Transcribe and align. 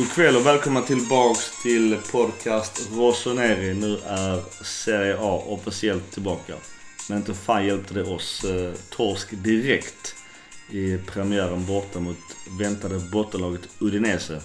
God 0.00 0.10
kväll 0.10 0.36
och 0.36 0.46
välkomna 0.46 0.80
tillbaks 0.80 1.62
till 1.62 1.96
podcast 2.12 2.90
Rossoneri. 2.96 3.74
Nu 3.74 3.98
är 4.06 4.64
Serie 4.64 5.16
A 5.20 5.42
officiellt 5.46 6.12
tillbaka. 6.12 6.54
Men 7.08 7.18
inte 7.18 7.34
fan 7.34 7.66
hjälpte 7.66 7.94
det 7.94 8.02
oss. 8.02 8.44
Eh, 8.44 8.72
torsk 8.90 9.30
direkt 9.30 10.14
i 10.70 10.98
premiären 10.98 11.66
borta 11.66 12.00
mot 12.00 12.16
väntade 12.60 12.98
bottenlaget 13.12 13.68
Udinese. 13.80 14.40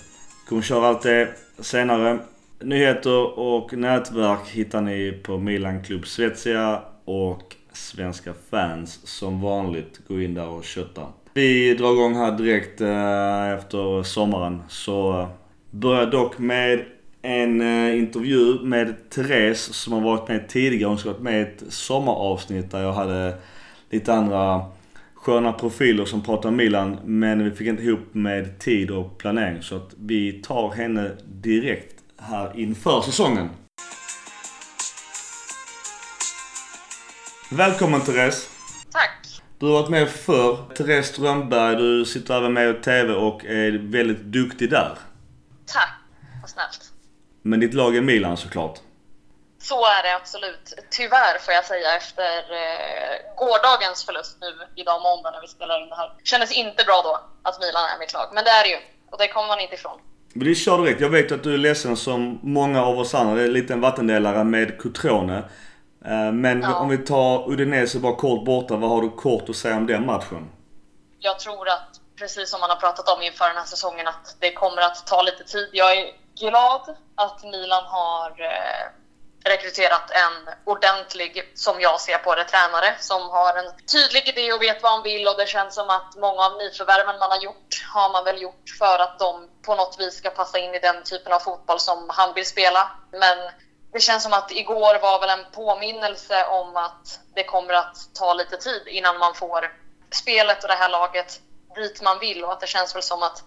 Kommer 0.50 0.62
köra 0.62 0.88
allt 0.88 1.02
det 1.02 1.30
senare. 1.60 2.20
Nyheter 2.60 3.40
och 3.40 3.74
nätverk 3.74 4.48
hittar 4.48 4.82
ni 4.82 5.12
på 5.24 5.38
Milan 5.38 5.84
Club 5.84 6.08
Svezia 6.08 6.82
och 7.06 7.56
Svenska 7.74 8.34
fans 8.50 9.00
som 9.04 9.42
vanligt. 9.42 10.02
Gå 10.08 10.22
in 10.22 10.34
där 10.34 10.48
och 10.48 10.64
kötta. 10.64 11.02
Vi 11.34 11.74
drar 11.74 11.94
igång 11.94 12.16
här 12.16 12.32
direkt 12.32 12.82
eh, 12.82 13.50
efter 13.50 14.04
sommaren. 14.04 14.62
Så 14.70 15.20
eh, 15.20 15.28
börjar 15.76 16.06
dock 16.06 16.38
med 16.38 16.86
en 17.22 17.62
eh, 17.62 17.98
intervju 17.98 18.60
med 18.62 19.10
Therese 19.10 19.74
som 19.74 19.94
har 19.94 20.02
varit 20.02 20.28
med 20.28 20.50
tidigare. 20.50 20.90
Hon 20.90 20.98
ska 20.98 21.10
varit 21.10 21.22
med 21.22 21.40
i 21.40 21.42
ett 21.42 21.64
sommaravsnitt 21.70 22.72
där 22.72 22.82
jag 22.82 22.94
hade 22.94 23.38
lite 23.90 24.14
andra 24.14 24.66
sköna 25.14 25.54
profiler 25.54 26.06
som 26.06 26.22
pratar 26.22 26.52
Milan. 26.52 26.98
Men 27.06 27.44
vi 27.44 27.52
fick 27.52 27.68
inte 27.68 27.84
ihop 27.84 28.14
med 28.14 28.60
tid 28.60 28.92
och 28.92 29.18
planering. 29.18 29.62
Så 29.62 29.76
att 29.76 29.94
vi 30.00 30.32
tar 30.32 30.72
henne 30.72 31.12
direkt 31.26 31.96
här 32.18 32.60
inför 32.60 33.02
säsongen. 33.02 33.50
Välkommen 37.52 38.02
Therese! 38.02 38.50
Tack! 38.92 39.42
Du 39.60 39.66
har 39.66 39.74
varit 39.74 39.90
med 39.90 40.10
förr. 40.10 40.58
Therese 40.78 41.06
Strömberg, 41.06 41.76
du 41.76 42.06
sitter 42.06 42.38
även 42.38 42.54
med 42.54 42.70
i 42.70 42.74
TV 42.74 43.14
och 43.14 43.46
är 43.46 43.72
väldigt 43.72 44.24
duktig 44.24 44.70
där. 44.70 44.98
Tack! 45.78 45.94
Vad 46.42 46.50
snällt. 46.50 46.82
Men 47.42 47.60
ditt 47.60 47.74
lag 47.74 47.96
är 47.96 48.02
Milan 48.02 48.38
såklart. 48.38 48.80
Så 49.62 49.76
är 49.86 50.04
det 50.04 50.16
absolut. 50.16 50.66
Tyvärr 50.92 51.40
får 51.40 51.54
jag 51.54 51.66
säga 51.66 51.96
efter 51.98 52.32
eh, 52.62 53.36
gårdagens 53.42 54.06
förlust 54.06 54.38
nu 54.42 54.52
idag 54.76 55.02
måndag 55.02 55.32
när 55.32 55.42
vi 55.42 55.48
spelar 55.48 55.84
in 55.84 55.90
det 55.90 55.96
här. 55.96 56.10
Kändes 56.24 56.52
inte 56.52 56.84
bra 56.84 57.02
då 57.04 57.14
att 57.50 57.60
Milan 57.60 57.86
är 57.96 58.00
mitt 58.00 58.14
lag, 58.14 58.28
men 58.34 58.44
det 58.44 58.50
är 58.50 58.64
det 58.64 58.70
ju. 58.70 58.78
Och 59.12 59.18
det 59.18 59.28
kommer 59.28 59.48
man 59.48 59.60
inte 59.60 59.76
ifrån. 59.76 60.00
Men 60.34 60.48
det 60.48 60.56
kör 60.56 60.78
direkt. 60.84 61.02
Jag 61.02 61.10
vet 61.10 61.32
att 61.32 61.44
du 61.44 61.54
är 61.54 61.58
ledsen 61.58 61.98
som 61.98 62.40
många 62.44 62.86
av 62.86 63.00
oss 63.00 63.14
andra. 63.16 63.36
Det 63.36 63.42
är 63.60 63.72
en 63.72 63.82
vattendelare 63.82 64.44
med 64.44 64.82
Cotrone. 64.82 65.38
Eh, 66.06 66.32
Men 66.32 66.62
Ja. 66.62 66.80
om 66.80 66.90
vi 66.90 66.98
tar 66.98 67.52
Udinese 67.52 68.00
bara 68.00 68.16
kort 68.16 68.46
borta. 68.46 68.76
Vad 68.76 68.90
har 68.90 69.02
du 69.02 69.10
kort 69.10 69.50
att 69.50 69.56
säga 69.56 69.76
om 69.78 69.88
den 69.88 70.06
matchen? 70.06 70.50
Jag 71.20 71.40
tror 71.40 71.70
att, 71.70 71.95
precis 72.18 72.50
som 72.50 72.60
man 72.62 72.70
har 72.70 72.78
pratat 72.78 73.10
om 73.10 73.22
inför 73.22 73.48
den 73.48 73.58
här 73.58 73.66
säsongen, 73.66 74.08
att 74.08 74.36
det 74.40 74.54
kommer 74.54 74.82
att 74.82 75.08
ta 75.08 75.22
lite 75.22 75.44
tid. 75.44 75.70
Jag 75.74 75.98
är 75.98 76.14
glad 76.40 76.98
att 77.16 77.44
Milan 77.44 77.84
har 77.84 78.42
eh, 78.42 78.92
rekryterat 79.46 80.12
en 80.12 80.54
ordentlig, 80.66 81.52
som 81.56 81.82
jag 81.82 82.02
ser 82.02 82.18
på 82.18 82.36
det, 82.36 82.44
tränare 82.44 82.96
som 83.00 83.30
har 83.30 83.58
en 83.58 83.72
tydlig 83.92 84.28
idé 84.28 84.54
och 84.54 84.62
vet 84.62 84.84
vad 84.84 84.92
han 84.92 85.04
vill 85.04 85.28
och 85.28 85.38
det 85.38 85.48
känns 85.48 85.76
som 85.76 85.90
att 85.90 86.16
många 86.16 86.42
av 86.46 86.58
nyförvärven 86.58 87.20
man 87.20 87.32
har 87.32 87.38
gjort 87.38 87.86
har 87.94 88.12
man 88.12 88.24
väl 88.24 88.42
gjort 88.42 88.70
för 88.80 89.00
att 89.00 89.20
de 89.20 89.50
på 89.66 89.76
något 89.76 89.96
vis 90.00 90.18
ska 90.18 90.30
passa 90.30 90.60
in 90.60 90.76
i 90.76 90.80
den 90.80 91.04
typen 91.04 91.34
av 91.34 91.40
fotboll 91.40 91.80
som 91.80 92.10
han 92.10 92.34
vill 92.34 92.46
spela. 92.46 92.92
Men 93.12 93.38
det 93.94 94.00
känns 94.00 94.24
som 94.24 94.34
att 94.34 94.52
igår 94.52 95.00
var 95.00 95.20
väl 95.20 95.40
en 95.40 95.52
påminnelse 95.52 96.46
om 96.46 96.78
att 96.78 97.20
det 97.36 97.44
kommer 97.44 97.74
att 97.74 97.96
ta 98.14 98.34
lite 98.34 98.58
tid 98.58 98.88
innan 98.88 99.18
man 99.18 99.36
får 99.36 99.72
spelet 100.12 100.64
och 100.64 100.70
det 100.70 100.76
här 100.76 100.90
laget 100.90 101.42
dit 101.76 102.02
man 102.02 102.20
vill 102.20 102.44
och 102.44 102.52
att 102.52 102.60
det 102.60 102.68
känns 102.68 102.96
väl 102.96 103.04
som 103.04 103.24
att 103.24 103.44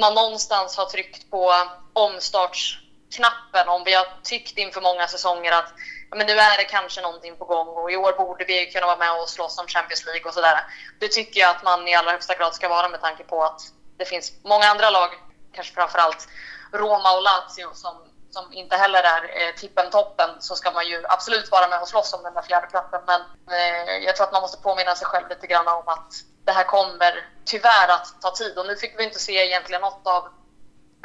man 0.00 0.14
någonstans 0.14 0.76
har 0.76 0.84
tryckt 0.84 1.30
på 1.30 1.54
omstartsknappen 1.92 3.68
om 3.68 3.84
vi 3.84 3.94
har 3.94 4.06
tyckt 4.24 4.58
inför 4.58 4.80
många 4.80 5.08
säsonger 5.08 5.52
att 5.52 5.72
ja, 6.10 6.16
men 6.16 6.26
nu 6.26 6.32
är 6.32 6.58
det 6.58 6.64
kanske 6.64 7.00
någonting 7.00 7.36
på 7.36 7.44
gång 7.44 7.68
och 7.68 7.92
i 7.92 7.96
år 7.96 8.12
borde 8.12 8.44
vi 8.44 8.66
kunna 8.66 8.86
vara 8.86 8.96
med 8.96 9.12
och 9.12 9.28
slåss 9.28 9.58
om 9.58 9.66
Champions 9.66 10.06
League 10.06 10.28
och 10.28 10.34
sådär. 10.34 10.64
Det 11.00 11.08
tycker 11.08 11.40
jag 11.40 11.50
att 11.50 11.62
man 11.62 11.88
i 11.88 11.94
allra 11.94 12.10
högsta 12.10 12.34
grad 12.34 12.54
ska 12.54 12.68
vara 12.68 12.88
med 12.88 13.00
tanke 13.00 13.24
på 13.24 13.44
att 13.44 13.60
det 13.96 14.04
finns 14.04 14.32
många 14.44 14.66
andra 14.66 14.90
lag, 14.90 15.10
kanske 15.52 15.74
framförallt 15.74 16.28
Roma 16.72 17.16
och 17.16 17.22
Lazio 17.22 17.74
som, 17.74 18.09
som 18.30 18.52
inte 18.52 18.76
heller 18.76 19.02
är 19.02 19.22
eh, 19.22 19.54
tippen-toppen 19.54 20.30
så 20.40 20.56
ska 20.56 20.70
man 20.70 20.86
ju 20.86 21.04
absolut 21.08 21.50
vara 21.50 21.68
med 21.68 21.80
och 21.80 21.88
slåss 21.88 22.14
om 22.14 22.22
den 22.22 22.34
där 22.34 22.42
fjärdeplatsen. 22.42 23.00
Men 23.06 23.20
eh, 23.50 24.04
jag 24.04 24.16
tror 24.16 24.26
att 24.26 24.32
man 24.32 24.42
måste 24.42 24.62
påminna 24.62 24.94
sig 24.94 25.06
själv 25.06 25.28
lite 25.28 25.46
grann 25.46 25.68
om 25.68 25.88
att 25.88 26.12
det 26.44 26.52
här 26.52 26.64
kommer 26.64 27.28
tyvärr 27.44 27.88
att 27.88 28.20
ta 28.20 28.30
tid 28.30 28.58
och 28.58 28.66
nu 28.66 28.76
fick 28.76 28.98
vi 28.98 29.04
inte 29.04 29.18
se 29.18 29.46
egentligen 29.46 29.80
något 29.80 30.06
av 30.06 30.28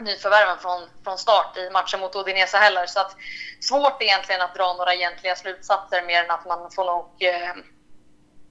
nyförvärven 0.02 0.58
från, 0.58 0.90
från 1.04 1.18
start 1.18 1.58
i 1.58 1.70
matchen 1.70 2.00
mot 2.00 2.16
Odinese 2.16 2.58
heller. 2.58 2.86
Så 2.86 3.00
att 3.00 3.16
svårt 3.60 4.02
egentligen 4.02 4.42
att 4.42 4.56
dra 4.56 4.74
några 4.74 4.94
egentliga 4.94 5.36
slutsatser 5.36 6.02
mer 6.02 6.24
än 6.24 6.32
att 6.32 6.46
man 6.46 6.72
får 6.72 6.86
nog, 6.86 7.16
eh, 7.20 7.54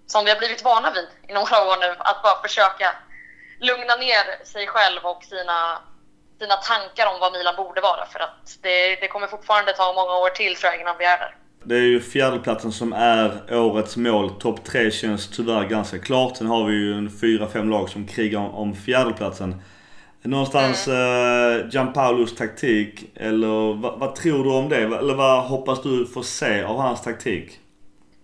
som 0.07 0.25
vi 0.25 0.31
har 0.31 0.39
blivit 0.39 0.65
vana 0.65 0.91
vid 0.91 1.09
i 1.29 1.33
några 1.33 1.65
år 1.65 1.77
nu, 1.77 1.97
att 1.99 2.23
bara 2.23 2.43
försöka 2.43 2.97
lugna 3.61 3.97
ner 3.97 4.45
sig 4.45 4.67
själv 4.67 5.07
och 5.07 5.25
sina, 5.25 5.83
sina 6.39 6.57
tankar 6.57 7.07
om 7.13 7.21
vad 7.21 7.33
Milan 7.33 7.55
borde 7.57 7.81
vara. 7.81 8.07
För 8.07 8.21
att 8.21 8.59
det, 8.63 8.97
det 9.01 9.09
kommer 9.09 9.27
fortfarande 9.27 9.73
ta 9.73 9.93
många 9.93 10.15
år 10.19 10.29
till 10.29 10.57
tror 10.57 10.73
jag 10.73 10.81
innan 10.81 10.99
vi 10.99 11.05
är 11.05 11.19
där. 11.19 11.35
Det 11.67 11.75
är 11.75 11.81
ju 11.81 12.01
fjärdeplatsen 12.01 12.73
som 12.73 12.93
är 12.93 13.55
årets 13.55 13.97
mål. 13.97 14.31
Topp 14.31 14.65
tre 14.65 14.91
känns 14.91 15.31
tyvärr 15.31 15.65
ganska 15.65 15.99
klart. 15.99 16.37
Sen 16.37 16.47
har 16.47 16.65
vi 16.65 16.75
ju 16.75 16.95
en 16.95 17.11
fyra, 17.21 17.49
fem 17.49 17.71
lag 17.71 17.89
som 17.89 18.07
krigar 18.07 18.39
om, 18.39 18.55
om 18.55 18.75
fjärdeplatsen. 18.75 19.63
Någonstans 20.23 20.89
eh, 20.89 21.69
Gianpaulos 21.71 22.37
taktik, 22.37 23.05
eller 23.15 23.75
vad, 23.75 23.99
vad 23.99 24.15
tror 24.15 24.45
du 24.45 24.51
om 24.51 24.69
det? 24.69 24.77
Eller 24.77 25.15
vad 25.15 25.45
hoppas 25.45 25.83
du 25.83 26.07
få 26.07 26.23
se 26.23 26.63
av 26.63 26.77
hans 26.77 27.03
taktik? 27.03 27.61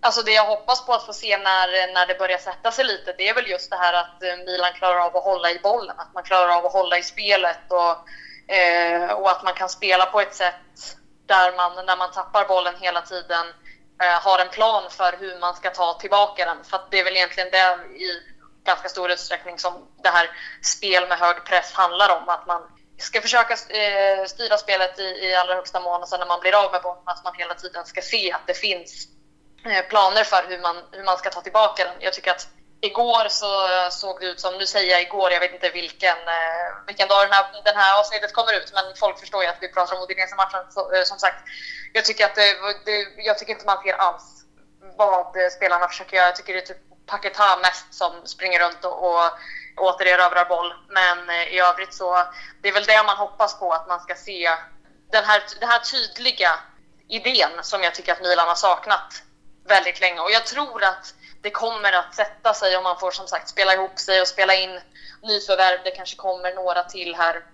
Alltså 0.03 0.23
det 0.23 0.33
jag 0.33 0.45
hoppas 0.45 0.87
på 0.87 0.93
att 0.93 1.07
få 1.07 1.13
se 1.13 1.37
när, 1.39 1.95
när 1.95 2.07
det 2.07 2.19
börjar 2.19 2.39
sätta 2.39 2.73
sig 2.73 2.85
lite, 2.85 3.15
det 3.19 3.29
är 3.29 3.35
väl 3.35 3.51
just 3.51 3.71
det 3.71 3.77
här 3.77 3.93
att 3.93 4.23
eh, 4.23 4.37
Milan 4.47 4.73
klarar 4.73 5.01
av 5.01 5.17
att 5.17 5.25
hålla 5.25 5.51
i 5.51 5.59
bollen. 5.59 5.95
Att 5.99 6.15
man 6.15 6.23
klarar 6.23 6.49
av 6.49 6.67
att 6.67 6.73
hålla 6.73 6.99
i 6.99 7.03
spelet 7.03 7.61
och, 7.69 8.55
eh, 8.55 9.11
och 9.11 9.31
att 9.31 9.45
man 9.45 9.55
kan 9.55 9.69
spela 9.69 10.07
på 10.07 10.21
ett 10.21 10.35
sätt 10.35 10.97
där 11.27 11.57
man, 11.57 11.87
när 11.87 11.97
man 11.97 12.13
tappar 12.13 12.49
bollen 12.49 12.75
hela 12.81 13.03
tiden, 13.03 13.47
eh, 14.03 14.23
har 14.23 14.39
en 14.39 14.49
plan 14.49 14.91
för 14.91 15.17
hur 15.19 15.39
man 15.39 15.55
ska 15.55 15.71
ta 15.71 15.95
tillbaka 15.95 16.45
den. 16.45 16.65
För 16.65 16.77
att 16.77 16.91
det 16.91 17.01
är 17.01 17.05
väl 17.05 17.17
egentligen 17.17 17.51
det 17.51 17.79
i 17.97 18.23
ganska 18.65 18.89
stor 18.89 19.11
utsträckning 19.11 19.59
som 19.59 19.89
det 20.03 20.09
här 20.09 20.31
spel 20.63 21.09
med 21.09 21.19
hög 21.19 21.45
press 21.45 21.73
handlar 21.73 22.17
om. 22.17 22.29
Att 22.29 22.47
man 22.47 22.63
ska 22.99 23.21
försöka 23.21 23.53
eh, 23.53 24.25
styra 24.27 24.59
spelet 24.59 24.99
i, 24.99 25.03
i 25.03 25.35
allra 25.35 25.55
högsta 25.55 25.81
mån 25.81 26.03
och 26.03 26.09
sen 26.09 26.21
när 26.21 26.27
man 26.27 26.41
blir 26.41 26.65
av 26.65 26.73
med 26.73 26.83
bollen 26.83 27.03
att 27.05 27.25
man 27.25 27.35
hela 27.35 27.55
tiden 27.55 27.85
ska 27.85 28.03
se 28.03 28.33
att 28.33 28.47
det 28.47 28.55
finns 28.55 29.09
Eh, 29.65 29.85
planer 29.89 30.25
för 30.25 30.45
hur 30.49 30.59
man, 30.59 30.77
hur 30.93 31.05
man 31.05 31.19
ska 31.19 31.31
ta 31.31 31.41
tillbaka 31.41 31.85
den. 31.85 31.95
Jag 31.99 32.13
tycker 32.13 32.31
att 32.31 32.49
igår 32.81 33.29
så 33.29 33.67
eh, 33.67 33.89
såg 33.91 34.21
det 34.21 34.27
ut 34.27 34.41
som, 34.41 34.59
nu 34.59 34.67
säger 34.67 34.91
jag 34.91 35.03
igår, 35.03 35.33
jag 35.33 35.41
vet 35.41 35.55
inte 35.55 35.71
vilken, 35.71 36.17
eh, 36.17 36.87
vilken 36.87 37.09
dag 37.09 37.23
den 37.23 37.33
här, 37.33 37.63
den 37.65 37.77
här 37.77 38.01
avsnittet 38.01 38.33
kommer 38.33 38.57
ut, 38.57 38.73
men 38.75 38.85
folk 38.97 39.19
förstår 39.19 39.43
ju 39.43 39.49
att 39.49 39.59
vi 39.61 39.73
pratar 39.73 39.97
om 39.97 40.03
Odinese-matchen 40.03 40.65
som 41.05 41.19
sagt. 41.19 41.37
Jag 41.93 42.05
tycker, 42.05 42.25
att 42.25 42.35
det, 42.35 42.57
det, 42.85 43.07
jag 43.17 43.39
tycker 43.39 43.53
inte 43.53 43.67
man 43.67 43.83
ser 43.83 43.93
alls 43.93 44.45
vad 44.97 45.53
spelarna 45.53 45.89
försöker 45.89 46.17
göra. 46.17 46.27
Jag 46.27 46.37
tycker 46.37 46.53
det 46.53 46.59
är 46.59 46.67
typ 46.67 47.07
Paketa 47.07 47.57
mest 47.57 47.95
som 47.95 48.13
springer 48.27 48.61
runt 48.61 48.85
och, 48.85 49.15
och 49.15 49.31
återerövrar 49.77 50.45
boll. 50.45 50.75
Men 50.89 51.31
i 51.31 51.61
övrigt 51.61 51.95
så, 51.95 52.25
det 52.63 52.69
är 52.69 52.73
väl 52.73 52.85
det 52.85 53.03
man 53.07 53.17
hoppas 53.17 53.59
på, 53.59 53.73
att 53.73 53.89
man 53.89 54.01
ska 54.01 54.15
se 54.15 54.51
den 55.11 55.25
här, 55.25 55.43
den 55.61 55.69
här 55.69 55.79
tydliga 55.79 56.51
idén 57.09 57.51
som 57.63 57.83
jag 57.83 57.95
tycker 57.95 58.13
att 58.13 58.23
Milan 58.23 58.49
har 58.49 58.55
saknat 58.55 59.23
väldigt 59.71 60.01
länge. 60.01 60.21
Och 60.21 60.31
jag 60.31 60.47
tror 60.47 60.85
att 60.85 61.15
det 61.43 61.51
kommer 61.51 61.93
att 61.93 62.15
sätta 62.15 62.55
sig 62.55 62.77
om 62.77 62.83
man 62.83 63.01
får 63.01 63.11
som 63.11 63.27
sagt 63.27 63.49
spela 63.49 63.75
ihop 63.75 63.99
sig 63.99 64.21
och 64.21 64.29
spela 64.29 64.55
in 64.55 64.81
nyförvärv. 65.23 65.79
Det 65.85 65.91
kanske 65.91 66.17
kommer 66.17 66.55
några 66.55 66.83
till 66.83 67.15
här. 67.15 67.45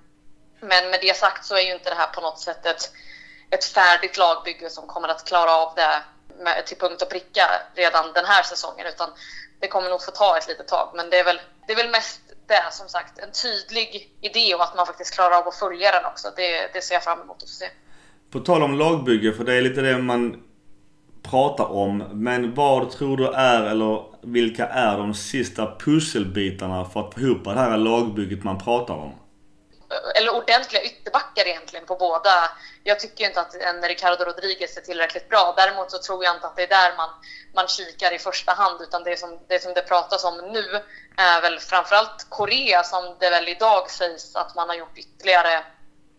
Men 0.60 0.90
med 0.90 1.00
det 1.02 1.16
sagt 1.16 1.44
så 1.44 1.56
är 1.56 1.60
ju 1.60 1.72
inte 1.72 1.90
det 1.90 1.96
här 1.96 2.06
på 2.06 2.20
något 2.20 2.40
sätt 2.40 2.66
ett, 2.66 2.90
ett 3.50 3.64
färdigt 3.64 4.16
lagbygge 4.18 4.70
som 4.70 4.86
kommer 4.86 5.08
att 5.08 5.24
klara 5.24 5.50
av 5.50 5.74
det 5.76 6.02
med, 6.44 6.66
till 6.66 6.78
punkt 6.78 7.02
och 7.02 7.10
pricka 7.10 7.46
redan 7.74 8.12
den 8.12 8.24
här 8.24 8.42
säsongen. 8.42 8.86
Utan 8.86 9.10
det 9.60 9.68
kommer 9.68 9.90
nog 9.90 10.02
få 10.02 10.10
ta 10.10 10.38
ett 10.38 10.48
litet 10.48 10.68
tag. 10.68 10.92
Men 10.94 11.10
det 11.10 11.18
är 11.18 11.24
väl, 11.24 11.40
det 11.66 11.72
är 11.72 11.76
väl 11.76 11.90
mest 11.90 12.20
det, 12.46 12.64
som 12.72 12.88
sagt, 12.88 13.18
en 13.18 13.32
tydlig 13.32 14.10
idé 14.20 14.54
om 14.54 14.60
att 14.60 14.76
man 14.76 14.86
faktiskt 14.86 15.14
klarar 15.14 15.38
av 15.38 15.48
att 15.48 15.58
följa 15.58 15.90
den 15.90 16.04
också. 16.04 16.32
Det, 16.36 16.70
det 16.72 16.82
ser 16.82 16.94
jag 16.94 17.04
fram 17.04 17.20
emot 17.20 17.36
att 17.36 17.48
få 17.48 17.54
se. 17.54 17.68
På 18.30 18.40
tal 18.40 18.62
om 18.62 18.78
lagbygge, 18.78 19.32
för 19.32 19.44
det 19.44 19.54
är 19.54 19.62
lite 19.62 19.80
det 19.80 19.98
man 19.98 20.45
pratar 21.30 21.72
om. 21.72 21.98
Men 21.98 22.54
vad 22.54 22.90
tror 22.90 23.16
du 23.16 23.26
är, 23.26 23.62
eller 23.62 24.02
vilka 24.22 24.66
är 24.66 24.96
de 24.96 25.14
sista 25.14 25.76
pusselbitarna 25.78 26.84
för 26.84 27.00
att 27.00 27.14
få 27.14 27.20
ihop 27.20 27.44
det 27.44 27.50
här 27.50 27.76
lagbygget 27.76 28.44
man 28.44 28.58
pratar 28.58 28.94
om? 28.94 29.12
eller 30.16 30.34
ordentliga 30.34 30.82
ytterbackar 30.82 31.46
egentligen 31.46 31.86
på 31.86 31.96
båda. 31.96 32.50
Jag 32.84 33.00
tycker 33.00 33.24
inte 33.24 33.40
att 33.40 33.54
en 33.54 33.82
Ricardo 33.82 34.24
Rodriguez 34.24 34.76
är 34.76 34.80
tillräckligt 34.80 35.28
bra. 35.28 35.54
Däremot 35.56 35.90
så 35.90 35.98
tror 35.98 36.24
jag 36.24 36.36
inte 36.36 36.46
att 36.46 36.56
det 36.56 36.62
är 36.62 36.68
där 36.68 36.96
man, 36.96 37.08
man 37.54 37.68
kikar 37.68 38.14
i 38.14 38.18
första 38.18 38.52
hand, 38.52 38.82
utan 38.82 39.04
det 39.04 39.16
som, 39.16 39.38
det 39.48 39.62
som 39.62 39.74
det 39.74 39.82
pratas 39.82 40.24
om 40.24 40.36
nu 40.52 40.80
är 41.16 41.42
väl 41.42 41.58
framförallt 41.58 42.26
Korea 42.28 42.82
som 42.82 43.16
det 43.20 43.30
väl 43.30 43.48
idag 43.48 43.90
sägs 43.90 44.36
att 44.36 44.54
man 44.54 44.68
har 44.68 44.76
gjort 44.76 44.98
ytterligare 44.98 45.64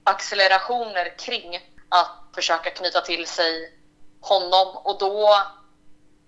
accelerationer 0.04 1.18
kring 1.18 1.60
att 1.90 2.36
försöka 2.36 2.70
knyta 2.70 3.02
till 3.02 3.28
sig 3.28 3.77
honom 4.22 4.78
och 4.78 4.98
då 4.98 5.38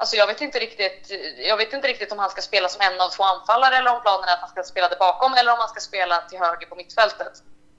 Alltså 0.02 0.16
jag 0.16 0.28
vet 0.28 0.42
inte 0.42 0.60
riktigt. 0.60 1.12
Jag 1.38 1.58
vet 1.58 1.74
inte 1.74 1.88
riktigt 1.88 2.12
om 2.12 2.20
han 2.20 2.30
ska 2.30 2.42
spela 2.42 2.70
som 2.70 2.82
en 2.82 3.02
av 3.02 3.10
två 3.10 3.24
anfallare 3.24 3.76
eller 3.78 3.96
om 3.96 4.02
planen 4.02 4.30
är 4.30 4.34
att 4.34 4.40
han 4.40 4.50
ska 4.50 4.64
spela 4.64 4.90
där 4.90 4.98
bakom 4.98 5.34
eller 5.34 5.52
om 5.52 5.60
han 5.60 5.70
ska 5.70 5.80
spela 5.80 6.22
till 6.22 6.40
höger 6.40 6.68
på 6.68 6.76
mittfältet. 6.76 7.34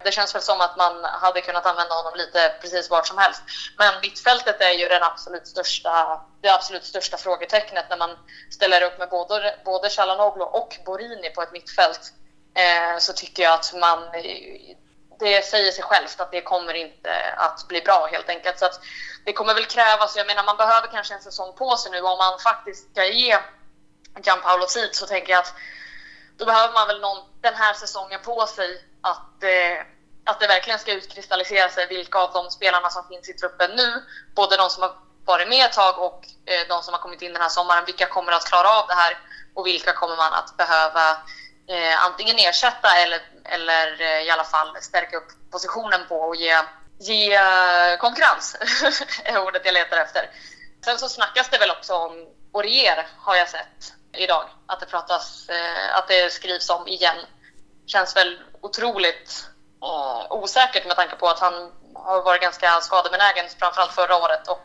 Det 0.04 0.12
känns 0.12 0.34
väl 0.34 0.42
som 0.42 0.60
att 0.60 0.76
man 0.76 1.04
hade 1.04 1.40
kunnat 1.40 1.66
använda 1.66 1.94
honom 1.94 2.12
lite 2.16 2.54
precis 2.60 2.90
vart 2.90 3.06
som 3.06 3.18
helst. 3.18 3.42
Men 3.78 4.00
mittfältet 4.02 4.60
är 4.60 4.70
ju 4.70 4.88
den 4.88 5.02
absolut 5.02 5.46
största, 5.46 6.20
det 6.40 6.48
absolut 6.48 6.84
största 6.84 7.16
frågetecknet 7.16 7.86
när 7.90 7.96
man 7.96 8.16
ställer 8.50 8.82
upp 8.82 8.98
med 8.98 9.08
både, 9.08 9.54
både 9.64 9.90
Chalanoglu 9.90 10.44
och 10.44 10.76
Borini 10.86 11.30
på 11.30 11.42
ett 11.42 11.52
mittfält. 11.52 12.12
Eh, 12.54 12.98
så 12.98 13.12
tycker 13.12 13.42
jag 13.42 13.52
att 13.52 13.72
man 13.74 13.98
det 15.20 15.44
säger 15.46 15.72
sig 15.72 15.84
självt 15.84 16.20
att 16.20 16.30
det 16.30 16.40
kommer 16.40 16.74
inte 16.74 17.34
att 17.36 17.68
bli 17.68 17.80
bra 17.80 18.06
helt 18.06 18.28
enkelt. 18.28 18.58
Så 18.58 18.64
att 18.64 18.80
det 19.24 19.32
kommer 19.32 19.54
väl 19.54 19.66
krävas, 19.66 20.16
jag 20.16 20.26
menar 20.26 20.44
man 20.44 20.56
behöver 20.56 20.88
kanske 20.88 21.14
en 21.14 21.22
säsong 21.22 21.54
på 21.56 21.76
sig 21.76 21.92
nu. 21.92 22.00
Om 22.00 22.18
man 22.18 22.38
faktiskt 22.38 22.90
ska 22.92 23.04
ge 23.04 23.38
Gianpaolo 24.24 24.66
tid 24.66 24.94
så 24.94 25.06
tänker 25.06 25.32
jag 25.32 25.40
att 25.40 25.54
då 26.36 26.44
behöver 26.44 26.74
man 26.74 26.86
väl 26.86 27.00
någon, 27.00 27.24
den 27.40 27.54
här 27.54 27.74
säsongen 27.74 28.20
på 28.22 28.46
sig 28.46 28.84
att, 29.00 29.42
eh, 29.42 29.86
att 30.24 30.40
det 30.40 30.46
verkligen 30.46 30.78
ska 30.78 30.92
utkristallisera 30.92 31.68
sig 31.68 31.86
vilka 31.86 32.18
av 32.18 32.32
de 32.32 32.50
spelarna 32.50 32.90
som 32.90 33.08
finns 33.08 33.28
i 33.28 33.32
truppen 33.32 33.70
nu, 33.76 34.02
både 34.34 34.56
de 34.56 34.70
som 34.70 34.82
har 34.82 34.92
varit 35.24 35.48
med 35.48 35.66
ett 35.66 35.72
tag 35.72 35.98
och 35.98 36.26
eh, 36.44 36.68
de 36.68 36.82
som 36.82 36.94
har 36.94 37.00
kommit 37.00 37.22
in 37.22 37.32
den 37.32 37.42
här 37.42 37.48
sommaren, 37.48 37.84
vilka 37.84 38.06
kommer 38.06 38.32
att 38.32 38.44
klara 38.44 38.70
av 38.70 38.86
det 38.86 38.94
här 38.94 39.18
och 39.54 39.66
vilka 39.66 39.92
kommer 39.92 40.16
man 40.16 40.32
att 40.32 40.56
behöva 40.56 41.16
eh, 41.70 42.04
antingen 42.04 42.36
ersätta 42.38 42.96
eller, 42.96 43.20
eller 43.44 44.00
eh, 44.00 44.22
i 44.22 44.30
alla 44.30 44.44
fall 44.44 44.76
stärka 44.80 45.16
upp 45.16 45.28
positionen 45.50 46.00
på 46.08 46.16
och 46.16 46.36
ge, 46.36 46.62
ge 46.98 47.34
eh, 47.34 47.96
konkurrens, 47.98 48.56
är 49.24 49.46
ordet 49.46 49.62
jag 49.64 49.74
letar 49.74 49.96
efter. 49.96 50.30
Sen 50.84 50.98
så 50.98 51.08
snackas 51.08 51.48
det 51.50 51.58
väl 51.58 51.70
också 51.70 51.94
om 51.94 52.26
Orier 52.52 53.06
har 53.18 53.36
jag 53.36 53.48
sett 53.48 53.92
idag, 54.12 54.44
att 54.66 54.80
det 54.80 54.86
pratas, 54.86 55.48
eh, 55.48 55.96
att 55.96 56.08
det 56.08 56.32
skrivs 56.32 56.70
om 56.70 56.88
igen. 56.88 57.16
Känns 57.86 58.16
väl 58.16 58.38
otroligt 58.60 59.48
eh, 59.82 60.32
osäkert 60.32 60.86
med 60.86 60.96
tanke 60.96 61.16
på 61.16 61.28
att 61.28 61.40
han 61.40 61.72
har 61.94 62.22
varit 62.22 62.42
ganska 62.42 62.80
skadebenägen, 62.80 63.46
framförallt 63.58 63.92
förra 63.92 64.16
året. 64.16 64.48
Och 64.48 64.64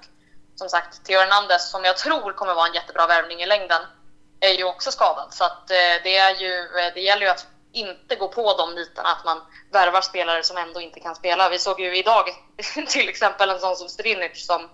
som 0.55 0.69
sagt, 0.69 1.05
Theo 1.05 1.19
Hernandez, 1.19 1.69
som 1.71 1.83
jag 1.83 1.97
tror 1.97 2.33
kommer 2.33 2.53
vara 2.53 2.67
en 2.67 2.73
jättebra 2.73 3.07
värvning 3.07 3.41
i 3.41 3.45
längden, 3.45 3.81
är 4.49 4.57
ju 4.57 4.63
också 4.63 4.91
skadad. 4.91 5.33
Så 5.33 5.43
att, 5.43 5.71
eh, 5.71 5.95
det, 6.03 6.17
är 6.17 6.35
ju, 6.35 6.59
eh, 6.79 6.93
det 6.93 7.01
gäller 7.01 7.21
ju 7.21 7.31
att 7.31 7.47
inte 7.71 8.15
gå 8.15 8.27
på 8.27 8.57
de 8.57 8.75
nitarna, 8.75 9.09
att 9.09 9.25
man 9.25 9.41
värvar 9.71 10.01
spelare 10.01 10.43
som 10.43 10.57
ändå 10.57 10.81
inte 10.81 10.99
kan 10.99 11.15
spela. 11.15 11.49
Vi 11.49 11.59
såg 11.59 11.79
ju 11.79 11.97
idag 11.97 12.25
till 12.87 13.09
exempel 13.09 13.49
en 13.49 13.59
sån 13.59 13.75
som 13.75 13.89
Strinic 13.89 14.45
som 14.45 14.69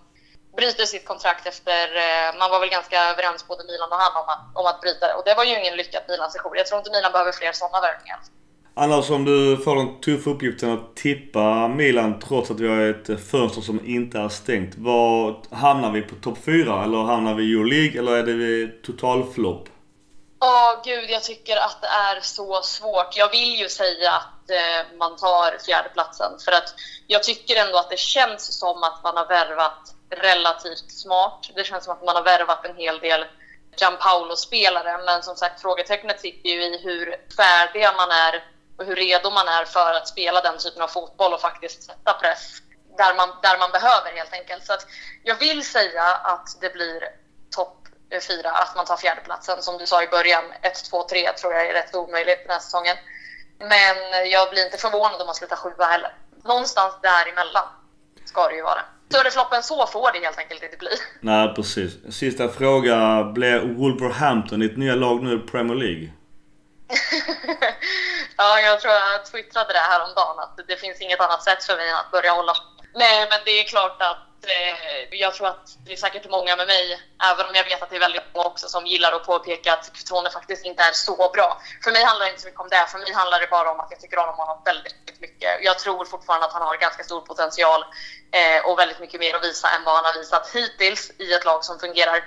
bryter 0.56 0.86
sitt 0.86 1.08
kontrakt 1.08 1.48
efter, 1.48 1.96
eh, 1.96 2.38
man 2.40 2.52
var 2.52 2.60
väl 2.60 2.70
ganska 2.70 3.04
överens 3.04 3.48
både 3.48 3.64
Milan 3.64 3.92
och 3.92 3.98
han 3.98 4.24
om 4.24 4.30
att, 4.30 4.56
om 4.56 4.66
att 4.66 4.82
bryta 4.82 5.08
det. 5.08 5.14
Och 5.14 5.24
det 5.26 5.34
var 5.34 5.44
ju 5.44 5.60
ingen 5.60 5.78
lyckad 5.78 6.04
Milan-session. 6.08 6.52
Jag 6.56 6.68
tror 6.68 6.78
inte 6.80 6.92
Milan 6.92 7.12
behöver 7.12 7.32
fler 7.32 7.52
sådana 7.52 7.82
värvningar. 7.82 8.20
Annars 8.74 9.10
om 9.10 9.26
du 9.26 9.58
får 9.58 9.76
den 9.76 10.02
tuffa 10.02 10.30
uppgiften 10.30 10.72
att 10.72 10.96
tippa 10.96 11.68
Milan 11.68 12.20
trots 12.20 12.52
att 12.52 12.60
vi 12.60 12.68
har 12.68 12.82
ett 12.82 13.30
fönster 13.32 13.62
som 13.62 13.86
inte 13.86 14.20
är 14.20 14.30
stängt. 14.30 14.76
Var 14.78 15.36
hamnar 15.56 15.92
vi 15.92 16.02
på 16.02 16.16
topp 16.16 16.38
4 16.46 16.84
eller 16.84 16.98
hamnar 16.98 17.34
vi 17.34 17.44
i 17.44 17.54
Euroleague 17.54 18.00
eller 18.00 18.12
är 18.12 18.24
det 18.24 18.84
totalflopp? 18.84 19.70
Ja, 20.40 20.74
oh, 20.74 20.84
gud, 20.84 21.10
jag 21.10 21.24
tycker 21.24 21.58
att 21.58 21.82
det 21.82 21.88
är 21.88 22.22
så 22.22 22.62
svårt. 22.62 23.18
Jag 23.18 23.32
vill 23.32 23.60
ju 23.60 23.70
säga 23.70 24.12
att 24.12 24.50
eh, 24.50 24.98
man 24.98 25.18
tar 25.18 25.66
fjärdeplatsen 25.66 26.32
för 26.46 26.52
att 26.52 26.74
jag 27.08 27.24
tycker 27.24 27.56
ändå 27.56 27.78
att 27.78 27.90
det 27.90 28.00
känns 28.00 28.60
som 28.60 28.84
att 28.84 29.04
man 29.04 29.18
har 29.18 29.28
värvat 29.28 29.96
relativt 30.10 30.92
smart. 30.92 31.52
Det 31.56 31.64
känns 31.64 31.84
som 31.84 31.94
att 31.94 32.06
man 32.06 32.16
har 32.16 32.24
värvat 32.24 32.66
en 32.66 32.76
hel 32.76 33.00
del 33.00 33.26
Gianpaolo-spelare 33.78 35.04
men 35.06 35.24
som 35.24 35.36
sagt 35.36 35.62
frågetecknet 35.62 36.22
sitter 36.22 36.50
ju 36.50 36.64
i 36.64 36.78
hur 36.84 37.16
färdiga 37.38 37.92
man 37.92 38.12
är 38.12 38.51
och 38.82 38.88
hur 38.88 38.96
redo 38.96 39.30
man 39.30 39.48
är 39.48 39.66
för 39.66 39.94
att 39.94 40.08
spela 40.08 40.42
den 40.42 40.58
typen 40.58 40.82
av 40.82 40.88
fotboll 40.88 41.34
och 41.34 41.42
faktiskt 41.42 41.84
sätta 41.84 42.14
press 42.14 42.62
där 42.98 43.16
man, 43.16 43.30
där 43.42 43.58
man 43.60 43.72
behöver 43.72 44.12
helt 44.12 44.34
enkelt. 44.34 44.66
Så 44.66 44.74
att 44.74 44.86
jag 45.24 45.36
vill 45.36 45.66
säga 45.66 46.04
att 46.04 46.48
det 46.62 46.74
blir 46.74 47.00
topp 47.56 47.78
fyra, 48.28 48.52
att 48.52 48.76
man 48.76 48.86
tar 48.86 48.98
fjärdeplatsen. 48.98 49.62
Som 49.62 49.78
du 49.78 49.86
sa 49.86 50.04
i 50.04 50.08
början, 50.08 50.44
1, 50.62 50.84
2, 50.90 51.04
3 51.04 51.32
tror 51.34 51.54
jag 51.54 51.68
är 51.68 51.74
rätt 51.74 51.96
omöjligt 51.96 52.40
den 52.46 52.54
här 52.54 52.60
säsongen. 52.60 52.98
Men 53.60 54.30
jag 54.32 54.50
blir 54.50 54.66
inte 54.66 54.78
förvånad 54.78 55.22
om 55.22 55.26
man 55.26 55.36
slutar 55.36 55.56
sjua 55.56 55.86
heller. 55.86 56.16
Någonstans 56.44 56.94
däremellan 57.02 57.68
ska 58.26 58.48
det 58.48 58.56
ju 58.56 58.62
vara. 58.62 58.82
Större 59.10 59.32
flopp 59.32 59.54
än 59.54 59.64
så 59.64 59.88
får 59.88 60.12
det 60.12 60.20
helt 60.20 60.38
enkelt 60.38 60.64
inte 60.64 60.78
bli. 60.78 60.90
Nej, 61.20 61.54
precis. 61.56 61.92
Sista 62.16 62.50
fråga. 62.50 63.24
Blir 63.24 63.60
Wolverhampton 63.60 64.60
ditt 64.60 64.78
nya 64.78 64.96
lag 64.96 65.24
nu 65.24 65.36
i 65.36 65.40
Premier 65.40 65.76
League? 65.76 66.10
ja, 68.38 68.60
jag 68.60 68.82
tror 68.82 68.94
jag 68.94 69.26
twittrade 69.26 69.74
det 69.74 69.80
här 69.80 70.04
om 70.04 70.14
dagen 70.16 70.40
att 70.40 70.68
det 70.68 70.76
finns 70.76 71.02
inget 71.02 71.20
annat 71.20 71.44
sätt 71.44 71.64
för 71.64 71.78
mig 71.78 71.90
än 71.90 71.96
att 71.96 72.12
börja 72.12 72.32
hålla. 72.32 72.54
Nej, 72.94 73.28
men 73.30 73.40
det 73.46 73.52
är 73.52 73.64
klart 73.64 74.02
att 74.02 74.46
eh, 74.46 75.20
jag 75.20 75.34
tror 75.34 75.48
att 75.48 75.78
det 75.86 75.94
är 75.94 75.98
säkert 75.98 76.30
många 76.30 76.56
med 76.56 76.68
mig, 76.68 77.02
även 77.32 77.46
om 77.46 77.56
jag 77.56 77.64
vet 77.64 77.82
att 77.82 77.90
det 77.90 77.96
är 77.96 78.00
väldigt 78.00 78.34
många 78.34 78.48
också 78.48 78.68
som 78.68 78.86
gillar 78.86 79.12
att 79.12 79.26
påpeka 79.26 79.74
att 79.74 79.94
Cutrone 79.94 80.30
faktiskt 80.30 80.66
inte 80.66 80.84
är 80.84 80.92
så 80.94 81.32
bra. 81.34 81.62
För 81.84 81.92
mig 81.92 82.04
handlar 82.04 82.26
det 82.26 82.30
inte 82.30 82.42
så 82.42 82.48
mycket 82.48 82.62
om 82.62 82.70
det. 82.70 82.86
För 82.88 83.00
mig 83.00 83.14
handlar 83.14 83.40
det 83.40 83.48
bara 83.48 83.72
om 83.72 83.80
att 83.80 83.92
jag 83.92 84.00
tycker 84.00 84.18
om 84.18 84.36
honom 84.36 84.62
väldigt 84.66 85.20
mycket. 85.20 85.50
Jag 85.62 85.80
tror 85.80 86.06
fortfarande 86.06 86.46
att 86.46 86.54
han 86.54 86.62
har 86.62 86.78
ganska 86.78 87.04
stor 87.04 87.22
potential 87.22 87.86
eh, 88.32 88.66
och 88.66 88.80
väldigt 88.80 89.00
mycket 89.00 89.20
mer 89.20 89.36
att 89.36 89.44
visa 89.44 89.70
än 89.70 89.84
vad 89.84 89.96
han 89.96 90.06
har 90.06 90.14
visat 90.14 90.50
hittills 90.56 91.12
i 91.20 91.34
ett 91.34 91.46
lag 91.46 91.64
som 91.64 91.80
fungerar. 91.80 92.24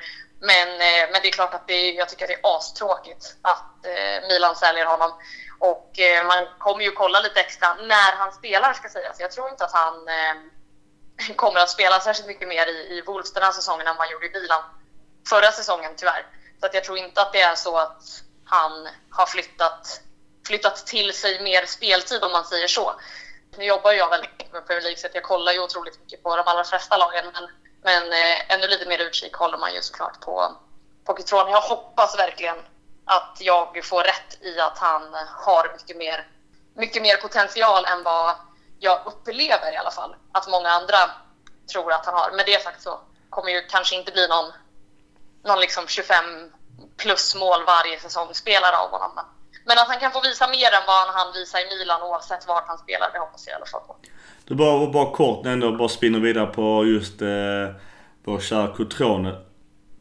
Men, 0.47 0.69
eh, 0.69 1.05
men 1.13 1.23
det 1.23 1.29
är 1.29 1.33
klart 1.33 1.55
att 1.55 1.69
det, 1.69 1.91
jag 1.91 2.09
tycker 2.09 2.25
att 2.25 2.29
det 2.29 2.49
är 2.49 2.57
astråkigt 2.57 3.37
att 3.43 3.87
eh, 3.87 4.29
Milan 4.29 4.57
säljer 4.57 4.87
honom. 4.87 5.13
Och 5.59 5.99
eh, 5.99 6.27
man 6.27 6.47
kommer 6.59 6.85
ju 6.85 6.91
kolla 6.91 7.21
lite 7.21 7.41
extra 7.41 7.75
när 7.75 8.13
han 8.17 8.33
spelar 8.33 8.73
ska 8.73 8.89
sägas. 8.89 9.21
Jag 9.21 9.33
tror 9.33 9.49
inte 9.49 9.65
att 9.65 9.73
han 9.73 10.09
eh, 10.09 11.35
kommer 11.37 11.61
att 11.61 11.71
spela 11.71 12.01
särskilt 12.01 12.29
mycket 12.29 12.49
mer 12.49 12.67
i, 12.67 12.99
i 12.99 13.03
Wolves 13.07 13.33
den 13.33 13.43
här 13.43 13.53
säsongen 13.53 13.87
än 13.87 13.97
man 13.97 14.11
gjorde 14.11 14.27
i 14.27 14.31
Milan 14.31 14.63
förra 15.29 15.53
säsongen 15.53 15.93
tyvärr. 15.97 16.27
Så 16.61 16.67
att 16.67 16.75
jag 16.75 16.85
tror 16.85 16.99
inte 16.99 17.23
att 17.23 17.33
det 17.33 17.41
är 17.41 17.55
så 17.55 17.79
att 17.79 18.03
han 18.45 18.89
har 19.11 19.27
flyttat, 19.27 20.01
flyttat 20.47 20.87
till 20.87 21.13
sig 21.13 21.43
mer 21.43 21.67
speltid 21.67 22.25
om 22.25 22.33
man 22.33 22.45
säger 22.45 22.69
så. 22.69 22.95
Nu 23.57 23.65
jobbar 23.65 23.93
jag 23.93 24.11
väldigt 24.11 24.31
mycket 24.31 24.53
med 24.53 24.67
Premier 24.67 24.83
League 24.83 24.99
så 24.99 25.09
jag 25.13 25.23
kollar 25.23 25.53
ju 25.53 25.61
otroligt 25.61 26.01
mycket 26.01 26.23
på 26.23 26.37
de 26.37 26.43
allra 26.47 26.65
flesta 26.65 26.97
lagen. 26.97 27.25
Men 27.33 27.49
men 27.85 28.13
eh, 28.13 28.53
ännu 28.55 28.67
lite 28.67 28.87
mer 28.87 28.99
utkik 28.99 29.35
håller 29.35 29.59
man 29.59 29.75
ju 29.75 29.83
såklart 29.83 30.21
på, 30.21 30.57
på 31.05 31.17
Kitron. 31.17 31.51
Jag 31.51 31.61
hoppas 31.61 32.19
verkligen 32.19 32.57
att 33.05 33.39
jag 33.41 33.85
får 33.85 34.03
rätt 34.03 34.43
i 34.43 34.61
att 34.61 34.79
han 34.79 35.15
har 35.29 35.73
mycket 35.73 35.97
mer, 35.97 36.29
mycket 36.75 37.03
mer 37.03 37.17
potential 37.17 37.85
än 37.85 38.03
vad 38.03 38.37
jag 38.79 39.07
upplever 39.07 39.73
i 39.73 39.77
alla 39.77 39.91
fall 39.91 40.17
att 40.33 40.49
många 40.49 40.69
andra 40.69 41.11
tror 41.73 41.93
att 41.93 42.07
han 42.07 42.15
har. 42.15 42.31
Med 42.31 42.47
det 42.47 42.63
sagt 42.63 42.83
så 42.83 43.01
kommer 43.31 43.51
ju 43.51 43.61
kanske 43.61 43.97
inte 43.97 44.13
bli 44.13 44.29
någon, 44.29 44.53
någon 45.45 45.61
liksom 45.61 45.87
25 45.87 46.53
plus 46.97 47.35
mål 47.35 47.65
varje 47.65 48.01
säsong 48.01 48.35
spelare 48.35 48.77
av 48.77 48.91
honom. 48.91 49.13
Men 49.15 49.25
att 49.73 49.89
han 49.89 50.01
kan 50.01 50.13
få 50.13 50.21
visa 50.21 50.47
mer 50.49 50.73
än 50.79 50.87
vad 50.87 51.07
han 51.15 51.33
visar 51.33 51.59
i 51.59 51.79
Milan 51.79 52.03
oavsett 52.03 52.49
vart 52.49 52.69
han 52.69 52.79
spelar, 52.79 53.11
det 53.13 53.19
hoppas 53.19 53.47
jag 53.47 53.53
i 53.53 53.57
alla 53.57 53.67
fall 53.67 53.81
på. 53.81 53.97
Du 54.45 54.55
bara, 54.55 54.87
bara 54.87 55.11
kort 55.11 55.47
ändå, 55.47 55.73
bara 55.73 55.89
spinner 55.89 56.19
vidare 56.19 56.47
på 56.47 56.85
just 56.87 57.23
eh, 57.23 57.29
vår 58.25 58.41
kära 58.41 58.69
Cotrone. 58.69 59.35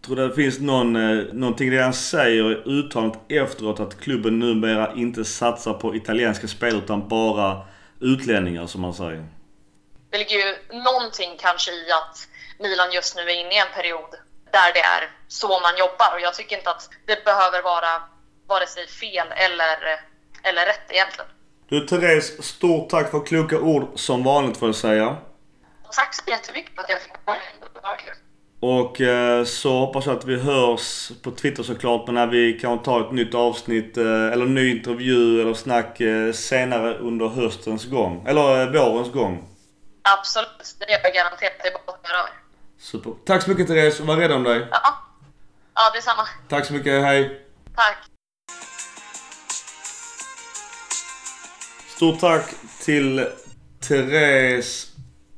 Tror 0.06 0.16
det 0.16 0.36
finns 0.36 0.60
någon, 0.60 0.96
eh, 0.96 1.34
någonting 1.34 1.72
det 1.72 1.82
han 1.82 1.94
säger 1.94 2.52
i 2.52 2.56
uttalandet 2.66 3.20
efteråt 3.30 3.80
att 3.80 4.00
klubben 4.00 4.40
numera 4.40 4.94
inte 4.94 5.26
satsar 5.26 5.74
på 5.74 5.96
italienska 5.96 6.48
spel 6.48 6.76
utan 6.76 7.08
bara 7.08 7.62
utlänningar 8.00 8.68
som 8.68 8.82
man 8.82 8.94
säger? 8.94 9.26
Det 10.10 10.18
ligger 10.18 10.36
ju 10.36 10.56
någonting 10.84 11.38
kanske 11.40 11.72
i 11.72 11.92
att 11.92 12.28
Milan 12.60 12.92
just 12.92 13.16
nu 13.16 13.22
är 13.22 13.40
inne 13.42 13.56
i 13.56 13.60
en 13.60 13.74
period 13.76 14.10
där 14.52 14.74
det 14.74 14.80
är 14.80 15.12
så 15.28 15.48
man 15.48 15.78
jobbar 15.78 16.14
och 16.16 16.22
jag 16.22 16.34
tycker 16.34 16.58
inte 16.58 16.70
att 16.70 16.90
det 17.06 17.26
behöver 17.26 17.62
vara 17.62 18.04
vare 18.48 18.68
sig 18.68 18.88
fel 18.88 19.28
eller, 19.32 20.00
eller 20.44 20.66
rätt 20.66 20.92
egentligen. 20.92 21.30
Du 21.70 21.88
Therese, 21.88 22.44
stort 22.44 22.90
tack 22.90 23.12
för 23.12 23.26
kloka 23.26 23.60
ord 23.60 23.88
som 23.96 24.24
vanligt 24.24 24.58
får 24.58 24.68
jag 24.68 24.76
säga. 24.76 25.18
Tack 25.92 26.16
så 26.16 26.22
jättemycket 26.28 26.76
för 26.76 26.82
att 26.82 26.90
jag 26.90 27.02
fick 27.02 27.14
vara 27.26 27.38
här. 27.38 28.14
Och 28.60 29.02
eh, 29.02 29.44
så 29.44 29.80
hoppas 29.80 30.06
jag 30.06 30.18
att 30.18 30.26
vi 30.26 30.40
hörs 30.40 31.12
på 31.22 31.32
Twitter 31.32 31.64
såklart, 31.64 32.06
men 32.06 32.16
när 32.16 32.28
vi 32.28 32.54
kan 32.54 32.84
ta 32.84 33.02
ett 33.02 33.12
nytt 33.12 33.36
avsnitt 33.36 33.98
eh, 33.98 34.04
eller 34.04 34.46
ny 34.46 34.78
intervju 34.78 35.42
eller 35.42 35.54
snack 35.54 36.02
eh, 36.02 36.32
senare 36.32 36.98
under 36.98 37.28
höstens 37.28 37.86
gång. 37.86 38.28
Eller 38.28 38.72
vårens 38.72 39.12
gång. 39.12 39.50
Absolut, 40.02 40.76
det 40.80 40.92
gör 40.92 41.00
jag 41.04 41.14
garanterat. 41.14 41.54
Det 41.64 41.68
är 41.68 41.72
bara 41.72 41.98
att 41.98 42.08
höra 42.08 42.22
av 42.22 42.28
Super. 42.78 43.14
Tack 43.26 43.44
så 43.44 43.50
mycket 43.50 43.68
Therese 43.68 44.00
var 44.00 44.18
rädd 44.18 44.32
om 44.32 44.44
dig. 44.44 44.68
Ja, 44.72 44.80
ja 45.74 45.92
detsamma. 45.96 46.28
Tack 46.50 46.66
så 46.66 46.74
mycket, 46.74 47.04
hej. 47.04 47.46
Tack. 47.76 48.13
Stort 52.04 52.20
tack 52.20 52.56
till 52.82 53.26
Therese 53.80 54.92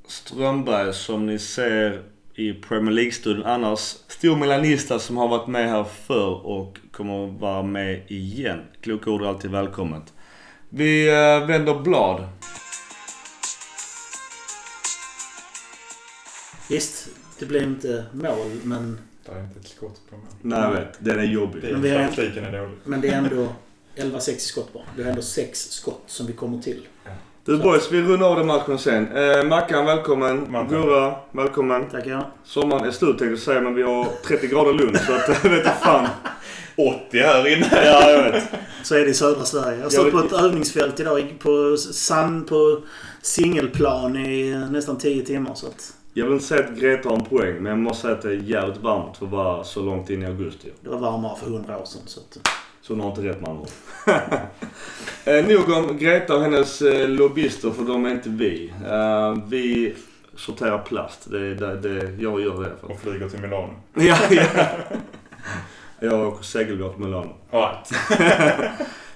Strömberg 0.07 0.93
som 0.93 1.25
ni 1.25 1.39
ser 1.39 2.01
i 2.35 2.53
Premier 2.53 2.91
League-studion 2.91 3.45
annars. 3.45 3.79
Stor 4.07 4.35
milanista 4.35 4.99
som 4.99 5.17
har 5.17 5.27
varit 5.27 5.47
med 5.47 5.69
här 5.69 5.83
förr 5.83 6.45
och 6.45 6.77
kommer 6.91 7.27
att 7.27 7.41
vara 7.41 7.63
med 7.63 8.11
igen. 8.11 8.61
Kloka 8.81 9.11
ord 9.11 9.21
är 9.21 9.25
alltid 9.25 9.51
välkommet. 9.51 10.13
Vi 10.69 11.07
eh, 11.07 11.47
vänder 11.47 11.79
blad. 11.79 12.27
Visst, 16.69 17.07
det 17.39 17.45
blev 17.45 17.63
inte 17.63 18.05
mål, 18.13 18.51
men, 18.63 18.99
Det 19.25 19.31
är 19.31 19.43
inte 19.43 19.59
ett 19.59 19.67
skott 19.67 20.01
på 20.09 20.15
mål. 20.15 20.25
Nej, 20.41 20.59
jag 20.59 20.71
vet. 20.71 20.97
Den 20.99 21.19
är 21.19 21.23
jobbig. 21.23 21.61
Det 21.61 21.71
Men 21.71 21.81
vi 21.81 21.89
är 21.89 22.51
dålig. 22.51 22.77
men 22.83 23.01
det 23.01 23.07
är 23.07 23.17
ändå 23.17 23.47
11-6 23.95 24.29
i 24.29 24.39
skott 24.39 24.73
bara. 24.73 24.83
Det 24.97 25.03
är 25.03 25.07
ändå 25.07 25.21
sex 25.21 25.59
skott 25.71 26.03
som 26.07 26.25
vi 26.27 26.33
kommer 26.33 26.61
till. 26.61 26.87
Du 27.45 27.57
boys, 27.57 27.91
vi 27.91 28.01
rundar 28.01 28.27
av 28.29 28.35
den 28.37 28.47
matchen 28.47 28.79
sen. 28.79 29.17
Eh, 29.17 29.43
Mackan, 29.43 29.85
välkommen. 29.85 30.51
Mackan. 30.51 30.69
Gurra, 30.69 31.15
välkommen. 31.31 31.89
Tackar. 31.89 32.29
Sommaren 32.43 32.85
är 32.87 32.91
slut 32.91 33.09
tänkte 33.17 33.25
jag 33.25 33.39
säga, 33.39 33.61
men 33.61 33.75
vi 33.75 33.81
har 33.83 34.07
30 34.27 34.47
grader 34.47 34.73
lugn 34.73 34.97
så 35.07 35.13
att 35.13 35.27
jag 35.43 35.49
vet 35.49 35.59
inte 35.59 35.73
fan. 35.81 36.07
80 37.07 37.17
här 37.19 37.53
inne. 37.57 37.69
Ja, 37.85 38.11
jag 38.11 38.31
vet. 38.31 38.43
Så 38.83 38.95
är 38.95 38.99
det 38.99 39.05
i 39.09 39.13
södra 39.13 39.45
Sverige. 39.45 39.75
Jag 39.77 39.85
Jag 39.85 39.91
stod 39.91 40.05
vet- 40.05 40.13
på 40.13 40.19
ett 40.19 40.33
övningsfält 40.43 40.99
idag 40.99 41.33
på, 41.39 41.77
sand, 41.77 42.47
på 42.47 42.81
singelplan 43.21 44.15
i 44.17 44.67
nästan 44.71 44.97
10 44.97 45.25
timmar. 45.25 45.53
Så 45.55 45.67
att 45.67 45.93
Jag 46.13 46.25
vill 46.25 46.33
inte 46.33 46.45
säga 46.45 46.63
att 46.65 46.75
Greta 46.79 47.09
har 47.09 47.15
en 47.15 47.25
poäng, 47.25 47.53
men 47.55 47.65
jag 47.65 47.79
måste 47.79 48.01
säga 48.01 48.13
att 48.13 48.21
det 48.21 48.29
är 48.29 48.33
jävligt 48.43 48.77
varmt 48.81 49.17
för 49.17 49.25
att 49.25 49.31
vara 49.31 49.63
så 49.63 49.81
långt 49.81 50.09
in 50.09 50.23
i 50.23 50.25
augusti. 50.25 50.71
det 50.81 50.89
var 50.89 50.97
varmare 50.99 51.35
för 51.39 51.47
100 51.47 51.77
år 51.79 51.85
sedan. 51.85 52.01
Så 52.05 52.19
att, 52.19 52.47
Så 52.87 52.93
hon 52.93 52.99
har 52.99 53.09
inte 53.09 53.21
rätt 53.21 53.41
med 53.41 53.49
andra 53.49 53.65
eh, 55.33 55.45
Nog 55.47 55.69
om 55.69 55.97
Greta 55.97 56.35
och 56.35 56.41
hennes 56.41 56.81
eh, 56.81 57.09
lobbyister, 57.09 57.71
för 57.71 57.83
de 57.83 58.05
är 58.05 58.09
inte 58.11 58.29
vi. 58.29 58.73
Eh, 58.85 59.37
vi 59.47 59.95
sorterar 60.35 60.77
plast. 60.77 61.31
Det 61.31 61.37
är 61.37 61.55
det, 61.55 61.75
det 61.79 62.21
jag 62.23 62.41
gör 62.41 62.63
det. 62.63 62.71
För. 62.81 62.91
Och 62.91 62.99
flyger 62.99 63.29
till 63.29 63.39
Milano. 63.41 63.73
Ja, 63.93 64.17
ja. 64.31 64.45
Jag 65.99 66.27
åker 66.27 66.43
segelbåt 66.43 66.95
till 66.95 67.05
Milano. 67.05 67.33
Alright. 67.51 67.91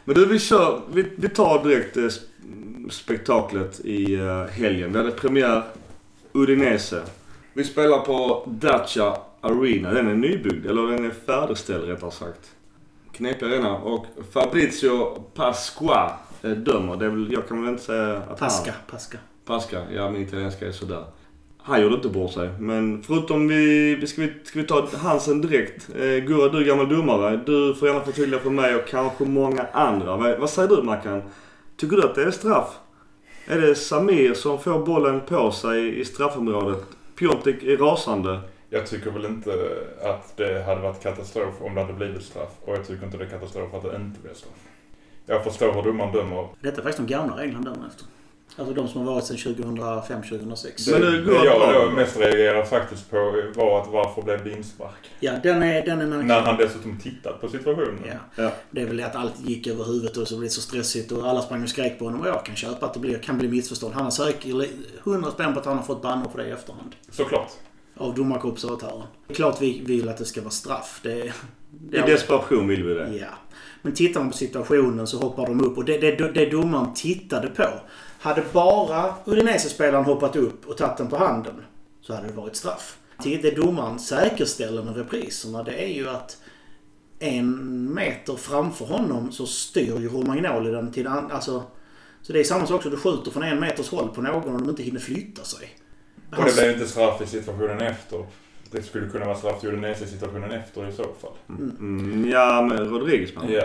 Men 0.05 0.15
du, 0.15 0.25
vi 0.25 0.39
kör. 0.39 0.81
Vi, 0.93 1.05
vi 1.15 1.29
tar 1.29 1.63
direkt 1.63 1.97
eh, 1.97 2.01
sp- 2.01 2.89
spektaklet 2.89 3.79
i 3.79 4.13
eh, 4.15 4.43
helgen. 4.43 4.91
Vi 4.91 4.97
hade 4.97 5.11
premiär 5.11 5.63
Udinese. 6.33 7.01
Vi 7.53 7.63
spelar 7.63 7.99
på 7.99 8.43
Dacia 8.47 9.17
Arena. 9.41 9.91
Den 9.93 10.07
är 10.07 10.15
nybyggd, 10.15 10.65
eller 10.65 10.88
den 10.88 11.05
är 11.05 11.11
färdigställd 11.25 11.83
rättare 11.89 12.11
sagt. 12.11 12.51
Knepig 13.19 13.45
arena. 13.45 13.77
Och 13.77 14.05
Fabrizio 14.33 15.23
Pasqua 15.33 16.11
eh, 16.41 16.51
dömer. 16.51 16.95
Det 16.95 17.05
är 17.05 17.09
väl, 17.09 17.31
jag 17.31 17.47
kan 17.47 17.61
väl 17.61 17.71
inte 17.71 17.83
säga 17.83 18.17
att 18.17 18.39
Pasca, 18.39 18.71
han... 18.71 18.81
Pasca. 18.91 19.17
Pasca. 19.45 19.81
Ja, 19.93 20.11
min 20.11 20.21
italienska 20.21 20.67
är 20.67 20.71
sådär. 20.71 21.03
Han 21.57 21.81
gjorde 21.81 21.95
inte 21.95 22.09
bort 22.09 22.31
sig. 22.31 22.49
Men 22.59 23.03
förutom 23.03 23.47
vi... 23.47 23.95
vi 23.95 24.07
Ska 24.07 24.21
vi, 24.21 24.33
ska 24.43 24.59
vi 24.59 24.67
ta 24.67 24.88
Hansen 24.97 25.41
direkt? 25.41 25.89
Eh, 25.95 25.99
Gurra, 25.99 26.49
du 26.49 26.57
är 26.57 26.65
gammal 26.65 26.89
domare. 26.89 27.38
Du 27.45 27.75
får 27.75 27.88
gärna 27.88 28.01
förtydliga 28.01 28.39
för 28.39 28.49
mig 28.49 28.75
och 28.75 28.88
kanske 28.88 29.25
många 29.25 29.65
andra. 29.73 30.17
Vad, 30.17 30.39
vad 30.39 30.49
säger 30.49 30.69
du 30.69 30.83
Mackan? 30.83 31.21
Tycker 31.77 31.95
du 31.95 32.03
att 32.03 32.15
det 32.15 32.23
är 32.23 32.31
straff? 32.31 32.77
Är 33.47 33.61
det 33.61 33.75
Samir 33.75 34.33
som 34.33 34.59
får 34.59 34.85
bollen 34.85 35.21
på 35.21 35.51
sig 35.51 35.99
i 35.99 36.05
straffområdet? 36.05 36.83
Piontek 37.15 37.63
är 37.63 37.77
rasande. 37.77 38.39
Jag 38.69 38.88
tycker 38.88 39.11
väl 39.11 39.25
inte 39.25 39.51
att 40.03 40.38
det 40.38 40.63
hade 40.63 40.81
varit 40.81 41.03
katastrof 41.03 41.53
om 41.61 41.75
det 41.75 41.81
hade 41.81 41.93
blivit 41.93 42.23
straff. 42.23 42.51
Och 42.65 42.75
jag 42.75 42.88
tycker 42.88 43.05
inte 43.05 43.17
det 43.17 43.23
är 43.23 43.29
katastrof 43.29 43.73
att 43.73 43.83
det 43.83 43.95
inte 43.95 44.19
blev 44.19 44.33
straff. 44.33 44.53
Jag 45.25 45.43
förstår 45.43 45.73
hur 45.73 45.83
domaren 45.83 46.13
dömer. 46.13 46.47
Detta 46.61 46.77
är 46.77 46.83
faktiskt 46.83 47.07
de 47.07 47.13
gamla 47.13 47.38
reglerna 47.38 47.61
dömer 47.71 47.88
efter. 47.88 48.05
Alltså 48.55 48.73
de 48.73 48.88
som 48.88 49.07
har 49.07 49.13
varit 49.13 49.25
sedan 49.25 49.38
2005-2006. 49.38 50.91
Men 50.91 51.01
Det, 51.01 51.11
det 51.11 51.17
det 51.17 51.23
går 51.25 51.45
jag 51.45 51.85
då 51.85 51.91
mest 51.91 52.17
reagerar 52.17 52.65
faktiskt 52.65 53.11
på 53.11 53.17
var 53.55 53.81
att 53.81 53.88
varför 53.88 54.21
blev 54.21 54.43
det 54.43 54.51
inspark? 54.51 55.11
Ja, 55.19 55.31
den 55.43 55.63
är, 55.63 55.85
den 55.85 56.13
är. 56.13 56.23
När 56.23 56.41
han 56.41 56.57
dessutom 56.57 56.97
tittat 56.97 57.41
på 57.41 57.47
situationen. 57.47 57.99
Ja. 58.07 58.43
Ja. 58.43 58.51
Det 58.71 58.81
är 58.81 58.85
väl 58.85 58.97
det 58.97 59.05
att 59.05 59.15
allt 59.15 59.39
gick 59.39 59.67
över 59.67 59.83
huvudet 59.83 60.17
och 60.17 60.27
så 60.27 60.38
blev 60.38 60.47
det 60.47 60.53
så 60.53 60.61
stressigt 60.61 61.11
och 61.11 61.27
alla 61.27 61.41
sprang 61.41 61.63
och 61.63 61.69
skrek 61.69 61.99
på 61.99 62.05
honom. 62.05 62.21
Och 62.21 62.27
jag 62.27 62.45
kan 62.45 62.55
köpa 62.55 62.85
att 62.85 62.93
det 62.93 62.99
blir, 62.99 63.19
kan 63.19 63.38
bli 63.38 63.47
missförstånd. 63.47 63.93
Han 63.93 64.03
har 64.03 64.11
säkert 64.11 64.69
100 65.05 65.31
spänn 65.31 65.53
på 65.53 65.59
att 65.59 65.65
han 65.65 65.77
har 65.77 65.83
fått 65.83 66.01
bannor 66.01 66.29
för 66.29 66.38
det 66.38 66.47
i 66.47 66.51
efterhand. 66.51 66.95
Såklart. 67.11 67.51
Av 68.00 68.15
domarkorpsövertören. 68.15 69.03
Det 69.27 69.34
är 69.34 69.36
klart 69.36 69.62
vi 69.62 69.82
vill 69.86 70.10
att 70.10 70.18
det 70.18 70.25
ska 70.25 70.41
vara 70.41 70.51
straff. 70.51 71.00
Det, 71.03 71.34
det 71.72 71.98
I 71.98 72.01
desperation 72.01 72.68
vill 72.68 72.84
vi 72.84 72.94
det. 72.94 73.18
Ja. 73.18 73.27
Men 73.82 73.94
tittar 73.94 74.20
man 74.20 74.32
på 74.32 74.38
situationen 74.38 75.08
så 75.08 75.18
hoppar 75.18 75.46
de 75.46 75.65
upp 75.65 75.77
och 75.77 75.86
det, 75.86 75.98
det, 75.98 76.32
det 76.32 76.46
domaren 76.46 76.94
tittade 76.94 77.48
på. 77.48 77.68
Hade 78.20 78.44
bara 78.53 79.13
Udinese-spelaren 79.25 80.06
hoppat 80.06 80.36
upp 80.36 80.68
och 80.68 80.77
tagit 80.77 80.98
den 80.98 81.08
på 81.08 81.18
handen 81.18 81.53
så 82.01 82.15
hade 82.15 82.27
det 82.27 82.34
varit 82.34 82.56
straff. 82.56 82.98
Det 83.24 83.56
domaren 83.56 84.00
säkerställer 84.00 84.84
med 84.84 84.98
repriserna 84.98 85.63
det 85.63 85.84
är 85.84 85.94
ju 85.94 86.10
att 86.10 86.38
en 87.20 87.94
meter 87.94 88.36
framför 88.36 88.86
honom 88.86 89.32
så 89.32 89.46
styr 89.46 90.00
ju 90.00 90.10
Romagnoli 90.10 90.72
den 90.72 90.91
till 90.91 91.08
alltså 91.08 91.63
Så 92.22 92.34
det 92.34 92.39
är 92.39 92.44
samma 92.44 92.65
sak 92.65 92.82
som 92.82 92.91
du 92.91 92.98
skjuter 92.98 93.32
från 93.32 93.44
en 93.44 93.60
meters 93.60 93.89
håll 93.89 94.10
på 94.10 94.22
någon 94.22 94.56
och 94.56 94.62
de 94.62 94.70
inte 94.70 94.84
hinner 94.84 95.00
flytta 95.00 95.44
sig. 95.44 95.70
Och 96.38 96.45
det 96.45 96.53
blev 96.55 96.71
inte 96.71 96.88
straff 96.88 97.21
i 97.21 97.25
situationen 97.27 97.81
efter. 97.81 98.25
Det 98.71 98.83
skulle 98.83 99.09
kunna 99.09 99.25
vara 99.25 99.38
straff 99.38 99.59
till 99.59 99.69
Udinese 99.69 100.03
i 100.03 100.07
situationen 100.07 100.51
efter 100.51 100.89
i 100.89 100.91
så 100.91 101.03
fall. 101.03 101.31
Mm, 101.50 102.29
ja, 102.31 102.62
men 102.62 102.89
Rodriguez 102.89 103.36
man. 103.36 103.51
Ja. 103.51 103.63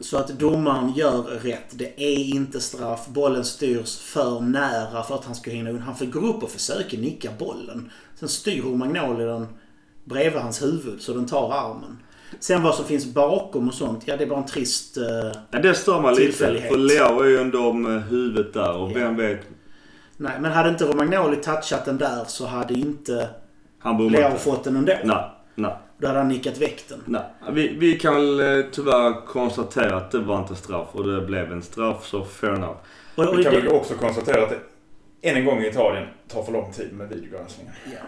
Så 0.00 0.16
att 0.18 0.28
domaren 0.28 0.92
gör 0.96 1.22
rätt. 1.22 1.70
Det 1.78 2.00
är 2.02 2.18
inte 2.34 2.60
straff. 2.60 3.06
Bollen 3.06 3.44
styrs 3.44 3.98
för 3.98 4.40
nära 4.40 5.02
för 5.02 5.14
att 5.14 5.24
han 5.24 5.34
ska 5.34 5.50
hinna 5.50 5.70
undan. 5.70 5.84
Han 5.84 5.96
får 5.96 6.06
gå 6.06 6.20
upp 6.20 6.42
och 6.42 6.50
försöka 6.50 6.96
nicka 6.96 7.30
bollen. 7.38 7.90
Sen 8.14 8.28
styr 8.28 8.62
Romagnoli 8.62 9.24
den 9.24 9.46
bredvid 10.04 10.42
hans 10.42 10.62
huvud 10.62 11.00
så 11.02 11.12
den 11.14 11.26
tar 11.26 11.52
armen. 11.52 11.98
Sen 12.40 12.62
vad 12.62 12.74
som 12.74 12.84
finns 12.84 13.06
bakom 13.14 13.68
och 13.68 13.74
sånt, 13.74 14.02
ja 14.06 14.16
det 14.16 14.24
är 14.24 14.28
bara 14.28 14.38
en 14.38 14.46
trist... 14.46 14.96
eh, 14.96 15.04
Ja, 15.50 15.58
det 15.58 15.74
stör 15.74 16.00
man 16.02 16.14
lite. 16.14 16.32
För 16.68 16.76
Leo 16.78 17.20
är 17.20 17.28
ju 17.28 17.38
ändå 17.38 17.72
med 17.72 18.02
huvudet 18.02 18.52
där 18.54 18.76
och 18.76 18.90
Ja. 18.90 18.94
vem 18.94 19.16
vet. 19.16 19.40
Nej, 20.18 20.32
men 20.40 20.52
hade 20.52 20.68
inte 20.68 20.84
Romagnoli 20.84 21.36
touchat 21.36 21.84
den 21.84 21.98
där 21.98 22.24
så 22.26 22.46
hade 22.46 22.74
inte 22.74 23.28
Han 23.78 24.08
Leo 24.08 24.26
inte. 24.26 24.38
fått 24.38 24.64
den 24.64 24.76
ändå. 24.76 24.92
Nej, 25.04 25.24
nej. 25.54 25.76
Då 25.98 26.06
hade 26.06 26.18
han 26.18 26.28
nickat 26.28 26.58
väck 26.58 26.84
den. 26.88 27.02
Nej, 27.06 27.22
vi, 27.52 27.68
vi 27.68 27.98
kan 27.98 28.14
väl 28.14 28.40
eh, 28.40 28.64
tyvärr 28.72 29.26
konstatera 29.26 29.96
att 29.96 30.10
det 30.10 30.18
var 30.18 30.38
inte 30.38 30.54
straff 30.54 30.88
och 30.92 31.06
det 31.06 31.20
blev 31.20 31.52
en 31.52 31.62
straff 31.62 32.06
så 32.06 32.24
fair 32.24 32.54
enough. 32.54 32.76
Och, 33.14 33.24
och 33.28 33.38
Vi 33.38 33.44
kan 33.44 33.54
det, 33.54 33.60
väl 33.60 33.68
också 33.72 33.94
konstatera 33.94 34.42
att 34.42 34.50
det 34.50 34.58
än 35.30 35.36
en 35.36 35.44
gång 35.44 35.58
i 35.62 35.68
Italien 35.68 36.08
tar 36.28 36.42
för 36.42 36.52
lång 36.52 36.72
tid 36.72 36.92
med 36.92 37.08
videogranskningen. 37.08 37.72
ja. 37.84 37.98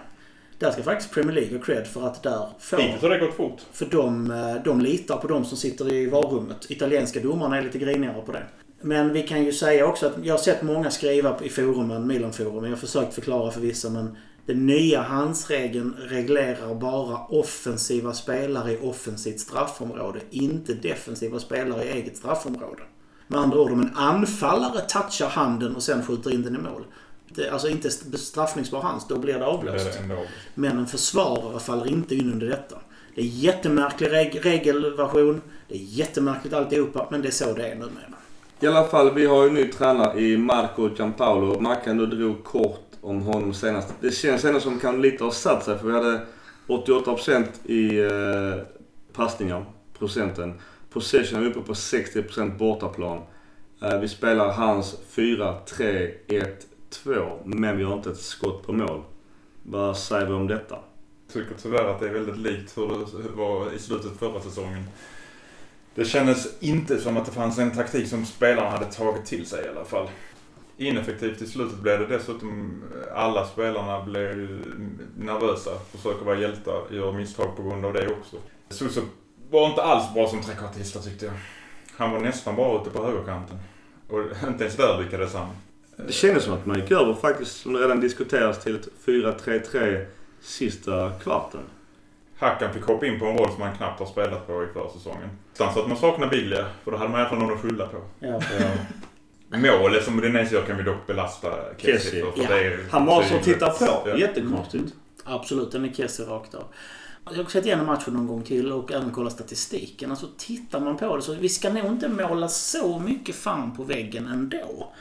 Där 0.59 0.71
ska 0.71 0.83
faktiskt 0.83 1.15
Premier 1.15 1.35
League 1.35 1.59
ha 1.59 1.65
cred 1.65 1.87
för 1.87 2.07
att 2.07 2.23
där 2.23 2.47
får... 2.59 2.77
Hittills 2.77 3.03
har 3.03 3.11
det 3.11 3.19
gått 3.19 3.35
fort. 3.35 3.61
För 3.73 3.87
de, 3.87 4.31
eh, 4.31 4.55
de 4.65 4.81
litar 4.81 5.17
på 5.17 5.29
de 5.29 5.45
som 5.45 5.59
sitter 5.59 5.93
i 5.93 6.07
varummet. 6.07 6.71
Italienska 6.71 7.21
domarna 7.21 7.59
är 7.59 7.63
lite 7.63 7.79
grinigare 7.79 8.23
på 8.27 8.33
det. 8.33 8.43
Men 8.81 9.13
vi 9.13 9.23
kan 9.23 9.45
ju 9.45 9.53
säga 9.53 9.87
också 9.87 10.07
att 10.07 10.15
jag 10.23 10.35
har 10.35 10.39
sett 10.39 10.63
många 10.63 10.91
skriva 10.91 11.41
i 11.43 11.49
forumen, 11.49 12.07
Milan-forumen. 12.07 12.65
Jag 12.65 12.71
har 12.71 12.77
försökt 12.77 13.15
förklara 13.15 13.51
för 13.51 13.61
vissa 13.61 13.91
men 13.91 14.17
den 14.47 14.67
nya 14.67 15.03
handsregeln 15.03 15.97
reglerar 15.99 16.75
bara 16.75 17.19
offensiva 17.27 18.13
spelare 18.13 18.73
i 18.73 18.79
offensivt 18.83 19.41
straffområde. 19.41 20.21
Inte 20.31 20.75
defensiva 20.75 21.39
spelare 21.39 21.85
i 21.85 21.89
eget 21.89 22.17
straffområde. 22.17 22.83
Med 23.27 23.41
andra 23.41 23.61
ord, 23.61 23.73
om 23.73 23.81
en 23.81 23.97
anfallare 23.97 24.81
touchar 24.81 25.29
handen 25.29 25.77
och 25.77 25.83
sen 25.83 26.03
skjuter 26.03 26.35
in 26.35 26.43
den 26.43 26.57
i 26.57 26.59
mål. 26.59 26.85
Det, 27.35 27.49
alltså 27.51 27.69
inte 27.69 27.91
bestraffningsbar 28.07 28.81
hands, 28.81 29.09
då 29.09 29.19
blir 29.19 29.35
det 29.39 29.47
avblåst. 29.47 29.85
Men 30.55 30.79
en 30.79 30.87
försvarare 30.87 31.61
faller 31.61 31.87
inte 31.89 32.15
in 32.15 32.33
under 32.33 32.47
detta. 32.47 32.77
Det 33.15 33.21
är 33.21 33.25
jättemärklig 33.25 34.09
reg- 34.09 34.41
regelversion. 34.43 35.41
Det 35.69 35.75
är 35.75 35.79
jättemärkligt 35.79 36.55
alltihopa, 36.55 37.09
men 37.11 37.23
det 37.23 37.29
är 37.29 37.33
så 37.33 37.53
det 37.53 37.67
är 37.69 37.75
numera. 37.75 38.15
I 38.63 38.67
alla 38.67 38.85
fall, 38.85 39.15
vi 39.15 39.27
har 39.27 39.43
ju 39.43 39.49
en 39.49 39.55
ny 39.55 39.73
tränare 39.73 40.21
i 40.21 40.37
Marco 40.37 40.91
Giampaolo. 40.97 41.61
Mackan, 41.61 41.97
du 41.97 42.07
drog 42.07 42.45
kort 42.45 42.91
om 43.01 43.23
honom 43.23 43.55
senast. 43.55 43.95
Det 44.01 44.11
känns 44.11 44.45
ändå 44.45 44.61
som 44.61 44.79
kan 44.79 45.03
lite 45.03 45.25
har 45.25 45.31
satt 45.31 45.65
sig 45.65 45.79
för 45.79 45.87
vi 45.87 45.93
hade 45.93 46.21
88% 46.67 47.45
i 47.65 47.99
eh, 47.99 48.55
passningar, 49.13 49.65
procenten. 49.99 50.55
Possession 50.93 51.43
är 51.43 51.47
uppe 51.47 51.61
på 51.61 51.73
60% 51.73 52.59
bortaplan. 52.59 53.23
Eh, 53.83 53.99
vi 53.99 54.09
spelar 54.09 54.53
hans 54.53 54.97
4-3-1-2, 55.15 57.39
men 57.45 57.77
vi 57.77 57.85
har 57.85 57.97
inte 57.97 58.11
ett 58.11 58.21
skott 58.21 58.67
på 58.67 58.73
mål. 58.73 59.03
Vad 59.63 59.97
säger 59.97 60.27
vi 60.27 60.33
om 60.33 60.47
detta? 60.47 60.79
Jag 61.27 61.35
tycker 61.35 61.55
tyvärr 61.63 61.85
att 61.85 62.01
det 62.01 62.09
är 62.09 62.13
väldigt 62.13 62.39
likt 62.39 62.79
hur 62.79 62.89
det 63.23 63.29
var 63.37 63.73
i 63.73 63.79
slutet 63.79 64.19
förra 64.19 64.41
säsongen. 64.41 64.85
Det 65.95 66.05
kändes 66.05 66.49
inte 66.61 67.01
som 67.01 67.17
att 67.17 67.27
det 67.27 67.33
fanns 67.33 67.59
en 67.59 67.71
taktik 67.71 68.09
som 68.09 68.27
spelarna 68.27 68.71
hade 68.71 68.85
tagit 68.85 69.27
till 69.27 69.47
sig 69.47 69.65
i 69.65 69.69
alla 69.69 69.85
fall. 69.85 70.09
Ineffektivt 70.77 71.43
i 71.43 71.47
slutet 71.47 71.79
blev 71.79 71.99
det 71.99 72.07
dessutom. 72.07 72.83
Eh, 72.95 73.19
alla 73.19 73.47
spelarna 73.47 74.05
blev 74.05 74.49
nervösa, 75.19 75.71
försöker 75.91 76.25
vara 76.25 76.39
hjältar, 76.39 76.83
gör 76.91 77.13
misstag 77.13 77.57
på 77.57 77.63
grund 77.63 77.85
av 77.85 77.93
det 77.93 78.09
också. 78.09 78.37
Suso 78.69 79.01
var 79.51 79.69
inte 79.69 79.83
alls 79.83 80.15
bra 80.15 80.29
som 80.29 80.43
trekvartista 80.43 81.01
tyckte 81.01 81.27
jag. 81.27 81.35
Han 81.97 82.13
var 82.13 82.21
nästan 82.21 82.57
bara 82.57 82.81
ute 82.81 82.91
på 82.91 83.05
högerkanten. 83.05 83.59
Och 84.09 84.21
inte 84.49 84.65
ens 84.65 84.77
där 84.77 85.03
lyckades 85.03 85.35
han. 85.35 85.49
Det 85.97 86.13
kändes 86.13 86.45
som 86.45 86.55
att 86.55 86.67
man 86.67 86.81
gick 86.81 86.91
över 86.91 87.15
faktiskt, 87.15 87.61
som 87.61 87.73
det 87.73 87.81
redan 87.81 88.01
diskuterats, 88.01 88.65
till 88.65 88.77
ett 88.77 88.89
4-3-3 89.07 90.07
sista 90.41 91.11
kvarten. 91.11 91.61
Hackan 92.41 92.73
fick 92.75 92.83
hoppa 92.85 93.07
in 93.07 93.19
på 93.21 93.27
en 93.27 93.37
roll 93.39 93.53
som 93.53 93.63
han 93.63 93.77
knappt 93.77 93.99
har 94.01 94.07
spelat 94.07 94.47
på 94.47 94.63
i 94.63 94.67
försäsongen. 94.75 95.29
Utan 95.55 95.75
så 95.75 95.81
att 95.81 95.89
man 95.89 95.97
saknar 95.97 96.29
Biglia, 96.29 96.67
för 96.85 96.91
då 96.91 96.97
hade 96.97 97.11
man 97.11 97.19
i 97.19 97.23
alla 97.23 97.31
fall 97.31 97.39
någon 97.39 97.53
att 97.55 97.61
skylla 97.61 97.87
på. 97.87 97.97
Ja. 98.21 98.41
Målet 99.59 100.05
som 100.05 100.19
Udinese 100.19 100.55
gör 100.55 100.63
kan 100.63 100.77
vi 100.77 100.83
dock 100.83 101.07
belasta 101.07 101.49
Kessie 101.79 102.25
för. 102.25 102.31
för 102.33 102.43
Ja. 102.43 102.49
det 102.49 102.65
är 102.67 102.79
Han 102.91 103.07
var 103.07 103.23
som 103.23 103.39
tydligt. 103.39 103.45
tittar 103.45 103.71
på. 104.03 104.09
Ja. 104.09 104.17
Jättekonstigt. 104.17 104.95
Absolut, 105.25 105.73
den 105.73 105.85
är 105.85 105.93
Kessie 105.93 106.27
rakt 106.27 106.55
av. 106.55 106.65
Jag 107.31 107.37
har 107.37 107.45
sett 107.51 107.67
igenom 107.67 107.87
matchen 107.87 108.15
någon 108.15 108.27
gång 108.27 108.43
till 108.43 108.73
och 108.73 108.93
även 108.93 109.11
kollat 109.11 109.33
statistiken. 109.33 110.11
Alltså 110.11 110.27
tittar 110.39 110.81
man 110.81 110.97
på 110.97 111.17
det 111.17 111.23
så 111.23 111.35
vi 111.35 111.49
ska 111.49 111.71
nog 111.73 111.87
inte 111.87 112.09
måla 112.09 112.49
så 112.49 112.99
mycket 112.99 113.35
fan 113.35 113.77
på 113.77 113.83
väggen 113.83 114.27
ändå. 114.27 114.93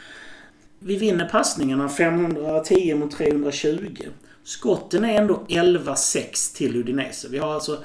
Vi 0.80 0.96
vinner 0.98 1.30
passningarna 1.30 1.90
510 1.90 2.96
mot 2.96 3.12
320. 3.12 3.96
Skotten 4.44 5.06
är 5.06 5.22
ändå 5.22 5.46
11-6 5.48 6.56
till 6.56 6.76
Udinese. 6.76 7.28
Vi 7.30 7.38
har 7.38 7.54
alltså 7.54 7.84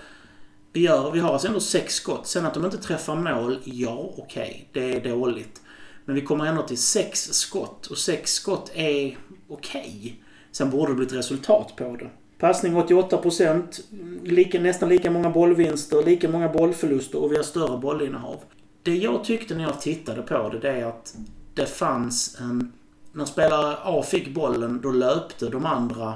vi, 0.74 0.80
gör, 0.80 1.10
vi 1.10 1.20
har 1.20 1.32
alltså 1.32 1.48
ändå 1.48 1.60
sex 1.60 1.94
skott. 1.94 2.26
Sen 2.26 2.46
att 2.46 2.54
de 2.54 2.64
inte 2.64 2.78
träffar 2.78 3.16
mål, 3.16 3.58
ja 3.64 4.12
okej, 4.18 4.68
det 4.72 4.94
är 4.94 5.10
dåligt. 5.10 5.60
Men 6.04 6.14
vi 6.14 6.22
kommer 6.22 6.46
ändå 6.46 6.62
till 6.62 6.78
sex 6.78 7.32
skott 7.32 7.86
och 7.86 7.98
sex 7.98 8.32
skott 8.32 8.70
är 8.74 9.18
okej. 9.48 10.20
Sen 10.52 10.70
borde 10.70 10.92
det 10.92 10.96
bli 10.96 11.06
ett 11.06 11.12
resultat 11.12 11.76
på 11.76 11.96
det. 11.96 12.10
Passning 12.38 12.76
88%, 12.76 13.80
lika, 14.24 14.60
nästan 14.60 14.88
lika 14.88 15.10
många 15.10 15.30
bollvinster, 15.30 16.02
lika 16.02 16.28
många 16.28 16.48
bollförluster 16.48 17.22
och 17.22 17.32
vi 17.32 17.36
har 17.36 17.42
större 17.42 17.78
bollinnehav. 17.78 18.36
Det 18.82 18.96
jag 18.96 19.24
tyckte 19.24 19.54
när 19.54 19.64
jag 19.64 19.80
tittade 19.80 20.22
på 20.22 20.48
det, 20.48 20.58
det 20.58 20.70
är 20.70 20.84
att 20.84 21.16
det 21.54 21.66
fanns 21.66 22.40
en... 22.40 22.72
När 23.12 23.24
spelare 23.24 23.76
A 23.82 24.02
fick 24.02 24.34
bollen, 24.34 24.80
då 24.80 24.90
löpte 24.90 25.48
de 25.48 25.66
andra 25.66 26.14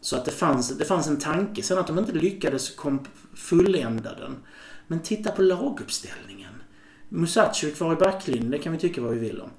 så 0.00 0.16
att 0.16 0.24
det 0.24 0.30
fanns, 0.30 0.78
det 0.78 0.84
fanns 0.84 1.06
en 1.08 1.18
tanke. 1.18 1.62
Sen 1.62 1.78
att 1.78 1.86
de 1.86 1.98
inte 1.98 2.12
lyckades 2.12 2.70
kom 2.70 3.00
fullända 3.34 4.14
den. 4.14 4.36
Men 4.86 5.00
titta 5.00 5.30
på 5.30 5.42
laguppställningen. 5.42 6.52
Musacic 7.08 7.76
kvar 7.76 7.92
i 7.92 7.96
backlinjen, 7.96 8.50
det 8.50 8.58
kan 8.58 8.72
vi 8.72 8.78
tycka 8.78 9.00
vad 9.00 9.12
vi 9.12 9.18
vill 9.18 9.40
om. 9.40 9.50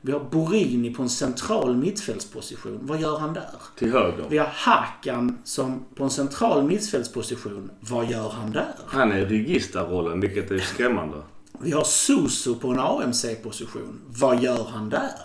Vi 0.00 0.12
har 0.12 0.20
Borini 0.20 0.94
på 0.94 1.02
en 1.02 1.08
central 1.08 1.76
mittfältsposition. 1.76 2.78
Vad 2.82 3.00
gör 3.00 3.18
han 3.18 3.34
där? 3.34 3.50
Till 3.78 3.92
höger. 3.92 4.26
Vi 4.28 4.38
har 4.38 4.46
Hakan 4.46 5.38
som 5.44 5.84
på 5.94 6.04
en 6.04 6.10
central 6.10 6.62
mittfältsposition. 6.62 7.70
Vad 7.80 8.10
gör 8.10 8.28
han 8.28 8.50
där? 8.50 8.74
Han 8.86 9.12
är 9.12 9.26
Rigista-rollen, 9.26 10.20
vilket 10.20 10.50
är 10.50 10.58
skrämmande. 10.58 11.16
Vi 11.60 11.72
har 11.72 11.84
Suso 11.84 12.54
på 12.54 12.68
en 12.68 12.78
AMC-position. 12.78 14.00
Vad 14.06 14.42
gör 14.42 14.64
han 14.64 14.88
där? 14.88 15.20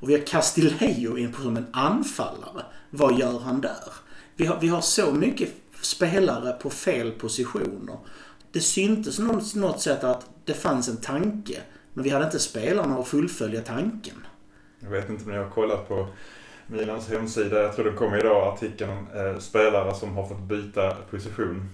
Och 0.00 0.08
vi 0.08 0.12
har 0.12 0.26
Castillejo 0.26 1.16
in 1.16 1.32
på 1.32 1.42
som 1.42 1.56
en 1.56 1.66
anfallare. 1.72 2.64
Vad 2.90 3.18
gör 3.18 3.38
han 3.38 3.60
där? 3.60 3.92
Vi 4.36 4.46
har, 4.46 4.60
vi 4.60 4.68
har 4.68 4.80
så 4.80 5.12
mycket 5.12 5.48
spelare 5.80 6.52
på 6.52 6.70
fel 6.70 7.10
positioner. 7.10 7.96
Det 8.52 8.60
syntes 8.60 9.18
något, 9.18 9.54
något 9.54 9.80
sätt 9.80 10.04
att 10.04 10.26
det 10.44 10.54
fanns 10.54 10.88
en 10.88 10.96
tanke. 10.96 11.60
Men 11.92 12.04
vi 12.04 12.10
hade 12.10 12.24
inte 12.24 12.38
spelarna 12.38 12.98
att 12.98 13.08
fullfölja 13.08 13.60
tanken. 13.60 14.26
Jag 14.80 14.90
vet 14.90 15.10
inte 15.10 15.24
om 15.24 15.30
ni 15.30 15.36
har 15.36 15.50
kollat 15.50 15.88
på 15.88 16.08
Milans 16.66 17.08
hemsida. 17.08 17.62
Jag 17.62 17.76
tror 17.76 17.84
det 17.84 17.96
kom 17.96 18.14
idag 18.14 18.54
artikeln 18.54 18.90
om 18.90 19.06
eh, 19.14 19.38
spelare 19.38 19.94
som 19.94 20.16
har 20.16 20.26
fått 20.26 20.40
byta 20.40 20.94
position. 21.10 21.68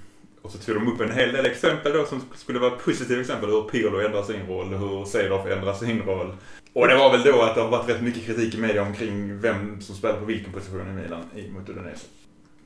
Och 0.45 0.51
så 0.51 0.59
tog 0.59 0.75
de 0.75 0.93
upp 0.93 1.01
en 1.01 1.13
hel 1.13 1.33
del 1.33 1.47
exempel 1.47 1.93
då 1.93 2.05
som 2.05 2.23
skulle 2.35 2.59
vara 2.59 2.71
positiva 2.71 3.21
exempel. 3.21 3.51
Hur 3.51 3.63
Pirlo 3.63 4.01
ändrar 4.01 4.23
sin 4.23 4.47
roll, 4.47 4.75
hur 4.75 5.05
Seedorf 5.05 5.47
ändrar 5.47 5.75
sin 5.75 6.03
roll. 6.03 6.37
Och 6.73 6.89
det 6.89 6.97
var 6.97 7.13
väl 7.13 7.23
då 7.23 7.43
att 7.43 7.55
det 7.55 7.61
har 7.61 7.69
varit 7.69 7.89
rätt 7.89 8.03
mycket 8.03 8.27
kritik 8.27 8.55
i 8.55 8.59
media 8.59 8.83
omkring 8.83 9.41
vem 9.41 9.81
som 9.81 9.95
spelar 9.95 10.19
på 10.19 10.25
vilken 10.25 10.53
position 10.53 10.89
i 10.89 11.03
Milan 11.03 11.25
i 11.37 11.51
mot 11.51 11.69
Udinese. 11.69 12.07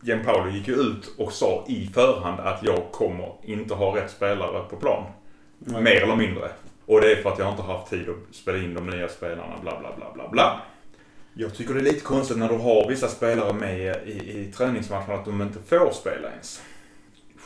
Gianpaolo 0.02 0.50
gick 0.50 0.68
ju 0.68 0.74
ut 0.74 1.14
och 1.18 1.32
sa 1.32 1.64
i 1.68 1.90
förhand 1.94 2.40
att 2.40 2.62
jag 2.62 2.92
kommer 2.92 3.32
inte 3.42 3.74
ha 3.74 3.96
rätt 3.96 4.10
spelare 4.10 4.64
på 4.70 4.76
plan. 4.76 5.04
Mer 5.58 6.02
eller 6.02 6.16
mindre. 6.16 6.50
Och 6.86 7.00
det 7.00 7.12
är 7.12 7.22
för 7.22 7.30
att 7.30 7.38
jag 7.38 7.50
inte 7.50 7.62
har 7.62 7.78
haft 7.78 7.90
tid 7.90 8.08
att 8.08 8.34
spela 8.34 8.58
in 8.58 8.74
de 8.74 8.86
nya 8.86 9.08
spelarna, 9.08 9.58
bla 9.62 9.80
bla 9.80 9.96
bla 9.96 10.12
bla 10.14 10.28
bla. 10.28 10.60
Jag 11.34 11.54
tycker 11.54 11.74
det 11.74 11.80
är 11.80 11.84
lite 11.84 12.00
konstigt 12.00 12.38
när 12.38 12.48
du 12.48 12.54
har 12.54 12.88
vissa 12.88 13.08
spelare 13.08 13.52
med 13.52 14.08
i, 14.08 14.10
i 14.10 14.52
träningsmatchen 14.56 15.14
att 15.14 15.24
de 15.24 15.42
inte 15.42 15.58
får 15.68 15.90
spela 15.90 16.30
ens. 16.30 16.62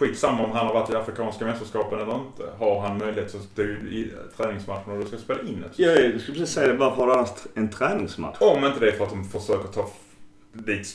Skitsamma 0.03 0.45
om 0.45 0.51
han 0.51 0.67
har 0.67 0.75
varit 0.75 0.91
i 0.91 0.95
Afrikanska 0.97 1.45
mästerskapen 1.45 2.01
eller 2.01 2.15
inte. 2.15 2.43
Har 2.59 2.81
han 2.81 2.99
möjlighet 2.99 3.35
att 3.35 3.43
stå 3.43 3.63
i 3.63 4.13
träningsmatchen 4.37 4.93
och 4.93 4.99
du 5.01 5.07
ska 5.07 5.17
spela 5.17 5.41
in 5.41 5.65
ett. 5.71 5.79
Ja, 5.79 5.91
jag 5.91 6.21
skulle 6.21 6.39
precis 6.39 6.55
säga 6.55 6.69
det. 6.73 6.79
Varför 6.79 6.97
har 6.97 7.07
du 7.07 7.13
annars 7.13 7.29
en 7.55 7.69
träningsmatch? 7.71 8.37
Om 8.41 8.65
inte 8.65 8.81
det 8.81 8.89
är 8.89 8.93
för 8.93 9.05
att 9.05 9.11
de 9.11 9.25
försöker 9.25 9.69
ta 9.69 9.87
dit, 10.53 10.87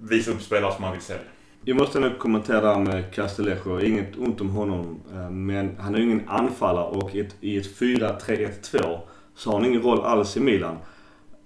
visa 0.00 0.30
upp 0.30 0.42
spelare 0.42 0.72
som 0.72 0.82
man 0.82 0.92
vill 0.92 1.00
sälja. 1.00 1.22
Jag 1.66 1.76
måste 1.76 2.00
nog 2.00 2.18
kommentera 2.18 2.74
det 2.78 2.84
med 2.84 3.14
Castillejo. 3.14 3.80
Inget 3.80 4.16
ont 4.18 4.40
om 4.40 4.48
honom. 4.50 5.00
eh, 5.12 5.30
Men 5.30 5.76
han 5.80 5.94
är 5.94 5.98
ju 5.98 6.04
ingen 6.04 6.28
anfallare 6.28 6.84
och 6.86 7.14
i 7.14 7.20
ett, 7.20 7.34
i 7.40 7.56
ett 7.58 7.78
4-3-1-2 7.78 8.98
så 9.36 9.50
har 9.50 9.58
han 9.58 9.68
ingen 9.68 9.82
roll 9.82 10.00
alls 10.04 10.36
i 10.36 10.40
Milan. 10.40 10.76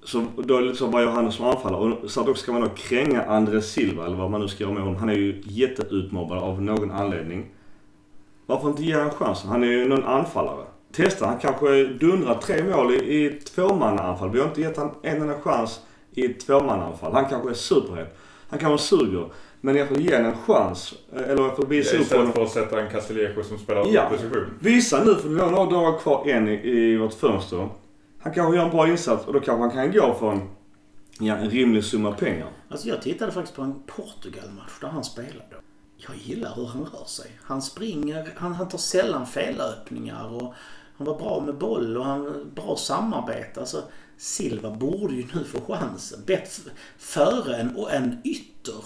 Så 0.04 0.24
då 0.36 0.56
är 0.56 0.60
det 0.60 0.66
lite 0.66 0.78
så, 0.78 0.86
vad 0.86 1.02
gör 1.02 1.10
han 1.10 1.32
som 1.32 1.46
anfallare? 1.46 1.80
Och 1.80 2.10
så 2.10 2.20
att 2.20 2.28
också 2.28 2.42
ska 2.42 2.52
man 2.52 2.60
då 2.60 2.68
kränga 2.68 3.22
Andres 3.24 3.72
Silva, 3.72 4.06
eller 4.06 4.16
vad 4.16 4.30
man 4.30 4.40
nu 4.40 4.48
ska 4.48 4.64
göra 4.64 4.74
med 4.74 4.82
honom. 4.82 4.96
Han 4.98 5.08
är 5.08 5.14
ju 5.14 5.42
jätteutmobbad 5.44 6.38
av 6.38 6.62
någon 6.62 6.90
anledning. 6.90 7.46
Varför 8.46 8.68
inte 8.68 8.82
ge 8.82 8.94
honom 8.94 9.10
chansen? 9.10 9.50
Han 9.50 9.62
är 9.62 9.68
ju 9.68 9.88
någon 9.88 10.04
anfallare. 10.04 10.64
Testa, 10.92 11.26
han 11.26 11.38
kanske 11.38 11.84
dundrar 11.84 12.34
tre 12.34 12.64
mål 12.64 12.94
i, 12.94 13.24
i 13.24 13.30
tvåmannaanfall. 13.40 14.30
Vi 14.30 14.38
har 14.40 14.46
inte 14.46 14.60
gett 14.60 14.76
honom 14.76 14.94
en 15.02 15.22
enda 15.22 15.40
chans 15.40 15.80
i 16.14 16.24
ett 16.26 16.40
tvåmannaanfall. 16.46 17.12
Han 17.12 17.24
kanske 17.24 17.50
är 17.50 17.54
superhet. 17.54 18.18
Han 18.48 18.58
kanske 18.58 18.86
suger. 18.96 19.24
Men 19.60 19.76
jag 19.76 19.88
får 19.88 19.96
ge 19.96 20.16
honom 20.16 20.30
en 20.32 20.38
chans. 20.46 20.94
eh, 21.16 21.22
Eller 21.30 21.42
jag 21.42 21.56
får 21.56 21.66
visa 21.66 21.96
upp 21.96 22.10
honom. 22.12 22.28
Istället 22.28 22.34
för 22.34 22.42
att 22.42 22.50
sätta 22.70 22.80
en 22.80 22.90
Castillejo 22.90 23.42
som 23.42 23.58
spelar 23.58 23.86
Ja. 23.92 24.08
position. 24.10 24.44
Visa 24.60 25.04
nu, 25.04 25.14
för 25.14 25.28
vi 25.28 25.40
har 25.40 25.50
några 25.50 25.70
dagar 25.70 25.98
kvar 25.98 26.24
än 26.28 26.48
i, 26.48 26.52
i 26.68 26.96
vårt 26.96 27.14
fönster. 27.14 27.68
Han 28.18 28.34
kanske 28.34 28.56
gör 28.56 28.64
en 28.64 28.70
bra 28.70 28.88
insats 28.88 29.26
och 29.26 29.32
då 29.32 29.40
kanske 29.40 29.60
han 29.60 29.70
kan 29.70 30.00
gå 30.00 30.14
för 30.14 30.32
en, 30.32 30.48
ja, 31.18 31.36
en 31.36 31.50
rimlig 31.50 31.84
summa 31.84 32.12
pengar. 32.12 32.48
Alltså 32.68 32.88
jag 32.88 33.02
tittade 33.02 33.32
faktiskt 33.32 33.56
på 33.56 33.62
en 33.62 33.82
Portugal-match 33.86 34.80
där 34.80 34.88
han 34.88 35.04
spelade. 35.04 35.56
Jag 35.96 36.16
gillar 36.16 36.54
hur 36.54 36.66
han 36.66 36.84
rör 36.84 37.04
sig. 37.04 37.30
Han 37.42 37.62
springer, 37.62 38.28
han, 38.36 38.54
han 38.54 38.68
tar 38.68 38.78
sällan 38.78 39.26
felöppningar 39.26 40.34
och 40.34 40.54
han 40.96 41.06
var 41.06 41.18
bra 41.18 41.42
med 41.46 41.54
boll 41.54 41.96
och 41.96 42.04
han 42.04 42.50
bra 42.54 42.76
samarbete. 42.76 43.60
Alltså 43.60 43.82
Silva 44.16 44.70
borde 44.70 45.14
ju 45.14 45.26
nu 45.34 45.44
få 45.44 45.74
chansen. 45.74 46.22
Bett 46.26 46.60
före 46.98 47.56
en, 47.56 47.76
och 47.76 47.92
en 47.92 48.18
ytter. 48.24 48.84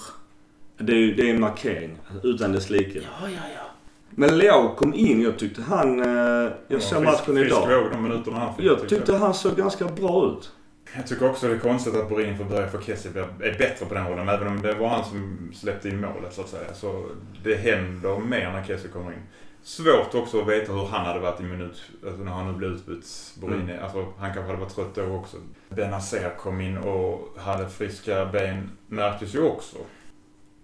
Det 0.76 0.92
är 0.92 0.96
ju 0.96 1.14
det 1.14 1.30
är 1.30 1.34
en 1.34 1.40
markering 1.40 1.98
utan 2.22 2.52
dess 2.52 2.70
like. 2.70 2.98
Ja, 2.98 3.28
ja, 3.28 3.40
ja. 3.56 3.71
Men 4.14 4.38
Leo 4.38 4.74
kom 4.74 4.94
in. 4.94 5.22
Jag 5.22 5.38
tyckte 5.38 5.62
han... 5.62 6.00
Eh, 6.00 6.52
jag 6.68 6.82
såg 6.82 7.02
matchen 7.02 7.34
Frisk 7.34 7.46
idag. 7.46 7.72
ihåg 7.72 7.90
de 7.92 8.02
minuterna 8.02 8.38
han 8.38 8.56
fick. 8.56 8.64
Jag 8.64 8.88
tyckte 8.88 9.16
han 9.16 9.34
såg 9.34 9.56
ganska 9.56 9.84
bra 9.84 10.26
ut. 10.26 10.52
Jag 10.96 11.06
tycker 11.06 11.30
också 11.30 11.48
det 11.48 11.54
är 11.54 11.58
konstigt 11.58 11.94
att 11.94 12.08
Borin 12.08 12.38
får 12.38 12.44
börja 12.44 12.68
för 12.68 12.80
Kessie 12.80 13.10
är 13.40 13.58
bättre 13.58 13.86
på 13.86 13.94
den 13.94 14.08
rollen. 14.08 14.28
Även 14.28 14.48
om 14.48 14.62
det 14.62 14.74
var 14.74 14.88
han 14.88 15.04
som 15.04 15.50
släppte 15.54 15.88
in 15.88 16.00
målet 16.00 16.34
så 16.34 16.40
att 16.40 16.48
säga. 16.48 16.74
Så 16.74 17.06
det 17.44 17.54
händer 17.54 18.18
mer 18.18 18.52
när 18.52 18.64
Kessie 18.64 18.90
kommer 18.90 19.12
in. 19.12 19.22
Svårt 19.62 20.14
också 20.14 20.40
att 20.40 20.48
veta 20.48 20.72
hur 20.72 20.86
han 20.86 21.06
hade 21.06 21.20
varit 21.20 21.40
i 21.40 21.42
minut, 21.42 21.82
alltså 22.06 22.22
när 22.22 22.32
han 22.32 22.52
nu 22.52 22.58
blev 22.58 22.70
utbytt. 22.70 23.06
Borini. 23.40 23.72
Mm. 23.72 23.84
Alltså, 23.84 24.06
han 24.18 24.34
kanske 24.34 24.52
hade 24.52 24.60
varit 24.60 24.74
trött 24.74 24.94
då 24.94 25.02
också. 25.02 25.36
Benazer 25.68 26.36
kom 26.38 26.60
in 26.60 26.78
och 26.78 27.36
hade 27.38 27.68
friska 27.68 28.26
ben. 28.26 28.70
Märktes 28.86 29.34
ju 29.34 29.42
också. 29.42 29.76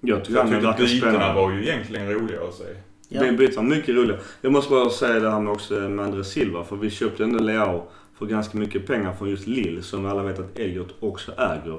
Jag 0.01 0.25
tycker 0.25 0.39
jag 0.39 0.49
tyckte 0.49 0.67
verkar 0.67 0.85
bytena 0.85 1.35
var 1.35 1.51
ju 1.51 1.63
egentligen 1.63 2.13
roliga 2.13 2.41
att 2.41 2.55
se. 2.55 2.65
Ja. 3.09 3.23
Det 3.23 3.33
bytet 3.33 3.57
var 3.57 3.63
mycket 3.63 3.95
roligare. 3.95 4.21
Jag 4.41 4.53
måste 4.53 4.71
bara 4.71 4.91
säga 4.91 5.21
det 5.21 5.31
här 5.31 5.41
med 5.41 5.53
också 5.53 5.75
med 5.75 6.05
Andres 6.05 6.29
Silva. 6.33 6.65
För 6.65 6.77
vi 6.77 6.91
köpte 6.91 7.25
ändå 7.25 7.39
Leao 7.39 7.83
för 8.19 8.27
ganska 8.27 8.59
mycket 8.59 8.87
pengar 8.87 9.13
från 9.13 9.31
just 9.31 9.47
Lille 9.47 9.83
som 9.83 10.07
alla 10.07 10.23
vet 10.23 10.39
att 10.39 10.59
Elliot 10.59 10.95
också 11.01 11.33
äger. 11.33 11.79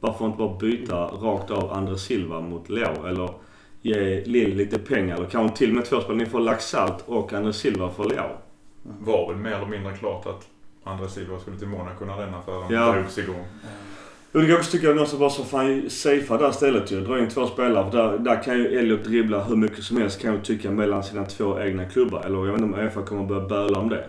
Varför 0.00 0.24
inte 0.26 0.38
bara 0.38 0.58
byta 0.58 0.96
rakt 1.06 1.50
av 1.50 1.72
Andres 1.72 2.02
Silva 2.02 2.40
mot 2.40 2.68
Leao? 2.68 3.06
Eller 3.06 3.30
ge 3.82 4.24
Lille 4.24 4.54
lite 4.54 4.78
pengar. 4.78 5.16
Eller 5.16 5.26
kanske 5.26 5.56
till 5.56 5.68
och 5.68 5.74
med 5.74 5.84
två 5.84 6.00
spelare. 6.00 6.16
Ni 6.24 6.26
får 6.26 6.40
Laxalt 6.40 7.04
och 7.06 7.32
Andres 7.32 7.56
Silva 7.56 7.90
för 7.90 8.04
Leao. 8.04 8.30
Var 8.82 9.28
väl 9.32 9.36
mer 9.42 9.52
eller 9.52 9.66
mindre 9.66 9.92
klart 9.96 10.26
att 10.26 10.48
Andra 10.84 11.08
Silva 11.08 11.38
skulle 11.38 11.58
till 11.58 11.68
Monaco 11.68 12.04
när 12.04 12.18
den 12.20 12.34
affären 12.34 12.66
Ja. 12.70 12.92
drogs 12.92 13.18
igång. 13.18 13.44
Och 14.34 14.40
det 14.40 14.46
kan 14.46 14.56
också 14.56 14.70
tycka 14.70 14.90
att 14.90 14.96
någon 14.96 15.06
som 15.06 15.18
var 15.18 15.30
så 15.30 15.44
fan 15.44 15.90
safea 15.90 16.36
där 16.36 16.52
stället 16.52 16.92
ju. 16.92 17.00
Dra 17.00 17.18
in 17.18 17.28
två 17.28 17.46
spelare. 17.46 17.90
För 17.90 17.98
där, 17.98 18.18
där 18.18 18.42
kan 18.42 18.58
ju 18.58 18.78
Elliot 18.78 19.04
dribbla 19.04 19.44
hur 19.44 19.56
mycket 19.56 19.84
som 19.84 19.96
helst 19.96 20.20
kan 20.20 20.34
jag 20.34 20.44
tycka 20.44 20.70
mellan 20.70 21.04
sina 21.04 21.24
två 21.24 21.60
egna 21.60 21.84
klubbar. 21.84 22.22
Eller 22.26 22.36
jag 22.46 22.52
vet 22.52 22.60
inte 22.60 22.64
om 22.64 22.84
Uefa 22.84 23.02
kommer 23.02 23.24
börja 23.24 23.48
böla 23.48 23.78
om 23.78 23.88
det. 23.88 24.06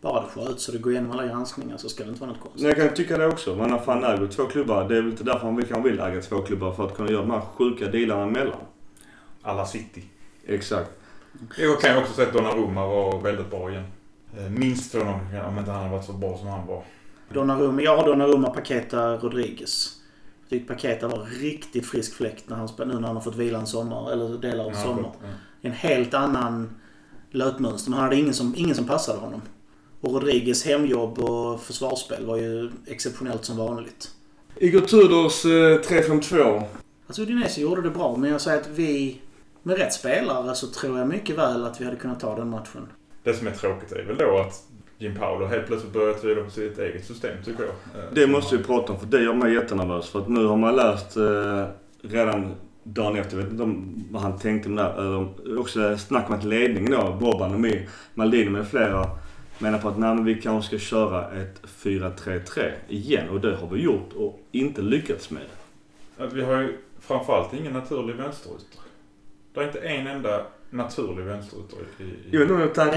Bara 0.00 0.20
det 0.20 0.28
sköts 0.28 0.64
så 0.64 0.72
det 0.72 0.78
går 0.78 0.92
igenom 0.92 1.10
alla 1.10 1.26
granskningar 1.26 1.76
så 1.76 1.88
ska 1.88 2.04
det 2.04 2.08
inte 2.08 2.20
vara 2.20 2.30
något 2.30 2.40
konstigt. 2.40 2.62
Nej, 2.62 2.72
jag 2.76 2.86
kan 2.86 2.96
tycka 2.96 3.18
det 3.18 3.26
också. 3.26 3.54
Man 3.54 3.70
har 3.70 3.78
fan 3.78 4.04
äger 4.04 4.26
två 4.26 4.44
klubbar. 4.44 4.88
Det 4.88 4.96
är 4.96 5.02
väl 5.02 5.10
inte 5.10 5.24
därför 5.24 5.46
man 5.46 5.56
vill, 5.56 5.66
kan 5.66 5.82
vill 5.82 6.00
äga 6.00 6.20
två 6.20 6.38
klubbar. 6.38 6.72
För 6.72 6.86
att 6.86 6.96
kunna 6.96 7.10
göra 7.10 7.22
de 7.22 7.30
här 7.30 7.40
sjuka 7.40 7.86
dealarna 7.86 8.22
emellan. 8.22 8.60
Alla 9.42 9.66
City. 9.66 10.04
Exakt. 10.46 10.90
Jag 11.58 11.80
kan 11.80 11.94
ju 11.94 12.00
också 12.00 12.12
säga 12.12 12.28
att 12.28 12.34
Donnarumma 12.34 12.86
var 12.86 13.20
väldigt 13.20 13.50
bra 13.50 13.70
igen. 13.70 13.84
Eh, 14.38 14.50
Minst 14.50 14.94
jag 14.94 15.06
nog, 15.06 15.14
om 15.48 15.58
inte 15.58 15.70
han 15.70 15.82
hade 15.82 15.94
varit 15.94 16.04
så 16.06 16.12
bra 16.12 16.38
som 16.38 16.48
han 16.48 16.66
var. 16.66 16.82
Donnarumma, 17.34 17.82
ja 17.82 18.02
Donnarumma, 18.06 18.50
Paqueta, 18.50 19.16
Rodriguez. 19.16 19.92
Jag 20.42 20.50
tyckte 20.50 20.74
Paqueta 20.74 21.08
var 21.08 21.26
riktigt 21.40 21.86
frisk 21.86 22.14
fläkt 22.14 22.48
när 22.48 22.56
han, 22.56 22.68
spel- 22.68 22.88
nu 22.88 22.94
när 22.94 23.06
han 23.06 23.16
har 23.16 23.22
fått 23.22 23.36
vila 23.36 23.58
en 23.58 23.66
sommar, 23.66 24.12
eller 24.12 24.38
delar 24.38 24.64
av 24.64 24.72
Ja, 24.74 24.82
sommar. 24.82 25.10
ja. 25.22 25.28
En 25.60 25.72
helt 25.72 26.14
annan 26.14 26.70
löpmönster. 27.30 27.90
Men 27.90 27.98
han 27.98 28.04
hade 28.08 28.16
ingen 28.20 28.34
som, 28.34 28.54
ingen 28.56 28.74
som 28.74 28.84
passade 28.86 29.18
honom. 29.18 29.42
Och 30.00 30.12
Rodriguez 30.12 30.64
hemjobb 30.64 31.18
och 31.18 31.60
försvarsspel 31.60 32.26
var 32.26 32.36
ju 32.36 32.70
exceptionellt 32.86 33.44
som 33.44 33.56
vanligt. 33.56 34.10
Igor 34.56 34.80
Tudors 34.80 35.44
eh, 35.44 35.48
3-5-2. 35.48 36.62
Alltså 37.06 37.22
Udinese 37.22 37.60
gjorde 37.60 37.82
det 37.82 37.90
bra, 37.90 38.16
men 38.16 38.30
jag 38.30 38.40
säger 38.40 38.60
att 38.60 38.68
vi 38.74 39.20
med 39.62 39.78
rätt 39.78 39.92
spelare 39.92 40.54
så 40.54 40.66
tror 40.66 40.98
jag 40.98 41.08
mycket 41.08 41.38
väl 41.38 41.64
att 41.64 41.80
vi 41.80 41.84
hade 41.84 41.96
kunnat 41.96 42.20
ta 42.20 42.36
den 42.36 42.50
matchen. 42.50 42.88
Det 43.22 43.34
som 43.34 43.46
är 43.46 43.50
tråkigt 43.50 43.92
är 43.92 44.04
väl 44.04 44.16
då 44.16 44.38
att 44.38 44.62
Jim 44.98 45.14
Paolo 45.14 45.46
helt 45.46 45.66
plötsligt 45.66 45.92
börjar 45.92 46.14
tvivla 46.14 46.44
på 46.44 46.50
sitt 46.50 46.78
eget 46.78 47.04
system 47.04 47.36
tycker 47.44 47.62
jag. 47.62 48.02
Eh, 48.02 48.10
Det 48.12 48.26
måste 48.26 48.56
vi 48.56 48.62
prata 48.64 48.92
om 48.92 48.98
för 49.00 49.06
det 49.06 49.22
gör 49.22 49.34
mig 49.34 49.54
jättenervös. 49.54 50.08
För 50.08 50.18
att 50.18 50.28
nu 50.28 50.44
har 50.44 50.56
man 50.56 50.76
läst 50.76 51.16
eh, 51.16 51.64
redan 52.02 52.54
dagen 52.82 53.16
efter, 53.16 53.36
jag 53.36 53.42
vet 53.42 53.52
inte 53.52 53.62
om 53.62 54.04
vad 54.10 54.22
han 54.22 54.38
tänkte 54.38 54.68
med 54.68 54.84
det 54.84 54.90
eller 55.02 55.58
också 55.58 55.98
snack 55.98 56.30
att 56.30 56.44
ledningen 56.44 56.90
då, 56.90 57.16
Boban 57.20 57.54
och 57.64 57.72
Maldini 58.14 58.50
med 58.50 58.68
flera 58.68 59.06
menar 59.58 59.78
på 59.78 59.88
att 59.88 59.98
nej, 59.98 60.14
men 60.14 60.24
vi 60.24 60.34
kanske 60.34 60.68
ska 60.76 60.86
köra 60.86 61.30
ett 61.32 61.62
4-3-3 61.82 62.70
igen. 62.88 63.28
Och 63.28 63.40
det 63.40 63.56
har 63.56 63.68
vi 63.68 63.82
gjort 63.82 64.12
och 64.16 64.40
inte 64.52 64.82
lyckats 64.82 65.30
med. 65.30 65.42
Vi 66.32 66.42
har 66.42 66.60
ju 66.60 66.78
framförallt 67.00 67.54
ingen 67.54 67.72
naturlig 67.72 68.14
vänsterytter. 68.16 68.80
Det 69.54 69.60
är 69.60 69.64
inte 69.66 69.78
en 69.78 70.06
enda 70.06 70.42
naturlig 70.70 71.24
vänsterytter 71.24 71.76
i... 71.98 72.02
i... 72.02 72.08
Jag 72.30 72.40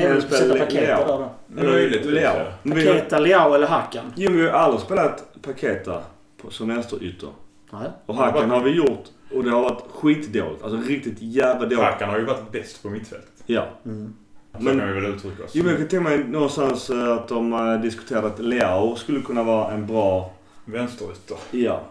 väl 0.10 0.18
att 0.18 0.26
att 0.26 0.34
sätta 0.34 0.36
spela 0.46 0.66
Paqueta 0.66 0.82
där 0.82 1.08
Leao. 1.08 1.18
då. 1.18 2.10
Leao. 2.10 2.36
vi 2.64 2.88
har- 2.88 2.94
Paqueta, 2.94 3.20
Leao 3.20 3.54
eller 3.54 3.68
Hakan? 3.68 4.14
Jo, 4.16 4.30
men 4.32 4.40
vi 4.40 4.48
har 4.48 4.54
aldrig 4.60 4.82
spelat 4.82 5.24
Paketa 5.42 6.02
som 6.50 6.68
vänsterytter. 6.68 7.30
Nej. 7.72 7.90
Och 8.06 8.16
Hakan 8.16 8.50
har 8.50 8.64
vi 8.64 8.72
gjort 8.72 9.04
och 9.36 9.44
det 9.44 9.50
har 9.50 9.62
varit 9.62 9.84
skitdåligt. 9.92 10.64
Alltså 10.64 10.80
riktigt 10.90 11.18
jävla 11.22 11.62
dåligt. 11.66 11.80
Hakan 11.80 12.10
har 12.10 12.18
ju 12.18 12.26
varit 12.26 12.52
bäst 12.52 12.84
på 12.84 12.90
mittfältet. 12.90 13.44
Ja. 13.46 13.66
Mm. 13.86 14.14
Så 14.58 14.64
Men- 14.64 14.80
kan 14.80 14.88
vi 14.88 14.94
väl 14.94 15.06
uttrycka 15.06 15.44
oss. 15.44 15.52
Jo, 15.54 15.64
men 15.64 15.70
jag 15.72 15.80
kan 15.80 15.88
tänka 15.88 16.10
mig 16.10 16.24
någonstans 16.24 16.90
eh, 16.90 17.12
att 17.14 17.28
de 17.28 17.54
eh, 17.54 17.82
diskuterade 17.82 18.28
att 18.28 18.40
Leao 18.40 18.96
skulle 18.96 19.22
kunna 19.22 19.44
vara 19.44 19.72
en 19.72 19.88
bra... 19.88 20.32
Vänsterytter. 20.66 21.38
Ja. 21.52 21.82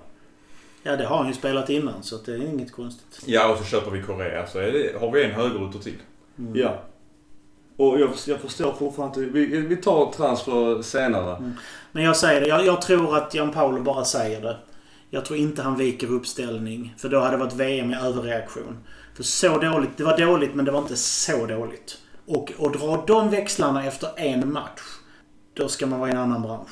Ja, 0.83 0.97
det 0.97 1.05
har 1.05 1.17
han 1.17 1.27
ju 1.27 1.35
spelat 1.35 1.71
innan 1.71 2.03
så 2.03 2.17
att 2.17 2.25
det 2.25 2.33
är 2.33 2.47
inget 2.47 2.73
konstigt. 2.73 3.23
Ja, 3.27 3.53
och 3.53 3.59
så 3.59 3.65
köper 3.65 3.91
vi 3.91 4.03
Korea 4.03 4.47
så 4.47 4.59
är 4.59 4.73
det, 4.73 5.01
har 5.01 5.11
vi 5.11 5.25
en 5.25 5.31
högerytter 5.31 5.79
till. 5.79 5.97
Mm. 6.39 6.57
Ja. 6.57 6.83
Och 7.77 8.01
jag, 8.01 8.11
jag 8.27 8.41
förstår 8.41 8.73
fortfarande 8.73 9.21
inte. 9.21 9.33
Vi, 9.33 9.47
vi 9.47 9.77
tar 9.77 10.13
transfer 10.13 10.83
senare. 10.83 11.53
Men 11.93 12.05
jag 12.05 12.17
säger 12.17 12.41
det, 12.41 12.47
jag, 12.47 12.67
jag 12.67 12.83
tror 12.83 13.17
att 13.17 13.35
Jan 13.35 13.53
Paolo 13.53 13.83
bara 13.83 14.05
säger 14.05 14.41
det. 14.41 14.57
Jag 15.11 15.25
tror 15.25 15.39
inte 15.39 15.63
han 15.63 15.77
viker 15.77 16.13
uppställning. 16.13 16.95
För 16.99 17.09
då 17.09 17.21
hade 17.21 17.31
det 17.31 17.37
varit 17.37 17.55
VM 17.55 17.91
i 17.91 17.97
överreaktion. 17.97 18.79
För 19.15 19.23
så 19.23 19.59
dåligt, 19.59 19.97
det 19.97 20.05
var 20.05 20.19
dåligt 20.19 20.55
men 20.55 20.65
det 20.65 20.71
var 20.71 20.79
inte 20.79 20.97
så 20.97 21.47
dåligt. 21.47 21.99
Och 22.27 22.53
att 22.59 22.73
dra 22.73 23.05
de 23.07 23.31
växlarna 23.31 23.87
efter 23.87 24.09
en 24.17 24.53
match. 24.53 24.83
Då 25.55 25.69
ska 25.69 25.87
man 25.87 26.01
vara 26.01 26.11
i 26.11 26.13
en 26.13 26.19
annan 26.19 26.43
bransch. 26.43 26.71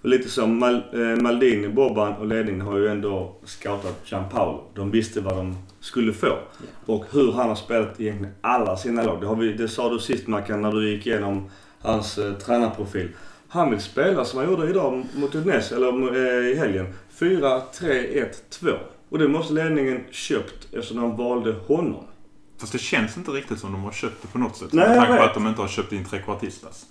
För 0.00 0.08
lite 0.08 0.28
som 0.28 0.58
Mal, 0.58 0.74
eh, 0.74 1.22
Maldini, 1.22 1.68
Boban 1.68 2.12
och 2.12 2.26
ledningen 2.26 2.60
har 2.60 2.78
ju 2.78 2.88
ändå 2.88 3.36
scoutat 3.44 4.02
Gianpaolo. 4.04 4.64
De 4.74 4.90
visste 4.90 5.20
vad 5.20 5.36
de 5.36 5.56
skulle 5.80 6.12
få. 6.12 6.38
Och 6.86 7.04
hur 7.10 7.32
han 7.32 7.48
har 7.48 7.56
spelat 7.56 8.00
egentligen 8.00 8.34
alla 8.40 8.76
sina 8.76 9.02
lag. 9.02 9.20
Det, 9.20 9.34
vi, 9.34 9.52
det 9.52 9.68
sa 9.68 9.88
du 9.88 9.98
sist 9.98 10.26
Mackan 10.26 10.62
när 10.62 10.72
du 10.72 10.90
gick 10.90 11.06
igenom 11.06 11.50
hans 11.80 12.18
eh, 12.18 12.32
tränarprofil. 12.32 13.08
Han 13.48 13.70
vill 13.70 13.80
spela 13.80 14.24
som 14.24 14.38
han 14.38 14.50
gjorde 14.50 14.70
idag 14.70 15.04
mot 15.14 15.34
Udinese, 15.34 15.76
eller 15.76 16.16
eh, 16.16 16.50
i 16.50 16.54
helgen. 16.54 16.86
4-3-1-2. 17.18 18.78
Och 19.08 19.18
det 19.18 19.28
måste 19.28 19.54
ledningen 19.54 20.04
köpt 20.10 20.64
eftersom 20.72 20.96
de 20.96 21.16
valde 21.16 21.54
honom. 21.66 22.04
Fast 22.58 22.72
det 22.72 22.78
känns 22.78 23.16
inte 23.16 23.30
riktigt 23.30 23.58
som 23.58 23.72
de 23.72 23.84
har 23.84 23.92
köpt 23.92 24.22
det 24.22 24.28
på 24.28 24.38
något 24.38 24.56
sätt. 24.56 24.72
Nej, 24.72 24.88
med 24.88 24.98
tanke 24.98 25.16
på 25.16 25.22
att 25.22 25.34
de 25.34 25.46
inte 25.46 25.60
har 25.60 25.68
köpt 25.68 25.92
in 25.92 26.04
trekvartistas. 26.04 26.86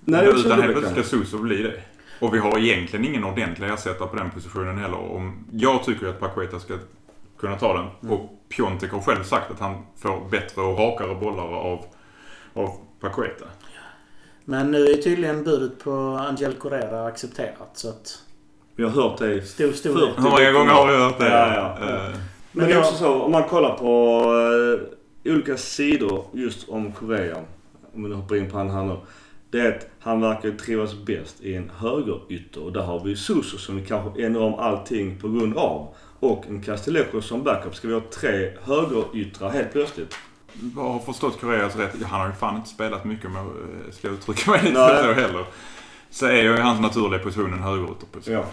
Nej, 0.00 0.28
Utan 0.28 0.62
helt 0.62 0.72
plötsligt 0.72 1.06
ska 1.06 1.16
Suso 1.16 1.38
bli 1.38 1.62
det. 1.62 1.82
Och 2.20 2.34
vi 2.34 2.38
har 2.38 2.58
egentligen 2.58 3.04
ingen 3.04 3.24
ordentlig 3.24 3.68
ersättare 3.68 4.08
på 4.08 4.16
den 4.16 4.30
positionen 4.30 4.78
heller. 4.78 4.98
Om, 4.98 5.44
jag 5.52 5.84
tycker 5.84 6.06
att 6.06 6.20
Paqueta 6.20 6.58
ska 6.60 6.74
kunna 7.38 7.56
ta 7.58 7.74
den. 7.74 7.86
Mm. 8.02 8.14
Och 8.14 8.30
Piontek 8.48 8.92
har 8.92 9.00
själv 9.00 9.24
sagt 9.24 9.50
att 9.50 9.60
han 9.60 9.86
får 9.98 10.28
bättre 10.30 10.62
och 10.62 10.78
rakare 10.78 11.14
bollar 11.14 11.54
av, 11.54 11.84
av 12.54 12.70
Paqueta. 13.00 13.44
Men 14.44 14.70
nu 14.70 14.86
är 14.86 14.96
tydligen 14.96 15.44
budet 15.44 15.78
på 15.84 15.92
Angel 16.28 16.52
Correa 16.52 17.04
accepterat. 17.04 17.70
Så 17.72 17.88
att... 17.88 18.18
Vi 18.76 18.84
har 18.84 18.90
hört 18.90 19.18
det 19.18 19.42
Stor, 19.42 19.72
stor. 19.72 19.94
Hur 20.16 20.30
många 20.30 20.52
gånger 20.52 20.72
har 20.72 20.86
vi 20.86 20.96
hört 20.96 21.18
det? 21.18 21.28
Ja, 21.28 21.54
ja. 21.54 21.88
Eh, 21.88 22.10
Men 22.10 22.20
Men 22.52 22.68
det 22.68 22.74
är 22.74 22.78
också 22.78 22.94
så, 22.94 23.22
om 23.22 23.32
man 23.32 23.44
kollar 23.44 23.76
på 23.76 24.22
eh, 25.24 25.32
olika 25.32 25.56
sidor 25.56 26.24
just 26.32 26.68
om 26.68 26.92
Korea. 26.92 27.36
Om 27.94 28.02
vi 28.02 28.08
nu 28.08 28.14
hoppar 28.14 28.36
in 28.36 28.50
på 28.50 28.58
han 28.58 28.70
här 28.70 28.84
nu. 28.84 28.96
Det 29.50 29.60
är 29.60 29.76
att 29.76 29.86
han 29.98 30.20
verkar 30.20 30.50
trivas 30.50 30.94
bäst 30.94 31.40
i 31.40 31.54
en 31.54 31.70
högerytter. 31.76 32.62
Och 32.62 32.72
där 32.72 32.82
har 32.82 33.04
vi 33.04 33.16
Suso 33.16 33.58
som 33.58 33.76
vi 33.76 33.86
kanske 33.86 34.24
ändrar 34.24 34.42
om 34.42 34.54
allting 34.54 35.18
på 35.20 35.28
grund 35.28 35.56
av. 35.56 35.94
Och 36.20 36.46
en 36.46 36.62
Castillejo 36.62 37.22
som 37.22 37.42
backup. 37.42 37.74
Ska 37.74 37.88
vi 37.88 37.94
ha 37.94 38.02
tre 38.14 38.52
högeryttrar 38.62 39.50
helt 39.50 39.72
plötsligt? 39.72 40.14
Vad 40.52 40.92
har 40.92 40.98
förstått 40.98 41.40
Koreas 41.40 41.76
rätt? 41.76 42.02
Han 42.02 42.20
har 42.20 42.28
ju 42.28 42.34
fan 42.34 42.56
inte 42.56 42.68
spelat 42.68 43.04
mycket 43.04 43.30
med, 43.30 43.42
eh, 43.42 43.92
ska 43.92 44.08
jag 44.08 44.14
uttrycka 44.14 44.50
mig 44.50 44.62
lite 44.62 44.74
så 45.02 45.12
heller. 45.12 45.44
Så 46.10 46.26
är 46.26 46.42
ju 46.42 46.56
hans 46.56 46.80
naturliga 46.80 47.22
position 47.22 47.52
en 47.52 47.62
högerytterposition. 47.62 48.34
Ja. 48.34 48.44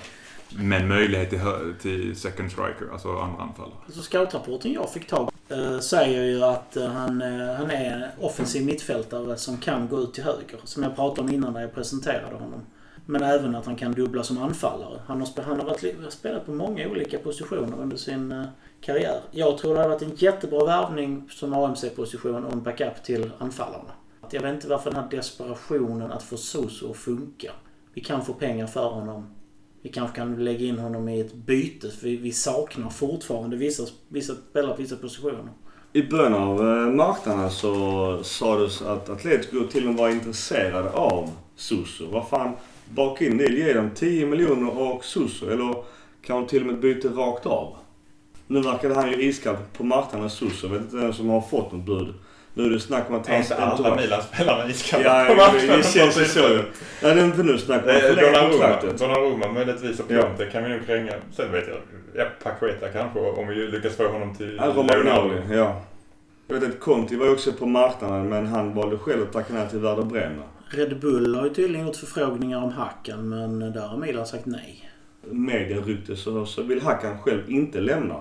Men 0.49 0.87
möjlighet 0.87 1.29
till, 1.29 1.39
till 1.81 2.15
second 2.15 2.51
striker, 2.51 2.87
alltså 2.91 3.09
andra 3.09 3.43
anfallare. 3.43 3.77
Så 3.89 4.01
scoutrapporten 4.01 4.73
jag 4.73 4.93
fick 4.93 5.07
tag 5.07 5.21
eh, 5.21 5.29
Eh, 5.49 5.79
säger 5.79 6.23
ju 6.23 6.43
att 6.43 6.77
eh, 6.77 6.87
han, 6.87 7.21
eh, 7.21 7.53
han 7.55 7.71
är 7.71 7.91
en 7.91 8.25
offensiv 8.25 8.65
mittfältare 8.65 9.37
som 9.37 9.57
kan 9.57 9.87
gå 9.87 9.99
ut 9.99 10.13
till 10.13 10.23
höger. 10.23 10.59
Som 10.63 10.83
jag 10.83 10.95
pratade 10.95 11.21
om 11.21 11.33
innan 11.33 11.53
när 11.53 11.61
jag 11.61 11.73
presenterade 11.73 12.35
honom. 12.35 12.61
Men 13.05 13.23
även 13.23 13.55
att 13.55 13.65
han 13.65 13.75
kan 13.75 13.91
dubbla 13.91 14.23
som 14.23 14.37
anfallare. 14.37 14.99
Han 15.05 15.21
har, 15.21 15.43
han 15.43 15.59
har 15.59 15.65
varit, 15.65 16.13
spelat 16.13 16.45
på 16.45 16.51
många 16.51 16.87
olika 16.87 17.17
positioner 17.17 17.81
under 17.81 17.97
sin 17.97 18.45
karriär. 18.81 19.19
Jag 19.31 19.57
tror 19.57 19.73
det 19.73 19.79
hade 19.79 19.89
varit 19.89 20.01
en 20.01 20.15
jättebra 20.15 20.65
värvning 20.65 21.29
som 21.31 21.53
AMC-position 21.53 22.45
och 22.45 22.53
en 22.53 22.63
backup 22.63 23.03
till 23.03 23.31
anfallarna. 23.37 23.91
Jag 24.31 24.41
vet 24.41 24.53
inte 24.53 24.67
varför 24.67 24.91
den 24.91 25.03
här 25.03 25.09
desperationen 25.09 26.11
att 26.11 26.23
få 26.23 26.37
Soso 26.37 26.91
att 26.91 26.97
funka. 26.97 27.51
Vi 27.93 28.01
kan 28.01 28.25
få 28.25 28.33
pengar 28.33 28.67
för 28.67 28.89
honom. 28.89 29.36
Vi 29.81 29.89
kanske 29.89 30.15
kan 30.15 30.43
lägga 30.43 30.65
in 30.65 30.79
honom 30.79 31.09
i 31.09 31.19
ett 31.19 31.33
byte 31.33 31.89
för 31.89 32.07
vi, 32.07 32.31
saknar 32.31 32.89
fortfarande 32.89 33.57
vissa, 33.57 33.83
vissa 34.07 34.35
spelare 34.35 34.75
på 34.75 34.81
vissa 34.81 34.95
positioner. 34.95 35.49
I 35.93 36.03
början 36.03 36.33
av 36.33 36.67
eh, 36.67 36.93
marknaden 36.93 37.51
så 37.51 38.19
sades 38.23 38.81
att 38.81 39.09
Atletico 39.09 39.67
till 39.67 39.87
och 39.87 39.93
med 39.93 40.01
var 40.01 40.09
intresserade 40.09 40.89
av 40.89 41.29
Suso. 41.55 42.09
Vad 42.11 42.27
fan, 42.27 42.53
baka 42.89 43.25
in 43.25 43.37
det, 43.37 43.47
ge 43.47 43.73
dem 43.73 43.89
10 43.95 44.25
miljoner 44.25 44.79
och 44.79 45.05
Suso. 45.05 45.49
Eller 45.49 45.75
kanske 46.21 46.49
till 46.49 46.61
och 46.61 46.67
med 46.67 46.79
byte 46.79 47.07
rakt 47.07 47.45
av. 47.45 47.75
Nu 48.47 48.61
verkade 48.61 48.95
han 48.95 49.11
ju 49.11 49.23
iskall 49.23 49.55
på 49.77 49.83
marknaden 49.83 50.29
Suso. 50.29 50.67
Jag 50.67 50.73
vet 50.73 50.81
inte 50.81 50.97
vem 50.97 51.13
som 51.13 51.29
har 51.29 51.41
fått 51.41 51.71
något 51.71 51.85
bud. 51.85 52.13
Nu 52.57 52.65
är 52.65 52.69
det 52.69 52.79
snack 52.79 53.09
om 53.09 53.15
att 53.15 53.27
hans 53.27 53.51
entourage- 53.51 53.95
Milan-spelarna 54.01 54.69
iskalla 54.69 55.03
Ja, 55.29 55.51
det, 55.67 55.77
det 55.77 55.83
känns 55.83 56.19
ju 56.19 56.25
så. 56.25 56.39
Ja, 57.01 57.13
det 57.13 57.21
är 57.21 57.25
inte 57.25 57.43
nu 57.43 57.57
snack 57.57 57.83
om 57.83 57.89
att 57.95 58.01
förlänga 58.01 58.49
kontraktet. 58.49 58.97
Donnarumma 58.99 59.51
möjligtvis 59.51 59.99
och 59.99 60.05
Ja. 60.09 60.21
Piontek 60.21 60.51
kan 60.51 60.63
vi 60.63 60.69
nog 60.69 60.85
kränga. 60.85 61.11
Sen 61.35 61.51
vet 61.51 61.67
jag, 61.67 61.77
ja, 62.15 62.25
Paqueta 62.43 62.87
kanske 62.87 63.19
om 63.19 63.47
vi 63.47 63.55
lyckas 63.55 63.95
få 63.95 64.07
honom 64.07 64.35
till 64.35 64.55
Ja, 64.61 64.65
Romagnoli, 64.75 65.41
ja. 65.51 65.81
Jag 66.47 66.59
vet 66.59 66.69
att 66.69 66.79
Conti 66.79 67.15
var 67.15 67.31
också 67.31 67.51
på 67.53 67.65
marknaden 67.65 68.29
men 68.29 68.47
han 68.47 68.73
valde 68.73 68.97
själv 68.97 69.21
att 69.23 69.33
tacka 69.33 69.53
nej 69.53 69.69
till 69.69 69.79
Werder 69.79 70.03
Bremen. 70.03 70.43
Red 70.69 70.99
Bull 70.99 71.35
har 71.35 71.43
ju 71.43 71.53
tydligen 71.53 71.85
gjort 71.87 71.95
förfrågningar 71.95 72.63
om 72.63 72.71
Hacken 72.71 73.29
men 73.29 73.59
där 73.59 73.87
har 73.87 73.97
Milan 73.97 74.25
sagt 74.25 74.45
nej. 74.45 74.89
medierykte 75.31 76.15
så, 76.15 76.45
så 76.45 76.61
vill 76.63 76.81
Hakan 76.81 77.19
själv 77.19 77.41
inte 77.51 77.79
lämna. 77.79 78.15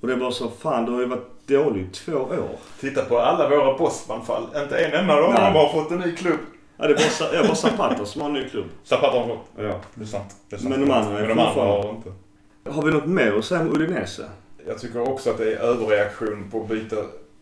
Och 0.00 0.08
det 0.08 0.14
var 0.14 0.30
så, 0.30 0.48
fan 0.48 0.84
det 0.86 0.92
har 0.92 1.00
ju 1.00 1.06
varit 1.06 1.46
dåligt 1.48 1.86
i 1.86 1.90
två 2.04 2.12
år. 2.16 2.58
Titta 2.80 3.04
på 3.04 3.18
alla 3.18 3.48
våra 3.48 3.78
Bosman-fall. 3.78 4.42
Inte 4.62 4.78
en 4.78 4.92
enda 5.00 5.14
av 5.14 5.22
dem 5.22 5.32
har 5.34 5.52
bara 5.52 5.72
fått 5.72 5.90
en 5.90 5.98
ny 5.98 6.16
klubb. 6.16 6.38
Ja, 6.76 6.86
det 6.88 6.98
Sa- 6.98 7.30
det 7.32 7.48
var 7.48 7.54
Zapata 7.54 8.04
som 8.04 8.20
har 8.22 8.28
en 8.28 8.34
ny 8.34 8.48
klubb. 8.48 8.66
Zapata 8.84 9.18
har 9.18 9.26
fått. 9.26 9.46
Ja. 9.58 9.80
Det 9.94 10.02
är 10.02 10.06
sant. 10.06 10.36
Det 10.50 10.56
är 10.56 10.60
sant. 10.60 10.70
Men 10.70 10.80
de 10.80 10.90
andra 10.94 11.18
är 11.18 11.26
Men 11.26 11.28
de 11.28 11.42
andra 11.42 11.44
fortfarande- 11.54 11.86
har 11.88 11.94
inte. 11.94 12.12
Har 12.70 12.82
vi 12.82 12.92
något 12.92 13.06
mer 13.06 13.32
att 13.38 13.44
säga 13.44 13.60
om 13.60 13.68
Udinese? 13.72 14.22
Jag 14.66 14.78
tycker 14.78 15.08
också 15.08 15.30
att 15.30 15.38
det 15.38 15.52
är 15.54 15.58
överreaktion 15.58 16.48
på 16.50 16.60
att 16.62 16.68
byta 16.68 16.96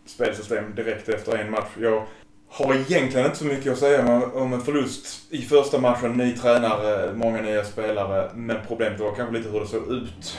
spelsystem 0.05 0.75
direkt 0.75 1.09
efter 1.09 1.37
en 1.37 1.51
match. 1.51 1.67
Jag 1.79 2.03
har 2.49 2.73
egentligen 2.73 3.25
inte 3.25 3.37
så 3.37 3.45
mycket 3.45 3.71
att 3.71 3.77
säga 3.79 4.13
om- 4.15 4.33
om 4.33 4.53
en 4.53 4.61
förlust 4.61 5.33
i 5.33 5.41
första 5.41 5.79
matchen. 5.79 6.11
Ny 6.13 6.35
tränare, 6.37 7.13
många 7.13 7.41
nya 7.41 7.63
spelare. 7.65 8.29
Men 8.35 8.57
problemet 8.67 8.99
var 8.99 9.15
kanske 9.15 9.37
lite 9.37 9.49
hur 9.49 9.59
det 9.59 9.67
såg 9.67 9.87
ut. 9.91 10.37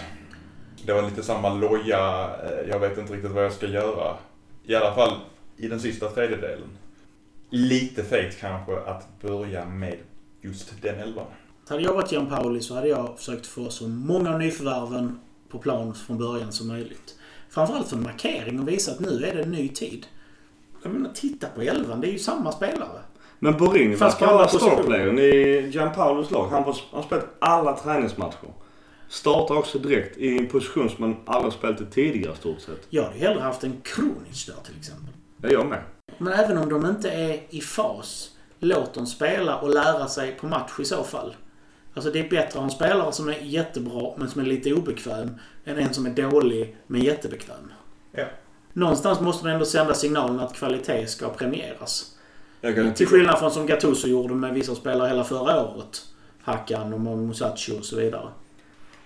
Det 0.91 0.95
var 0.95 1.03
lite 1.03 1.23
samma 1.23 1.55
loja, 1.55 2.31
eh, 2.45 2.69
jag 2.69 2.79
vet 2.79 2.99
inte 2.99 3.13
riktigt 3.13 3.31
vad 3.31 3.45
jag 3.45 3.53
ska 3.53 3.67
göra. 3.67 4.17
I 4.65 4.75
alla 4.75 4.95
fall 4.95 5.13
i 5.57 5.69
den 5.69 5.81
sista 5.81 6.09
tredjedelen. 6.09 6.69
Lite 7.51 8.05
fegt 8.05 8.41
kanske 8.41 8.77
att 8.77 9.21
börja 9.23 9.65
med 9.65 9.97
just 10.41 10.83
den 10.83 10.99
elvan. 10.99 11.27
hade 11.69 11.83
jag 11.83 11.95
varit 11.95 12.13
Gianpaoli 12.13 12.61
så 12.61 12.75
hade 12.75 12.89
jag 12.89 13.19
försökt 13.19 13.47
få 13.47 13.71
så 13.71 13.89
många 13.89 14.39
nyförvärven 14.39 15.21
på 15.49 15.59
plan 15.59 15.95
från 15.95 16.19
början 16.19 16.53
som 16.53 16.69
möjligt. 16.69 17.15
Framförallt 17.51 17.89
för 17.89 17.97
en 17.97 18.03
markering 18.03 18.61
och 18.61 18.69
visa 18.69 18.93
att 18.93 19.01
nu 19.01 19.25
är 19.25 19.35
det 19.35 19.43
en 19.43 19.51
ny 19.51 19.69
tid. 19.69 20.07
Jag 20.83 20.93
menar, 20.93 21.11
titta 21.15 21.47
på 21.49 21.63
elvan. 21.63 22.01
Det 22.01 22.09
är 22.09 22.13
ju 22.13 22.19
samma 22.19 22.53
spelare. 22.53 23.01
Men 23.39 23.55
på 23.57 23.65
verkar 23.65 24.27
vara 24.27 24.49
startplayern 24.49 25.19
i 25.19 25.69
Gianpaulos 25.73 26.31
lag. 26.31 26.49
Han 26.51 26.65
har 26.65 26.73
han 26.73 26.75
har 26.91 27.03
spelat 27.03 27.27
alla 27.39 27.77
träningsmatcher. 27.77 28.49
Startar 29.11 29.55
också 29.55 29.79
direkt 29.79 30.19
i 30.19 30.39
en 30.39 30.47
position 30.49 30.91
som 30.91 30.97
man 31.01 31.17
aldrig 31.27 31.53
spelat 31.53 31.81
i 31.81 31.85
tidigare 31.85 32.37
stort 32.37 32.61
sett. 32.61 32.87
Jag 32.91 33.03
hade 33.03 33.19
hellre 33.19 33.41
haft 33.41 33.65
en 33.65 33.81
Kronic 33.83 34.47
där 34.47 34.55
till 34.65 34.77
exempel. 34.79 35.15
Det 35.37 35.49
är 35.49 35.53
jag 35.53 35.67
med. 35.67 35.83
Men 36.19 36.33
även 36.33 36.59
om 36.59 36.69
de 36.69 36.87
inte 36.87 37.11
är 37.11 37.41
i 37.51 37.61
fas, 37.61 38.31
låt 38.59 38.95
dem 38.95 39.07
spela 39.07 39.61
och 39.61 39.71
lära 39.71 40.09
sig 40.09 40.37
på 40.41 40.47
match 40.47 40.73
i 40.81 40.85
så 40.85 41.05
fall. 41.05 41.35
Alltså 41.95 42.11
det 42.11 42.19
är 42.19 42.29
bättre 42.29 42.47
att 42.47 42.55
ha 42.55 42.65
en 42.65 42.71
spelare 42.71 43.13
som 43.13 43.29
är 43.29 43.39
jättebra 43.43 44.13
men 44.17 44.29
som 44.31 44.41
är 44.41 44.45
lite 44.45 44.73
obekväm 44.73 45.31
än 45.65 45.79
en 45.79 45.95
som 45.95 46.07
är 46.07 46.11
dålig 46.11 46.77
men 46.87 47.01
jättebekväm. 47.01 47.73
Ja. 48.13 48.25
Någonstans 48.73 49.21
måste 49.21 49.45
man 49.45 49.53
ändå 49.53 49.65
sända 49.65 49.95
signalen 49.95 50.41
att 50.41 50.55
kvalitet 50.55 51.07
ska 51.07 51.29
premieras. 51.29 52.17
Jag 52.61 52.75
kan 52.75 52.95
Till 52.95 53.07
skillnad 53.07 53.39
från 53.39 53.51
som 53.51 53.67
Gattuso 53.67 54.09
gjorde 54.09 54.35
med 54.35 54.55
vissa 54.55 54.75
spelare 54.75 55.09
hela 55.09 55.25
förra 55.25 55.63
året. 55.65 56.03
Hakan 56.43 56.93
och 56.93 57.01
Musacho 57.01 57.79
och 57.79 57.85
så 57.85 57.97
vidare. 57.97 58.29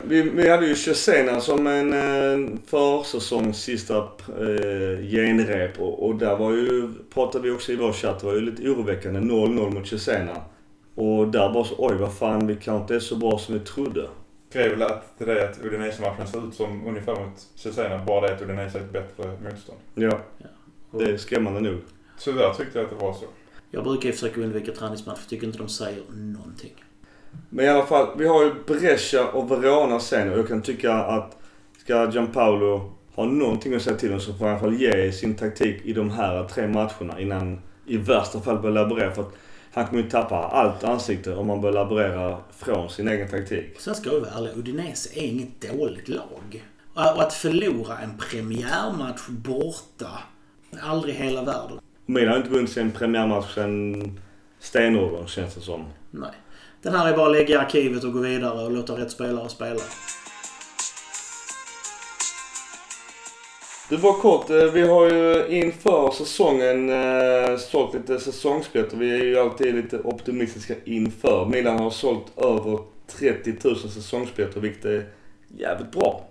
Vi, 0.06 0.22
vi 0.22 0.48
hade 0.48 0.66
ju 0.66 0.74
Cesena 0.74 1.40
som 1.40 1.66
en 1.66 1.92
eh, 1.92 2.58
försäsongs 2.66 3.62
sista 3.62 3.96
eh, 3.96 5.06
genrep 5.10 5.80
och, 5.80 6.06
och 6.06 6.16
där 6.16 6.36
var 6.36 6.50
ju, 6.50 6.88
pratade 7.14 7.44
vi 7.44 7.50
också 7.50 7.72
i 7.72 7.76
vår 7.76 7.92
chatt, 7.92 8.20
det 8.20 8.26
var 8.26 8.34
ju 8.34 8.40
lite 8.40 8.68
oroväckande 8.68 9.20
0-0 9.20 9.70
mot 9.70 9.88
Cesena. 9.88 10.36
Och 10.94 11.28
där 11.28 11.52
bara 11.52 11.64
så, 11.64 11.74
oj 11.78 11.96
vad 11.96 12.14
fan 12.14 12.46
vi 12.46 12.54
kanske 12.54 12.82
inte 12.82 12.94
är 12.94 13.00
så 13.00 13.16
bra 13.16 13.38
som 13.38 13.54
vi 13.54 13.60
trodde. 13.60 14.08
skrev 14.50 14.70
väl 14.70 14.82
att 14.82 15.18
till 15.18 15.26
det 15.26 15.50
att 15.50 15.64
Udinese-matchen 15.64 16.26
ser 16.26 16.48
ut 16.48 16.54
som 16.54 16.86
ungefär 16.86 17.12
mot 17.14 17.38
Cesena, 17.54 18.04
bara 18.04 18.26
det 18.26 18.34
att 18.34 18.42
Udinese 18.42 18.78
är 18.78 18.82
ett 18.82 18.92
bättre 18.92 19.24
motstånd. 19.24 19.78
Ja. 19.94 20.20
Ja. 20.38 20.48
Det 20.98 21.04
är 21.04 21.16
skrämmande 21.16 21.60
nog. 21.60 21.78
Tyvärr 22.18 22.54
tyckte 22.54 22.78
jag 22.78 22.84
att 22.84 22.98
det 22.98 23.04
var 23.04 23.12
så. 23.12 23.24
Jag 23.70 23.84
brukar 23.84 24.06
ju 24.06 24.12
försöka 24.12 24.40
undvika 24.40 24.72
träningsmatch 24.72 25.16
för 25.18 25.24
jag 25.24 25.28
tycker 25.28 25.46
inte 25.46 25.58
de 25.58 25.68
säger 25.68 26.02
någonting. 26.10 26.83
Men 27.50 27.64
i 27.64 27.68
alla 27.68 27.86
fall, 27.86 28.06
vi 28.18 28.26
har 28.26 28.44
ju 28.44 28.54
Brescia 28.66 29.28
och 29.28 29.50
Verona 29.50 30.00
sen 30.00 30.32
och 30.32 30.38
jag 30.38 30.48
kan 30.48 30.62
tycka 30.62 30.94
att 30.94 31.36
ska 31.78 32.10
Gianpaolo 32.10 32.92
ha 33.14 33.24
någonting 33.24 33.74
att 33.74 33.82
säga 33.82 33.96
till 33.96 34.12
om 34.12 34.20
så 34.20 34.34
får 34.34 34.46
han 34.46 34.48
i 34.48 34.50
alla 34.50 34.60
fall 34.60 34.74
ge 34.74 35.12
sin 35.12 35.34
taktik 35.34 35.80
i 35.84 35.92
de 35.92 36.10
här 36.10 36.44
tre 36.48 36.68
matcherna 36.68 37.20
innan 37.20 37.60
i 37.86 37.96
värsta 37.96 38.40
fall 38.40 38.58
börjar 38.58 38.74
laborera. 38.74 39.14
För 39.14 39.22
att 39.22 39.34
han 39.72 39.86
kommer 39.86 40.02
ju 40.02 40.10
tappa 40.10 40.36
allt 40.36 40.84
ansikte 40.84 41.34
om 41.34 41.46
man 41.46 41.60
börjar 41.60 41.74
laborera 41.74 42.38
från 42.56 42.90
sin 42.90 43.08
egen 43.08 43.28
taktik. 43.28 43.80
Sen 43.80 43.94
ska 43.94 44.10
vi 44.10 44.20
vara 44.20 44.30
ärliga, 44.30 44.54
Udinese 44.54 45.18
är 45.18 45.22
inget 45.22 45.60
dåligt 45.60 46.08
lag. 46.08 46.64
Och 46.94 47.22
att 47.22 47.34
förlora 47.34 47.98
en 47.98 48.18
premiärmatch 48.18 49.28
borta, 49.28 50.10
aldrig 50.82 51.14
hela 51.14 51.44
världen. 51.44 51.78
Milan 52.06 52.28
har 52.28 52.36
inte 52.36 52.50
vunnit 52.50 52.70
sin 52.70 52.90
premiärmatch 52.90 53.54
sen 53.54 54.20
stenåldern 54.58 55.26
känns 55.26 55.54
det 55.54 55.60
som. 55.60 55.84
Nej. 56.10 56.30
Den 56.84 56.94
här 56.94 57.12
är 57.12 57.16
bara 57.16 57.26
att 57.26 57.32
lägga 57.32 57.54
i 57.54 57.58
arkivet 57.58 58.04
och 58.04 58.12
gå 58.12 58.18
vidare 58.18 58.64
och 58.64 58.70
låta 58.72 58.92
rätt 58.92 59.10
spelare 59.10 59.48
spela. 59.48 59.80
Du 63.88 63.96
var 63.96 64.12
kort, 64.12 64.50
eh, 64.50 64.56
vi 64.56 64.82
har 64.82 65.10
ju 65.10 65.46
inför 65.48 66.10
säsongen 66.10 66.90
eh, 66.90 67.56
sålt 67.56 67.94
lite 67.94 68.20
säsongsbiljetter. 68.20 68.96
Vi 68.96 69.20
är 69.20 69.24
ju 69.24 69.38
alltid 69.38 69.74
lite 69.74 69.98
optimistiska 69.98 70.74
inför. 70.84 71.46
Milan 71.46 71.78
har 71.78 71.90
sålt 71.90 72.38
över 72.38 72.78
30 73.06 73.54
000 73.64 73.76
säsongsbiljetter 73.76 74.60
vilket 74.60 74.84
är 74.84 75.04
jävligt 75.58 75.90
bra. 75.90 76.24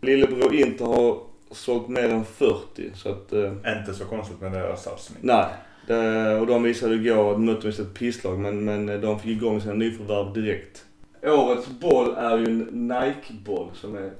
Lillebror 0.00 0.54
Inter 0.54 0.84
har 0.84 1.18
sålt 1.50 1.88
mer 1.88 2.08
än 2.08 2.24
40 2.24 2.90
så 2.94 3.08
att... 3.08 3.32
Eh, 3.32 3.78
Inte 3.78 3.94
så 3.94 4.04
konstigt 4.04 4.40
med 4.40 4.52
deras 4.52 4.82
satsning. 4.82 5.18
nej. 5.20 5.46
Det, 5.86 6.34
och 6.40 6.46
de 6.46 6.62
visade 6.62 6.94
igår 6.94 7.30
att 7.30 7.36
de 7.36 7.44
mötte 7.44 7.66
visst 7.66 7.80
ett 7.80 7.94
pisslag 7.94 8.38
men, 8.38 8.64
men 8.64 9.00
de 9.00 9.20
fick 9.20 9.30
igång 9.30 9.60
sina 9.60 9.74
nyförvärv 9.74 10.32
direkt. 10.32 10.84
Årets 11.22 11.68
boll 11.68 12.14
är 12.16 12.38
ju 12.38 12.44
en 12.44 12.88
Nike-boll 12.88 13.70
som 13.74 13.96
är 13.96 14.10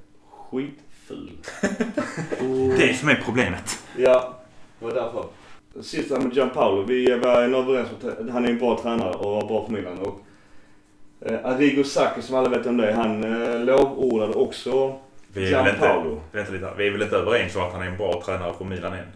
skitful. 0.50 1.30
Det 2.78 2.94
som 2.94 3.08
är 3.08 3.22
problemet. 3.24 3.78
Ja, 3.96 4.34
det 4.78 4.84
var 4.84 4.94
därför. 4.94 5.24
Sista 5.82 6.20
med 6.20 6.32
Gianpaolo. 6.36 6.82
Vi 6.82 7.18
var 7.18 7.42
överens 7.42 7.88
om 8.02 8.08
att 8.08 8.30
han 8.30 8.44
är 8.44 8.48
en 8.50 8.58
bra 8.58 8.78
tränare 8.82 9.14
och 9.14 9.30
var 9.32 9.48
bra 9.48 9.64
för 9.66 9.72
Milan. 9.72 9.98
Och, 9.98 10.20
eh, 11.20 11.44
Arrigo 11.46 11.84
Sacchi 11.84 12.22
som 12.22 12.36
alla 12.36 12.48
vet 12.48 12.66
om 12.66 12.76
det 12.76 12.90
är, 12.90 12.92
han 12.94 13.24
eh, 13.24 13.64
lovordade 13.64 14.32
också 14.34 14.98
Vi 15.32 15.52
är, 15.52 15.62
väl 15.62 15.74
inte, 15.74 15.86
Gianpaolo. 15.86 16.20
vänta 16.32 16.52
lite, 16.52 16.68
vi 16.76 16.86
är 16.86 16.90
väl 16.90 17.02
inte 17.02 17.16
överens 17.16 17.56
om 17.56 17.62
att 17.62 17.72
han 17.72 17.82
är 17.82 17.86
en 17.86 17.96
bra 17.96 18.22
tränare 18.26 18.52
för 18.58 18.64
Milan 18.64 18.92
än? 18.92 19.06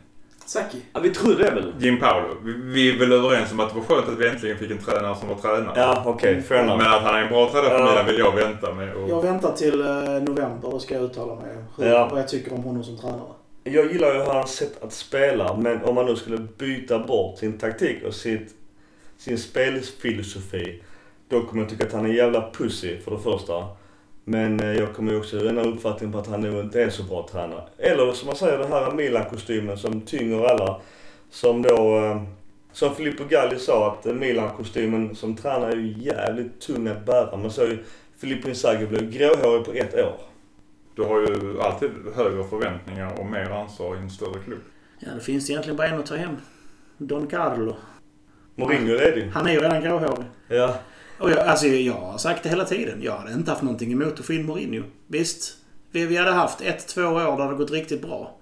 Saki. 0.46 0.78
Ja, 0.92 1.00
vi 1.00 1.10
trodde 1.10 1.44
det 1.44 1.50
väl? 1.50 1.72
Jim 1.78 2.00
Paolo. 2.00 2.26
Vi, 2.44 2.52
vi 2.52 2.94
är 2.94 2.98
väl 2.98 3.12
överens 3.12 3.52
om 3.52 3.60
att 3.60 3.68
det 3.70 3.76
var 3.76 3.84
skönt 3.84 4.08
att 4.08 4.18
vi 4.18 4.28
äntligen 4.28 4.58
fick 4.58 4.70
en 4.70 4.78
tränare 4.78 5.16
som 5.16 5.28
var 5.28 5.36
tränare. 5.36 5.72
Ja, 5.76 6.02
okej. 6.06 6.42
fair 6.42 6.60
enough. 6.60 6.78
Men 6.78 6.86
att 6.86 7.02
han 7.02 7.14
är 7.14 7.22
en 7.22 7.28
bra 7.28 7.50
tränare 7.50 7.78
för. 7.78 7.84
Milan 7.84 8.06
vill 8.06 8.18
jag 8.18 8.34
vänta 8.34 8.74
med. 8.74 8.94
Och... 8.94 9.10
Jag 9.10 9.22
väntar 9.22 9.52
till 9.52 9.80
eh, 9.80 9.86
november, 10.22 10.70
då 10.70 10.78
ska 10.78 10.94
jag 10.94 11.04
uttala 11.04 11.34
mig 11.34 11.56
hur, 11.76 11.86
Ja. 11.86 12.08
vad 12.10 12.20
jag 12.20 12.28
tycker 12.28 12.52
om 12.52 12.62
honom 12.62 12.84
som 12.84 12.98
tränare. 12.98 13.32
Jag 13.64 13.92
gillar 13.92 14.14
ju 14.14 14.20
hans 14.20 14.50
sätt 14.50 14.82
att 14.82 14.92
spela 14.92 15.56
men 15.56 15.82
om 15.84 15.94
man 15.94 16.06
nu 16.06 16.16
skulle 16.16 16.38
byta 16.38 16.98
bort 16.98 17.38
sin 17.38 17.58
taktik 17.58 18.04
och 18.06 18.14
sitt, 18.14 18.54
sin 19.18 19.38
spelfilosofi. 19.38 20.82
Då 21.28 21.40
kommer 21.42 21.62
jag 21.62 21.70
tycka 21.70 21.86
att 21.86 21.92
han 21.92 22.04
är 22.04 22.08
en 22.10 22.14
jävla 22.16 22.50
pussy 22.50 22.98
för 23.00 23.10
det 23.10 23.18
första. 23.18 23.64
Men 24.28 24.60
eh, 24.60 24.72
jag 24.72 24.94
kommer 24.94 25.12
ju 25.12 25.18
också 25.18 25.48
ändra 25.48 25.62
uppfattning 25.62 26.12
på 26.12 26.18
att 26.18 26.26
han 26.26 26.40
nog 26.40 26.64
inte 26.64 26.82
är 26.82 26.90
så 26.90 27.02
bra 27.02 27.28
tränare. 27.32 27.62
Eller 27.78 28.12
som 28.12 28.26
man 28.26 28.36
säger 28.36 28.58
den 28.58 28.72
här 28.72 28.92
Milan-kostymen 28.92 29.78
som 29.78 30.00
tynger 30.00 30.44
alla. 30.44 30.80
Som 31.30 31.62
då, 31.62 32.04
eh, 32.04 32.22
som 32.72 32.94
Filippo 32.94 33.24
Galli 33.24 33.58
sa 33.58 33.92
att 33.92 34.04
Milan-kostymen 34.04 35.16
som 35.16 35.36
tränare 35.36 35.72
är 35.72 35.76
ju 35.76 35.94
jävligt 35.98 36.60
tung 36.60 36.88
att 36.88 37.06
bära. 37.06 37.36
Man 37.36 37.50
såg 37.50 37.68
ju 37.68 37.78
Filippo 38.18 38.48
Inzaghi 38.48 38.86
blev 38.86 39.10
gråhårig 39.10 39.64
på 39.64 39.72
ett 39.72 39.94
år. 39.94 40.20
Du 40.94 41.02
har 41.02 41.20
ju 41.20 41.60
alltid 41.60 41.90
högre 42.16 42.44
förväntningar 42.44 43.20
och 43.20 43.26
mer 43.26 43.50
ansvar 43.50 43.96
i 43.96 43.98
en 43.98 44.10
större 44.10 44.40
klubb. 44.44 44.62
Ja, 44.98 45.08
det 45.14 45.20
finns 45.20 45.50
egentligen 45.50 45.76
bara 45.76 45.88
en 45.88 45.98
att 45.98 46.06
ta 46.06 46.16
hem. 46.16 46.36
Don 46.98 47.26
Carlo. 47.26 47.76
Mourinho 48.54 48.94
är 48.94 48.98
ledig. 48.98 49.30
Han 49.32 49.46
är 49.46 49.52
ju 49.52 49.60
redan 49.60 49.82
gråhårig. 49.82 50.24
Ja. 50.48 50.74
Och 51.18 51.30
jag, 51.30 51.38
alltså 51.38 51.66
jag 51.66 51.94
har 51.94 52.18
sagt 52.18 52.42
det 52.42 52.48
hela 52.48 52.64
tiden. 52.64 52.98
Jag 53.02 53.16
hade 53.16 53.32
inte 53.32 53.50
haft 53.50 53.62
någonting 53.62 53.92
emot 53.92 54.20
att 54.20 54.26
få 54.26 54.32
in 54.32 54.46
Mourinho. 54.46 54.82
Visst, 55.06 55.56
vi, 55.90 56.06
vi 56.06 56.16
hade 56.16 56.30
haft 56.32 56.60
ett, 56.60 56.86
två 56.88 57.02
år 57.02 57.20
där 57.20 57.36
det 57.36 57.42
hade 57.42 57.56
gått 57.56 57.70
riktigt 57.70 58.02
bra. 58.02 58.36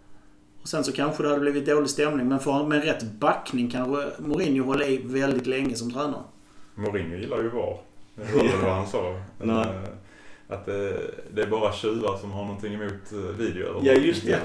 Och 0.63 0.69
sen 0.69 0.85
så 0.85 0.93
kanske 0.93 1.23
det 1.23 1.29
hade 1.29 1.41
blivit 1.41 1.67
dålig 1.67 1.91
stämning. 1.91 2.29
Men 2.29 2.41
för, 2.41 2.67
med 2.67 2.85
rätt 2.85 3.03
backning 3.03 3.71
kanske 3.71 4.07
Mourinho 4.19 4.65
håller 4.65 4.89
i 4.89 5.01
väldigt 5.05 5.47
länge 5.47 5.75
som 5.75 5.93
tränare. 5.93 6.23
Mourinho 6.75 7.17
gillar 7.17 7.37
ju 7.43 7.49
VAR. 7.49 7.79
Jag 8.17 8.25
hörde 8.25 8.57
vad 8.63 8.75
han 8.75 8.87
sa. 8.87 9.21
Nej. 9.43 9.67
Eh, 9.67 10.55
Att 10.55 10.67
det, 10.67 11.01
det 11.35 11.43
är 11.43 11.47
bara 11.47 11.73
tjuvar 11.73 12.17
som 12.19 12.33
har 12.33 12.45
någonting 12.45 12.75
emot 12.75 13.13
eh, 13.13 13.19
video. 13.19 13.81
Ja, 13.83 13.93
just 13.93 14.27
det. 14.27 14.41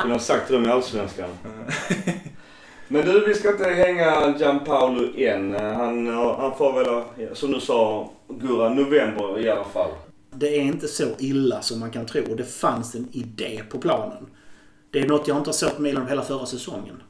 Kunde 0.00 0.14
ha 0.14 0.20
sagt 0.20 0.48
dem 0.50 0.64
i 0.64 0.68
Allsvenskan. 0.68 1.30
Men 2.88 3.06
du, 3.06 3.26
vi 3.26 3.34
ska 3.34 3.50
inte 3.50 3.70
hänga 3.70 4.38
Gianpaolo 4.38 5.16
än. 5.16 5.54
Han, 5.54 6.06
han 6.16 6.54
får 6.58 6.72
väl, 6.72 7.36
som 7.36 7.52
du 7.52 7.60
sa, 7.60 8.10
Gurra, 8.28 8.68
november 8.68 9.40
i 9.40 9.50
alla 9.50 9.64
fall. 9.64 9.90
Det 10.30 10.46
är 10.46 10.62
inte 10.62 10.88
så 10.88 11.04
illa 11.18 11.62
som 11.62 11.80
man 11.80 11.90
kan 11.90 12.06
tro. 12.06 12.34
Det 12.34 12.44
fanns 12.44 12.94
en 12.94 13.08
idé 13.12 13.62
på 13.70 13.78
planen. 13.78 14.26
Det 14.90 15.00
är 15.00 15.08
något 15.08 15.28
jag 15.28 15.36
inte 15.36 15.48
har 15.48 15.54
sett 15.54 15.78
Milan 15.78 16.08
hela 16.08 16.22
förra 16.22 16.46
säsongen. 16.46 17.02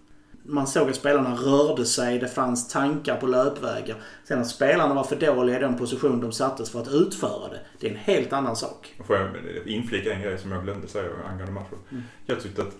Man 0.49 0.67
såg 0.67 0.89
att 0.89 0.97
spelarna 0.97 1.35
rörde 1.35 1.85
sig, 1.85 2.19
det 2.19 2.29
fanns 2.29 2.69
tankar 2.69 3.17
på 3.17 3.27
löpvägar. 3.27 3.97
Sen 4.25 4.41
att 4.41 4.49
spelarna 4.49 4.95
var 4.95 5.05
för 5.05 5.17
dåliga 5.17 5.57
i 5.57 5.61
den 5.61 5.79
position 5.79 6.21
de 6.21 6.33
sattes 6.33 6.71
för 6.71 6.81
att 6.81 6.89
utföra 6.93 7.49
det, 7.49 7.61
det 7.81 7.87
är 7.87 7.91
en 7.91 7.97
helt 7.97 8.33
annan 8.33 8.57
sak. 8.57 8.95
Får 9.07 9.17
jag 9.17 9.29
inflika 9.67 10.13
en 10.13 10.23
grej 10.23 10.39
som 10.39 10.53
jag 10.53 10.65
glömde 10.65 10.89
säga 10.89 11.11
angående 11.31 11.53
matchen. 11.53 11.79
Jag 12.27 12.41
tyckte 12.41 12.63
att 12.63 12.75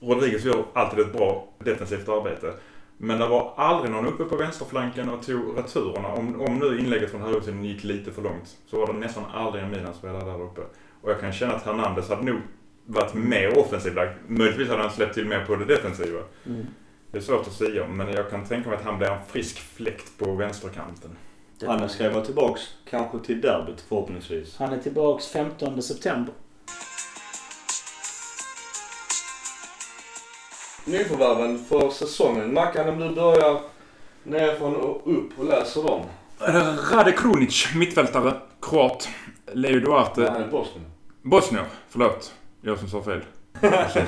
Rodriguez 0.00 0.44
gör 0.44 0.64
alltid 0.72 0.98
ett 0.98 1.12
bra 1.12 1.48
defensivt 1.58 2.08
arbete. 2.08 2.52
Men 2.96 3.18
det 3.18 3.26
var 3.26 3.52
aldrig 3.56 3.90
någon 3.90 4.06
uppe 4.06 4.24
på 4.24 4.36
vänsterflanken 4.36 5.10
och 5.10 5.26
tog 5.26 5.58
returerna. 5.58 6.08
Om, 6.08 6.40
om 6.40 6.58
nu 6.58 6.78
inlägget 6.78 7.10
från 7.10 7.20
högersidan 7.20 7.64
gick 7.64 7.84
lite 7.84 8.12
för 8.12 8.22
långt 8.22 8.56
så 8.66 8.80
var 8.80 8.86
det 8.86 8.98
nästan 8.98 9.24
aldrig 9.34 9.64
en 9.64 9.70
Milan-spelare 9.70 10.24
där 10.24 10.42
uppe. 10.42 10.60
Och 11.00 11.10
jag 11.10 11.20
kan 11.20 11.32
känna 11.32 11.52
att 11.52 11.62
Hernandez 11.62 12.08
hade 12.08 12.22
nog 12.22 12.40
varit 12.86 13.14
mer 13.14 13.58
offensivt 13.58 13.94
lagd. 13.94 14.12
Möjligtvis 14.26 14.68
hade 14.68 14.82
han 14.82 14.90
släppt 14.90 15.14
till 15.14 15.26
mer 15.26 15.44
på 15.44 15.56
det 15.56 15.64
defensiva. 15.64 16.20
Det 17.10 17.18
är 17.18 17.22
svårt 17.22 17.46
att 17.46 17.52
säga 17.52 17.84
om, 17.84 17.96
men 17.96 18.12
jag 18.12 18.30
kan 18.30 18.44
tänka 18.44 18.68
mig 18.68 18.78
att 18.78 18.84
han 18.84 18.98
blir 18.98 19.08
en 19.08 19.24
frisk 19.28 19.58
fläkt 19.58 20.18
på 20.18 20.34
vänsterkanten. 20.34 21.16
Han 21.66 21.88
ska 21.88 22.10
vara 22.10 22.24
tillbaks 22.24 22.62
kanske 22.90 23.18
till 23.18 23.40
derbyt 23.40 23.80
förhoppningsvis. 23.88 24.56
Han 24.56 24.72
är 24.72 24.78
tillbaks 24.78 25.26
15 25.26 25.82
september. 25.82 26.34
Nyförvärven 30.84 31.64
för 31.68 31.90
säsongen. 31.90 32.54
Mackan, 32.54 32.88
om 32.88 32.98
du 32.98 33.14
börjar 33.14 33.60
nerifrån 34.22 34.76
och 34.76 35.02
upp 35.12 35.38
och 35.38 35.44
läser 35.44 35.82
dem. 35.82 36.02
Rade 36.92 37.12
Krunic, 37.12 37.68
mittfältare, 37.74 38.34
kroat. 38.62 39.08
Leo 39.52 39.80
Duarte, 39.80 40.30
Han 40.32 40.42
är 40.42 40.48
Bosnien. 40.48 40.86
bosnier. 41.22 41.64
Förlåt. 41.88 42.32
Jag 42.62 42.78
som 42.78 42.88
sa 42.88 43.02
fel. 43.02 43.20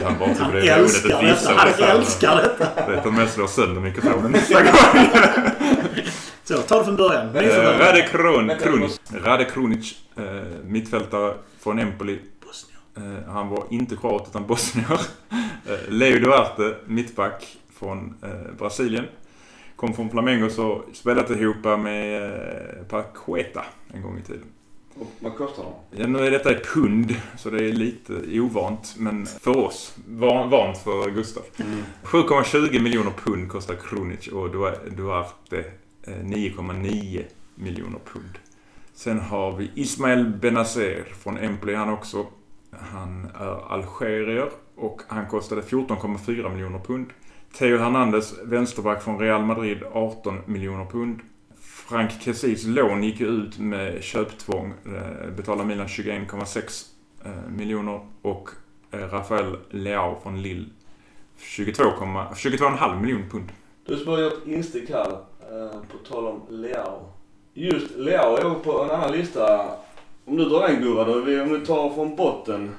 Han 0.04 0.18
bara 0.18 0.34
Han 0.38 0.52
det 0.52 0.68
älskar 0.68 1.22
dissa 1.22 1.64
detta. 1.64 1.86
Han 1.86 1.96
älskar 1.96 2.36
detta. 2.36 2.90
Vet 2.90 3.06
om 3.06 3.18
jag 3.18 3.28
slår 3.28 3.46
sönder 3.46 3.80
mikrofonen 3.80 4.32
nästa 4.32 4.62
gång. 4.62 4.72
Så, 6.44 6.56
ta 6.58 6.78
det 6.78 6.84
från 6.84 6.96
början. 6.96 7.36
Eh. 7.36 7.78
Rade 7.78 8.02
Kron, 8.02 8.52
Krunic. 8.62 9.00
Rade 9.24 9.44
Krunic, 9.44 9.94
eh, 10.16 10.24
mittfältare 10.64 11.34
från 11.60 11.78
Empoli. 11.78 12.18
Bosnien. 12.46 13.16
Eh, 13.26 13.32
han 13.32 13.48
var 13.48 13.64
inte 13.70 13.96
kroat 13.96 14.26
utan 14.30 14.46
bosnier. 14.46 15.00
Eh, 15.66 15.78
Leo 15.88 16.18
Duarte, 16.18 16.74
mittback 16.86 17.56
från 17.74 18.14
eh, 18.22 18.52
Brasilien. 18.58 19.04
Kom 19.76 19.94
från 19.94 20.10
Flamengo 20.10 20.48
så 20.50 20.82
spelat 20.92 21.30
ihop 21.30 21.64
med 21.64 22.22
eh, 22.22 22.84
Paqueta 22.88 23.64
en 23.94 24.02
gång 24.02 24.18
i 24.18 24.22
tiden. 24.22 24.44
Och 24.94 25.06
Vad 25.20 25.36
kostar 25.36 25.62
de? 25.62 26.00
Ja, 26.00 26.06
nu 26.06 26.18
är 26.26 26.30
detta 26.30 26.52
i 26.52 26.54
pund, 26.74 27.14
så 27.38 27.50
det 27.50 27.64
är 27.68 27.72
lite 27.72 28.12
ovant. 28.40 28.94
Men 28.98 29.26
för 29.26 29.56
oss, 29.56 29.94
van, 30.08 30.50
vant 30.50 30.78
för 30.78 31.10
Gustav. 31.10 31.42
7,20 32.04 32.80
miljoner 32.80 33.10
pund 33.24 33.48
kostar 33.48 33.74
Krunic 33.74 34.28
och 34.28 34.48
Dua- 34.48 34.90
Duarte 34.96 35.64
eh, 36.06 36.12
9,9 36.12 37.22
miljoner 37.54 37.98
pund. 38.12 38.38
Sen 38.94 39.20
har 39.20 39.56
vi 39.56 39.70
Ismael 39.74 40.24
Benazer 40.26 41.04
från 41.22 41.38
Empoli 41.38 41.74
han 41.74 41.88
också. 41.88 42.26
Han 42.80 43.28
är 43.40 43.72
algerier 43.72 44.50
och 44.76 45.02
han 45.08 45.26
kostade 45.26 45.60
14,4 45.60 46.52
miljoner 46.52 46.78
pund. 46.78 47.06
Theo 47.58 47.78
Hernandez, 47.78 48.34
vänsterback 48.44 49.02
från 49.02 49.18
Real 49.18 49.44
Madrid, 49.44 49.82
18 49.92 50.38
miljoner 50.46 50.84
pund. 50.84 51.20
Frank 51.60 52.10
Kessis 52.20 52.64
lån 52.66 53.02
gick 53.02 53.20
ju 53.20 53.26
ut 53.26 53.58
med 53.58 54.02
köptvång. 54.02 54.74
Eh, 54.86 55.30
betalade 55.36 55.68
Milan 55.68 55.86
21,6 55.86 56.86
eh, 57.24 57.50
miljoner 57.50 58.00
och 58.22 58.50
eh, 58.90 58.98
Rafael 58.98 59.56
Leao 59.70 60.20
från 60.22 60.42
Lille 60.42 60.66
22,5 61.38 63.00
miljoner 63.00 63.28
pund. 63.30 63.52
Du 63.86 63.96
som 63.96 64.12
har 64.12 64.20
gjort 64.20 64.46
instick 64.46 64.90
här, 64.90 65.10
på 65.92 65.98
tal 66.08 66.26
om 66.26 66.42
Leao. 66.48 67.12
Just 67.54 67.96
Leao 67.96 68.36
är 68.36 68.54
på 68.54 68.82
en 68.82 68.90
annan 68.90 69.12
lista. 69.12 69.70
Om 70.24 70.36
du 70.36 70.44
drar 70.44 70.68
den 70.68 70.82
Gurra 70.82 71.04
då, 71.04 71.42
om 71.42 71.48
du 71.48 71.66
tar 71.66 71.94
från 71.94 72.16
botten 72.16 72.70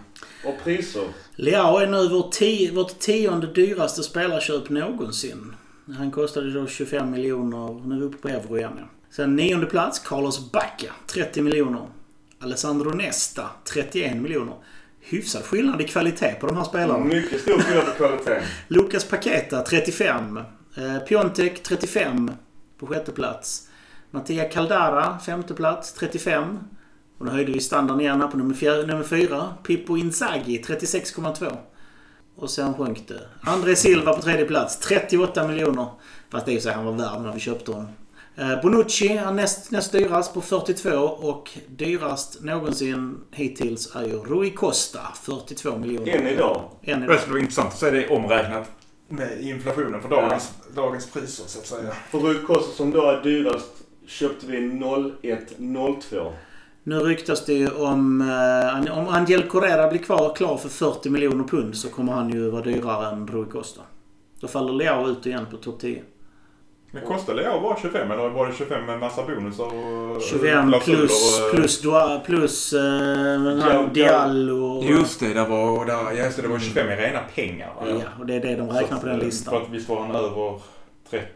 och 0.45 0.55
priser. 0.63 1.03
Leao 1.35 1.77
är 1.77 1.87
nu 1.87 2.09
vårt, 2.09 2.31
tio, 2.31 2.71
vårt 2.71 2.99
tionde 2.99 3.47
dyraste 3.47 4.03
spelarköp 4.03 4.69
någonsin. 4.69 5.55
Han 5.97 6.11
kostade 6.11 6.51
då 6.51 6.67
25 6.67 7.11
miljoner. 7.11 7.81
Nu 7.85 7.95
är 7.95 7.99
vi 7.99 8.05
uppe 8.05 8.17
på 8.17 8.27
euro 8.27 8.57
igen. 8.57 8.73
Ja. 8.77 8.83
Sen 9.09 9.35
nionde 9.35 9.65
plats, 9.65 9.99
Carlos 9.99 10.51
Bacca, 10.51 10.93
30 11.07 11.41
miljoner. 11.41 11.87
Alessandro 12.39 12.89
Nesta, 12.89 13.49
31 13.63 14.15
miljoner. 14.17 14.55
Hyfsad 14.99 15.43
skillnad 15.43 15.81
i 15.81 15.83
kvalitet 15.83 16.35
på 16.39 16.47
de 16.47 16.57
här 16.57 16.63
spelarna. 16.63 17.05
Mycket 17.05 17.41
stor 17.41 17.59
skillnad 17.59 17.85
på 17.85 17.91
kvaliteten. 17.91 18.43
Lucas 18.67 19.05
Paqueta 19.05 19.61
35. 19.61 20.37
Eh, 20.77 20.99
Piontek 21.07 21.63
35 21.63 22.31
på 22.77 22.87
sjätte 22.87 23.11
plats. 23.11 23.69
Mattia 24.11 24.43
Caldara 24.49 25.19
femte 25.19 25.53
plats 25.53 25.93
35. 25.93 26.59
Och 27.23 27.29
då 27.29 27.35
höjde 27.35 27.51
vi 27.51 27.59
standarden 27.59 28.01
igen 28.01 28.21
här 28.21 28.27
på 28.27 28.37
nummer, 28.37 28.53
fjär, 28.55 28.87
nummer 28.87 29.03
fyra. 29.03 29.53
Pippo 29.63 29.97
Inzaghi 29.97 30.61
36,2. 30.61 31.57
Och 32.35 32.49
sen 32.49 32.73
sjönk 32.73 33.07
det. 33.07 33.19
André 33.41 33.75
Silva 33.75 34.13
på 34.13 34.21
tredje 34.21 34.45
plats 34.45 34.79
38 34.79 35.47
miljoner. 35.47 35.85
Fast 36.31 36.45
det 36.45 36.51
är 36.51 36.53
ju 36.53 36.59
så 36.59 36.71
han 36.71 36.85
var 36.85 36.91
värd 36.91 37.21
när 37.21 37.33
vi 37.33 37.39
köpte 37.39 37.71
honom. 37.71 37.87
Eh, 38.35 38.61
Bonucci 38.61 39.07
är 39.07 39.31
näst, 39.31 39.71
näst 39.71 39.91
dyrast 39.91 40.33
på 40.33 40.41
42 40.41 40.89
och 40.99 41.49
dyrast 41.67 42.43
någonsin 42.43 43.19
hittills 43.31 43.95
är 43.95 44.03
ju 44.03 44.17
Rui 44.17 44.49
Costa 44.51 44.99
42 45.23 45.77
miljoner. 45.77 46.15
Än 46.15 46.27
idag. 46.27 46.61
Än 46.81 46.99
Det 46.99 47.05
idag. 47.05 47.19
skulle 47.19 47.31
vara 47.33 47.41
intressant 47.41 47.67
att 47.73 47.79
se 47.79 47.91
det 47.91 48.07
omräknat 48.07 48.71
med 49.07 49.41
inflationen 49.41 50.01
för 50.01 50.09
dagens, 50.09 50.51
dagens 50.75 51.11
priser 51.11 51.43
så 51.47 51.59
att 51.59 51.67
säga. 51.67 51.93
För 52.11 52.19
Rui 52.19 52.35
Costa 52.47 52.71
som 52.75 52.91
då 52.91 53.01
är 53.01 53.23
dyrast 53.23 53.71
köpte 54.07 54.45
vi 54.47 54.57
0102. 54.57 56.33
Nu 56.83 56.99
ryktas 56.99 57.45
det 57.45 57.53
ju 57.53 57.69
om... 57.69 58.21
Eh, 58.21 58.97
om 58.97 59.07
Angel 59.07 59.43
Correa 59.43 59.87
blir 59.89 59.99
kvar, 59.99 60.35
klar 60.35 60.57
för 60.57 60.69
40 60.69 61.09
miljoner 61.09 61.43
pund 61.43 61.75
så 61.75 61.89
kommer 61.89 62.13
han 62.13 62.29
ju 62.29 62.49
vara 62.49 62.61
dyrare 62.61 63.07
än 63.07 63.27
Rui 63.27 63.45
Costa. 63.45 63.81
Då 64.39 64.47
faller 64.47 64.73
Leao 64.73 65.07
ut 65.09 65.25
igen 65.25 65.45
på 65.51 65.57
topp 65.57 65.79
10. 65.79 66.03
Men 66.91 67.03
kostar 67.05 67.33
Leao 67.33 67.61
bara 67.61 67.77
25 67.81 68.11
eller 68.11 68.29
var 68.29 68.47
det 68.47 68.53
25 68.53 68.85
med 68.85 68.99
massa 68.99 69.23
bonusar 69.23 69.65
och 69.65 70.21
25 70.21 70.71
klausuler 70.71 70.97
plus, 70.97 71.39
och, 71.39 71.45
eh, 71.45 71.55
plus, 71.55 71.81
Dua, 71.81 72.19
plus 72.19 72.73
eh, 72.73 72.79
Ja, 72.79 73.73
han 73.73 73.93
Diallo. 73.93 74.83
Just 74.83 75.19
det, 75.19 75.33
det 75.33 75.45
var, 75.45 75.85
där, 75.85 76.23
just 76.25 76.35
det, 76.35 76.41
det 76.41 76.47
var 76.47 76.59
25 76.59 76.91
i 76.91 76.95
rena 76.95 77.19
pengar. 77.35 77.67
va? 77.67 77.87
Ja, 77.89 77.95
och 78.19 78.25
det 78.25 78.35
är 78.35 78.39
det 78.39 78.55
de 78.55 78.69
räknar 78.69 78.99
på 78.99 79.05
den 79.05 79.19
Så, 79.19 79.25
listan. 79.25 79.53
För 79.53 79.61
att 79.61 79.69
visst 79.69 79.89
var 79.89 80.01
han 80.01 80.15
över 80.15 80.59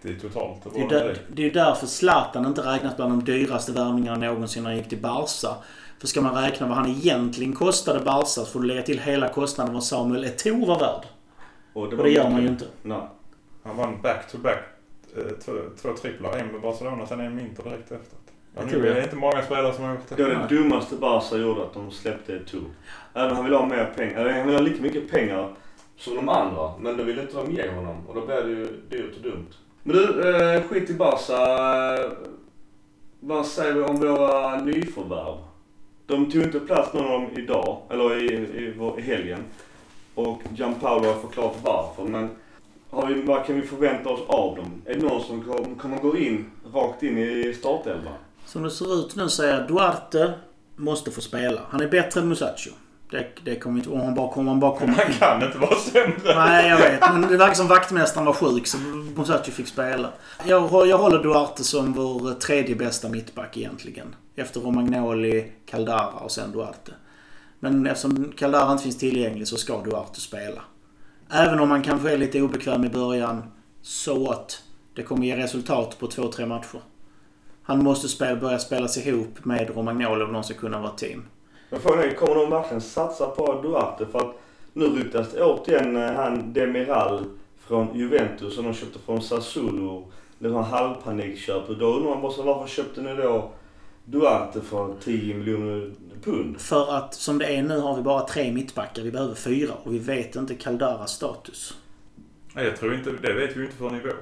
30 0.01 0.19
totalt? 0.19 0.73
Det 0.73 0.81
är, 0.81 0.89
där, 0.89 1.05
det? 1.05 1.15
det 1.35 1.41
är 1.41 1.45
ju 1.45 1.51
därför 1.51 1.87
Zlatan 1.87 2.45
inte 2.45 2.61
räknas 2.61 2.95
bland 2.95 3.11
de 3.11 3.23
dyraste 3.23 3.71
värvningarna 3.71 4.25
någonsin 4.25 4.63
när 4.63 4.69
han 4.69 4.77
gick 4.77 4.89
till 4.89 5.01
Barca. 5.01 5.55
För 5.99 6.07
ska 6.07 6.21
man 6.21 6.43
räkna 6.43 6.67
vad 6.67 6.77
han 6.77 6.89
egentligen 6.89 7.53
kostade 7.53 7.99
Barca 7.99 8.25
så 8.25 8.45
får 8.45 8.59
du 8.59 8.67
lägga 8.67 8.81
till 8.81 8.99
hela 8.99 9.29
kostnaden 9.29 9.73
vad 9.73 9.83
Samuel 9.83 10.25
Eto'o 10.25 10.65
var 10.67 10.79
värd. 10.79 11.05
Och 11.73 11.83
Och 11.83 12.03
det 12.03 12.09
gör 12.09 12.29
man 12.29 12.41
ju 12.41 12.47
inte. 12.47 12.65
Nej. 12.83 13.01
Han 13.63 13.77
vann 13.77 14.01
back-to-back 14.01 14.59
eh, 15.17 15.23
två, 15.45 15.51
två 15.81 15.89
tripplar. 16.01 16.37
En 16.37 16.47
med 16.47 16.61
Barcelona, 16.61 17.07
sen 17.07 17.19
en 17.19 17.35
med 17.35 17.43
Inter 17.45 17.63
direkt 17.63 17.91
efter. 17.91 18.17
Ja, 18.55 18.61
nu 18.65 18.77
är 18.77 18.81
det. 18.81 18.93
det 18.93 19.03
inte 19.03 19.15
många 19.15 19.41
spelare 19.41 19.73
som 19.73 19.83
har 19.83 19.91
gjort 19.91 20.01
Det 20.15 20.23
var 20.23 20.29
det. 20.29 20.47
det 20.49 20.55
dummaste 20.55 20.95
Barca 20.95 21.37
gjorde, 21.37 21.63
att 21.63 21.73
de 21.73 21.91
släppte 21.91 22.35
ett 22.35 22.47
tur. 22.47 22.63
Även 23.13 23.35
han 23.35 23.45
ville 23.45 23.57
ha 23.57 23.65
mer 23.65 23.93
pengar, 23.95 24.15
eller 24.15 24.31
han 24.33 24.45
ville 24.45 24.57
ha 24.57 24.63
lika 24.63 24.81
mycket 24.81 25.11
pengar 25.11 25.53
som 25.97 26.15
de 26.15 26.29
andra. 26.29 26.71
Men 26.79 26.97
då 26.97 27.03
ville 27.03 27.21
inte 27.21 27.33
de 27.33 27.51
ge 27.51 27.71
honom 27.71 28.07
och 28.07 28.15
då 28.15 28.25
blev 28.25 28.43
det 28.45 28.51
ju 28.51 28.67
dyrt 28.89 29.15
och 29.15 29.21
dumt. 29.21 29.47
Men 29.87 29.95
du, 29.95 30.29
eh, 30.29 30.63
skit 30.63 30.89
i 30.89 30.93
Barca. 30.93 32.13
Vad 33.19 33.45
säger 33.45 33.73
vi 33.73 33.81
om 33.81 33.95
våra 33.95 34.61
nyförvärv? 34.61 35.37
De 36.05 36.31
tog 36.31 36.43
inte 36.43 36.59
plats 36.59 36.93
någon 36.93 37.05
av 37.05 37.11
dem 37.11 37.29
idag, 37.37 37.81
eller 37.89 38.17
i, 38.17 38.33
i, 38.33 38.73
i 38.97 39.01
helgen. 39.01 39.43
Och 40.15 40.41
Gianpaolo 40.55 41.07
har 41.07 41.19
förklarat 41.19 41.55
varför. 41.63 42.03
Men 42.03 42.29
har 42.89 43.07
vi, 43.07 43.21
vad 43.21 43.45
kan 43.45 43.55
vi 43.55 43.67
förvänta 43.67 44.09
oss 44.09 44.19
av 44.27 44.55
dem? 44.55 44.81
Är 44.85 44.95
det 44.95 45.01
någon 45.01 45.23
som 45.23 45.43
kommer, 45.43 45.75
kommer 45.75 45.97
gå 45.97 46.17
in, 46.17 46.51
rakt 46.73 47.03
in 47.03 47.17
i 47.17 47.53
startelvan? 47.53 48.13
Som 48.45 48.63
det 48.63 48.71
ser 48.71 48.99
ut 48.99 49.15
nu 49.15 49.29
så 49.29 49.43
är 49.43 49.67
Duarte 49.67 50.33
måste 50.75 51.11
få 51.11 51.21
spela. 51.21 51.61
Han 51.69 51.81
är 51.81 51.87
bättre 51.87 52.21
än 52.21 52.27
Musacho. 52.27 52.71
Det, 53.09 53.27
det 53.43 53.55
kommer 53.55 53.77
inte... 53.77 53.89
Om 53.89 54.01
han 54.01 54.15
bara 54.15 54.31
kommer... 54.33 54.51
Han 54.51 54.59
bara 54.59 54.79
kommer 54.79 54.93
Han 54.93 55.13
kan 55.13 55.43
inte 55.43 55.57
vara 55.57 55.75
sämre. 55.75 56.35
Nej, 56.35 56.69
jag 56.69 56.77
vet. 56.77 56.99
Men 56.99 57.21
det 57.21 57.37
verkar 57.37 57.53
som 57.53 57.67
vaktmästaren 57.67 58.25
var 58.25 58.33
sjuk 58.33 58.67
så 58.67 58.77
Musacho 59.15 59.51
fick 59.51 59.67
spela. 59.67 60.09
Jag, 60.45 60.87
jag 60.87 60.97
håller 60.97 61.23
Duarte 61.23 61.63
som 61.63 61.93
vår 61.93 62.33
tredje 62.33 62.75
bästa 62.75 63.09
mittback 63.09 63.57
egentligen. 63.57 64.15
Efter 64.35 64.59
Romagnoli, 64.59 65.51
Caldara 65.65 66.07
och 66.07 66.31
sen 66.31 66.51
Duarte. 66.51 66.91
Men 67.59 67.87
eftersom 67.87 68.33
Caldara 68.37 68.71
inte 68.71 68.83
finns 68.83 68.97
tillgänglig 68.97 69.47
så 69.47 69.57
ska 69.57 69.81
Duarte 69.81 70.21
spela. 70.21 70.61
Även 71.29 71.59
om 71.59 71.71
han 71.71 71.83
kanske 71.83 72.11
är 72.11 72.17
lite 72.17 72.41
obekväm 72.41 72.85
i 72.85 72.89
början. 72.89 73.43
Så 73.81 74.31
att 74.31 74.63
det 74.95 75.03
kommer 75.03 75.25
ge 75.25 75.37
resultat 75.37 75.99
på 75.99 76.07
två, 76.07 76.31
tre 76.31 76.45
matcher. 76.45 76.81
Han 77.63 77.83
måste 77.83 78.07
spela, 78.07 78.35
börja 78.35 78.59
spelas 78.59 78.97
ihop 78.97 79.45
med 79.45 79.69
Romagnoli 79.75 80.23
om 80.23 80.33
de 80.33 80.43
ska 80.43 80.53
kunna 80.53 80.79
vara 80.79 80.91
team. 80.91 81.23
Men 81.69 81.79
frågan 81.79 81.99
är, 81.99 82.13
kommer 82.13 82.35
de 82.35 82.49
verkligen 82.49 82.81
satsa 82.81 83.27
på 83.27 83.61
Duarte? 83.61 84.05
För 84.05 84.19
att 84.19 84.35
nu 84.73 84.85
ryktas 84.85 85.31
det 85.31 85.43
återigen 85.43 85.95
eh, 85.95 86.13
han 86.13 86.53
Demiral 86.53 87.25
från 87.59 87.97
Juventus 87.97 88.55
som 88.55 88.63
de 88.63 88.73
köpte 88.73 88.99
från 88.99 89.21
Sassuolo. 89.21 90.11
Det 90.39 90.49
var 90.49 90.61
halvpanikköp. 90.61 91.69
Och 91.69 91.77
då 91.77 91.85
undrar 91.85 92.09
man 92.09 92.21
bara 92.21 92.43
varför 92.43 92.67
köpte 92.67 93.01
ni 93.01 93.15
då 93.15 93.51
Duarte 94.05 94.61
för 94.61 94.95
10 95.03 95.35
miljoner 95.35 95.91
pund? 96.23 96.61
För 96.61 96.95
att 96.97 97.13
som 97.13 97.39
det 97.39 97.45
är 97.45 97.63
nu 97.63 97.79
har 97.79 97.95
vi 97.95 98.01
bara 98.01 98.21
tre 98.21 98.51
mittbackar. 98.51 99.01
Vi 99.01 99.11
behöver 99.11 99.35
fyra 99.35 99.73
och 99.83 99.93
vi 99.93 99.99
vet 99.99 100.35
inte 100.35 100.55
Caldaras 100.55 101.11
status. 101.11 101.77
Nej, 102.53 102.65
jag 102.65 102.77
tror 102.77 102.95
inte, 102.95 103.11
det 103.21 103.33
vet 103.33 103.55
vi 103.55 103.59
ju 103.59 103.65
inte 103.65 103.77
förrän 103.77 103.95
i 103.95 103.99
vår. 103.99 104.15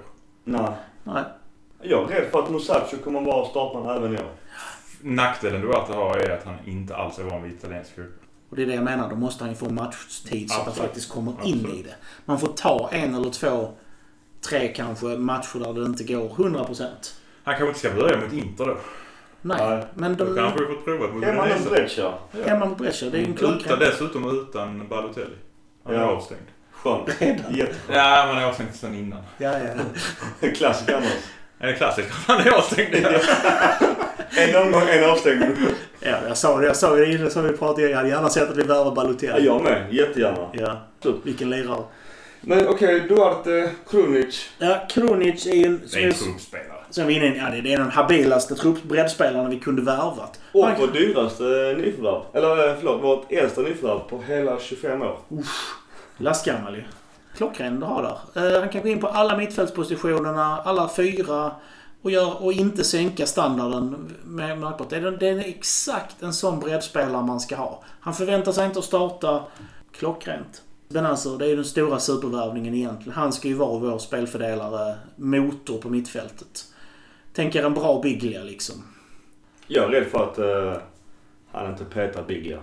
Nej. 0.43 0.71
Nej. 1.03 1.23
Jag 1.81 2.11
är 2.11 2.15
rädd 2.15 2.31
för 2.31 2.39
att 2.39 2.49
Musacho 2.49 2.97
kommer 3.03 3.21
vara 3.21 3.45
startman 3.45 3.97
även 3.97 4.13
i 4.13 4.17
år. 4.17 4.31
Nackdelen 5.07 5.61
Duarte 5.61 5.93
har 5.93 6.17
är 6.17 6.29
att 6.37 6.43
han 6.45 6.55
inte 6.65 6.95
alls 6.95 7.19
är 7.19 7.23
van 7.23 7.43
vid 7.43 7.51
italiensk 7.53 7.89
fotboll. 7.95 8.13
Och 8.49 8.55
det 8.55 8.61
är 8.61 8.65
det 8.67 8.73
jag 8.75 8.83
menar. 8.83 9.09
Då 9.09 9.15
måste 9.15 9.43
han 9.43 9.51
ju 9.53 9.57
få 9.57 9.69
matchtid 9.69 10.49
så 10.49 10.55
att 10.55 10.59
han 10.61 10.69
Absolut. 10.69 10.87
faktiskt 10.89 11.09
kommer 11.11 11.31
in 11.31 11.53
Absolut. 11.55 11.75
i 11.79 11.83
det. 11.83 11.95
Man 12.25 12.39
får 12.39 12.47
ta 12.47 12.89
en 12.91 13.15
eller 13.15 13.29
två, 13.29 13.71
tre 14.49 14.67
kanske 14.67 15.05
matcher 15.05 15.59
där 15.59 15.73
det 15.73 15.85
inte 15.85 16.03
går 16.03 16.29
100%. 16.29 16.85
Han 17.43 17.55
kanske 17.55 17.67
inte 17.67 17.79
ska 17.79 17.89
börja 17.93 18.21
mot 18.21 18.33
Inter 18.33 18.65
då. 18.65 18.77
Nej, 19.41 19.57
Nej. 19.69 19.85
men 19.95 20.15
Då 20.15 20.25
de... 20.25 20.35
kanske 20.35 20.59
vi 20.59 20.65
får 20.65 20.81
prova 20.81 21.13
mot 21.13 21.23
Hemma 21.23 21.45
mot. 21.47 21.69
Breccia. 21.69 22.13
Hemma 22.45 22.65
mot 22.65 22.77
Brescia, 22.77 23.09
det 23.09 23.17
är 23.17 23.19
ju 23.21 23.25
en 23.27 23.33
Utan, 23.33 23.59
klockren. 23.59 23.79
dessutom 23.79 24.39
utan 24.39 24.87
Balotelli. 24.87 25.35
Han 25.83 25.95
är 25.95 25.99
Ja. 25.99 26.05
avstängd. 26.05 26.41
Skönt. 26.71 27.21
Redan. 27.21 27.55
Jätteskönt. 27.55 27.95
Ja, 27.97 28.25
man 28.33 28.37
är 28.37 28.45
avstängd 28.45 28.75
sedan 28.75 28.95
innan. 28.95 29.21
Ja, 29.37 29.53
ja. 30.41 30.49
Klassiker 30.55 30.93
annars. 30.95 31.11
Är 31.59 31.67
det 31.67 31.73
klassiskt? 31.73 32.09
Han 32.27 32.41
är 32.41 32.51
avstängd. 32.51 32.95
En 34.37 34.55
omgång, 34.55 34.81
en 34.89 35.09
avstängning. 35.09 35.49
Ja, 35.99 36.15
jag 36.27 36.37
sa 36.37 36.59
det. 36.59 36.67
Jag 36.67 36.75
sa 36.75 36.95
det 36.95 37.11
innan 37.11 37.31
som 37.31 37.43
vi 37.43 37.57
pratade. 37.57 37.89
Jag 37.89 37.97
hade 37.97 38.09
gärna 38.09 38.29
sett 38.29 38.49
att 38.49 38.57
vi 38.57 38.63
värvar 38.63 38.85
Ja, 38.85 38.91
Balotelli. 38.91 39.45
jag 39.45 39.63
med. 39.63 39.93
Jättegärna. 39.93 40.49
Ja. 40.53 40.77
Vilken 41.23 41.49
lirare. 41.49 41.83
Men 42.41 42.67
okej, 42.67 42.99
Duarte, 42.99 43.69
Krunic. 43.89 44.49
Ja, 44.59 44.87
Kronic 44.89 45.45
är 45.47 45.51
ju... 45.55 45.65
en- 45.65 45.81
Det 45.93 46.03
är 46.03 46.07
en 46.07 46.13
truppspelare. 46.13 46.67
som 46.89 47.07
vi 47.07 47.17
är 47.17 47.23
inne, 47.23 47.37
ja, 47.37 47.61
det 47.61 47.73
är 47.73 47.77
den 47.77 47.91
habilaste 47.91 48.55
breddspelaren 48.83 49.49
vi 49.49 49.59
kunde 49.59 49.81
värvat. 49.81 50.39
Och 50.51 50.65
Han- 50.65 50.75
vår 50.79 50.87
dyraste 50.87 51.43
nyförvärv. 51.77 52.21
Eller 52.33 52.67
eh, 52.69 52.75
förlåt, 52.79 53.03
vårt 53.03 53.31
äldsta 53.31 53.61
nyförvärv 53.61 53.99
på 54.09 54.21
hela 54.27 54.59
25 54.59 55.01
år. 55.01 55.17
Lastgammal 56.17 56.75
ju. 56.75 56.83
Klockren 57.35 57.79
du 57.79 57.85
har 57.85 58.03
där. 58.33 58.55
Eh, 58.55 58.59
han 58.59 58.69
kan 58.69 58.81
gå 58.81 58.87
in 58.87 58.99
på 58.99 59.07
alla 59.07 59.37
mittfältspositionerna, 59.37 60.61
alla 60.61 60.89
fyra 60.89 61.51
och, 62.01 62.11
gör, 62.11 62.43
och 62.43 62.53
inte 62.53 62.83
sänka 62.83 63.25
standarden 63.25 64.13
med 64.23 64.59
märkbart. 64.59 64.89
Det 64.89 64.95
är, 64.95 65.11
det 65.11 65.27
är 65.27 65.39
exakt 65.39 66.23
en 66.23 66.33
sån 66.33 66.59
breddspelare 66.59 67.25
man 67.25 67.39
ska 67.39 67.55
ha. 67.55 67.83
Han 67.99 68.13
förväntar 68.13 68.51
sig 68.51 68.65
inte 68.65 68.79
att 68.79 68.85
starta 68.85 69.43
klockrent. 69.91 70.61
Benazir, 70.89 71.37
det 71.37 71.51
är 71.51 71.55
den 71.55 71.65
stora 71.65 71.99
supervärvningen 71.99 72.73
egentligen. 72.73 73.13
Han 73.13 73.33
ska 73.33 73.47
ju 73.47 73.53
vara 73.53 73.79
vår 73.79 73.97
spelfördelare, 73.97 74.95
motor 75.15 75.77
på 75.77 75.89
mittfältet. 75.89 76.65
Tänk 77.33 77.55
er 77.55 77.65
en 77.65 77.73
bra 77.73 78.01
Biglia 78.01 78.43
liksom. 78.43 78.75
Jag 79.67 79.83
är 79.83 79.89
rädd 79.89 80.07
för 80.07 80.23
att 80.23 80.37
eh, 80.37 80.81
han 81.51 81.71
inte 81.71 81.85
petar 81.85 82.23
Biglia. 82.23 82.59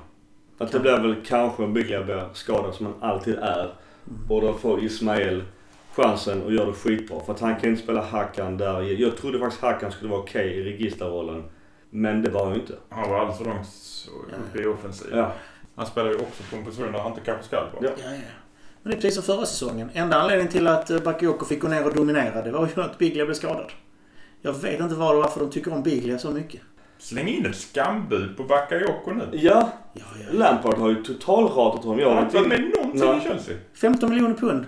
Att 0.59 0.73
det 0.73 0.81
blir 0.81 0.99
väl 0.99 1.16
kanske 1.27 1.64
en 1.64 1.75
Biglia 1.75 2.03
blir 2.03 2.29
skadad 2.33 2.75
som 2.75 2.87
han 2.87 3.11
alltid 3.11 3.35
är. 3.35 3.75
Då 4.29 4.55
får 4.55 4.85
Ismael 4.85 5.43
chansen 5.95 6.43
och 6.43 6.53
gör 6.53 6.67
det 6.67 6.73
skitbra. 6.73 7.21
För 7.21 7.33
att 7.33 7.41
han 7.41 7.57
kan 7.57 7.71
inte 7.71 7.83
spela 7.83 8.03
Hakan 8.03 8.57
där. 8.57 8.83
Jag 8.83 9.17
trodde 9.17 9.39
faktiskt 9.39 9.63
Hakan 9.63 9.93
skulle 9.93 10.11
vara 10.11 10.21
okej 10.21 10.49
i 10.49 10.65
registerrollen. 10.65 11.45
Men 11.91 12.23
det 12.23 12.31
var 12.31 12.45
han 12.45 12.55
ju 12.55 12.61
inte. 12.61 12.75
Han 12.89 13.11
var 13.11 13.19
alldeles 13.19 13.39
för 13.39 13.45
långt 13.45 13.69
uppe 14.49 14.63
i 14.63 14.67
offensiv. 14.67 15.09
Ja. 15.13 15.33
Han 15.75 15.87
spelar 15.87 16.11
ju 16.11 16.17
också 16.17 16.43
på 16.51 16.57
en 16.57 16.65
position 16.65 16.93
där 16.93 16.99
han 16.99 17.13
inte 17.13 17.21
kanske 17.25 17.45
ska 17.45 17.57
vara. 17.57 17.69
Ja. 17.81 17.91
Ja, 17.97 18.11
ja. 18.11 18.21
Men 18.83 18.91
det 18.91 18.97
är 18.97 19.01
precis 19.01 19.15
som 19.15 19.37
förra 19.37 19.47
säsongen. 19.47 19.91
Enda 19.93 20.17
anledningen 20.17 20.53
till 20.53 20.67
att 20.67 20.91
eh, 20.91 20.99
Bakayoko 20.99 21.45
fick 21.45 21.61
gå 21.61 21.69
ner 21.69 21.87
och 21.87 21.95
dominera 21.95 22.43
det 22.43 22.51
var 22.51 22.69
ju 22.77 22.83
att 22.83 22.99
Biglia 22.99 23.25
blev 23.25 23.35
skadad. 23.35 23.73
Jag 24.43 24.53
vet 24.53 24.81
inte 24.81 24.95
var 24.95 25.15
och 25.15 25.23
varför 25.23 25.41
de 25.41 25.51
tycker 25.51 25.73
om 25.73 25.83
Biglia 25.83 26.19
så 26.19 26.31
mycket. 26.31 26.61
Släng 27.03 27.29
in 27.29 27.47
ett 27.47 27.57
skambud 27.57 28.37
på 28.37 28.43
Bakayoko 28.45 29.11
nu. 29.11 29.29
Ja, 29.33 29.71
Ja, 29.95 30.03
ja. 30.21 30.39
Lampard 30.39 30.79
har 30.79 30.89
ju 30.89 31.03
totalratat 31.05 31.85
honom. 31.85 31.99
Jag 32.01 32.11
har 32.15 32.23
inte 32.23 32.37
varit 32.37 32.49
med 32.49 32.61
någonting 32.75 33.19
i 33.19 33.21
Chelsea. 33.29 33.57
15 33.75 34.11
miljoner 34.11 34.35
pund. 34.35 34.65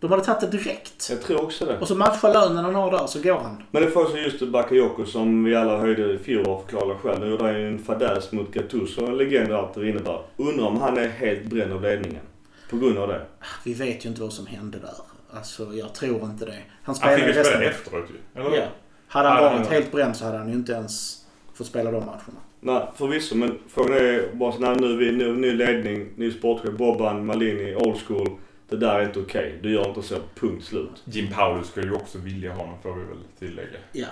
De 0.00 0.10
hade 0.10 0.24
tagit 0.24 0.40
det 0.40 0.46
direkt. 0.58 1.06
Jag 1.10 1.22
tror 1.22 1.42
också 1.42 1.64
det. 1.66 1.78
Och 1.78 1.88
så 1.88 1.94
matchar 1.94 2.32
lönen 2.32 2.64
han 2.64 2.74
har 2.74 2.90
där 2.90 3.06
så 3.06 3.22
går 3.22 3.38
han. 3.38 3.62
Men 3.70 3.82
det 3.82 3.90
får 3.90 4.04
så 4.04 4.16
just 4.16 4.42
Bakayoko 4.48 5.04
som 5.06 5.44
vi 5.44 5.56
alla 5.56 5.78
höjde 5.78 6.12
i 6.12 6.18
fjol 6.18 6.46
och 6.46 6.60
förklarade 6.62 6.94
själv. 6.98 7.20
Nu 7.20 7.30
gjorde 7.30 7.44
han 7.44 7.60
ju 7.60 7.68
en 7.68 7.78
fadäs 7.78 8.32
mot 8.32 8.52
Gattuso, 8.52 9.06
en 9.06 9.16
legend 9.16 9.52
och 9.52 9.58
allt 9.58 9.74
det 9.74 9.88
innebär. 9.88 10.20
Undrar 10.36 10.66
om 10.66 10.80
han 10.80 10.98
är 10.98 11.08
helt 11.08 11.44
bränd 11.44 11.72
av 11.72 11.82
ledningen. 11.82 12.22
På 12.70 12.76
grund 12.76 12.98
av 12.98 13.08
det. 13.08 13.20
Vi 13.64 13.74
vet 13.74 14.04
ju 14.04 14.08
inte 14.08 14.20
vad 14.22 14.32
som 14.32 14.46
hände 14.46 14.78
där. 14.78 14.94
Alltså, 15.36 15.72
jag 15.74 15.94
tror 15.94 16.22
inte 16.24 16.44
det. 16.44 16.58
Han 16.82 16.96
Han 17.00 17.14
fick 17.16 17.26
ju 17.26 17.32
resten. 17.32 17.44
spela 17.44 17.64
efteråt 17.70 18.04
ju. 18.10 18.40
Eller? 18.40 18.56
Ja. 18.56 18.64
Hade 19.08 19.28
han 19.28 19.42
varit 19.42 19.66
helt 19.70 19.92
bränd 19.92 20.16
så 20.16 20.24
hade 20.24 20.38
han 20.38 20.48
ju 20.48 20.54
inte 20.54 20.72
ens 20.72 21.23
fått 21.54 21.66
spela 21.66 21.90
de 21.90 22.04
matcherna. 22.06 22.40
Nej, 22.60 22.86
förvisso. 22.96 23.34
Men 23.36 23.58
frågan 23.68 23.92
är 23.92 24.34
bara 24.34 24.52
så 24.52 24.58
när 24.58 24.74
nu 24.74 24.96
vi 24.96 25.12
nu, 25.12 25.32
ny 25.36 25.52
ledning, 25.52 26.08
ny 26.16 26.30
sportchef, 26.32 26.72
Bobban, 26.72 27.26
Malini, 27.26 27.74
old 27.76 28.00
school. 28.06 28.28
Det 28.68 28.76
där 28.76 28.94
är 28.98 29.04
inte 29.04 29.20
okej. 29.20 29.58
Du 29.62 29.72
gör 29.72 29.88
inte 29.88 30.02
så. 30.02 30.16
Punkt 30.34 30.64
slut. 30.64 31.02
Jim 31.04 31.28
Paulus 31.32 31.68
skulle 31.68 31.86
ju 31.86 31.94
också 31.94 32.18
vilja 32.18 32.52
ha 32.52 32.60
honom 32.62 32.78
får 32.82 32.94
vi 32.94 33.04
väl 33.04 33.18
tillägga. 33.38 33.78
Ja. 33.92 34.06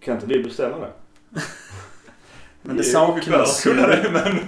Kan 0.00 0.14
inte 0.14 0.26
vi 0.26 0.42
bestämma 0.42 0.76
det? 0.78 0.92
Men 2.62 2.76
det 2.76 2.82
Jo, 2.86 2.92
saknas 2.92 3.62
kunna 3.62 3.80
ju... 3.96 4.02
det, 4.02 4.10
men... 4.12 4.38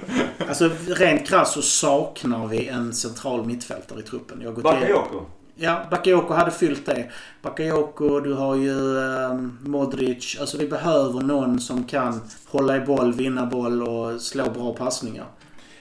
Alltså 0.49 0.71
rent 0.89 1.27
krasst 1.29 1.53
så 1.53 1.63
saknar 1.63 2.47
vi 2.47 2.69
en 2.69 2.93
central 2.95 3.47
mittfältare 3.47 4.01
i 4.01 4.03
truppen. 4.03 4.39
Jag 4.41 4.49
har 4.49 4.55
gått 4.55 4.65
igenom- 4.65 4.81
Bakayoko? 5.03 5.27
Ja, 5.61 5.87
Bakayoko 5.91 6.35
hade 6.35 6.51
fyllt 6.51 6.87
det. 6.87 7.11
Bakayoko, 7.43 8.21
du 8.21 8.35
har 8.35 8.57
ju 8.57 8.71
um, 8.71 9.59
Modric. 9.63 10.37
Alltså 10.41 10.59
vi 10.59 10.69
behöver 10.69 11.21
någon 11.21 11.61
som 11.61 11.85
kan 11.85 12.21
hålla 12.47 12.77
i 12.77 12.81
boll, 12.81 13.13
vinna 13.13 13.47
boll 13.47 13.83
och 13.83 14.21
slå 14.21 14.51
bra 14.51 14.75
passningar. 14.75 15.27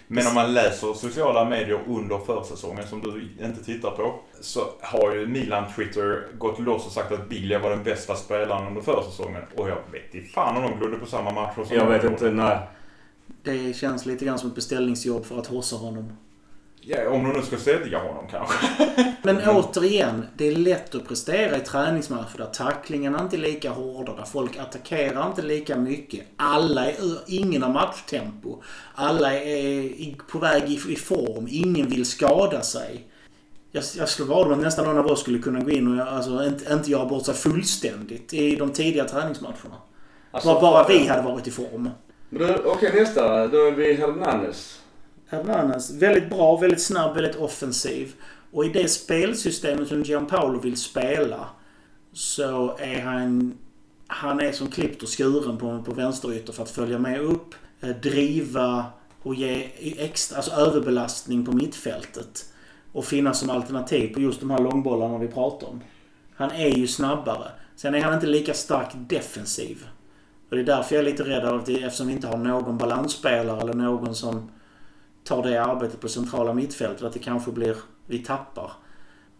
Men 0.07 0.27
om 0.27 0.33
man 0.33 0.53
läser 0.53 0.93
sociala 0.93 1.45
medier 1.45 1.79
under 1.87 2.17
försäsongen 2.17 2.87
som 2.87 3.01
du 3.01 3.45
inte 3.45 3.63
tittar 3.63 3.91
på 3.91 4.19
så 4.41 4.59
har 4.81 5.15
ju 5.15 5.27
Milan 5.27 5.63
Twitter 5.75 6.27
gått 6.37 6.59
loss 6.59 6.85
och 6.85 6.91
sagt 6.91 7.11
att 7.11 7.29
Biglia 7.29 7.59
var 7.59 7.69
den 7.69 7.83
bästa 7.83 8.15
spelaren 8.15 8.67
under 8.67 8.81
försäsongen. 8.81 9.41
Och 9.55 9.69
jag 9.69 9.77
vet 9.91 10.15
inte 10.15 10.29
fan 10.29 10.57
om 10.57 10.63
de 10.63 10.79
glodde 10.79 10.97
på 10.97 11.05
samma 11.05 11.31
matcher 11.31 11.63
som 11.65 11.75
Jag 11.75 11.89
vet 11.89 12.03
inte. 12.03 12.31
Nej. 12.31 12.59
Det 13.43 13.75
känns 13.75 14.05
lite 14.05 14.25
grann 14.25 14.39
som 14.39 14.49
ett 14.49 14.55
beställningsjobb 14.55 15.25
för 15.25 15.39
att 15.39 15.47
hossa 15.47 15.75
honom. 15.75 16.11
Ja, 16.89 17.09
om 17.09 17.23
de 17.23 17.39
nu 17.39 17.41
ska 17.41 17.57
sälja 17.57 17.99
honom 17.99 18.27
kanske. 18.31 18.55
Men 19.21 19.49
återigen, 19.49 20.25
det 20.37 20.47
är 20.47 20.55
lätt 20.55 20.95
att 20.95 21.07
prestera 21.07 21.57
i 21.57 21.59
träningsmatcher 21.59 22.37
där 22.37 22.45
tacklingarna 22.45 23.21
inte 23.21 23.35
är 23.35 23.39
lika 23.39 23.69
hårda, 23.69 24.15
där 24.15 24.23
folk 24.23 24.57
attackerar 24.57 25.27
inte 25.27 25.41
lika 25.41 25.77
mycket. 25.77 26.21
Alla 26.35 26.85
är, 26.85 26.95
ingen 27.27 27.63
har 27.63 27.73
matchtempo. 27.73 28.61
Alla 28.95 29.33
är 29.33 30.15
på 30.31 30.39
väg 30.39 30.63
i, 30.63 30.93
i 30.93 30.95
form. 30.95 31.47
Ingen 31.49 31.89
vill 31.89 32.05
skada 32.05 32.61
sig. 32.61 33.07
Jag, 33.71 33.83
jag 33.97 34.07
vad 34.19 34.47
om 34.47 34.53
att 34.53 34.59
nästan 34.59 34.85
någon 34.85 34.97
av 34.97 35.05
oss 35.07 35.21
skulle 35.21 35.39
kunna 35.39 35.59
gå 35.59 35.71
in 35.71 35.99
och 35.99 36.07
alltså, 36.07 36.45
inte, 36.45 36.73
inte 36.73 36.91
göra 36.91 37.05
bort 37.05 37.25
sig 37.25 37.33
fullständigt 37.33 38.33
i 38.33 38.55
de 38.55 38.71
tidiga 38.71 39.05
träningsmatcherna. 39.05 39.75
Alltså, 40.31 40.49
Bara, 40.49 40.61
bara 40.61 40.87
vi 40.87 41.07
hade 41.07 41.21
varit 41.21 41.47
i 41.47 41.51
form. 41.51 41.89
Okej, 42.65 42.91
nästa. 42.93 43.47
Då 43.47 43.57
är 43.57 43.71
vi 43.71 43.93
Hernanes. 43.93 44.81
Hernanes, 45.29 45.91
väldigt 45.91 46.29
bra, 46.29 46.57
väldigt 46.57 46.81
snabb, 46.81 47.15
väldigt 47.15 47.35
offensiv. 47.35 48.13
Och 48.51 48.65
i 48.65 48.69
det 48.69 48.87
spelsystemet 48.87 49.87
som 49.87 50.03
Gianpaolo 50.03 50.59
vill 50.59 50.77
spela 50.77 51.49
så 52.13 52.77
är 52.77 53.01
han... 53.01 53.57
Han 54.09 54.39
är 54.39 54.51
som 54.51 54.67
klippt 54.67 55.03
och 55.03 55.09
skuren 55.09 55.57
på, 55.57 55.83
på 55.83 55.91
vänsterytter 55.91 56.53
för 56.53 56.63
att 56.63 56.69
följa 56.69 56.99
med 56.99 57.21
upp, 57.21 57.55
eh, 57.81 57.89
driva 57.89 58.85
och 59.23 59.35
ge 59.35 59.69
extra, 59.97 60.37
alltså 60.37 60.51
överbelastning 60.51 61.45
på 61.45 61.51
mittfältet. 61.51 62.45
Och 62.91 63.05
finnas 63.05 63.39
som 63.39 63.49
alternativ 63.49 64.13
på 64.13 64.21
just 64.21 64.39
de 64.39 64.51
här 64.51 64.59
långbollarna 64.59 65.17
vi 65.17 65.27
pratar 65.27 65.67
om. 65.67 65.81
Han 66.35 66.51
är 66.51 66.69
ju 66.69 66.87
snabbare. 66.87 67.51
Sen 67.75 67.95
är 67.95 68.01
han 68.01 68.13
inte 68.13 68.27
lika 68.27 68.53
stark 68.53 68.89
defensiv. 68.93 69.87
Och 70.49 70.55
det 70.55 70.61
är 70.61 70.65
därför 70.65 70.95
jag 70.95 71.01
är 71.05 71.09
lite 71.11 71.23
rädd 71.23 71.45
av 71.45 71.63
det 71.65 71.83
eftersom 71.83 72.07
vi 72.07 72.13
inte 72.13 72.27
har 72.27 72.37
någon 72.37 72.77
balansspelare 72.77 73.61
eller 73.61 73.73
någon 73.73 74.15
som 74.15 74.49
tar 75.27 75.43
det 75.43 75.57
arbetet 75.63 76.01
på 76.01 76.07
centrala 76.09 76.53
mittfältet 76.53 77.03
att 77.03 77.13
det 77.13 77.19
kanske 77.19 77.51
blir 77.51 77.75
vi 78.05 78.19
tappar. 78.19 78.71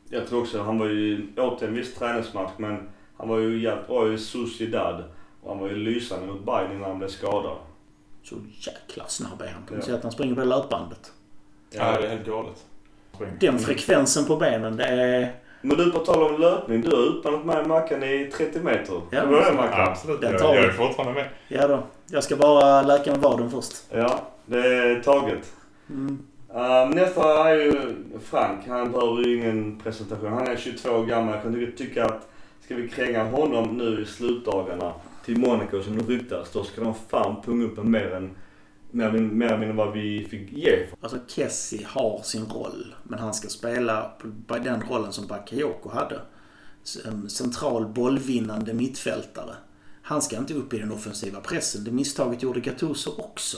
Jag 0.10 0.28
tror 0.28 0.42
också, 0.42 0.62
han 0.62 0.80
var 0.80 0.86
ju 0.86 1.28
åt 1.38 1.62
en 1.62 1.74
viss 1.74 1.96
träningsmatch 1.96 2.52
men 2.58 2.90
han 3.18 3.30
var 3.30 3.38
ju 3.38 3.62
jävligt 3.62 3.88
bra 3.88 4.14
i 4.14 4.18
Sociedad. 4.18 5.04
Och 5.42 5.50
han 5.52 5.60
var 5.60 5.68
ju 5.70 5.76
lysande 5.76 6.28
mot 6.28 6.46
Bayern 6.46 6.72
innan 6.72 6.84
han 6.90 7.00
blev 7.00 7.08
skadad. 7.08 7.58
Så 8.24 8.36
jäkla 8.60 9.08
snabb 9.08 9.42
är 9.42 9.48
han 9.48 9.62
något 9.62 9.88
Ja. 9.88 9.94
sätt. 9.94 10.04
Han 10.04 10.12
springer 10.12 10.36
på 10.36 10.40
det 10.42 10.46
löpbandet. 10.48 11.12
Ja, 11.72 11.98
det 12.02 12.06
är 12.08 12.10
helt 12.10 12.26
galet. 12.26 12.66
Den 13.40 13.60
frekvensen 13.60 14.26
på 14.26 14.36
benen, 14.36 14.78
det 14.78 14.84
är... 14.86 15.36
Men 15.62 15.78
du, 15.78 15.92
på 15.92 16.00
tal 16.00 16.24
om 16.34 16.42
löpning. 16.42 16.82
Du 16.82 16.90
har 16.96 17.04
utmanat 17.18 17.46
mig 17.46 17.62
och 17.62 17.68
Mackan 17.68 18.04
i 18.04 18.32
30 18.38 18.60
meter. 18.60 19.02
Ja. 19.12 19.22
Det 19.22 19.26
var 19.28 19.46
det 19.46 19.54
Mackan? 19.54 19.88
Absolut. 19.92 20.22
Den 20.22 20.32
Jag, 20.32 20.42
tar 20.42 20.56
jag 20.56 20.66
är 20.66 20.72
fortfarande 20.72 21.14
med. 21.14 21.30
Ja 21.48 21.68
då. 21.68 21.84
Jag 22.08 22.24
ska 22.24 22.36
bara 22.36 22.82
läka 22.82 23.12
med 23.12 23.20
vaden 23.22 23.52
först. 23.52 23.74
Ja, 23.92 24.20
det 24.46 24.60
är 24.68 25.04
taget. 25.04 25.54
Mm. 25.90 26.18
Uh, 26.50 26.96
nästa 26.96 27.50
är 27.50 27.56
ju 27.56 27.96
Frank. 28.20 28.68
Han 28.68 28.92
behöver 28.92 29.24
ju 29.24 29.38
ingen 29.38 29.80
presentation. 29.80 30.34
Han 30.34 30.48
är 30.48 30.58
22 30.58 30.90
år 30.90 31.06
gammal. 31.06 31.34
Jag 31.34 31.44
kan 31.44 31.72
tycka- 31.78 32.06
att 32.06 32.30
ska 32.66 32.76
vi 32.76 32.90
kränga 32.90 33.24
honom 33.24 33.78
nu 33.78 34.02
i 34.02 34.06
slutdagarna 34.06 34.94
till 35.26 35.40
Monaco 35.40 35.84
som 35.84 35.96
nu 35.96 36.04
ryktas, 36.04 36.52
då 36.52 36.64
ska 36.64 36.84
de 36.84 36.94
fan 37.10 37.42
punga 37.42 37.66
upp 37.66 37.78
en 37.78 37.92
mer 37.92 38.14
än 38.14 38.36
mer 38.92 39.08
än, 39.08 39.38
mer 39.38 39.74
vad 39.74 39.94
vi 39.94 40.28
fick 40.30 40.52
ge. 40.52 40.88
Alltså 41.02 41.18
Kessie 41.28 41.86
har 41.88 42.22
sin 42.24 42.46
roll, 42.46 42.96
men 43.04 43.20
han 43.20 43.34
ska 43.34 43.48
spela 43.48 44.12
på 44.48 44.58
den 44.58 44.82
rollen 44.90 45.14
som 45.14 45.28
Bakayoko 45.28 45.90
hade. 45.90 46.22
Central 47.30 47.86
bollvinnande 47.86 48.74
mittfältare. 48.74 49.56
Han 50.02 50.22
ska 50.22 50.38
inte 50.38 50.54
upp 50.54 50.74
i 50.74 50.80
den 50.80 50.92
offensiva 50.92 51.40
pressen. 51.40 51.84
Det 51.84 51.92
misstaget 51.92 52.44
gjorde 52.44 52.60
Gattuso 52.60 53.12
också. 53.18 53.58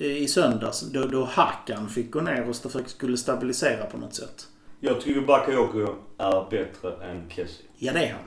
I 0.00 0.28
söndags, 0.28 0.80
då, 0.80 1.06
då 1.06 1.24
Hakan 1.24 1.88
fick 1.88 2.10
gå 2.10 2.20
ner 2.20 2.48
och 2.48 2.56
skulle 2.86 3.16
stabilisera 3.16 3.84
på 3.84 3.96
något 3.96 4.14
sätt. 4.14 4.46
Jag 4.80 5.00
tycker 5.00 5.20
Bakayoko 5.20 5.94
är 6.18 6.50
bättre 6.50 7.04
än 7.10 7.30
Kessie. 7.30 7.66
Ja, 7.76 7.92
det 7.92 8.04
är 8.04 8.12
han. 8.12 8.22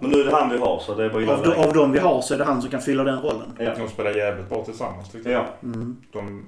Men 0.00 0.10
nu 0.10 0.20
är 0.20 0.24
det 0.24 0.30
han 0.30 0.50
vi 0.50 0.58
har 0.58 0.78
så 0.78 0.94
det 0.94 1.04
är 1.04 1.10
bara 1.10 1.36
Av, 1.36 1.42
de, 1.42 1.66
av 1.66 1.72
de 1.72 1.92
vi 1.92 1.98
har 1.98 2.20
så 2.20 2.34
är 2.34 2.38
det 2.38 2.44
han 2.44 2.62
som 2.62 2.70
kan 2.70 2.80
fylla 2.80 3.04
den 3.04 3.22
rollen. 3.22 3.56
Ja. 3.58 3.74
De 3.76 3.88
spelar 3.88 4.10
jävligt 4.10 4.48
bra 4.48 4.64
tillsammans 4.64 5.10
tyckte 5.10 5.30
jag. 5.30 5.44
Ja. 5.44 5.68
Mm. 5.68 5.96
De 6.12 6.44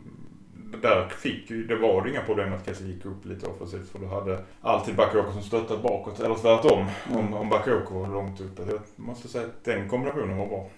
där 0.82 1.08
fick 1.08 1.50
ju, 1.50 1.66
det 1.66 1.76
var 1.76 2.08
inga 2.08 2.22
problem 2.22 2.52
att 2.52 2.66
Kessie 2.66 2.86
gick 2.86 3.04
upp 3.04 3.24
lite 3.24 3.46
offensivt 3.46 3.88
för 3.92 3.98
du 3.98 4.06
hade 4.06 4.38
alltid 4.60 4.96
Bakayoko 4.96 5.32
som 5.32 5.42
stöttade 5.42 5.82
bakåt. 5.82 6.20
Eller 6.20 6.34
tvärtom. 6.34 6.86
Om, 7.14 7.34
om 7.34 7.48
Bakayoko 7.48 7.98
var 7.98 8.08
långt 8.08 8.40
uppe. 8.40 8.62
Jag 8.62 8.80
måste 8.96 9.28
säga 9.28 9.44
att 9.44 9.64
den 9.64 9.88
kombinationen 9.88 10.36
var 10.36 10.46
bra. 10.46 10.70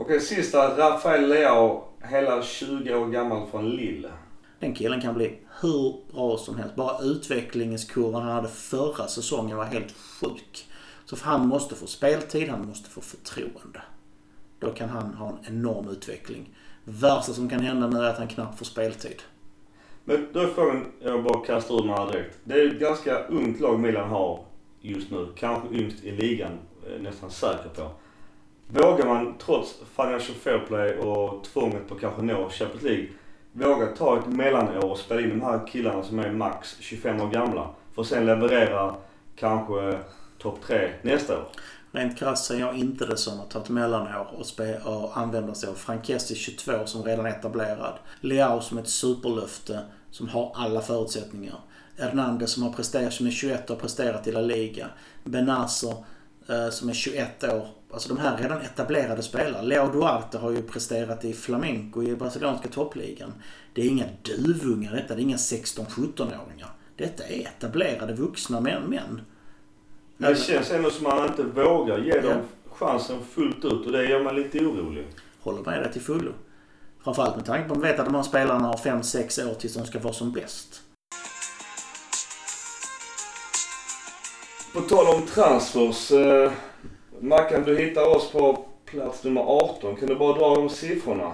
Okej, 0.00 0.20
sista. 0.20 0.76
Rafael 0.78 1.28
Leao, 1.28 1.84
hela 2.02 2.42
20 2.42 2.94
år 2.94 3.06
gammal 3.06 3.46
från 3.50 3.70
Lille. 3.70 4.10
Den 4.58 4.74
killen 4.74 5.00
kan 5.00 5.14
bli 5.14 5.38
hur 5.60 6.12
bra 6.12 6.36
som 6.36 6.56
helst. 6.56 6.74
Bara 6.74 7.02
utvecklingskurvan 7.02 8.22
han 8.22 8.32
hade 8.32 8.48
förra 8.48 9.06
säsongen 9.08 9.56
var 9.56 9.64
helt 9.64 9.92
sjuk. 9.92 10.66
Så 11.04 11.16
han 11.22 11.48
måste 11.48 11.74
få 11.74 11.86
speltid, 11.86 12.48
han 12.48 12.66
måste 12.66 12.90
få 12.90 13.00
förtroende. 13.00 13.82
Då 14.58 14.70
kan 14.70 14.88
han 14.88 15.14
ha 15.14 15.28
en 15.28 15.54
enorm 15.54 15.88
utveckling. 15.88 16.54
Värsta 16.84 17.32
som 17.32 17.48
kan 17.48 17.60
hända 17.60 17.86
nu 17.86 17.98
är 17.98 18.10
att 18.10 18.18
han 18.18 18.28
knappt 18.28 18.58
får 18.58 18.64
speltid. 18.64 19.22
Men 20.04 20.28
då 20.32 20.40
är 20.40 20.46
frågan, 20.46 20.86
jag 21.00 21.24
bara 21.24 21.46
kastar 21.46 21.74
ur 21.74 21.84
mig 21.84 21.96
här 21.96 22.12
direkt. 22.12 22.38
Det 22.44 22.54
är 22.54 22.66
ett 22.66 22.80
ganska 22.80 23.24
ungt 23.24 23.60
lag 23.60 23.80
Milan 23.80 24.08
har 24.08 24.44
just 24.80 25.10
nu. 25.10 25.28
Kanske 25.36 25.68
yngst 25.68 26.04
i 26.04 26.10
ligan, 26.10 26.52
är 26.86 26.98
nästan 26.98 27.30
säker 27.30 27.68
på. 27.68 27.90
Vågar 28.70 29.06
man 29.06 29.34
trots 29.38 29.74
financial 29.96 30.38
fair 30.38 30.58
play 30.58 30.98
och 30.98 31.44
tvånget 31.44 31.88
på 31.88 31.94
kanske 31.94 32.22
nå 32.22 32.48
Champions 32.50 32.82
League, 32.82 33.08
våga 33.52 33.86
ta 33.86 34.18
ett 34.18 34.26
mellanår 34.26 34.84
och 34.84 34.98
spela 34.98 35.20
in 35.20 35.28
de 35.28 35.40
här 35.40 35.66
killarna 35.66 36.02
som 36.02 36.18
är 36.18 36.32
max 36.32 36.76
25 36.80 37.20
år 37.20 37.30
gamla. 37.30 37.70
För 37.94 38.02
att 38.02 38.08
sen 38.08 38.26
leverera 38.26 38.94
kanske 39.36 39.98
topp 40.38 40.58
3 40.66 40.90
nästa 41.02 41.38
år. 41.38 41.48
Rent 41.92 42.18
krasst 42.18 42.44
ser 42.44 42.60
jag 42.60 42.76
inte 42.76 43.06
det 43.06 43.16
som 43.16 43.40
att 43.40 43.50
ta 43.50 43.58
ett 43.58 43.68
mellanår 43.68 44.26
och, 44.38 44.46
spe, 44.46 44.78
och 44.78 45.18
använda 45.18 45.54
sig 45.54 45.68
av 45.68 45.74
Frankessi 45.74 46.34
22 46.34 46.86
som 46.86 47.04
redan 47.04 47.26
är 47.26 47.30
etablerad. 47.30 47.94
Leao 48.20 48.60
som 48.60 48.78
ett 48.78 48.88
superlöfte 48.88 49.80
som 50.10 50.28
har 50.28 50.52
alla 50.54 50.80
förutsättningar. 50.80 51.60
Hernandez 51.98 52.50
som 52.50 52.62
har 52.62 52.72
presterat, 52.72 53.12
som 53.12 53.26
är 53.26 53.30
21 53.30 53.70
och 53.70 53.76
har 53.76 53.80
presterat 53.80 54.26
i 54.26 54.32
La 54.32 54.40
Liga. 54.40 54.86
Benazer 55.24 55.94
eh, 56.48 56.68
som 56.70 56.88
är 56.88 56.92
21 56.92 57.44
år. 57.44 57.68
Alltså 57.90 58.08
de 58.08 58.18
här 58.20 58.34
är 58.38 58.42
redan 58.42 58.60
etablerade 58.60 59.22
spelare. 59.22 59.62
Leo 59.62 59.92
Duarte 59.92 60.38
har 60.38 60.50
ju 60.50 60.62
presterat 60.62 61.24
i 61.24 61.32
Flamenco 61.32 62.02
i 62.02 62.16
brasilianska 62.16 62.68
toppligan. 62.68 63.32
Det 63.74 63.82
är 63.82 63.88
inga 63.88 64.04
duvungar 64.22 64.92
detta. 64.92 65.14
Det 65.14 65.20
är 65.20 65.22
inga 65.22 65.36
16-17-åringar. 65.36 66.68
Detta 66.96 67.24
är 67.24 67.40
etablerade 67.40 68.12
vuxna 68.14 68.60
män. 68.60 68.82
män. 68.82 69.20
Det 70.16 70.38
känns 70.38 70.70
ändå 70.70 70.90
som 70.90 71.06
att 71.06 71.16
man 71.16 71.26
inte 71.26 71.42
vågar 71.42 71.98
ge 71.98 72.20
dem 72.20 72.32
Ja. 72.68 72.70
chansen 72.74 73.16
fullt 73.34 73.64
ut 73.64 73.86
och 73.86 73.92
det 73.92 74.04
gör 74.08 74.22
mig 74.24 74.34
lite 74.34 74.58
orolig. 74.66 75.06
Håller 75.40 75.62
med 75.62 75.82
dig 75.82 75.92
till 75.92 76.02
fullo. 76.02 76.32
Framförallt 77.04 77.36
med 77.36 77.44
tanke 77.44 77.68
på 77.68 77.74
att 77.74 77.78
man 77.80 77.88
vet 77.90 77.98
att 77.98 78.06
de 78.06 78.14
här 78.14 78.22
spelarna 78.22 78.66
har 78.68 78.76
5-6 78.76 79.50
år 79.50 79.54
tills 79.54 79.74
de 79.74 79.86
ska 79.86 79.98
vara 79.98 80.12
som 80.14 80.32
bäst. 80.32 80.82
På 84.74 84.80
tal 84.80 85.06
om 85.14 85.26
transfers. 85.26 86.10
Eh, 86.10 86.52
Mackan, 87.20 87.64
du 87.64 87.78
hittar 87.78 88.16
oss 88.16 88.32
på 88.32 88.64
plats 88.84 89.24
nummer 89.24 89.40
18. 89.40 89.96
Kan 89.96 90.08
du 90.08 90.14
bara 90.14 90.38
dra 90.38 90.54
de 90.54 90.68
siffrorna? 90.68 91.32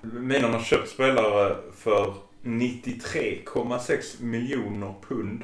Milan 0.00 0.52
har 0.52 0.60
köpt 0.60 0.88
spelare 0.88 1.56
för 1.74 2.14
93,6 2.42 4.22
miljoner 4.22 4.94
pund. 5.08 5.42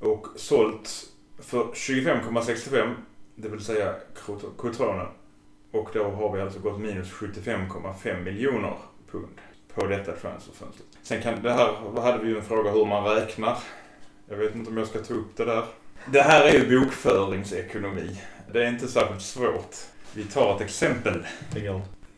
Och 0.00 0.26
sålt 0.36 0.90
för 1.38 1.64
25,65. 1.64 2.94
Det 3.34 3.48
vill 3.48 3.64
säga 3.64 3.94
Cotrone. 4.56 5.06
Och 5.70 5.90
då 5.92 6.04
har 6.04 6.32
vi 6.36 6.42
alltså 6.42 6.60
gått 6.60 6.80
minus 6.80 7.12
75,5 7.12 8.22
miljoner 8.22 8.74
pund 9.10 9.40
på 9.74 9.86
detta 9.86 10.12
transferfönstret. 10.12 10.86
Sen 11.02 11.22
kan 11.22 11.42
det 11.42 11.52
här, 11.52 12.00
hade 12.02 12.24
vi 12.24 12.30
ju 12.30 12.36
en 12.36 12.44
fråga 12.44 12.70
hur 12.70 12.86
man 12.86 13.04
räknar. 13.04 13.58
Jag 14.28 14.36
vet 14.36 14.54
inte 14.54 14.70
om 14.70 14.76
jag 14.76 14.86
ska 14.86 14.98
ta 14.98 15.14
upp 15.14 15.36
det 15.36 15.44
där. 15.44 15.64
Det 16.12 16.22
här 16.22 16.44
är 16.44 16.52
ju 16.52 16.80
bokföringsekonomi. 16.80 18.20
Det 18.52 18.64
är 18.64 18.68
inte 18.68 18.88
särskilt 18.88 19.22
svårt. 19.22 19.76
Vi 20.14 20.24
tar 20.24 20.54
ett 20.56 20.60
exempel. 20.60 21.26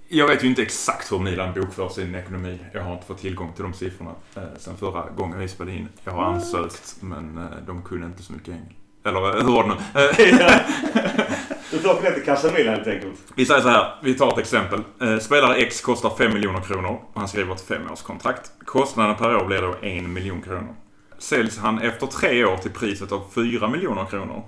Jag 0.08 0.26
vet 0.26 0.44
ju 0.44 0.48
inte 0.48 0.62
exakt 0.62 1.12
hur 1.12 1.18
Milan 1.18 1.54
bokför 1.54 1.88
sin 1.88 2.14
ekonomi. 2.14 2.58
Jag 2.72 2.82
har 2.82 2.94
inte 2.94 3.06
fått 3.06 3.18
tillgång 3.20 3.52
till 3.52 3.62
de 3.62 3.74
siffrorna 3.74 4.14
eh, 4.36 4.42
sen 4.58 4.76
förra 4.76 5.10
gången 5.10 5.38
vi 5.38 5.48
spelade 5.48 5.76
in. 5.76 5.88
Jag 6.04 6.12
har 6.12 6.22
ansökt, 6.22 6.96
men 7.00 7.38
eh, 7.38 7.44
de 7.66 7.82
kunde 7.82 8.06
inte 8.06 8.22
så 8.22 8.32
mycket 8.32 8.48
engelska. 8.48 8.74
Eller 9.04 9.36
eh, 9.38 9.44
hur 9.46 9.52
var 9.52 9.62
det 9.62 9.68
nu? 9.68 9.74
Eh, 11.70 11.82
Du 11.82 11.88
åka 11.88 12.02
ner 12.02 12.12
till 12.12 12.24
Casamila 12.24 12.70
helt 12.70 12.86
enkelt. 12.86 13.14
vi 13.36 13.46
säger 13.46 13.60
så 13.60 13.68
här, 13.68 13.94
vi 14.02 14.14
tar 14.14 14.32
ett 14.32 14.38
exempel. 14.38 14.80
Eh, 15.00 15.18
spelare 15.18 15.56
X 15.56 15.80
kostar 15.80 16.10
5 16.18 16.32
miljoner 16.32 16.60
kronor 16.60 16.98
och 17.12 17.20
han 17.20 17.28
skriver 17.28 17.54
ett 17.54 17.60
femårskontrakt. 17.60 18.52
Kostnaden 18.64 19.16
per 19.16 19.36
år 19.36 19.44
blir 19.44 19.62
då 19.62 19.74
1 19.82 20.04
miljon 20.04 20.42
kronor. 20.42 20.74
Säljs 21.18 21.58
han 21.58 21.78
efter 21.78 22.06
tre 22.06 22.44
år 22.44 22.56
till 22.56 22.70
priset 22.70 23.12
av 23.12 23.22
4 23.34 23.68
miljoner 23.68 24.04
kronor 24.04 24.42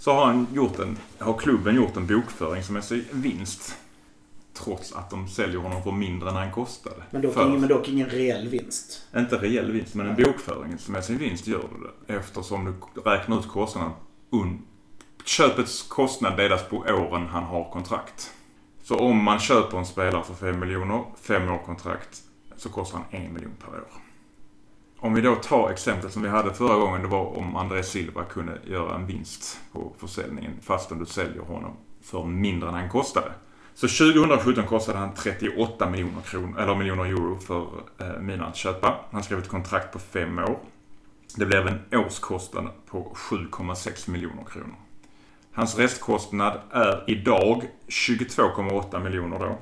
så 0.00 0.12
har, 0.12 0.26
han 0.26 0.46
gjort 0.52 0.78
en, 0.78 0.98
har 1.18 1.38
klubben 1.38 1.74
gjort 1.76 1.96
en 1.96 2.06
bokföringsmässig 2.06 3.04
vinst. 3.12 3.76
Trots 4.54 4.92
att 4.92 5.10
de 5.10 5.28
säljer 5.28 5.58
honom 5.58 5.82
för 5.82 5.92
mindre 5.92 6.28
än 6.30 6.36
han 6.36 6.52
kostade. 6.52 6.96
Men 7.10 7.22
dock, 7.22 7.34
För- 7.34 7.48
ingen, 7.48 7.60
men 7.60 7.68
dock 7.68 7.88
ingen 7.88 8.08
reell 8.08 8.48
vinst. 8.48 9.06
Inte 9.16 9.36
reell 9.36 9.72
vinst, 9.72 9.94
men 9.94 10.06
en 10.08 10.16
bokföringsmässig 10.16 11.18
vinst 11.18 11.46
gör 11.46 11.64
du 11.78 11.86
det. 12.06 12.14
Eftersom 12.18 12.64
du 12.64 13.00
räknar 13.10 13.38
ut 13.40 13.48
kostnaden. 13.48 13.92
Un- 14.30 14.62
köpets 15.24 15.82
kostnad 15.82 16.36
delas 16.36 16.62
på 16.68 16.76
åren 16.76 17.26
han 17.26 17.42
har 17.44 17.70
kontrakt. 17.72 18.30
Så 18.82 18.96
om 18.98 19.24
man 19.24 19.38
köper 19.38 19.78
en 19.78 19.86
spelare 19.86 20.24
för 20.24 20.34
5 20.34 20.60
miljoner, 20.60 21.04
5 21.22 21.48
år 21.50 21.58
kontrakt, 21.66 22.22
så 22.56 22.68
kostar 22.68 22.98
han 23.10 23.22
1 23.22 23.32
miljon 23.32 23.52
per 23.60 23.68
år. 23.68 23.88
Om 25.02 25.14
vi 25.14 25.20
då 25.20 25.34
tar 25.34 25.70
exemplet 25.70 26.12
som 26.12 26.22
vi 26.22 26.28
hade 26.28 26.54
förra 26.54 26.76
gången, 26.76 27.02
det 27.02 27.08
var 27.08 27.38
om 27.38 27.56
André 27.56 27.82
Silva 27.82 28.24
kunde 28.24 28.58
göra 28.64 28.94
en 28.94 29.06
vinst 29.06 29.60
på 29.72 29.92
försäljningen 29.98 30.52
fastän 30.62 30.98
du 30.98 31.06
säljer 31.06 31.42
honom 31.42 31.76
för 32.02 32.24
mindre 32.24 32.68
än 32.68 32.74
han 32.74 32.88
kostade. 32.88 33.32
Så 33.74 33.88
2017 33.88 34.66
kostade 34.66 34.98
han 34.98 35.14
38 35.14 35.90
miljoner, 35.90 36.20
kronor, 36.20 36.60
eller 36.60 36.74
miljoner 36.74 37.04
euro 37.04 37.38
för 37.38 37.66
eh, 37.98 38.20
Milan 38.20 38.48
att 38.48 38.56
köpa. 38.56 39.00
Han 39.10 39.22
skrev 39.22 39.38
ett 39.38 39.48
kontrakt 39.48 39.92
på 39.92 39.98
fem 39.98 40.38
år. 40.38 40.58
Det 41.36 41.46
blev 41.46 41.66
en 41.66 41.98
årskostnad 42.00 42.68
på 42.86 43.12
7,6 43.14 44.10
miljoner 44.10 44.44
kronor. 44.44 44.76
Hans 45.52 45.78
restkostnad 45.78 46.60
är 46.70 47.04
idag 47.06 47.62
22,8 47.88 49.04
miljoner 49.04 49.38
då. 49.38 49.58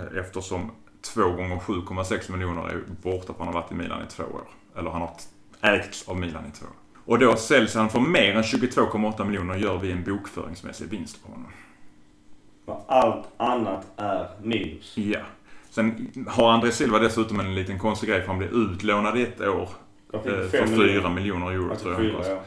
Eh, 0.00 0.18
Eftersom 0.20 0.70
2 1.04 1.30
gånger 1.30 1.56
7,6 1.56 2.32
miljoner 2.32 2.68
är 2.68 2.82
borta 3.02 3.26
för 3.32 3.44
han 3.44 3.46
har 3.46 3.54
varit 3.62 3.72
i 3.72 3.74
Milan 3.74 4.02
i 4.02 4.10
två 4.10 4.22
år. 4.22 4.48
Eller 4.76 4.90
han 4.90 5.00
har 5.00 5.10
ägts 5.60 6.08
av 6.08 6.16
Milan 6.16 6.44
i 6.46 6.58
två 6.58 6.66
år. 6.66 6.72
Och 7.04 7.18
då 7.18 7.36
säljs 7.36 7.74
han 7.74 7.88
för 7.90 8.00
mer 8.00 8.34
än 8.36 8.42
22,8 8.42 9.24
miljoner 9.24 9.56
gör 9.56 9.78
vi 9.78 9.92
en 9.92 10.04
bokföringsmässig 10.04 10.88
vinst 10.88 11.24
på 11.24 11.32
honom. 11.32 11.50
Allt 12.86 13.26
annat 13.36 13.86
är 13.96 14.28
minus. 14.42 14.96
Ja. 14.96 15.20
Sen 15.70 16.12
har 16.28 16.50
André 16.52 16.70
Silva 16.72 16.98
dessutom 16.98 17.40
en 17.40 17.54
liten 17.54 17.78
konstig 17.78 18.08
grej 18.08 18.20
för 18.20 18.28
han 18.28 18.38
blev 18.38 18.50
utlånad 18.52 19.18
i 19.18 19.22
ett 19.22 19.40
år 19.40 19.68
eh, 20.12 20.20
för 20.22 20.48
fem 20.48 20.68
4 20.68 21.08
miljoner 21.10 21.50
euro 21.50 21.70
Alltså 21.70 21.84
tror 21.84 22.04
jag. 22.04 22.24
fyra, 22.24 22.28
ja. 22.34 22.40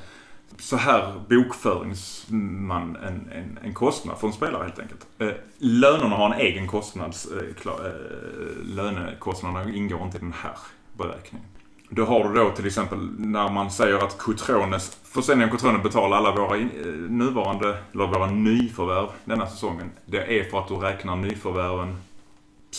Så 0.60 0.76
här 0.76 1.22
bokföringsman 1.30 2.96
en, 2.96 3.30
en, 3.32 3.60
en 3.64 3.74
kostnad 3.74 4.18
för 4.18 4.28
en 4.28 4.34
spelare 4.34 4.64
helt 4.64 4.80
enkelt. 4.80 5.08
Eh, 5.18 5.32
lönerna 5.58 6.16
har 6.16 6.34
en 6.34 6.40
egen 6.40 6.68
kostnads... 6.68 7.26
Eh, 7.32 7.54
klar, 7.62 7.80
eh, 7.86 8.76
lönekostnaderna 8.76 9.72
ingår 9.74 10.04
inte 10.04 10.18
i 10.18 10.20
den 10.20 10.34
här 10.34 10.58
beräkningen. 10.98 11.48
Då 11.90 12.06
har 12.06 12.30
du 12.30 12.34
då 12.34 12.50
till 12.50 12.66
exempel 12.66 13.00
när 13.18 13.50
man 13.50 13.72
säger 13.72 13.98
att 13.98 14.18
Cotrones, 14.18 14.98
försäljningen 15.04 15.50
av 15.50 15.58
Cotrone 15.58 15.80
betalar 15.80 16.18
alla 16.18 16.32
våra 16.32 16.58
eh, 16.58 16.68
nuvarande, 17.10 17.78
eller 17.94 18.08
våra 18.08 18.26
nyförvärv 18.32 19.08
denna 19.26 19.48
säsongen. 19.48 19.92
Det 20.06 20.40
är 20.40 20.44
för 20.50 20.60
att 20.60 20.68
du 20.68 20.76
räknar 20.76 21.16
nyförvärvens 21.16 21.98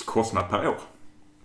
kostnad 0.05 0.51
per 0.51 0.69
år. 0.69 0.79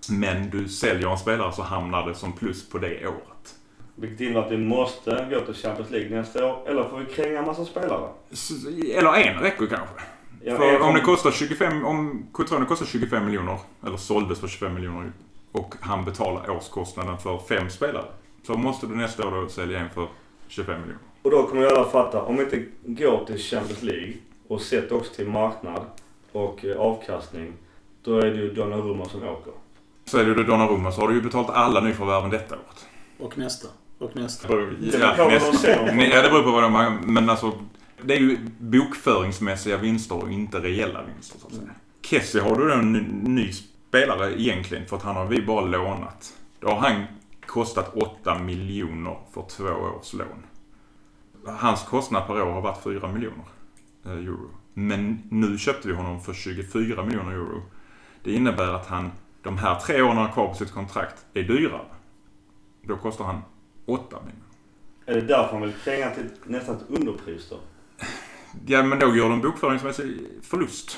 Men 0.10 0.50
du 0.50 0.70
säljer 0.70 1.10
en 1.10 1.18
spelare 1.18 1.54
så 1.54 1.62
hamnar 1.62 2.08
det 2.08 2.16
som 2.16 2.32
plus 2.32 2.70
på 2.70 2.78
det 2.78 3.08
året. 3.08 3.56
Vilket 3.96 4.22
innebär 4.22 4.42
att 4.46 4.52
vi 4.52 4.58
måste 4.58 5.28
gå 5.32 5.40
till 5.40 5.54
Champions 5.54 5.92
League 5.92 6.10
nästa 6.18 6.46
år. 6.48 6.60
Eller 6.68 6.90
får 6.90 6.98
vi 7.00 7.06
kränga 7.06 7.40
en 7.40 7.46
massa 7.46 7.66
spelare? 7.66 8.10
Så- 8.32 8.70
Eller 8.70 9.14
en 9.14 9.40
räcker 9.40 9.68
kanske. 9.68 9.96
Ja, 10.46 10.58
för 10.58 10.82
om 10.82 10.94
det 10.94 11.02
kostar 11.02 11.32
25, 11.32 11.86
om 11.86 12.26
Cotrone 12.32 12.66
kostar 12.66 12.86
25 12.86 13.26
miljoner, 13.26 13.58
eller 13.88 13.98
såldes 13.98 14.40
för 14.40 14.48
25 14.48 14.74
miljoner 14.74 15.12
och 15.52 15.76
han 15.82 16.06
betalar 16.06 16.50
årskostnaden 16.50 17.18
för 17.18 17.38
fem 17.38 17.70
spelare. 17.70 18.06
Så 18.48 18.54
måste 18.54 18.88
du 18.88 18.96
nästa 18.96 19.28
år 19.28 19.32
då 19.32 19.50
sälja 19.50 19.80
en 19.80 19.90
för 19.90 20.08
25 20.48 20.82
miljoner. 20.82 21.00
Och 21.22 21.32
då 21.32 21.44
kommer 21.48 21.66
alla 21.66 21.84
fatta, 21.90 22.22
om 22.22 22.36
vi 22.38 22.44
inte 22.44 22.66
går 22.84 23.26
till 23.26 23.38
Champions 23.38 23.82
League 23.84 24.14
och 24.48 24.62
sett 24.62 24.92
också 24.92 25.14
till 25.14 25.28
marknad 25.28 25.82
och 26.32 26.66
eh, 26.66 26.78
avkastning. 26.78 27.54
Då 28.04 28.18
är 28.18 28.26
det 28.26 28.36
ju 28.38 28.54
Donnarumma 28.54 29.06
som 29.06 29.24
åker. 29.24 29.54
Säljer 30.06 30.36
du 30.36 30.44
Donnarumma 30.44 30.92
så 30.92 31.02
har 31.02 31.08
du 31.08 31.14
ju 31.16 31.22
betalat 31.22 31.50
alla 31.50 31.82
nyförvärven 31.82 32.30
detta 32.30 32.56
året. 32.56 32.86
Och 33.20 33.38
nästa. 33.38 33.68
Och 34.04 34.16
nästa. 34.16 34.48
Det 34.48 34.56
beror 34.56 34.74
på 35.14 35.32
vad 35.32 35.94
de 35.94 36.00
Ja, 36.00 36.22
det 36.22 36.30
beror 36.30 36.44
på 36.44 36.52
vad 36.52 36.64
de 36.64 37.00
Men 37.14 37.30
alltså, 37.30 37.54
det 38.02 38.14
är 38.14 38.20
ju 38.20 38.38
bokföringsmässiga 38.60 39.78
vinster 39.78 40.24
och 40.24 40.32
inte 40.32 40.60
reella 40.60 41.04
vinster 41.04 41.40
så 41.40 41.48
att 41.48 41.54
säga. 41.54 41.70
Kessie 42.02 42.42
har 42.42 42.56
du 42.56 42.68
då 42.68 42.74
en 42.74 42.94
ny, 42.94 43.02
ny 43.24 43.52
spelare 43.54 44.42
egentligen 44.42 44.86
för 44.86 44.98
att 44.98 45.04
han 45.04 45.16
har 45.16 45.26
vi 45.26 45.42
bara 45.42 45.66
lånat. 45.66 46.34
Då 46.60 46.68
har 46.68 46.90
han 46.90 47.04
kostat 47.46 47.96
8 47.96 48.40
miljoner 48.40 49.18
för 49.34 49.46
två 49.50 49.64
års 49.64 50.14
lån. 50.14 50.44
Hans 51.46 51.84
kostnad 51.84 52.28
per 52.28 52.42
år 52.42 52.52
har 52.52 52.62
varit 52.62 52.84
4 52.84 53.12
miljoner 53.12 53.46
eh, 54.06 54.12
euro. 54.12 54.50
Men 54.74 55.24
nu 55.30 55.58
köpte 55.58 55.88
vi 55.88 55.94
honom 55.94 56.22
för 56.22 56.34
24 56.34 57.06
miljoner 57.06 57.32
euro. 57.32 57.62
Det 58.24 58.34
innebär 58.34 58.74
att 58.74 58.88
han, 58.88 59.12
de 59.42 59.58
här 59.58 59.80
tre 59.80 60.02
åren 60.02 60.18
han 60.18 60.26
har 60.26 60.34
kvar 60.34 60.48
på 60.48 60.54
sitt 60.54 60.72
kontrakt, 60.72 61.26
är 61.34 61.44
dyrare. 61.44 61.86
Då 62.82 62.98
kostar 62.98 63.26
han 63.26 63.42
8 63.86 64.18
miljoner. 64.20 64.44
Är 65.06 65.14
det 65.14 65.22
därför 65.22 65.52
han 65.52 65.62
vill 65.62 65.74
kränga 65.74 66.10
till 66.10 66.30
nästan 66.44 66.76
ett 66.76 67.00
underpris 67.00 67.50
då? 67.50 67.56
Ja, 68.66 68.84
men 68.84 69.00
då 69.00 69.16
gör 69.16 69.28
du 69.28 69.34
en 69.34 69.42
bokföringsmässig 69.42 70.28
förlust. 70.42 70.98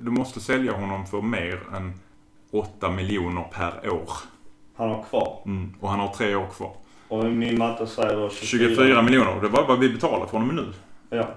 Du 0.00 0.10
måste 0.10 0.40
sälja 0.40 0.72
honom 0.72 1.06
för 1.06 1.22
mer 1.22 1.60
än 1.76 1.92
8 2.50 2.90
miljoner 2.90 3.44
per 3.52 3.90
år. 3.90 4.10
Han 4.74 4.90
har 4.90 5.02
kvar. 5.02 5.42
Mm. 5.46 5.74
Och 5.80 5.88
han 5.88 6.00
har 6.00 6.08
tre 6.08 6.34
år 6.34 6.46
kvar. 6.46 6.76
Och 7.08 7.24
min 7.24 7.58
matte 7.58 7.86
säger 7.86 8.16
då 8.16 8.30
24. 8.30 8.68
24 8.68 9.02
miljoner. 9.02 9.40
Det 9.40 9.48
var 9.48 9.66
vad 9.66 9.78
vi 9.78 9.88
betalar 9.88 10.26
för 10.26 10.38
honom 10.38 10.56
nu. 10.56 10.66
Ja. 11.16 11.28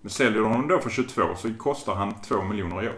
Men 0.00 0.10
säljer 0.10 0.38
du 0.38 0.44
honom 0.44 0.68
då 0.68 0.78
för 0.78 0.90
22 0.90 1.22
så 1.36 1.54
kostar 1.58 1.94
han 1.94 2.14
2 2.20 2.42
miljoner 2.42 2.84
i 2.84 2.88
år. 2.88 2.94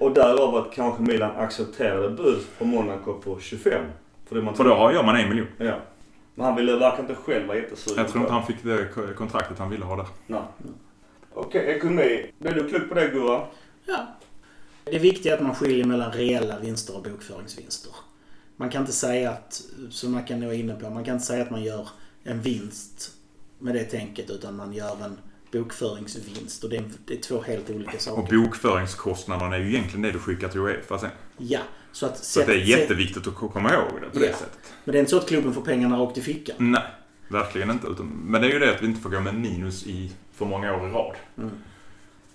Och 0.00 0.12
därav 0.12 0.56
att 0.56 0.72
kanske 0.74 1.02
Milan 1.02 1.36
accepterade 1.36 2.10
bud 2.10 2.38
på 2.58 2.64
Monaco 2.64 3.12
på 3.12 3.40
25. 3.40 3.84
För, 4.28 4.36
det 4.36 4.42
man 4.42 4.54
För 4.54 4.64
då 4.64 4.92
gör 4.92 5.02
man 5.02 5.16
en 5.16 5.28
miljon. 5.28 5.46
Ja. 5.58 5.74
Men 6.38 6.46
han 6.46 6.56
ville 6.56 6.76
verkar 6.76 7.00
inte 7.00 7.14
själv 7.14 7.46
vara 7.46 7.56
jättesugen 7.58 7.98
Jag 8.04 8.08
tror 8.12 8.22
inte 8.22 8.32
han 8.32 8.46
fick 8.46 8.62
det 8.62 8.88
ko- 8.94 9.14
kontraktet 9.16 9.58
han 9.58 9.70
ville 9.70 9.84
ha 9.84 9.96
där. 9.96 10.06
Nej. 10.26 10.42
Okej, 11.34 11.66
ekonomi. 11.76 12.32
Blev 12.38 12.54
du 12.54 12.68
klok 12.68 12.88
på 12.88 12.94
det 12.94 13.08
Gurra? 13.08 13.46
Ja. 13.86 14.06
Det 14.84 14.96
är 14.96 15.00
att 15.34 15.42
man 15.42 15.54
skiljer 15.54 15.84
mellan 15.84 16.12
reella 16.12 16.58
vinster 16.58 16.96
och 16.96 17.02
bokföringsvinster. 17.02 17.92
Man 18.56 18.70
kan 18.70 18.80
inte 18.80 18.92
säga 18.92 19.30
att, 19.30 19.62
som 19.90 20.12
man 20.12 20.24
kan 20.24 20.40
vara 20.44 20.54
inne 20.54 20.74
på, 20.74 20.90
man 20.90 21.04
kan 21.04 21.14
inte 21.14 21.26
säga 21.26 21.42
att 21.42 21.50
man 21.50 21.62
gör 21.64 21.88
en 22.24 22.40
vinst 22.40 23.10
med 23.58 23.74
det 23.74 23.84
tänket 23.84 24.30
utan 24.30 24.56
man 24.56 24.72
gör 24.72 25.04
en 25.04 25.18
bokföringsvinst 25.58 26.64
och 26.64 26.70
det 26.70 26.76
är, 26.76 26.84
det 27.06 27.14
är 27.14 27.18
två 27.20 27.42
helt 27.42 27.70
olika 27.70 27.90
Och 27.96 28.00
saker. 28.00 28.36
bokföringskostnaderna 28.36 29.56
är 29.56 29.60
ju 29.60 29.68
egentligen 29.68 30.02
det 30.02 30.10
du 30.12 30.18
skickar 30.18 30.48
till 30.48 30.60
Uefa 30.60 30.98
sen. 30.98 31.10
Ja, 31.36 31.60
så 31.92 32.06
att... 32.06 32.24
Så 32.24 32.40
att 32.40 32.46
det 32.46 32.52
är 32.52 32.56
jätteviktigt 32.56 33.26
att 33.26 33.34
komma 33.34 33.74
ihåg 33.74 34.00
det 34.02 34.10
på 34.10 34.18
det 34.18 34.26
Ja. 34.26 34.32
sättet. 34.32 34.72
Men 34.84 34.92
det 34.92 34.98
är 34.98 35.00
inte 35.00 35.10
så 35.10 35.16
att 35.16 35.28
klubben 35.28 35.54
får 35.54 35.62
pengarna 35.62 35.96
rakt 35.98 36.18
i 36.18 36.20
fickan. 36.22 36.56
Nej, 36.58 36.82
verkligen 37.28 37.70
inte. 37.70 37.86
Utan, 37.86 38.06
men 38.06 38.40
det 38.42 38.48
är 38.48 38.52
ju 38.52 38.58
det 38.58 38.74
att 38.74 38.82
vi 38.82 38.86
inte 38.86 39.00
får 39.00 39.10
gå 39.10 39.20
med 39.20 39.34
minus 39.34 39.86
i 39.86 40.12
för 40.34 40.44
många 40.44 40.74
år 40.76 40.88
i 40.88 40.92
rad. 40.92 41.14
Mm. 41.38 41.50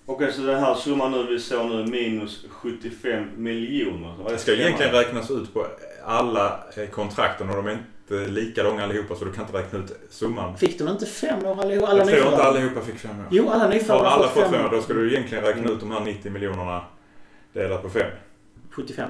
Okej, 0.05 0.33
så 0.33 0.41
den 0.41 0.59
här 0.59 0.75
summan 0.75 1.11
nu 1.11 1.23
vi 1.27 1.39
såg 1.39 1.69
nu 1.69 1.85
minus 1.85 2.45
75 2.49 3.27
miljoner. 3.37 4.15
Det 4.29 4.37
ska 4.37 4.53
egentligen 4.53 4.91
räknas 4.91 5.31
ut 5.31 5.53
på 5.53 5.67
alla 6.05 6.63
eh, 6.77 6.89
kontrakten 6.89 7.49
och 7.49 7.55
de 7.55 7.67
är 7.67 7.71
inte 7.71 7.83
lika 8.15 8.63
långa 8.63 8.83
allihopa 8.83 9.15
så 9.15 9.25
du 9.25 9.31
kan 9.31 9.45
inte 9.45 9.57
räkna 9.57 9.79
ut 9.79 9.99
summan. 10.09 10.57
Fick 10.57 10.79
de 10.79 10.87
inte 10.87 11.05
fem 11.05 11.45
år 11.45 11.61
allihop? 11.61 11.89
Alla 11.89 11.99
Jag 11.99 12.07
tror 12.07 12.31
inte 12.31 12.43
allihopa 12.43 12.81
fick 12.81 12.97
fem 12.99 13.19
år. 13.19 13.25
Jo, 13.31 13.49
alla 13.49 13.63
Har 13.63 13.69
nyförvärv 13.69 14.05
alla 14.05 14.27
har 14.27 14.33
fått 14.33 14.51
fem 14.51 14.65
år 14.65 14.69
då 14.71 14.81
ska 14.81 14.93
du 14.93 15.13
egentligen 15.13 15.43
räkna 15.43 15.71
ut 15.71 15.79
de 15.79 15.91
här 15.91 15.99
90 15.99 16.31
miljonerna 16.31 16.81
delat 17.53 17.83
på 17.83 17.89
fem. 17.89 18.11
75. 18.71 19.09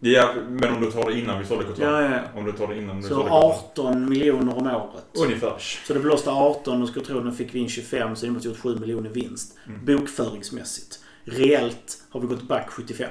Ja, 0.00 0.34
men 0.48 0.74
om 0.74 0.80
du 0.80 0.90
tar 0.90 1.10
det 1.10 1.18
innan 1.18 1.38
vi 1.38 1.44
sålde 1.44 1.64
Courtois. 1.64 1.88
Ja, 1.88 2.02
ja. 2.02 2.20
Om 2.34 2.44
du 2.44 2.52
tar 2.52 2.66
det 2.66 2.78
innan 2.78 2.96
du 2.96 3.02
Så 3.02 3.08
sålde 3.08 3.30
Courtois. 3.30 3.56
18 3.72 4.08
miljoner 4.08 4.58
om 4.58 4.66
året. 4.66 5.04
Ungefär. 5.24 5.54
Så 5.58 5.94
det 5.94 6.00
blåste 6.00 6.30
18 6.30 6.82
och 6.82 7.24
nu 7.24 7.32
fick 7.32 7.54
vi 7.54 7.58
in 7.58 7.68
25 7.68 8.16
så 8.16 8.26
det 8.26 8.32
måste 8.32 8.48
gjort 8.48 8.58
7 8.58 8.76
miljoner 8.76 9.10
vinst. 9.10 9.58
Mm. 9.66 9.84
Bokföringsmässigt. 9.84 10.98
Reellt 11.24 12.02
har 12.10 12.20
vi 12.20 12.26
gått 12.26 12.42
back 12.42 12.70
75. 12.70 13.10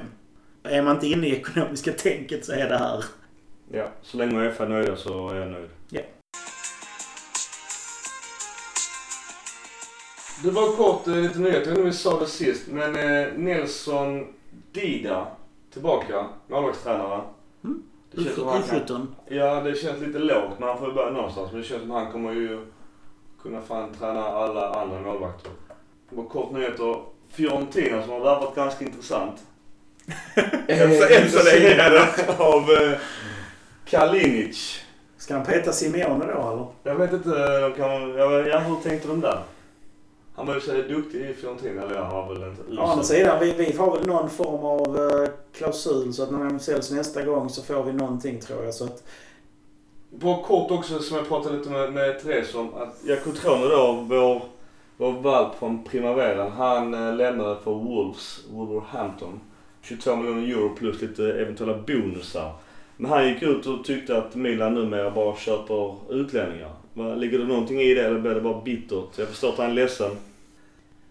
Är 0.63 0.81
man 0.81 0.95
inte 0.95 1.07
inne 1.07 1.27
i 1.27 1.35
ekonomiska 1.35 1.91
tänket 1.97 2.45
så 2.45 2.51
är 2.51 2.69
det 2.69 2.77
här. 2.77 3.03
Ja, 3.71 3.87
så 4.01 4.17
länge 4.17 4.35
Uefa 4.41 4.63
är 4.63 4.67
nöjda 4.69 4.95
så 4.95 5.29
är 5.29 5.35
jag 5.35 5.47
nöjd. 5.51 5.69
Ja. 5.89 6.01
Det 10.43 10.51
var 10.51 10.75
kort 10.75 11.07
eh, 11.07 11.13
lite 11.15 11.39
nyheter, 11.39 11.57
jag 11.57 11.59
vet 11.59 11.67
inte 11.67 11.81
om 11.81 11.85
vi 11.87 11.93
sa 11.93 12.19
det 12.19 12.25
sist, 12.27 12.67
men 12.67 12.95
eh, 12.95 13.27
Nelson 13.37 14.27
Dida 14.71 15.27
tillbaka, 15.73 16.25
målvaktstränare. 16.47 17.21
Mm. 17.63 17.83
Det 18.11 18.23
känns 18.23 18.35
som 18.35 18.47
han 18.47 18.63
kan, 18.63 18.79
U17. 18.79 19.07
ja, 19.27 19.61
det 19.61 19.75
känns 19.75 20.01
lite 20.01 20.19
lågt 20.19 20.59
men 20.59 20.69
han 20.69 20.77
får 20.77 20.87
ju 20.87 20.93
börja 20.93 21.11
någonstans. 21.11 21.51
Men 21.51 21.61
det 21.61 21.67
känns 21.67 21.81
som 21.81 21.91
han 21.91 22.11
kommer 22.11 22.31
ju 22.33 22.65
kunna 23.41 23.61
fan 23.61 23.93
träna 23.99 24.23
alla 24.25 24.69
andra 24.69 25.01
målvakter. 25.01 25.51
Det 26.09 26.15
var 26.15 26.23
kort 26.23 26.51
nyheter. 26.51 26.95
Fiorentina 27.29 28.01
som 28.01 28.11
har 28.11 28.19
värvat 28.19 28.55
ganska 28.55 28.85
intressant. 28.85 29.43
Än 30.67 30.97
så- 30.99 31.07
än 31.13 31.29
så 31.29 31.43
länge? 31.43 31.81
Av 32.37 32.69
eh, 32.71 32.97
Kalinic. 33.85 34.81
Ska 35.17 35.33
han 35.33 35.45
peta 35.45 35.71
Simeone 35.71 36.25
då 36.25 36.31
eller? 36.31 36.67
Jag 36.83 36.95
vet 36.95 37.13
inte, 37.13 37.73
kan, 37.77 38.09
jag 38.09 38.29
vet, 38.29 38.47
ja, 38.47 38.59
hur 38.59 38.75
tänkte 38.75 39.07
de 39.07 39.21
där? 39.21 39.39
Han 40.35 40.47
var 40.47 40.55
ju 40.55 40.61
så 40.61 40.71
duktig 40.71 41.29
i 41.29 41.33
Fiorentina, 41.33 41.81
eller 41.81 41.95
jag 41.95 42.03
har 42.03 42.33
väl 42.33 42.43
inte 42.43 42.81
Å 42.81 42.85
andra 42.85 43.03
sidan, 43.03 43.39
vi, 43.39 43.53
vi 43.53 43.77
har 43.77 43.97
väl 43.97 44.07
någon 44.07 44.29
form 44.29 44.65
av 44.65 44.97
eh, 44.97 45.29
klausul 45.57 46.13
så 46.13 46.23
att 46.23 46.31
när 46.31 46.39
han 46.39 46.59
säljs 46.59 46.91
nästa 46.91 47.21
gång 47.21 47.49
så 47.49 47.61
får 47.61 47.83
vi 47.83 47.93
någonting 47.93 48.39
tror 48.39 48.65
jag. 48.65 48.73
Så 48.73 48.83
att, 48.83 49.03
Bara 50.09 50.43
kort 50.43 50.71
också 50.71 50.99
som 50.99 51.17
jag 51.17 51.27
pratade 51.27 51.57
lite 51.57 51.69
med, 51.69 51.93
med 51.93 52.23
Therese 52.23 52.55
om. 52.55 52.73
Att 52.73 52.97
jag 53.03 53.23
Cotrone 53.23 53.67
då, 53.67 54.05
vår, 54.09 54.41
vår 54.97 55.11
valp 55.11 55.59
från 55.59 55.83
Primaveran. 55.83 56.51
Han 56.51 56.93
eh, 56.93 57.15
lämnade 57.15 57.55
för 57.63 57.71
Wolves, 57.71 58.39
Wolverhampton. 58.49 59.39
22 59.81 60.15
miljoner 60.15 60.47
euro 60.47 60.75
plus 60.75 61.01
lite 61.01 61.23
eventuella 61.23 61.77
bonusar. 61.77 62.53
Men 62.97 63.11
han 63.11 63.27
gick 63.27 63.41
ut 63.41 63.65
och 63.65 63.83
tyckte 63.83 64.17
att 64.17 64.35
Milan 64.35 64.73
numera 64.73 65.11
bara 65.11 65.35
köper 65.35 65.95
utlänningar. 66.09 66.71
Ligger 67.17 67.39
det 67.39 67.45
någonting 67.45 67.81
i 67.81 67.93
det 67.93 68.01
eller 68.05 68.19
blir 68.19 68.35
det 68.35 68.41
bara 68.41 68.61
bittert? 68.61 69.17
Jag 69.17 69.27
förstår 69.27 69.49
att 69.49 69.57
han 69.57 69.69
är 69.69 69.73
ledsen. 69.73 70.11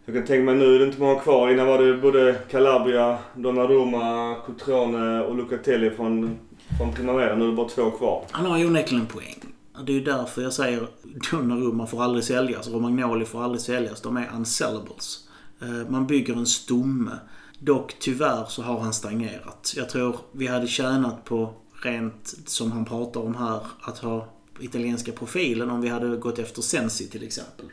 Jag 0.05 0.15
kan 0.15 0.27
tänka 0.27 0.45
mig 0.45 0.55
nu 0.55 0.75
är 0.75 0.79
det 0.79 0.85
inte 0.85 1.01
många 1.01 1.21
kvar. 1.21 1.51
Innan 1.51 1.67
var 1.67 1.83
det 1.83 1.97
både 1.97 2.37
Calabria, 2.51 3.19
Donnarumma, 3.35 4.37
Cotrone 4.47 5.21
och 5.21 5.37
Lucatelli 5.37 5.91
från, 5.91 6.39
från 6.79 6.93
Primavera. 6.95 7.37
Nu 7.37 7.45
är 7.45 7.49
det 7.49 7.55
bara 7.55 7.69
två 7.69 7.91
kvar. 7.91 8.25
han 8.31 8.47
har 8.47 8.59
ju 8.59 8.67
onekligen 8.67 9.01
en 9.01 9.07
poäng. 9.07 9.43
Det 9.87 9.93
är 9.93 9.95
ju 9.95 10.05
därför 10.05 10.43
jag 10.43 10.53
säger 10.53 10.87
Donnarumma 11.31 11.87
får 11.87 12.03
aldrig 12.03 12.25
säljas. 12.25 12.69
Romagnoli 12.69 13.25
får 13.25 13.43
aldrig 13.43 13.61
säljas. 13.61 14.01
De 14.01 14.17
är 14.17 14.31
unsellables. 14.37 15.29
Eh, 15.63 15.91
man 15.91 16.07
bygger 16.07 16.35
en 16.35 16.47
stomme. 16.47 17.11
Dock 17.59 17.95
tyvärr 17.99 18.45
så 18.49 18.63
har 18.63 18.79
han 18.79 18.93
stagnerat. 18.93 19.75
Jag 19.77 19.89
tror 19.89 20.17
vi 20.33 20.47
hade 20.47 20.67
tjänat 20.67 21.25
på 21.25 21.55
rent, 21.85 22.35
som 22.47 22.73
han 22.73 22.85
pratar 22.85 23.21
om 23.21 23.35
här, 23.35 23.61
att 23.81 23.99
ha 23.99 24.29
italienska 24.61 25.13
profilen 25.13 25.71
om 25.71 25.81
vi 25.81 25.89
hade 25.89 26.17
gått 26.17 26.39
efter 26.39 26.63
Sensi 26.63 27.11
till 27.11 27.27
exempel. 27.27 27.67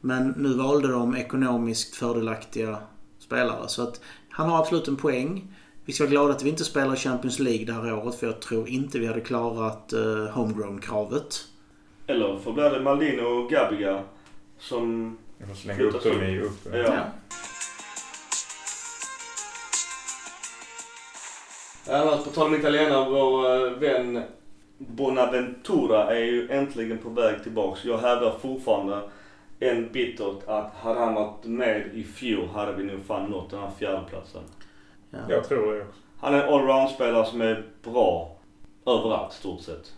Men 0.00 0.34
nu 0.36 0.54
valde 0.54 0.88
de 0.88 1.16
ekonomiskt 1.16 1.96
fördelaktiga 1.96 2.78
spelare. 3.18 3.68
Så 3.68 3.82
att 3.82 4.00
han 4.30 4.48
har 4.48 4.58
absolut 4.58 4.88
en 4.88 4.96
poäng. 4.96 5.56
Vi 5.84 5.92
ska 5.92 6.04
vara 6.04 6.10
glada 6.10 6.34
att 6.34 6.42
vi 6.42 6.48
inte 6.48 6.64
spelar 6.64 6.96
Champions 6.96 7.38
League 7.38 7.64
det 7.64 7.72
här 7.72 7.94
året 7.94 8.14
för 8.14 8.26
jag 8.26 8.40
tror 8.40 8.68
inte 8.68 8.98
vi 8.98 9.06
hade 9.06 9.20
klarat 9.20 9.92
uh, 9.92 10.26
homegrown-kravet. 10.26 11.44
Eller 12.06 12.38
för 12.38 12.52
blir 12.52 12.70
det 12.70 12.80
Maldino 12.80 13.22
och 13.22 13.50
Gabiga 13.50 14.02
som... 14.58 15.16
Jag 15.38 15.48
får 15.48 15.54
slänga 15.54 15.82
upp 15.82 16.02
dem 16.02 16.22
i 16.22 16.40
upp. 16.40 16.68
Ja. 16.72 17.04
Annars 21.88 22.24
på 22.24 22.30
tal 22.30 22.46
om 22.46 22.54
italienare, 22.54 23.10
vår 23.10 23.66
eh, 23.66 23.72
vän 23.72 24.22
Bonaventura 24.78 26.16
är 26.16 26.24
ju 26.24 26.50
äntligen 26.50 26.98
på 26.98 27.08
väg 27.08 27.42
tillbaks. 27.42 27.84
Jag 27.84 27.98
hävdar 27.98 28.38
fortfarande 28.42 29.02
en 29.60 29.92
bittert 29.92 30.48
att 30.48 30.74
hade 30.74 31.00
han 31.00 31.14
varit 31.14 31.44
med 31.44 31.90
i 31.94 32.04
fjol 32.04 32.48
hade 32.48 32.72
vi 32.72 32.84
nog 32.84 33.04
fan 33.06 33.30
nått 33.30 33.50
den 33.50 33.60
här 33.60 33.70
fjärdeplatsen. 33.78 34.42
Ja. 35.10 35.18
Jag 35.28 35.48
tror 35.48 35.74
det 35.74 35.80
också. 35.80 36.00
Han 36.20 36.34
är 36.34 36.42
en 36.42 36.54
allround-spelare 36.54 37.26
som 37.26 37.40
är 37.40 37.64
bra 37.82 38.36
överallt 38.86 39.32
stort 39.32 39.60
sett. 39.60 39.92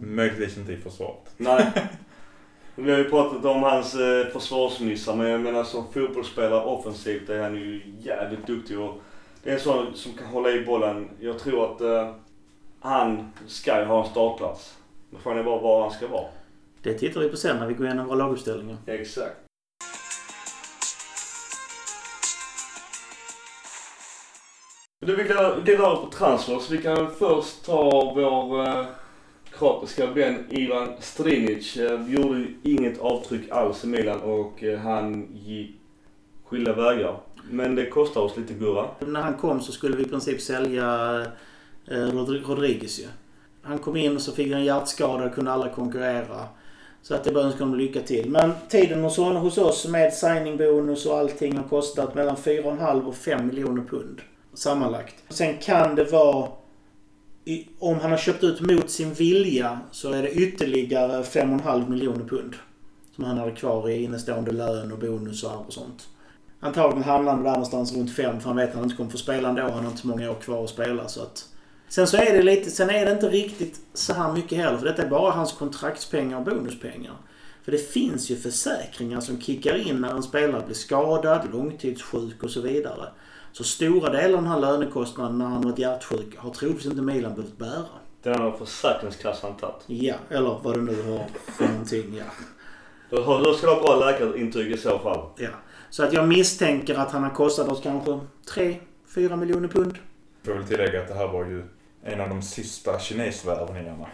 Möjligtvis 0.00 0.56
inte 0.56 0.72
i 0.72 0.76
försvaret. 0.76 1.34
Nej. 1.36 1.72
Vi 2.74 2.90
har 2.90 2.98
ju 2.98 3.10
pratat 3.10 3.44
om 3.44 3.62
hans 3.62 3.94
eh, 3.94 4.26
försvarsmissar 4.26 5.16
men 5.16 5.28
jag 5.28 5.40
menar 5.40 5.64
som 5.64 5.92
fotbollsspelare 5.92 6.64
offensivt 6.64 7.28
är 7.28 7.42
han 7.42 7.54
ju 7.54 7.80
jävligt 8.00 8.46
duktig 8.46 8.78
och 8.78 9.00
det 9.42 9.50
är 9.50 9.54
en 9.54 9.60
sån 9.60 9.94
som 9.94 10.12
kan 10.12 10.26
hålla 10.26 10.50
i 10.50 10.64
bollen. 10.64 11.08
Jag 11.20 11.38
tror 11.38 11.72
att 11.72 11.80
eh, 11.80 12.14
han 12.80 13.32
ska 13.46 13.84
ha 13.84 14.04
en 14.04 14.10
startplats. 14.10 14.78
Men 15.10 15.20
frågan 15.20 15.38
är 15.38 15.44
bara 15.44 15.60
var 15.60 15.82
han 15.82 15.90
ska 15.90 16.08
vara. 16.08 16.26
Det 16.82 16.94
tittar 16.94 17.20
vi 17.20 17.28
på 17.28 17.36
sen 17.36 17.56
när 17.56 17.66
vi 17.66 17.74
går 17.74 17.86
igenom 17.86 18.06
våra 18.06 18.16
laguppställningar. 18.16 18.76
Exakt. 18.86 19.36
Du, 25.00 25.16
vi 25.16 25.22
går 25.22 25.40
över 25.40 25.96
på 25.96 26.10
transfers. 26.12 26.70
Vi 26.70 26.78
kan 26.78 27.10
först 27.10 27.64
ta 27.64 28.12
vår 28.14 28.68
eh, 28.68 28.86
kroatiska 29.50 30.06
vän 30.06 30.46
Ivan 30.50 30.88
Strinic. 31.00 31.76
Eh, 31.76 32.10
gjorde 32.10 32.44
inget 32.62 33.00
avtryck 33.00 33.50
alls 33.50 33.84
i 33.84 33.86
Milan 33.86 34.20
och 34.20 34.62
eh, 34.64 34.78
han 34.78 35.28
gick 35.32 35.76
skilda 36.44 36.72
vägar. 36.72 37.20
Men 37.50 37.74
det 37.74 37.86
kostar 37.86 38.20
oss 38.20 38.36
lite 38.36 38.54
Gurra. 38.54 38.88
När 39.00 39.20
han 39.20 39.34
kom 39.34 39.60
så 39.60 39.72
skulle 39.72 39.96
vi 39.96 40.02
i 40.02 40.08
princip 40.08 40.40
sälja 40.40 41.20
eh, 41.86 42.06
Rodriguez 42.06 43.00
ju. 43.00 43.06
Han 43.62 43.78
kom 43.78 43.96
in 43.96 44.16
och 44.16 44.22
så 44.22 44.32
fick 44.32 44.52
han 44.52 44.60
en 44.60 44.64
hjärtskada 44.64 45.24
och 45.24 45.34
kunde 45.34 45.52
aldrig 45.52 45.72
konkurrera. 45.72 46.48
Så 47.02 47.14
att 47.14 47.24
det 47.24 47.32
bara 47.32 47.44
önskar 47.44 47.60
honom 47.60 47.78
lycka 47.78 48.00
till. 48.00 48.30
Men 48.30 48.52
tiden 48.68 49.02
hos, 49.02 49.16
honom, 49.16 49.42
hos 49.42 49.58
oss 49.58 49.86
med 49.86 50.12
signingbonus 50.12 51.06
och 51.06 51.18
allting 51.18 51.56
har 51.56 51.68
kostat 51.68 52.14
mellan 52.14 52.36
4,5 52.36 53.06
och 53.06 53.14
5 53.14 53.46
miljoner 53.46 53.82
pund. 53.82 54.20
Sammanlagt. 54.54 55.14
Sen 55.28 55.58
kan 55.58 55.94
det 55.94 56.04
vara... 56.04 56.48
Om 57.78 57.98
han 57.98 58.10
har 58.10 58.18
köpt 58.18 58.44
ut 58.44 58.60
mot 58.60 58.90
sin 58.90 59.14
vilja 59.14 59.80
så 59.90 60.12
är 60.12 60.22
det 60.22 60.30
ytterligare 60.30 61.22
5,5 61.22 61.90
miljoner 61.90 62.24
pund. 62.24 62.54
Som 63.14 63.24
han 63.24 63.38
hade 63.38 63.52
kvar 63.52 63.88
i 63.88 64.02
innestående 64.04 64.52
lön 64.52 64.92
och 64.92 64.98
bonusar 64.98 65.64
och 65.66 65.72
sånt. 65.72 66.08
Antagligen 66.64 67.02
hamnar 67.02 67.32
han 67.32 67.42
där 67.42 67.50
någonstans 67.50 67.96
runt 67.96 68.16
5 68.16 68.40
för 68.40 68.48
han 68.48 68.56
vet 68.56 68.68
att 68.68 68.74
han 68.74 68.84
inte 68.84 68.96
kommer 68.96 69.10
få 69.10 69.18
spela 69.18 69.48
ändå. 69.48 69.62
Han 69.62 69.72
har 69.72 69.86
inte 69.86 70.00
så 70.00 70.06
många 70.06 70.30
år 70.30 70.34
kvar 70.34 70.64
att 70.64 70.70
spela 70.70 71.08
så 71.08 71.22
att... 71.22 71.44
Sen 71.88 72.06
så 72.06 72.16
är 72.16 72.32
det 72.32 72.42
lite, 72.42 72.70
sen 72.70 72.90
är 72.90 73.06
det 73.06 73.12
inte 73.12 73.28
riktigt 73.28 73.80
så 73.94 74.12
här 74.12 74.32
mycket 74.32 74.58
heller 74.58 74.78
för 74.78 74.86
detta 74.86 75.02
är 75.02 75.08
bara 75.08 75.30
hans 75.30 75.52
kontraktspengar 75.52 76.38
och 76.38 76.44
bonuspengar. 76.44 77.12
För 77.64 77.72
det 77.72 77.90
finns 77.90 78.30
ju 78.30 78.36
försäkringar 78.36 79.20
som 79.20 79.40
kickar 79.40 79.88
in 79.88 80.00
när 80.00 80.14
en 80.14 80.22
spelare 80.22 80.62
blir 80.66 80.74
skadad, 80.74 81.48
långtidssjuk 81.52 82.42
och 82.42 82.50
så 82.50 82.60
vidare. 82.60 83.08
Så 83.52 83.64
stora 83.64 84.10
delar 84.10 84.38
av 84.38 84.42
den 84.42 84.52
här 84.52 84.60
lönekostnaden 84.60 85.38
när 85.38 85.46
han 85.46 85.62
varit 85.62 85.78
hjärtsjuk 85.78 86.36
har 86.36 86.50
troligtvis 86.50 86.86
inte 86.86 87.02
Milan 87.02 87.34
behövt 87.34 87.58
bära. 87.58 87.84
Den 88.22 88.40
har 88.40 88.52
Försäkringskassan 88.52 89.56
tagit. 89.56 89.82
Ja, 89.86 90.14
eller 90.28 90.58
vad 90.62 90.74
det 90.74 90.82
nu 90.82 91.02
har 91.02 91.26
för 91.56 91.68
någonting. 91.68 92.18
Ja. 92.18 92.24
Då 93.10 93.54
ska 93.54 93.66
du 93.66 93.72
ha 93.72 93.82
bra 93.82 94.06
läkarintyg 94.06 94.72
i 94.72 94.76
så 94.76 94.98
fall. 94.98 95.26
ja. 95.36 95.48
Så 95.92 96.04
att 96.04 96.12
jag 96.12 96.28
misstänker 96.28 96.94
att 96.94 97.10
han 97.10 97.22
har 97.22 97.30
kostat 97.30 97.68
oss 97.68 97.80
kanske 97.82 98.20
3-4 99.14 99.36
miljoner 99.36 99.68
pund. 99.68 99.98
Får 100.44 100.54
väl 100.54 100.64
tillägga 100.64 101.02
att 101.02 101.08
det 101.08 101.14
här 101.14 101.28
var 101.28 101.44
ju 101.44 101.62
en 102.02 102.20
av 102.20 102.28
de 102.28 102.42
sista 102.42 102.98
kinesvärvningarna. 102.98 104.06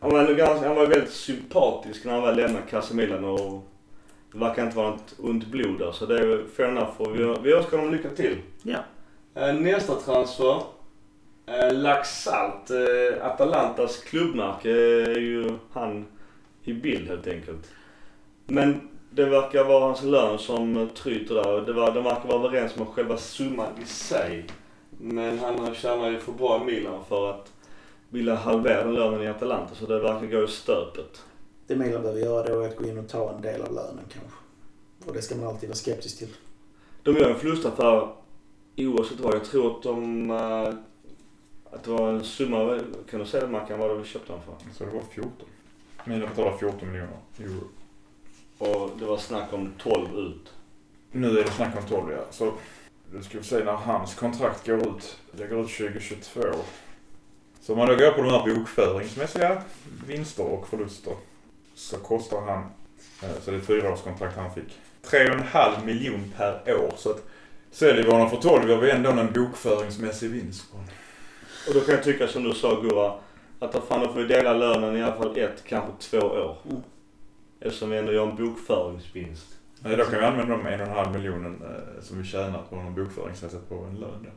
Han 0.00 0.10
var, 0.10 0.34
ganska, 0.34 0.66
han 0.66 0.76
var 0.76 0.86
väldigt 0.86 1.10
sympatisk 1.12 2.04
när 2.04 2.12
han 2.12 2.22
väl 2.22 2.36
lämnade 2.36 2.66
Casamilan 2.70 3.24
och 3.24 3.64
det 4.32 4.38
verkar 4.38 4.64
inte 4.64 4.76
vara 4.76 4.90
något 4.90 5.14
ont 5.18 5.46
blod 5.46 5.78
där. 5.78 5.92
Så 5.92 6.06
det 6.06 6.18
är 6.18 6.44
fair 6.56 6.68
enough. 6.68 7.00
Och 7.00 7.14
vi, 7.14 7.34
vi 7.42 7.52
önskar 7.52 7.78
honom 7.78 7.92
lycka 7.92 8.08
till. 8.08 8.38
Ja. 8.62 8.78
Eh, 9.34 9.54
Nästa 9.54 9.94
transfer. 9.94 10.62
Eh, 11.46 11.72
Laxalt. 11.72 12.70
Eh, 12.70 13.26
Atalantas 13.26 13.96
klubbmärke 13.96 14.70
är 14.70 15.20
ju 15.20 15.58
han 15.72 16.06
i 16.62 16.72
bild 16.72 17.08
helt 17.08 17.26
enkelt. 17.26 17.70
Men 18.46 18.88
det 19.10 19.24
verkar 19.24 19.64
vara 19.64 19.84
hans 19.84 20.02
lön 20.02 20.38
som 20.38 20.88
tryter 20.94 21.34
där. 21.34 21.60
Det 21.60 21.72
var, 21.72 21.92
de 21.92 22.04
verkar 22.04 22.28
vara 22.28 22.48
överens 22.48 22.76
om 22.76 22.86
själva 22.86 23.16
summan 23.16 23.72
i 23.82 23.86
sig. 23.86 24.46
Men 24.90 25.38
han 25.38 25.74
tjänar 25.74 26.10
ju 26.10 26.18
för 26.18 26.32
bra 26.32 26.62
i 26.62 26.64
Milan 26.64 27.04
för 27.08 27.30
att 27.30 27.52
vilja 28.08 28.34
halvera 28.34 28.84
den 28.84 28.94
lönen 28.94 29.22
i 29.22 29.28
Atalanta 29.28 29.74
så 29.74 29.86
det 29.86 30.00
verkar 30.00 30.26
gå 30.26 30.44
i 30.44 30.48
stöpet. 30.48 31.22
Det 31.66 31.76
Milan 31.76 32.02
behöver 32.02 32.20
göra 32.20 32.48
då 32.48 32.60
är 32.60 32.68
att 32.68 32.76
gå 32.76 32.84
in 32.84 32.98
och 32.98 33.08
ta 33.08 33.34
en 33.34 33.42
del 33.42 33.62
av 33.62 33.74
lönen 33.74 34.04
kanske. 34.12 34.38
Och 35.06 35.14
det 35.14 35.22
ska 35.22 35.34
man 35.36 35.46
alltid 35.46 35.68
vara 35.68 35.76
skeptisk 35.76 36.18
till. 36.18 36.28
De 37.02 37.16
gör 37.16 37.30
en 37.30 37.38
förlustaffär 37.38 38.08
oavsett 38.76 39.20
vad. 39.20 39.34
Jag 39.34 39.44
tror 39.44 39.76
att 39.76 39.82
de... 39.82 40.30
eh, 40.30 40.74
att 41.72 41.84
det 41.84 41.90
var 41.90 42.08
en 42.08 42.24
summa, 42.24 42.80
kan 43.10 43.20
du 43.20 43.26
säga 43.26 43.46
det 43.46 43.52
Mackan 43.52 43.78
vad 43.78 43.90
de 43.90 44.04
köpte 44.04 44.32
den 44.32 44.42
för? 44.42 44.72
Så 44.74 44.84
det 44.84 44.90
var 44.90 45.02
14. 45.10 45.32
Milan 46.04 46.28
betalar 46.28 46.56
14 46.56 46.92
miljoner 46.92 47.16
euro. 47.38 47.60
Och 48.60 48.90
det 48.98 49.04
var 49.04 49.16
snack 49.16 49.52
om 49.52 49.72
12 49.78 50.18
ut. 50.18 50.52
Nu 51.12 51.38
är 51.38 51.44
det 51.44 51.50
snack 51.50 51.76
om 51.76 51.88
12 51.88 52.12
ja. 52.12 52.24
Så 52.30 52.52
du 53.12 53.22
ska 53.22 53.38
vi 53.38 53.44
se 53.44 53.64
när 53.64 53.72
hans 53.72 54.14
kontrakt 54.14 54.66
går 54.66 54.78
ut. 54.78 55.18
Det 55.32 55.46
går 55.46 55.60
ut 55.60 55.76
2022. 55.76 56.40
Så 57.60 57.72
om 57.72 57.78
man 57.78 57.88
då 57.88 57.96
går 57.96 58.10
på 58.10 58.22
de 58.22 58.30
här 58.30 58.54
bokföringsmässiga 58.54 59.62
vinster 60.06 60.44
och 60.44 60.68
förluster. 60.68 61.12
Så 61.74 61.96
kostar 61.96 62.40
han, 62.40 62.58
eh, 63.22 63.40
så 63.42 63.50
det 63.50 63.56
är 63.56 63.60
ett 63.60 63.66
fyraårskontrakt 63.66 64.36
han 64.36 64.54
fick, 64.54 64.78
3,5 65.02 65.84
miljon 65.84 66.32
per 66.36 66.74
år. 66.74 66.94
Så 66.96 67.10
att 67.10 67.24
säljer 67.70 68.04
vi 68.04 68.10
honom 68.10 68.30
för 68.30 68.36
12 68.36 68.70
gör 68.70 68.80
vi 68.80 68.90
ändå 68.90 69.10
en 69.10 69.32
bokföringsmässig 69.32 70.30
vinst 70.30 70.70
på 70.70 70.76
honom. 70.76 70.92
Och 71.68 71.74
då 71.74 71.80
kan 71.80 71.94
jag 71.94 72.04
tycka 72.04 72.28
som 72.28 72.44
du 72.44 72.54
sa 72.54 72.80
Gurra, 72.80 73.14
att 73.58 73.84
fan 73.88 74.00
då 74.00 74.12
får 74.12 74.20
vi 74.20 74.26
dela 74.26 74.52
lönen 74.52 74.96
i 74.96 75.02
alla 75.02 75.16
fall 75.16 75.38
ett, 75.38 75.64
kanske 75.66 75.92
två 76.00 76.18
år. 76.18 76.56
Mm. 76.70 76.82
Eftersom 77.60 77.90
vi 77.90 77.98
ändå 77.98 78.12
gör 78.12 78.30
en 78.30 78.36
bokföringsvinst. 78.36 79.46
Nej, 79.80 79.96
då 79.96 80.04
kan 80.04 80.18
vi 80.18 80.24
använda 80.24 80.56
de 80.56 80.66
1,5 80.66 81.12
miljonen 81.12 81.62
eh, 81.62 82.02
som 82.02 82.18
vi 82.18 82.24
tjänar 82.24 82.62
på 82.70 82.76
honom 82.76 82.94
bokföringsmässigt 82.94 83.68
på 83.68 83.74
en 83.74 84.00
lön 84.00 84.24
då. 84.24 84.30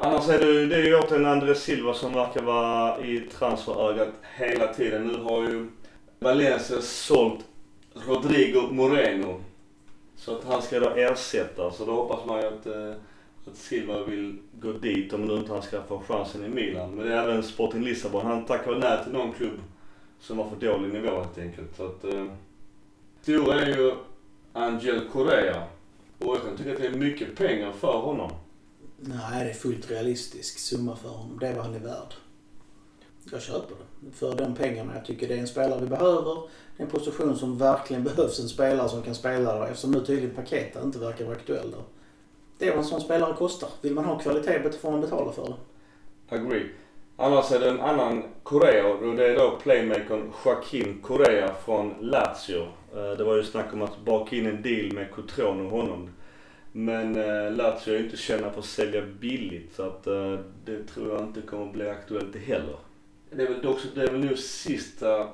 Annars 0.00 0.28
är 0.28 0.38
det, 0.38 0.66
det 0.66 0.76
är 0.76 0.84
ju 0.84 0.98
återigen 0.98 1.26
Andres 1.26 1.62
Silva 1.62 1.94
som 1.94 2.12
verkar 2.12 2.42
vara 2.42 3.00
i 3.00 3.20
transferögat 3.20 4.08
hela 4.36 4.66
tiden. 4.66 5.06
Nu 5.06 5.22
har 5.22 5.42
ju 5.42 5.68
Valencia 6.18 6.80
sålt 6.80 7.44
Rodrigo 8.06 8.68
Moreno. 8.70 9.40
Så 10.16 10.36
att 10.36 10.44
han 10.44 10.62
ska 10.62 10.80
då 10.80 10.90
ersätta. 10.90 11.70
Så 11.70 11.84
då 11.84 11.92
hoppas 11.92 12.26
man 12.26 12.40
ju 12.40 12.46
att, 12.46 12.66
eh, 12.66 13.00
att 13.46 13.56
Silva 13.56 14.04
vill 14.04 14.38
gå 14.52 14.72
dit 14.72 15.12
om 15.12 15.24
nu 15.24 15.34
inte 15.34 15.52
han 15.52 15.62
ska 15.62 15.82
få 15.82 16.02
chansen 16.08 16.44
i 16.44 16.48
Milan. 16.48 16.90
Men 16.90 17.06
det 17.06 17.14
är 17.14 17.22
även 17.22 17.42
Sporting 17.42 17.84
Lissabon. 17.84 18.26
Han 18.26 18.44
tackade 18.44 18.78
nej 18.78 18.98
till 19.04 19.12
någon 19.12 19.32
klubb 19.32 19.60
som 20.20 20.36
var 20.36 20.48
för 20.50 20.56
dålig 20.56 20.92
nivå 20.92 21.20
helt 21.20 21.38
enkelt. 21.38 21.76
Så 21.76 21.86
att, 21.86 22.04
eh, 22.04 22.26
stora 23.22 23.60
är 23.60 23.76
ju 23.76 23.94
Angel 24.52 25.00
Correa. 25.12 25.62
Och 26.18 26.36
jag 26.36 26.42
kan 26.42 26.56
tycka 26.56 26.72
att 26.72 26.78
det 26.78 26.86
är 26.86 26.94
mycket 26.94 27.36
pengar 27.36 27.72
för 27.72 27.98
honom. 27.98 28.30
Nej, 29.00 29.44
det 29.44 29.50
är 29.50 29.54
fullt 29.54 29.90
realistisk 29.90 30.58
summa 30.58 30.96
för 30.96 31.08
honom. 31.08 31.38
Det 31.38 31.48
är 31.48 31.54
vad 31.54 31.64
han 31.64 31.74
är 31.74 31.80
värd. 31.80 32.14
Jag 33.32 33.42
köper 33.42 33.74
det. 33.74 34.10
För 34.12 34.36
de 34.36 34.54
pengarna. 34.54 34.94
Jag 34.94 35.04
tycker 35.04 35.28
det 35.28 35.34
är 35.34 35.38
en 35.38 35.46
spelare 35.46 35.80
vi 35.80 35.86
behöver. 35.86 36.34
Det 36.76 36.82
är 36.82 36.86
en 36.86 36.90
position 36.90 37.36
som 37.36 37.58
verkligen 37.58 38.04
behövs 38.04 38.40
en 38.40 38.48
spelare 38.48 38.88
som 38.88 39.02
kan 39.02 39.14
spela 39.14 39.54
där. 39.54 39.66
Eftersom 39.66 39.90
nu 39.90 40.00
tydligen 40.00 40.36
Paketa 40.36 40.82
inte 40.82 40.98
verkar 40.98 41.24
vara 41.24 41.36
aktuell 41.36 41.70
där. 41.70 41.82
Det 42.58 42.66
är 42.66 42.70
vad 42.70 42.78
en 42.78 42.84
sån 42.84 43.00
spelare 43.00 43.34
kostar. 43.34 43.68
Vill 43.82 43.94
man 43.94 44.04
ha 44.04 44.18
kvalitet 44.18 44.72
får 44.80 44.90
man 44.90 45.00
betala 45.00 45.32
för 45.32 45.46
det. 45.46 45.56
Agree. 46.36 46.66
Annars 47.20 47.52
är 47.52 47.60
det 47.60 47.70
en 47.70 47.80
annan 47.80 48.22
Correa 48.42 48.86
och 48.86 49.16
det 49.16 49.26
är 49.26 49.36
då 49.36 49.58
playmakern 49.62 50.32
Joaquin 50.44 51.00
Correa 51.02 51.54
från 51.64 51.94
Lazio. 52.00 52.62
Eh, 52.94 53.10
det 53.18 53.24
var 53.24 53.36
ju 53.36 53.42
snack 53.42 53.72
om 53.72 53.82
att 53.82 54.04
baka 54.04 54.36
in 54.36 54.46
en 54.46 54.62
deal 54.62 54.92
med 54.92 55.10
Cotrone 55.10 55.64
och 55.64 55.70
honom. 55.70 56.10
Men 56.72 57.16
eh, 57.16 57.52
Lazio 57.52 57.94
är 57.94 57.98
ju 57.98 58.04
inte 58.04 58.16
kända 58.16 58.50
för 58.50 58.58
att 58.58 58.64
sälja 58.64 59.02
billigt 59.02 59.74
så 59.74 59.82
att 59.82 60.06
eh, 60.06 60.38
det 60.64 60.84
tror 60.84 61.12
jag 61.12 61.22
inte 61.22 61.40
kommer 61.40 61.72
bli 61.72 61.88
aktuellt 61.88 62.36
heller. 62.36 62.76
Det 63.30 63.42
är 63.42 63.48
väl 63.48 63.66
också, 63.66 63.88
det 63.94 64.02
är 64.02 64.10
väl 64.10 64.20
nu 64.20 64.36
sista 64.36 65.28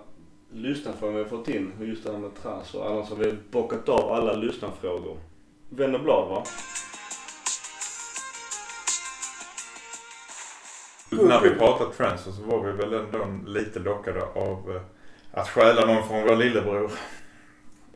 lyssnarfrågan 0.53 1.17
vi 1.17 1.23
har 1.23 1.29
fått 1.29 1.49
in, 1.49 1.73
just 1.81 2.05
det 2.05 2.13
här 2.13 2.19
med 2.19 2.31
transfer. 2.43 2.93
Annars 2.93 3.09
har 3.09 3.17
vi 3.17 3.33
bockat 3.51 3.89
av 3.89 4.13
alla 4.13 4.33
lyssnarfrågor. 4.33 5.17
Vänd 5.69 6.03
blad 6.03 6.29
va? 6.29 6.45
När 11.23 11.41
vi 11.41 11.51
pratade 11.51 11.93
transfer 11.95 12.31
så 12.33 12.43
var 12.43 12.61
vi 12.65 12.73
väl 12.73 12.93
ändå 12.95 13.19
lite 13.47 13.79
lockade 13.79 14.23
av 14.23 14.77
eh, 14.77 14.83
att 15.41 15.49
stjäla 15.49 15.87
någon 15.87 16.09
från 16.09 16.23
vår 16.23 16.37
lillebror. 16.37 16.91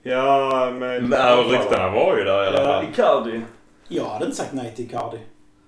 Ja, 0.02 0.70
med... 0.78 1.08
Nej, 1.08 1.38
och 1.38 1.50
ryktena 1.50 1.90
var 1.90 2.16
ju 2.16 2.24
där 2.24 2.44
i 2.44 2.46
alla 2.46 2.60
Ja, 2.60 2.64
fall. 2.66 2.84
Icardi. 2.84 3.40
Jag 3.88 4.04
hade 4.04 4.24
inte 4.24 4.36
sagt 4.36 4.52
nej 4.52 4.72
till 4.76 4.84
Icardi. 4.84 5.18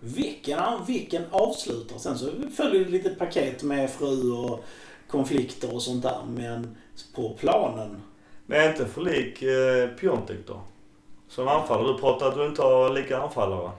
Vilken, 0.00 0.60
vilken 0.86 1.22
avslutare. 1.30 1.98
Sen 1.98 2.18
så 2.18 2.30
följer 2.56 2.80
det 2.80 2.84
ett 2.84 2.90
litet 2.90 3.18
paket 3.18 3.62
med 3.62 3.90
fru 3.90 4.32
och 4.32 4.64
konflikter 5.10 5.74
och 5.74 5.82
sånt 5.82 6.02
där. 6.02 6.18
Men 6.28 6.76
på 7.14 7.36
planen. 7.40 8.02
Men 8.46 8.70
inte 8.70 8.86
för 8.86 9.00
lik 9.00 9.42
eh, 9.42 9.88
Piontek 9.88 10.38
då? 10.46 10.60
Som 11.28 11.48
anfallare. 11.48 11.92
Du 11.92 11.98
pratar 11.98 12.28
att 12.28 12.34
du 12.34 12.46
inte 12.46 12.62
har 12.62 12.90
lika 12.90 13.18
anfallare. 13.18 13.70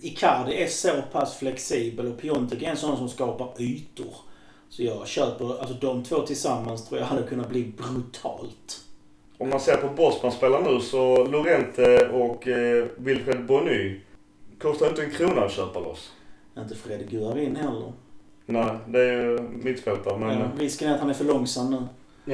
Icardi 0.00 0.62
är 0.62 0.66
så 0.66 1.02
pass 1.12 1.38
flexibel 1.38 2.06
och 2.06 2.18
Piontek 2.18 2.62
är 2.62 2.70
en 2.70 2.76
sån 2.76 2.96
som 2.96 3.08
skapar 3.08 3.62
ytor. 3.62 4.14
Så 4.68 4.82
jag 4.82 5.08
köper, 5.08 5.60
alltså 5.60 5.74
de 5.74 6.02
två 6.02 6.20
tillsammans 6.20 6.88
tror 6.88 7.00
jag 7.00 7.06
hade 7.06 7.22
kunnat 7.22 7.48
bli 7.48 7.72
brutalt. 7.76 8.80
Om 9.38 9.48
man 9.48 9.60
ser 9.60 9.76
på 9.76 9.88
Bosman 9.88 10.32
spelar 10.32 10.62
nu 10.62 10.80
så 10.80 11.24
Lorente 11.24 12.08
och 12.08 12.48
eh, 12.48 12.86
Wilfred 12.96 13.46
Bonny 13.46 14.00
kostar 14.60 14.88
inte 14.88 15.02
en 15.02 15.10
krona 15.10 15.44
att 15.44 15.52
köpa 15.52 15.80
loss. 15.80 16.12
Inte 16.58 16.74
Fredrik 16.74 17.10
Guarin 17.10 17.56
heller. 17.56 17.92
Nej, 18.46 18.76
det 18.86 19.00
är 19.00 19.12
ju 19.12 19.40
mittfältare 19.40 20.18
men... 20.18 20.38
Ja, 20.38 20.46
risken 20.58 20.90
är 20.90 20.94
att 20.94 21.00
han 21.00 21.10
är 21.10 21.14
för 21.14 21.24
långsam 21.24 21.70
nu. 21.70 21.82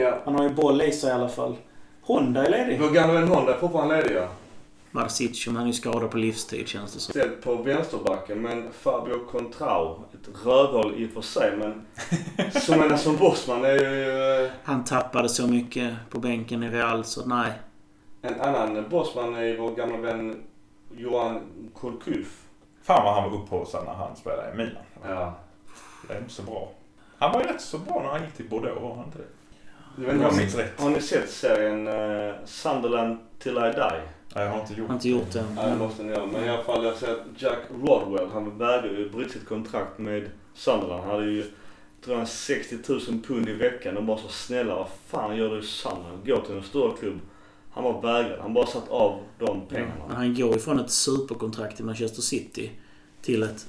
Ja. 0.00 0.18
Han 0.24 0.34
har 0.34 0.42
ju 0.42 0.50
boll 0.50 0.82
i 0.82 0.92
sig 0.92 1.10
i 1.10 1.12
alla 1.12 1.28
fall. 1.28 1.56
Honda 2.02 2.46
är 2.46 2.50
ledig. 2.50 2.80
Vår 2.80 2.90
gamla 2.90 3.20
vän 3.20 3.28
Honda 3.28 3.54
är 3.54 3.58
fortfarande 3.58 3.96
ledig 3.96 4.16
ja. 4.16 4.28
Marcic, 4.94 5.46
han 5.46 5.56
är 5.56 5.66
ju 5.66 5.72
skadad 5.72 6.10
på 6.10 6.16
livstid 6.18 6.68
känns 6.68 6.94
det 6.94 7.00
som. 7.00 7.12
Ställt 7.12 7.42
på 7.42 7.54
vänsterbacken 7.54 8.42
men 8.42 8.72
Fabio 8.72 9.24
Contrao, 9.30 10.04
ett 10.14 10.46
rövhål 10.46 10.94
i 10.96 11.06
och 11.06 11.10
för 11.10 11.20
sig 11.20 11.56
men 11.56 11.86
som 12.60 12.82
en 12.82 12.98
som 12.98 13.16
Bosman 13.16 13.64
är 13.64 13.72
ju... 13.72 14.44
eh, 14.44 14.50
Han 14.64 14.84
tappade 14.84 15.28
så 15.28 15.46
mycket 15.46 15.94
på 16.10 16.18
bänken 16.20 16.62
i 16.62 16.68
Real 16.70 17.04
så 17.04 17.26
nej. 17.26 17.52
En 18.22 18.40
annan 18.40 18.88
Bosman 18.88 19.34
är 19.34 19.56
vår 19.58 19.74
gamla 19.74 19.96
vän 19.98 20.42
Johan 20.96 21.40
Kulkuf. 21.80 22.40
Fan 22.82 23.04
vad 23.04 23.14
han 23.14 23.30
var 23.30 23.38
upphaussad 23.38 23.84
när 23.84 23.92
han 23.94 24.16
spelade 24.16 24.52
i 24.52 24.56
Milan. 24.56 24.82
Ja. 25.02 25.34
Det 26.08 26.14
är 26.14 26.18
inte 26.18 26.32
så 26.34 26.42
bra. 26.42 26.70
Han 27.18 27.32
var 27.32 27.40
ju 27.40 27.46
rätt 27.46 27.60
så 27.60 27.78
bra 27.78 28.02
när 28.02 28.08
han 28.08 28.22
gick 28.24 28.34
till 28.34 28.48
Bordeaux, 28.48 28.82
var 28.82 28.94
han 28.94 29.04
inte 29.04 29.18
det? 29.18 29.24
Jag 29.96 30.04
vet 30.04 30.08
Om 30.08 30.14
inte, 30.14 30.24
jag 30.24 30.30
har, 30.30 30.36
minns 30.38 30.54
rätt. 30.54 30.80
har 30.80 30.90
ni 30.90 31.00
sett 31.00 31.30
serien 31.30 31.88
uh, 31.88 32.34
Sunderland 32.44 33.18
till 33.38 33.56
I 33.58 33.60
Die? 33.60 34.00
Nej, 34.34 34.44
jag 34.44 34.52
har 34.52 34.60
inte 34.60 34.72
gjort 34.72 34.78
Jag 34.78 34.88
har 34.88 34.94
inte 34.94 35.08
gjort 35.08 35.32
det. 35.32 35.44
Ja, 35.56 35.66
det 35.66 35.76
måste 35.76 36.02
ni 36.02 36.12
göra. 36.12 36.26
Men 36.26 36.44
i 36.44 36.48
alla 36.48 36.62
fall, 36.62 36.84
jag 36.84 36.90
har 36.90 36.98
sett 36.98 37.18
Jack 37.36 37.58
Rodwell. 37.82 38.28
Han 38.32 38.58
vägrade 38.58 38.88
ju 38.88 39.10
bryta 39.10 39.30
sitt 39.30 39.48
kontrakt 39.48 39.98
med 39.98 40.30
Sunderland. 40.54 41.02
Han 41.02 41.10
hade 41.10 41.30
ju, 41.30 41.44
tror 42.04 42.18
jag, 42.18 42.28
60 42.28 42.78
000 42.88 43.00
pund 43.26 43.48
i 43.48 43.52
veckan. 43.52 43.94
De 43.94 44.06
var 44.06 44.16
så 44.16 44.28
snälla. 44.28 44.74
Vad 44.74 44.88
fan 45.06 45.36
gör 45.36 45.50
du 45.50 45.58
i 45.58 45.62
Sunderland? 45.62 46.26
Gå 46.26 46.40
till 46.40 46.56
en 46.56 46.62
större 46.62 46.96
klubb. 46.98 47.20
Han 47.70 47.84
var 47.84 48.02
vägrad. 48.02 48.40
Han 48.40 48.54
bara 48.54 48.66
satt 48.66 48.88
av 48.88 49.20
de 49.38 49.60
pengarna. 49.68 50.14
han 50.14 50.34
går 50.34 50.56
ifrån 50.56 50.78
ett 50.78 50.90
superkontrakt 50.90 51.80
i 51.80 51.82
Manchester 51.82 52.22
City 52.22 52.70
till 53.22 53.42
ett 53.42 53.66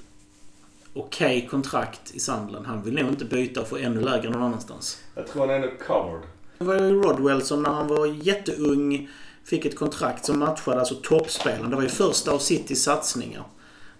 okej 0.93 1.47
kontrakt 1.51 2.15
i 2.15 2.19
Sunderland. 2.19 2.65
Han 2.65 2.83
vill 2.83 2.93
nog 2.93 3.09
inte 3.09 3.25
byta 3.25 3.61
och 3.61 3.67
få 3.67 3.77
ännu 3.77 4.01
lägre 4.01 4.29
någon 4.29 4.43
annanstans. 4.43 5.01
Jag 5.15 5.27
tror 5.27 5.41
han 5.41 5.49
är 5.49 5.55
ändå 5.55 5.69
covered. 5.87 6.21
Det 6.57 6.65
var 6.65 6.75
ju 6.75 7.01
Rodwell 7.01 7.41
som 7.41 7.63
när 7.63 7.69
han 7.69 7.87
var 7.87 8.07
jätteung 8.07 9.09
fick 9.45 9.65
ett 9.65 9.75
kontrakt 9.75 10.25
som 10.25 10.39
matchade 10.39 10.79
alltså 10.79 10.95
toppspelaren. 10.95 11.69
Det 11.69 11.75
var 11.75 11.83
ju 11.83 11.89
första 11.89 12.31
av 12.31 12.39
Citys 12.39 12.83
satsningar. 12.83 13.43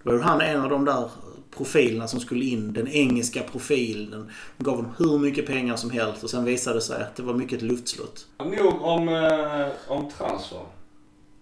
Då 0.03 0.11
var 0.11 0.17
ju 0.17 0.23
han 0.23 0.41
en 0.41 0.61
av 0.61 0.69
de 0.69 0.85
där 0.85 1.09
profilerna 1.57 2.07
som 2.07 2.19
skulle 2.19 2.45
in. 2.45 2.73
Den 2.73 2.87
engelska 2.87 3.43
profilen. 3.51 4.31
De 4.57 4.63
gav 4.63 4.75
honom 4.75 4.91
hur 4.97 5.19
mycket 5.19 5.47
pengar 5.47 5.75
som 5.75 5.89
helst 5.89 6.23
och 6.23 6.29
sen 6.29 6.45
visade 6.45 6.77
det 6.77 6.81
sig 6.81 7.01
att 7.01 7.15
det 7.15 7.23
var 7.23 7.33
mycket 7.33 7.57
ett 7.57 7.61
luftslott. 7.61 8.27
Nog 8.37 8.81
om, 8.81 9.09
eh, 9.09 9.67
om 9.87 10.09
transfer. 10.09 10.59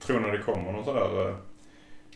Tror 0.05 0.19
ni 0.19 0.31
det 0.31 0.43
kommer 0.43 0.71
någon 0.71 0.85
sån 0.85 0.95
där 0.95 1.27
uh, 1.27 1.35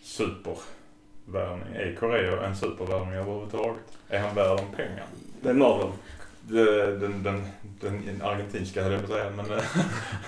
supervärvning? 0.03 1.75
Är 1.75 1.95
Korea 1.99 2.45
en 2.47 2.55
supervärvning 2.55 3.13
överhuvudtaget? 3.13 3.83
Är 4.09 4.19
han 4.19 4.35
värd 4.35 4.57
de 4.57 4.75
pengar? 4.75 5.05
Vem 5.41 5.61
av 5.61 5.79
dem? 5.79 5.91
Den, 6.41 6.99
den, 6.99 7.23
den, 7.23 8.05
den 8.05 8.21
argentinska 8.21 8.83
höll 8.83 8.91
jag 8.91 9.07
på 9.07 9.13
att 9.13 9.19
säga, 9.19 9.31
men 9.31 9.51
eh, 9.51 9.63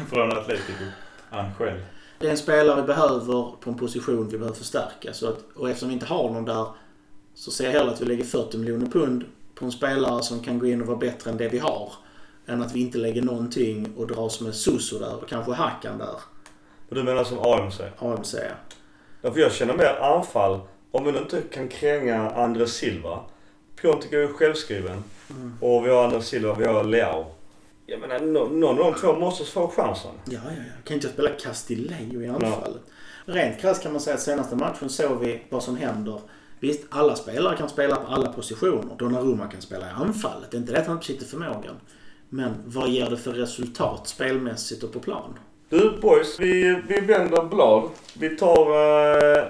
från 0.10 0.32
Atletico. 0.32 0.84
Angel. 1.30 1.80
Det 2.20 2.28
är 2.28 2.32
en 2.32 2.38
spelare 2.38 2.82
vi 2.82 2.88
behöver 2.88 3.52
på 3.60 3.70
en 3.70 3.78
position 3.78 4.30
vi 4.30 4.38
behöver 4.38 4.58
förstärka. 4.58 5.14
Så 5.14 5.30
att, 5.30 5.38
och 5.56 5.70
eftersom 5.70 5.90
vi 5.90 5.94
inte 5.94 6.06
har 6.06 6.30
någon 6.30 6.46
där 6.46 6.66
så 7.34 7.52
ser 7.52 7.66
jag 7.66 7.72
hellre 7.72 7.92
att 7.92 8.02
vi 8.02 8.06
lägger 8.06 8.24
40 8.24 8.58
miljoner 8.58 8.86
pund 8.86 9.26
på 9.56 9.66
en 9.66 9.72
spelare 9.72 10.24
som 10.24 10.40
kan 10.40 10.60
gå 10.60 10.66
in 10.66 10.82
och 10.82 10.88
vara 10.88 10.98
bättre 10.98 11.32
än 11.32 11.38
det 11.38 11.50
vi 11.50 11.60
har. 11.60 11.94
Än 12.46 12.62
att 12.62 12.76
vi 12.76 12.82
inte 12.82 12.98
lägger 12.98 13.22
någonting 13.22 13.94
och 13.98 14.08
dras 14.08 14.42
med 14.42 14.56
Suso 14.56 15.00
där 15.00 15.16
och 15.16 15.30
kanske 15.30 15.52
Hakan 15.52 15.98
där. 15.98 16.16
Och 16.90 16.96
du 16.96 17.04
menar 17.04 17.24
som 17.24 17.40
AMC? 17.40 17.82
AMC. 18.00 18.36
Ja, 19.22 19.32
för 19.32 19.40
jag 19.40 19.52
känner 19.52 19.74
mer 19.74 20.00
anfall. 20.02 20.60
Om 20.92 21.06
vi 21.06 21.12
nu 21.12 21.18
inte 21.18 21.42
kan 21.42 21.68
kränga 21.68 22.30
Andres 22.30 22.74
Silva. 22.74 23.20
Piontek 23.82 24.14
är 24.14 24.18
ju 24.18 24.34
självskriven. 24.34 25.04
Och 25.60 25.86
vi 25.86 25.90
har 25.90 26.04
Andres 26.04 26.28
Silva, 26.28 26.56
vi 26.56 26.66
har 26.66 26.84
Leao. 26.84 27.26
Jag 27.92 28.00
menar, 28.00 28.20
nå- 28.20 28.46
någon 28.46 28.80
av 28.80 28.94
de 28.94 29.00
två 29.00 29.14
måste 29.14 29.46
få 29.46 29.68
chansen. 29.68 30.12
Ja, 30.26 30.40
ja, 30.46 30.52
ja. 30.58 30.64
Kan 30.84 30.96
inte 30.96 31.08
jag 31.08 31.14
spela 31.14 31.30
Castillejo 31.30 32.22
i 32.22 32.28
anfallet? 32.28 32.82
Rent 33.26 33.60
krasst 33.62 33.84
kan 33.84 33.92
man 33.92 34.02
säga 34.02 34.14
att 34.16 34.22
senaste 34.22 34.56
matchen 34.56 34.90
såg 34.90 35.20
vi 35.20 35.42
vad 35.50 35.64
som 35.64 35.78
händer. 35.78 36.22
Visst, 36.60 36.84
alla 36.90 37.16
spelare 37.16 37.58
kan 37.58 37.70
spela 37.70 37.96
på 37.96 38.08
alla 38.08 38.32
positioner. 38.34 38.96
Donnarumma 39.00 39.48
kan 39.48 39.62
spela 39.62 39.88
i 39.88 39.90
anfallet. 39.90 40.52
Det 40.52 40.58
är 40.58 40.60
inte 40.60 40.74
det 40.74 40.80
att 40.80 40.88
han 40.88 40.96
inte 40.96 41.08
sitter 41.08 41.26
förmågan. 41.26 41.76
Men 42.30 42.54
vad 42.66 42.90
ger 42.90 43.10
det 43.10 43.18
för 43.18 43.32
resultat 43.32 44.08
spelmässigt 44.08 44.84
och 44.84 44.94
på 44.94 45.00
plan? 45.00 45.34
Du 45.70 46.00
boys, 46.02 46.40
vi, 46.40 46.82
vi 46.88 47.00
vänder 47.00 47.44
blad. 47.44 47.90
Vi 48.20 48.38
tar 48.38 48.66
eh, 49.38 49.44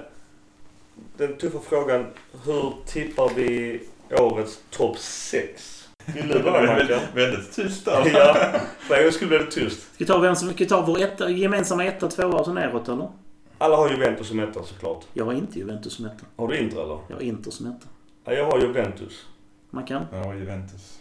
den 1.18 1.38
tuffa 1.38 1.60
frågan. 1.60 2.06
Hur 2.46 2.74
tippar 2.86 3.32
vi 3.36 3.82
årets 4.12 4.60
topp 4.70 4.98
6? 4.98 5.79
Vill 6.06 6.28
du 6.28 6.44
börja 6.44 6.74
Mackan? 6.74 7.00
Väldigt 7.14 7.52
tyst 7.56 7.86
där. 7.86 8.12
ja, 8.14 8.34
för 8.80 8.96
en 8.96 9.04
gång 9.04 9.12
skulle 9.12 9.40
bli 9.40 9.48
tyst. 9.52 9.82
Ska 9.82 9.92
vi 9.98 10.06
ta, 10.06 10.20
vem 10.20 10.36
som, 10.36 10.48
ska 10.50 10.58
vi 10.58 10.70
ta 10.70 10.82
vår 10.82 11.02
etta, 11.02 11.30
gemensamma 11.30 11.86
etta, 11.86 12.08
tvåa 12.08 12.40
och 12.40 12.46
så 12.46 12.54
neråt 12.54 12.90
eller? 12.90 13.10
Alla 13.58 13.76
har 13.78 13.90
Juventus 13.90 14.28
som 14.28 14.40
etta 14.40 14.64
såklart. 14.64 15.06
Jag 15.14 15.26
har 15.26 15.34
inte 15.34 15.60
Juventus 15.60 15.94
som 15.94 16.06
etta. 16.06 16.26
Har 16.36 16.48
du 16.48 16.58
Inter 16.58 16.84
eller? 16.84 17.00
Jag 17.08 17.16
har 17.16 17.22
Inter 17.22 17.52
som 17.52 17.66
etta. 17.68 17.88
Ja, 18.26 18.34
jag 18.34 18.46
har 18.46 18.60
Juventus. 18.60 19.26
Man 19.70 19.84
kan. 19.86 20.06
Ja, 20.12 20.34
Juventus. 20.36 21.00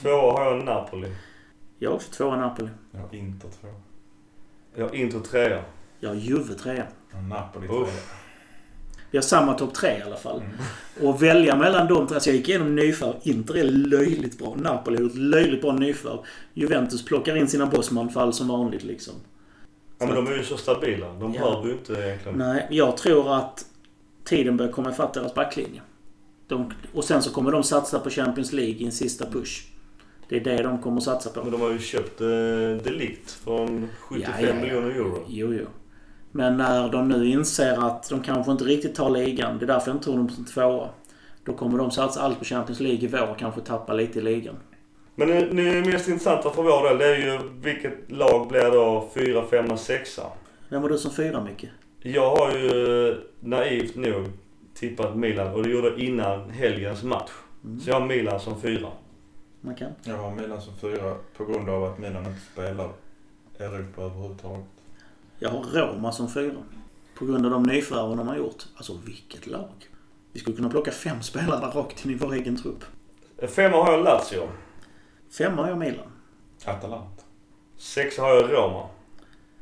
Tvåa 0.00 0.32
har 0.32 0.44
jag 0.44 0.64
Napoli. 0.64 1.12
Jag 1.78 1.90
har 1.90 1.94
också 1.96 2.10
tvåa 2.12 2.36
Napoli. 2.36 2.68
Jag 2.92 3.00
har 3.00 3.14
Inter 3.14 3.48
två. 3.60 3.68
Jag 4.74 4.84
har 4.88 4.94
Inter 4.94 5.20
trea. 5.20 5.62
Jag 6.00 6.08
har 6.08 6.16
Juve 6.16 6.54
trea. 6.54 6.86
Jag 7.10 7.16
har 7.18 7.22
Napoli 7.28 7.68
Uff. 7.68 8.12
Vi 9.10 9.18
har 9.18 9.22
samma 9.22 9.54
topp 9.54 9.74
tre 9.74 9.98
i 9.98 10.02
alla 10.02 10.16
fall. 10.16 10.40
Mm. 10.40 11.08
Och 11.08 11.22
välja 11.22 11.56
mellan 11.56 11.86
de 11.88 12.06
tre. 12.06 12.14
Alltså 12.14 12.30
jag 12.30 12.36
gick 12.36 12.48
igenom 12.48 12.74
nyförvärv. 12.76 13.16
Inter 13.22 13.56
är 13.56 13.64
löjligt 13.64 14.38
bra. 14.38 14.54
Napoli 14.58 14.96
har 14.96 15.02
gjort 15.02 15.14
löjligt 15.16 15.60
bra 15.62 15.72
nyförvärv. 15.72 16.18
Juventus 16.54 17.04
plockar 17.04 17.36
in 17.36 17.48
sina 17.48 17.66
bossmanfall 17.66 18.32
som 18.32 18.48
vanligt 18.48 18.84
liksom. 18.84 19.14
Ja, 19.98 20.06
men 20.06 20.14
de 20.14 20.26
är 20.26 20.36
ju 20.36 20.44
så 20.44 20.56
stabila. 20.56 21.12
De 21.12 21.34
Ja. 21.34 21.40
behöver 21.40 21.66
ju 21.68 21.72
inte 21.72 21.92
egentligen... 21.92 22.38
Nej, 22.38 22.66
jag 22.70 22.96
tror 22.96 23.34
att 23.36 23.66
tiden 24.24 24.56
börjar 24.56 24.72
komma 24.72 24.90
ifatt 24.90 25.14
deras 25.14 25.34
backlinje. 25.34 25.80
De, 26.48 26.72
och 26.94 27.04
sen 27.04 27.22
så 27.22 27.30
kommer 27.30 27.52
de 27.52 27.62
satsa 27.62 27.98
på 27.98 28.10
Champions 28.10 28.52
League 28.52 28.74
i 28.74 28.84
en 28.84 28.92
sista 28.92 29.26
push. 29.30 29.62
Det 30.28 30.36
är 30.36 30.40
det 30.44 30.62
de 30.62 30.78
kommer 30.82 31.00
satsa 31.00 31.30
på. 31.30 31.42
Men 31.42 31.52
de 31.52 31.60
har 31.60 31.70
ju 31.70 31.78
köpt 31.78 32.20
eh, 32.20 32.26
Delict 32.84 33.30
från 33.30 33.88
75 34.00 34.32
Ja, 34.40 34.40
ja, 34.48 34.54
ja. 34.54 34.60
miljoner 34.62 34.90
euro. 34.90 35.24
Jo, 35.28 35.52
jo. 35.54 35.66
Men 36.36 36.56
när 36.56 36.88
de 36.88 37.08
nu 37.08 37.26
inser 37.26 37.86
att 37.86 38.08
de 38.08 38.22
kanske 38.22 38.52
inte 38.52 38.64
riktigt 38.64 38.94
tar 38.94 39.10
ligan. 39.10 39.58
Det 39.58 39.64
är 39.64 39.66
därför 39.66 39.88
jag 39.88 39.96
inte 39.96 40.04
tror 40.04 40.16
dem 40.16 40.28
som 40.28 40.44
tvåa. 40.44 40.88
Då 41.44 41.52
kommer 41.52 41.78
de 41.78 41.90
satsa 41.90 42.20
allt 42.20 42.38
på 42.38 42.44
Champions 42.44 42.80
League 42.80 43.00
i 43.00 43.06
vår 43.06 43.30
och 43.30 43.38
kanske 43.38 43.60
tappa 43.60 43.92
lite 43.92 44.18
i 44.18 44.22
ligan. 44.22 44.54
Men 45.14 45.28
det, 45.28 45.40
det 45.40 45.90
mest 45.92 46.08
intressanta 46.08 46.50
för 46.50 46.62
vår 46.62 46.88
del 46.88 46.98
det 46.98 47.06
är 47.06 47.16
ju 47.16 47.38
vilket 47.60 48.10
lag 48.10 48.48
blir 48.48 48.70
då 48.70 49.08
4, 49.14 49.44
5, 49.50 49.78
6 49.78 50.20
Vem 50.68 50.82
var 50.82 50.88
du 50.88 50.98
som 50.98 51.10
fyra 51.10 51.44
mycket? 51.44 51.70
Jag 52.02 52.36
har 52.36 52.52
ju 52.52 53.08
eh, 53.08 53.16
naivt 53.40 53.96
nog 53.96 54.24
tippat 54.74 55.16
Milan 55.16 55.54
och 55.54 55.62
det 55.62 55.70
gjorde 55.70 55.88
jag 55.88 55.98
innan 55.98 56.50
helgens 56.50 57.02
match. 57.02 57.30
Mm. 57.64 57.80
Så 57.80 57.90
jag 57.90 58.00
har 58.00 58.06
Milan 58.06 58.40
som 58.40 58.60
fyra. 58.60 58.88
Man 59.60 59.74
kan. 59.74 59.90
Jag 60.02 60.16
har 60.16 60.34
Milan 60.34 60.60
som 60.60 60.76
fyra 60.76 61.14
på 61.36 61.44
grund 61.44 61.68
av 61.68 61.84
att 61.84 61.98
Milan 61.98 62.26
inte 62.26 62.40
spelar 62.52 62.88
Europa 63.58 64.02
överhuvudtaget. 64.02 64.75
Jag 65.38 65.50
har 65.50 65.62
Roma 65.62 66.12
som 66.12 66.28
fyra. 66.32 66.54
På 67.18 67.26
grund 67.26 67.44
av 67.46 67.52
de 67.52 67.62
nyförvärven 67.62 68.18
de 68.18 68.28
har 68.28 68.36
gjort. 68.36 68.64
Alltså 68.76 68.98
vilket 69.04 69.46
lag. 69.46 69.88
Vi 70.32 70.40
skulle 70.40 70.56
kunna 70.56 70.70
plocka 70.70 70.90
fem 70.90 71.22
spelare 71.22 71.60
där 71.60 71.70
rakt 71.70 72.04
in 72.04 72.10
i 72.10 72.14
vår 72.14 72.34
egen 72.34 72.56
trupp. 72.62 72.84
Femma 73.48 73.84
har 73.84 73.92
jag 73.92 74.04
Lazio. 74.04 74.48
Femma 75.30 75.62
har 75.62 75.68
jag 75.68 75.78
Milan. 75.78 76.12
Atalanta. 76.64 77.22
Sexa 77.76 78.22
har 78.22 78.34
jag 78.34 78.52
Roma. 78.52 78.88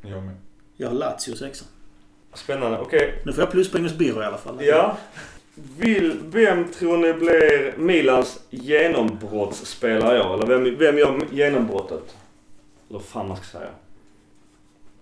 Jag 0.02 0.22
med. 0.22 0.36
Jag 0.76 0.88
har 0.88 0.94
Lazio 0.94 1.36
sexa. 1.36 1.64
Spännande. 2.34 2.78
Okej. 2.78 3.22
Nu 3.26 3.32
får 3.32 3.42
jag 3.42 3.50
pluspoäng 3.50 3.82
hos 3.82 3.94
Birro 3.94 4.22
i 4.22 4.24
alla 4.24 4.38
fall. 4.38 4.64
Ja. 4.64 4.96
Vill, 5.54 6.20
vem 6.24 6.68
tror 6.72 6.96
ni 6.98 7.12
blir 7.12 7.74
Milans 7.78 8.40
genombrottsspelare 8.50 10.16
i 10.16 10.20
år? 10.20 10.34
Eller 10.34 10.46
vem, 10.46 10.78
vem 10.78 10.98
gör 10.98 11.26
genombrottet? 11.32 12.16
Eller 12.88 12.98
vad 12.98 13.04
fan 13.04 13.28
man 13.28 13.36
ska 13.36 13.46
säga. 13.58 13.70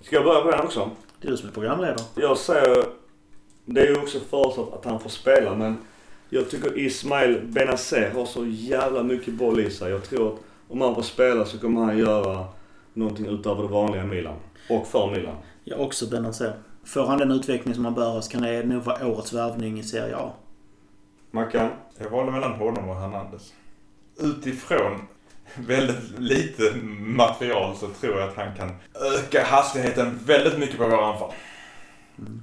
Ska 0.02 0.16
jag 0.16 0.24
börja 0.24 0.40
på 0.40 0.50
den 0.50 0.60
också? 0.60 0.90
Det 1.20 1.28
är 1.28 1.30
du 1.30 1.36
som 1.36 1.48
är 1.48 1.52
programledare. 1.52 2.04
Jag 2.14 2.38
säger, 2.38 2.84
det 3.64 3.80
är 3.80 3.86
ju 3.86 3.96
också 3.96 4.20
förutsatt 4.20 4.72
att 4.72 4.84
han 4.84 5.00
får 5.00 5.10
spela 5.10 5.54
men 5.54 5.78
jag 6.30 6.50
tycker 6.50 6.78
Ismail 6.78 7.40
Benazer 7.44 8.10
har 8.10 8.26
så 8.26 8.46
jävla 8.46 9.02
mycket 9.02 9.34
boll 9.34 9.60
i 9.60 9.70
sig. 9.70 9.90
Jag 9.90 10.04
tror 10.04 10.32
att 10.32 10.40
om 10.68 10.80
han 10.80 10.94
får 10.94 11.02
spela 11.02 11.44
så 11.44 11.58
kommer 11.58 11.80
han 11.80 11.98
göra 11.98 12.46
någonting 12.92 13.26
utöver 13.26 13.62
det 13.62 13.68
vanliga 13.68 14.04
Milan. 14.04 14.36
Och 14.68 14.86
för 14.86 15.10
Milan. 15.10 15.36
Jag 15.64 15.80
också 15.80 16.06
Benazer. 16.06 16.54
Får 16.84 17.06
han 17.06 17.18
den 17.18 17.30
utveckling 17.30 17.74
som 17.74 17.84
han 17.84 17.94
bör 17.94 18.20
så 18.20 18.30
kan 18.30 18.42
det 18.42 18.62
nog 18.62 18.82
vara 18.82 19.06
årets 19.06 19.32
värvning 19.32 19.78
i 19.78 19.82
Serie 19.82 20.16
A. 20.16 20.30
Mackan? 21.30 21.70
Jag 21.98 22.10
valde 22.10 22.32
mellan 22.32 22.52
honom 22.52 22.88
och 22.88 22.96
Hernandez. 22.96 23.52
Utifrån 24.20 25.00
väldigt 25.56 26.18
lite 26.18 26.62
material 27.00 27.76
så 27.76 27.88
tror 27.88 28.18
jag 28.18 28.28
att 28.28 28.36
han 28.36 28.56
kan 28.56 28.70
öka 29.18 29.44
hastigheten 29.44 30.20
väldigt 30.24 30.58
mycket 30.58 30.78
på 30.78 30.84
våra 30.84 31.06
anfall. 31.06 31.32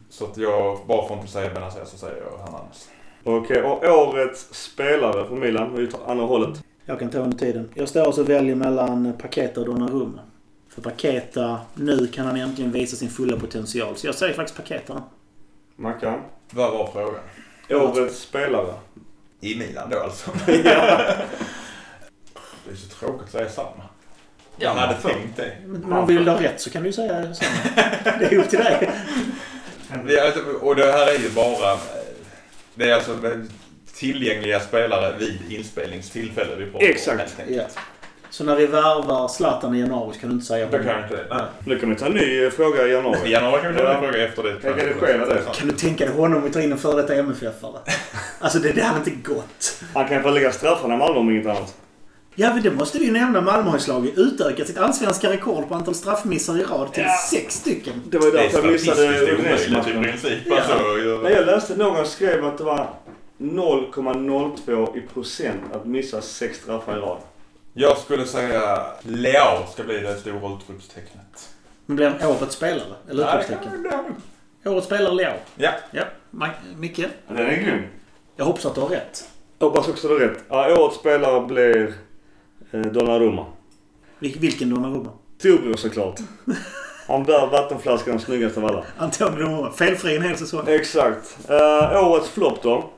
Så 0.09 0.25
att 0.25 0.37
jag, 0.37 0.79
bara 0.87 1.07
för 1.07 1.15
att 1.15 1.21
inte 1.21 1.33
säga 1.33 1.53
Benazer 1.53 1.85
så 1.85 1.97
säger 1.97 2.17
jag 2.17 2.45
Hernandez. 2.45 2.89
Okej, 3.23 3.61
och 3.61 3.83
årets 3.83 4.47
spelare 4.51 5.27
för 5.27 5.35
Milan. 5.35 5.75
Vi 5.75 5.87
tar 5.87 5.99
andra 6.07 6.25
hållet. 6.25 6.63
Jag 6.85 6.99
kan 6.99 7.09
ta 7.09 7.17
under 7.19 7.37
tiden. 7.37 7.69
Jag 7.73 7.89
står 7.89 8.01
alltså 8.05 8.21
och 8.21 8.29
väljer 8.29 8.55
mellan 8.55 9.13
Paketa 9.21 9.59
och 9.59 9.65
Donnarumma. 9.65 10.19
För 10.69 10.81
Paketa, 10.81 11.59
nu 11.75 12.07
kan 12.07 12.25
han 12.25 12.35
äntligen 12.35 12.71
visa 12.71 12.95
sin 12.95 13.09
fulla 13.09 13.37
potential. 13.37 13.95
Så 13.95 14.07
jag 14.07 14.15
säger 14.15 14.33
faktiskt 14.33 14.57
Paketa. 14.57 15.03
Mackan? 15.75 16.21
Vad 16.51 16.71
var 16.71 16.89
frågan? 16.93 17.21
Årets 17.69 18.19
spelare. 18.19 18.73
I 19.41 19.55
Milan 19.55 19.89
då 19.89 19.99
alltså? 19.99 20.31
ja. 20.63 21.01
Det 22.69 22.73
är 22.75 22.77
så 22.77 22.87
tråkigt 23.05 23.21
att 23.25 23.31
säga 23.31 23.49
samma. 23.49 23.67
Ja, 24.57 24.65
Jag 24.67 24.73
hade 24.73 24.95
för- 24.95 25.09
tänkt 25.09 25.37
det. 25.37 25.51
Men 25.65 25.93
om 25.93 26.07
vill 26.07 26.25
du 26.25 26.31
ha 26.31 26.41
rätt 26.41 26.61
så 26.61 26.69
kan 26.69 26.81
du 26.83 26.89
ju 26.89 26.93
säga 26.93 27.33
samma. 27.33 27.51
Det 28.19 28.25
är 28.25 28.37
upp 28.37 28.49
till 28.49 28.59
dig. 28.59 28.89
Det 30.07 30.19
alltså- 30.19 30.43
och 30.61 30.75
det 30.75 30.91
här 30.91 31.07
är 31.15 31.19
ju 31.19 31.29
bara... 31.29 31.77
Det 32.75 32.89
är 32.89 32.93
alltså 32.95 33.17
tillgängliga 33.95 34.59
spelare 34.59 35.15
vid 35.19 35.51
inspelningstillfälle 35.51 36.55
vi 36.55 36.65
pratar 36.65 36.85
om. 36.85 36.91
Exakt. 36.91 37.19
helt 37.19 37.39
enkelt. 37.39 37.57
Ja. 37.75 37.81
Så 38.29 38.43
när 38.43 38.55
vi 38.55 38.65
värvar 38.65 39.27
Zlatan 39.27 39.75
i 39.75 39.79
januari 39.79 40.13
så 40.13 40.19
kan 40.19 40.29
du 40.29 40.33
inte 40.35 40.45
säga 40.47 40.65
Då 40.65 40.77
kan 40.77 40.87
jag 40.87 41.03
inte 41.03 41.15
det. 41.15 41.25
Nej. 41.29 41.41
Nu 41.65 41.79
kan 41.79 41.89
vi 41.89 41.95
ta 41.95 42.05
en 42.05 42.11
ny 42.11 42.43
eh, 42.43 42.49
fråga 42.49 42.85
i 42.87 42.89
I 42.89 42.91
januari. 42.93 43.17
januari 43.31 43.61
kan 43.61 43.73
vi 43.73 43.79
ta 43.79 43.93
en 43.93 43.99
fråga 44.01 44.25
efter 44.27 44.43
det. 44.43 44.49
Jag 44.63 44.77
redigerar 44.77 45.25
det. 45.25 45.41
Kan 45.55 45.67
du 45.67 45.73
tänka 45.73 46.05
dig 46.05 46.13
honom 46.15 46.43
vi 46.43 46.49
tar 46.49 46.61
in 46.61 46.71
en 46.71 46.77
före 46.77 47.01
detta 47.01 47.13
MFF-are? 47.13 47.79
Alltså 48.39 48.59
det, 48.59 48.71
det 48.71 48.81
hade 48.81 48.99
inte 49.11 49.29
gått. 49.29 49.81
Han 49.93 50.07
kan 50.07 50.23
få 50.23 50.29
lägga 50.29 50.51
straffarna 50.51 50.93
i 50.93 50.97
Malmö 50.97 51.19
om 51.19 51.29
inget 51.31 51.45
annat. 51.45 51.75
Ja 52.39 52.53
men 52.53 52.63
det 52.63 52.71
måste 52.71 52.99
vi 52.99 53.05
ju 53.05 53.11
nämna. 53.11 53.41
Malmö 53.41 53.69
har 53.69 53.77
ju 53.77 53.83
slagit 53.83 54.17
utökat 54.17 54.67
sitt 54.67 54.77
allsvenska 54.77 55.29
rekord 55.29 55.67
på 55.69 55.75
antal 55.75 55.95
straffmissar 55.95 56.57
i 56.57 56.63
rad 56.63 56.93
till 56.93 57.03
Ja. 57.03 57.13
sex 57.31 57.55
stycken. 57.55 58.01
Det 58.09 58.17
var 58.17 58.25
ju 58.25 58.31
därför 58.31 58.63
jag 58.63 58.71
missade 58.71 59.31
Udinese-matchen. 59.33 60.03
princip. 60.03 60.39
Ja. 60.45 60.55
Alltså, 60.55 60.77
Nej, 61.23 61.33
jag 61.33 61.45
läste 61.45 61.75
någon 61.75 62.05
skrev 62.05 62.45
att 62.45 62.57
det 62.57 62.63
var 62.63 62.87
0,02 63.37 64.97
i 64.97 65.01
procent 65.01 65.61
att 65.73 65.85
missa 65.85 66.21
sex 66.21 66.57
straffar 66.57 66.97
i 66.97 66.99
rad. 66.99 67.17
jag 67.73 67.97
skulle 67.97 68.25
säga 68.25 68.85
Leao 69.01 69.67
ska 69.73 69.83
bli 69.83 69.99
det 69.99 70.15
stora 70.15 70.35
utropstecknet. 70.55 71.49
Men 71.85 71.95
blir 71.95 72.09
han 72.19 72.29
årets 72.31 72.55
spelare? 72.55 72.95
Eller 73.09 73.23
utropstecken? 73.29 73.85
Årets 74.65 74.85
spelare 74.87 75.13
Leo. 75.15 75.33
Ja. 75.55 75.71
Ja. 75.91 76.03
Micke? 76.77 77.01
Den 77.27 77.37
är 77.37 77.55
grym. 77.55 77.83
Jag 78.35 78.45
hoppas 78.45 78.65
att 78.65 78.75
du 78.75 78.81
har 78.81 78.87
rätt. 78.89 79.29
Jag 79.59 79.67
hoppas 79.69 79.87
också 79.87 80.07
du 80.07 80.13
har 80.13 80.19
rätt. 80.19 80.43
Ja, 80.49 80.75
årets 80.79 80.95
spelare 80.99 81.45
blir 81.45 81.93
Donnarumma. 82.71 83.45
Vil- 84.19 84.39
vilken 84.39 84.69
Donnarumma? 84.69 85.11
Torbjörn 85.41 85.77
såklart. 85.77 86.19
Han 87.07 87.23
bär 87.23 87.47
vattenflaskan 87.47 88.19
snyggast 88.19 88.57
av 88.57 88.65
alla. 88.65 88.83
Antonio 88.97 89.39
Donnarumma. 89.39 89.71
Felfri 89.71 90.15
en 90.15 90.21
hel 90.21 90.37
säsong. 90.37 90.63
Exakt. 90.67 91.37
Uh, 91.49 92.07
årets 92.09 92.29
flopp 92.29 92.63
då? 92.63 92.89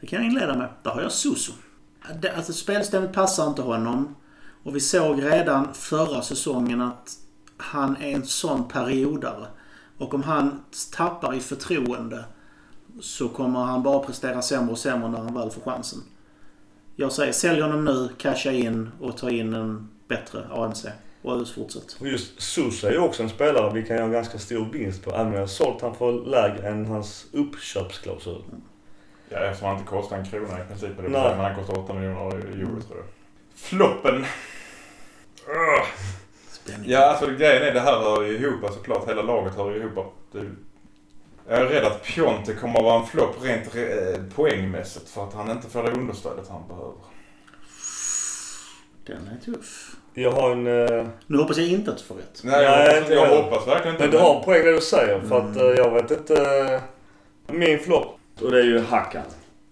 Det 0.00 0.06
kan 0.06 0.18
jag 0.18 0.26
inleda 0.26 0.56
med. 0.56 0.68
Där 0.82 0.90
har 0.90 1.02
jag 1.02 1.12
Suso. 1.12 1.52
Alltså 2.36 2.52
spelsystemet 2.52 3.12
passar 3.12 3.46
inte 3.46 3.62
honom. 3.62 4.14
Och 4.62 4.76
vi 4.76 4.80
såg 4.80 5.22
redan 5.24 5.74
förra 5.74 6.22
säsongen 6.22 6.80
att 6.80 7.12
han 7.56 7.96
är 7.96 8.10
en 8.14 8.26
sån 8.26 8.68
periodare. 8.68 9.46
Och 9.98 10.14
om 10.14 10.22
han 10.22 10.64
tappar 10.96 11.34
i 11.34 11.40
förtroende 11.40 12.24
så 13.00 13.28
kommer 13.28 13.60
han 13.60 13.82
bara 13.82 13.98
prestera 13.98 14.42
sämre 14.42 14.72
och 14.72 14.78
sämre 14.78 15.08
när 15.08 15.18
han 15.18 15.34
väl 15.34 15.50
får 15.50 15.60
chansen. 15.70 15.98
Jag 16.98 17.12
säger 17.12 17.32
sälj 17.32 17.60
honom 17.60 17.84
nu, 17.84 18.08
casha 18.18 18.52
in 18.52 18.90
och 19.00 19.16
ta 19.16 19.30
in 19.30 19.54
en 19.54 19.88
bättre 20.08 20.44
ANC. 20.50 20.86
Och 21.22 21.48
fortsätt. 21.48 21.96
Och 22.00 22.08
just 22.08 22.40
Sousa 22.42 22.88
är 22.88 22.92
ju 22.92 22.98
också 22.98 23.22
en 23.22 23.28
spelare 23.28 23.72
vi 23.74 23.82
kan 23.86 23.96
göra 23.96 24.06
en 24.06 24.12
ganska 24.12 24.38
stor 24.38 24.68
vinst 24.72 25.04
på. 25.04 25.10
Även 25.10 25.26
om 25.26 25.32
jag 25.32 25.40
har 25.40 25.46
sålt 25.46 25.82
han 25.82 25.94
för 25.94 26.12
lägre 26.12 26.68
än 26.68 26.86
hans 26.86 27.26
uppköpsklausul. 27.32 28.42
Ja, 29.28 29.38
eftersom 29.38 29.68
han 29.68 29.78
inte 29.78 29.90
kostar 29.90 30.18
en 30.18 30.24
krona 30.24 30.60
i 30.60 30.66
princip. 30.68 30.90
Men 30.96 31.14
han 31.14 31.54
kostar 31.54 31.78
8 31.78 31.94
miljoner 31.94 32.36
euro 32.36 32.80
tror 32.80 32.96
jag. 32.96 33.06
Floppen. 33.54 34.24
Spänning. 36.50 36.90
Ja, 36.90 37.06
alltså 37.06 37.26
grejen 37.26 37.62
är 37.62 37.74
det 37.74 37.80
här 37.80 38.00
hör 38.00 38.22
ju 38.22 38.38
ihop 38.38 38.72
såklart. 38.72 39.08
Hela 39.08 39.22
laget 39.22 39.54
hör 39.54 39.70
ju 39.70 39.76
ihop. 39.76 40.14
Det, 40.32 40.44
jag 41.48 41.58
är 41.60 41.66
rädd 41.66 41.84
att 41.84 42.02
Pionte 42.04 42.52
kommer 42.54 42.78
att 42.78 42.84
vara 42.84 43.00
en 43.00 43.06
flopp 43.06 43.36
rent 43.42 43.74
eh, 43.74 44.22
poängmässigt 44.36 45.08
för 45.08 45.24
att 45.24 45.34
han 45.34 45.50
inte 45.50 45.68
får 45.68 45.82
det 45.82 45.90
understödet 45.90 46.48
han 46.48 46.68
behöver. 46.68 46.94
Den 49.06 49.16
är 49.36 49.44
tuff. 49.44 49.96
Jag 50.14 50.30
har 50.32 50.52
en... 50.52 50.66
eh, 50.66 51.06
Nu 51.26 51.38
hoppas 51.38 51.56
jag 51.56 51.66
inte 51.66 51.90
att 51.90 51.98
du 51.98 52.04
får 52.04 52.14
rätt. 52.14 52.40
Nej, 52.44 52.62
jag, 52.64 52.70
Nej, 52.78 52.94
hoppas, 53.00 53.10
jag 53.10 53.20
heller. 53.26 53.42
hoppas 53.42 53.66
verkligen 53.68 53.94
inte 53.94 54.02
Men 54.04 54.10
du 54.10 54.18
har 54.18 54.36
en 54.38 54.44
poäng 54.44 54.64
det 54.64 54.72
du 54.74 54.80
säger. 54.80 55.20
För 55.20 55.38
att 55.40 55.56
eh, 55.56 55.62
jag 55.62 55.90
vet 55.90 56.10
inte... 56.10 56.34
eh, 56.64 56.80
Min 57.54 57.78
flopp. 57.78 58.18
Och 58.42 58.50
det 58.50 58.58
är 58.58 58.64
ju 58.64 58.80
Hackan. 58.80 59.22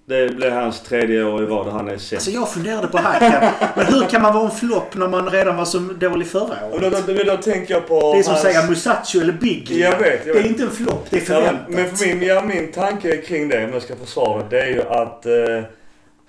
Det 0.06 0.36
blir 0.36 0.50
hans 0.50 0.80
tredje 0.82 1.24
år 1.24 1.42
i 1.42 1.46
rad 1.46 1.66
han 1.72 1.88
är 1.88 1.92
sämst. 1.98 2.12
Alltså 2.12 2.30
jag 2.30 2.50
funderade 2.52 2.88
på 2.88 2.98
Hackan. 2.98 3.52
Men 3.76 3.86
hur 3.86 4.02
kan 4.08 4.22
man 4.22 4.34
vara 4.34 4.44
en 4.44 4.50
flopp 4.50 4.94
när 4.96 5.08
man 5.08 5.30
redan 5.30 5.56
var 5.56 5.64
så 5.64 5.78
dålig 5.78 6.26
förra 6.28 6.66
året? 6.66 6.82
då, 6.82 6.90
då, 6.90 7.12
då, 7.14 7.22
då 7.24 7.36
tänker 7.36 7.74
jag 7.74 7.88
på 7.88 8.12
Det 8.12 8.18
är 8.18 8.22
som 8.22 8.34
att 8.34 8.42
hans... 8.42 8.54
säga 8.54 8.66
Musacho 8.68 9.20
eller 9.20 9.32
Biggie. 9.32 9.90
Jag 9.90 9.98
vet, 9.98 10.26
jag 10.26 10.36
Det 10.36 10.40
är 10.40 10.42
vet. 10.42 10.46
inte 10.50 10.62
en 10.62 10.70
flopp, 10.70 11.06
det 11.10 11.16
är 11.16 11.20
Ja, 11.20 11.26
förväntat. 11.26 11.68
men 11.68 11.96
för 11.96 12.06
min, 12.06 12.22
ja, 12.22 12.42
min 12.44 12.72
tanke 12.72 13.16
kring 13.16 13.48
det, 13.48 13.64
om 13.64 13.72
jag 13.72 13.82
ska 13.82 13.96
försvara 13.96 14.42
det, 14.50 14.60
är 14.62 14.66
ju 14.66 14.82
att 14.82 15.26
eh, 15.26 15.32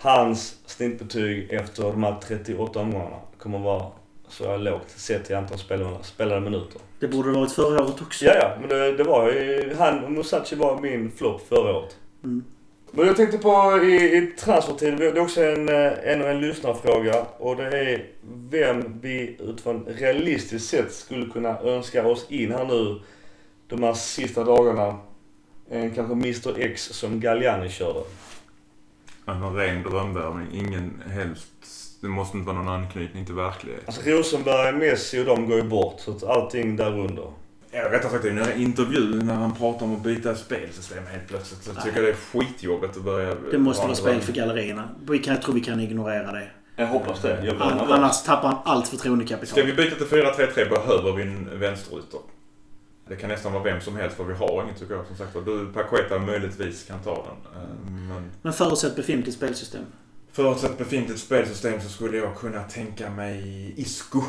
hans 0.02 0.56
snittbetyg 0.66 1.54
efter 1.54 1.84
de 1.84 2.04
här 2.04 2.16
38 2.28 2.80
omgångarna 2.80 3.16
kommer 3.40 3.60
vara 3.60 3.84
så 4.30 4.58
lågt 4.58 4.90
sett 4.96 5.26
till 5.26 5.36
antal 5.36 5.58
spelade, 5.58 5.96
spelade 6.04 6.42
minuter. 6.42 6.82
Det 7.00 7.08
borde 7.08 7.32
det 7.32 7.40
varit 7.40 7.52
förra 7.52 7.82
året 7.84 8.02
också. 8.02 8.26
Ja, 8.26 8.34
ja, 8.36 8.52
men 8.60 8.70
det, 8.70 8.92
det 8.98 9.04
var 9.04 9.28
ju... 9.32 9.76
Han 9.80 10.04
och 10.04 10.12
Musashi 10.12 10.56
var 10.56 10.82
min 10.82 11.12
flopp 11.12 11.48
förra 11.50 11.78
året. 11.78 11.96
Mm. 12.24 12.44
Men 12.98 13.08
jag 13.08 13.16
tänkte 13.16 13.38
på 13.38 13.80
i, 13.84 14.18
i 14.18 14.34
transfertid, 14.38 14.98
det 14.98 15.08
är 15.08 15.20
också 15.20 15.44
en, 15.44 15.70
eh, 15.70 15.92
en, 16.04 16.22
en 16.22 16.42
lyssnarfråga 16.42 17.26
och 17.38 17.56
det 17.56 17.64
är 17.64 18.06
vem 18.50 19.00
vi 19.02 19.38
utifrån 19.40 19.86
realistiskt 19.86 20.70
sett 20.70 20.94
skulle 20.94 21.26
kunna 21.26 21.60
önska 21.60 22.08
oss 22.08 22.26
in 22.30 22.52
här 22.52 22.66
nu 22.66 23.02
de 23.68 23.84
här 23.84 23.94
sista 23.94 24.44
dagarna. 24.44 24.98
En 25.70 25.92
kanske 25.92 26.14
Mr 26.14 26.60
X 26.60 26.84
som 26.84 27.20
Galliani 27.20 27.70
körde. 27.70 28.00
En 29.26 29.56
ren 29.56 29.84
drömvärvning. 29.84 30.48
Ingen 30.54 31.04
helst. 31.10 31.48
Det 32.02 32.08
måste 32.08 32.38
inte 32.38 32.48
vara 32.48 32.64
någon 32.64 32.74
anknytning 32.74 33.26
till 33.26 33.36
verkligheten. 33.36 33.86
Alltså 33.88 34.10
Rosenberg, 34.10 34.74
Messi 34.74 35.22
och 35.22 35.26
de 35.26 35.50
går 35.50 35.58
ju 35.58 35.64
bort 35.64 36.00
så 36.00 36.12
att 36.12 36.24
allting 36.24 36.76
där 36.76 36.92
Ja, 37.76 37.92
rättare 37.92 38.12
sagt 38.12 38.26
i 38.26 38.30
en 38.30 38.62
intervju 38.62 39.24
när 39.24 39.34
han 39.34 39.56
pratar 39.56 39.86
om 39.86 39.96
att 39.96 40.04
byta 40.04 40.36
spelsystem 40.36 41.04
helt 41.12 41.28
plötsligt. 41.28 41.64
Så 41.64 41.72
jag 41.76 41.84
tycker 41.84 42.02
det 42.02 42.10
är 42.10 42.14
skitjobbigt 42.14 42.98
att 42.98 43.04
börja... 43.04 43.36
Det 43.52 43.58
måste 43.58 43.84
vara 43.84 43.96
spel 43.96 44.22
för 44.22 44.34
gallerierna. 44.34 44.90
Vi 45.10 45.20
kan, 45.20 45.34
jag 45.34 45.44
tror 45.44 45.56
vi 45.56 45.62
kan 45.62 45.80
ignorera 45.80 46.32
det. 46.32 46.48
Jag 46.76 46.88
hoppas 46.88 47.22
det. 47.22 47.46
Jag 47.46 47.62
An, 47.62 47.80
annars 47.80 48.24
tappar 48.24 48.48
han 48.48 48.58
allt 48.66 48.88
förtroendekapital. 48.88 49.48
Ska 49.48 49.64
vi 49.64 49.74
byta 49.74 49.96
till 49.96 50.06
4-3-3 50.06 50.70
behöver 50.70 51.12
vi 51.12 51.24
en 51.24 51.60
vänsterytter. 51.60 52.20
Det 53.08 53.16
kan 53.16 53.30
nästan 53.30 53.54
vara 53.54 53.64
vem 53.64 53.82
som 53.82 53.96
helst 53.96 54.18
för 54.18 54.24
vi 54.24 54.34
har 54.34 54.64
inget 54.64 54.80
tycker 54.80 54.94
jag 54.94 55.06
som 55.08 55.18
sagt. 55.18 55.34
Du, 55.46 55.74
Paqueta 55.74 56.20
möjligtvis 56.20 56.84
kan 56.84 57.00
ta 57.00 57.14
den. 57.16 57.62
Eh, 57.62 57.70
Men 58.10 58.32
Men 58.42 58.54
förutsätt 58.54 58.96
befintligt 58.96 59.38
spelsystem. 59.38 59.86
förutsatt 60.32 60.78
befintligt 60.78 61.20
spelsystem 61.20 61.82
så 61.82 61.90
skulle 61.90 62.18
jag 62.18 62.36
kunna 62.38 62.64
tänka 62.64 63.10
mig 63.10 63.74
Isco. 63.78 64.22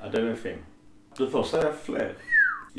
Ja, 0.00 0.04
den 0.12 0.28
är 0.28 0.34
fin. 0.34 0.58
Du 1.18 1.30
får 1.30 1.42
säga 1.42 1.72
fler. 1.84 2.12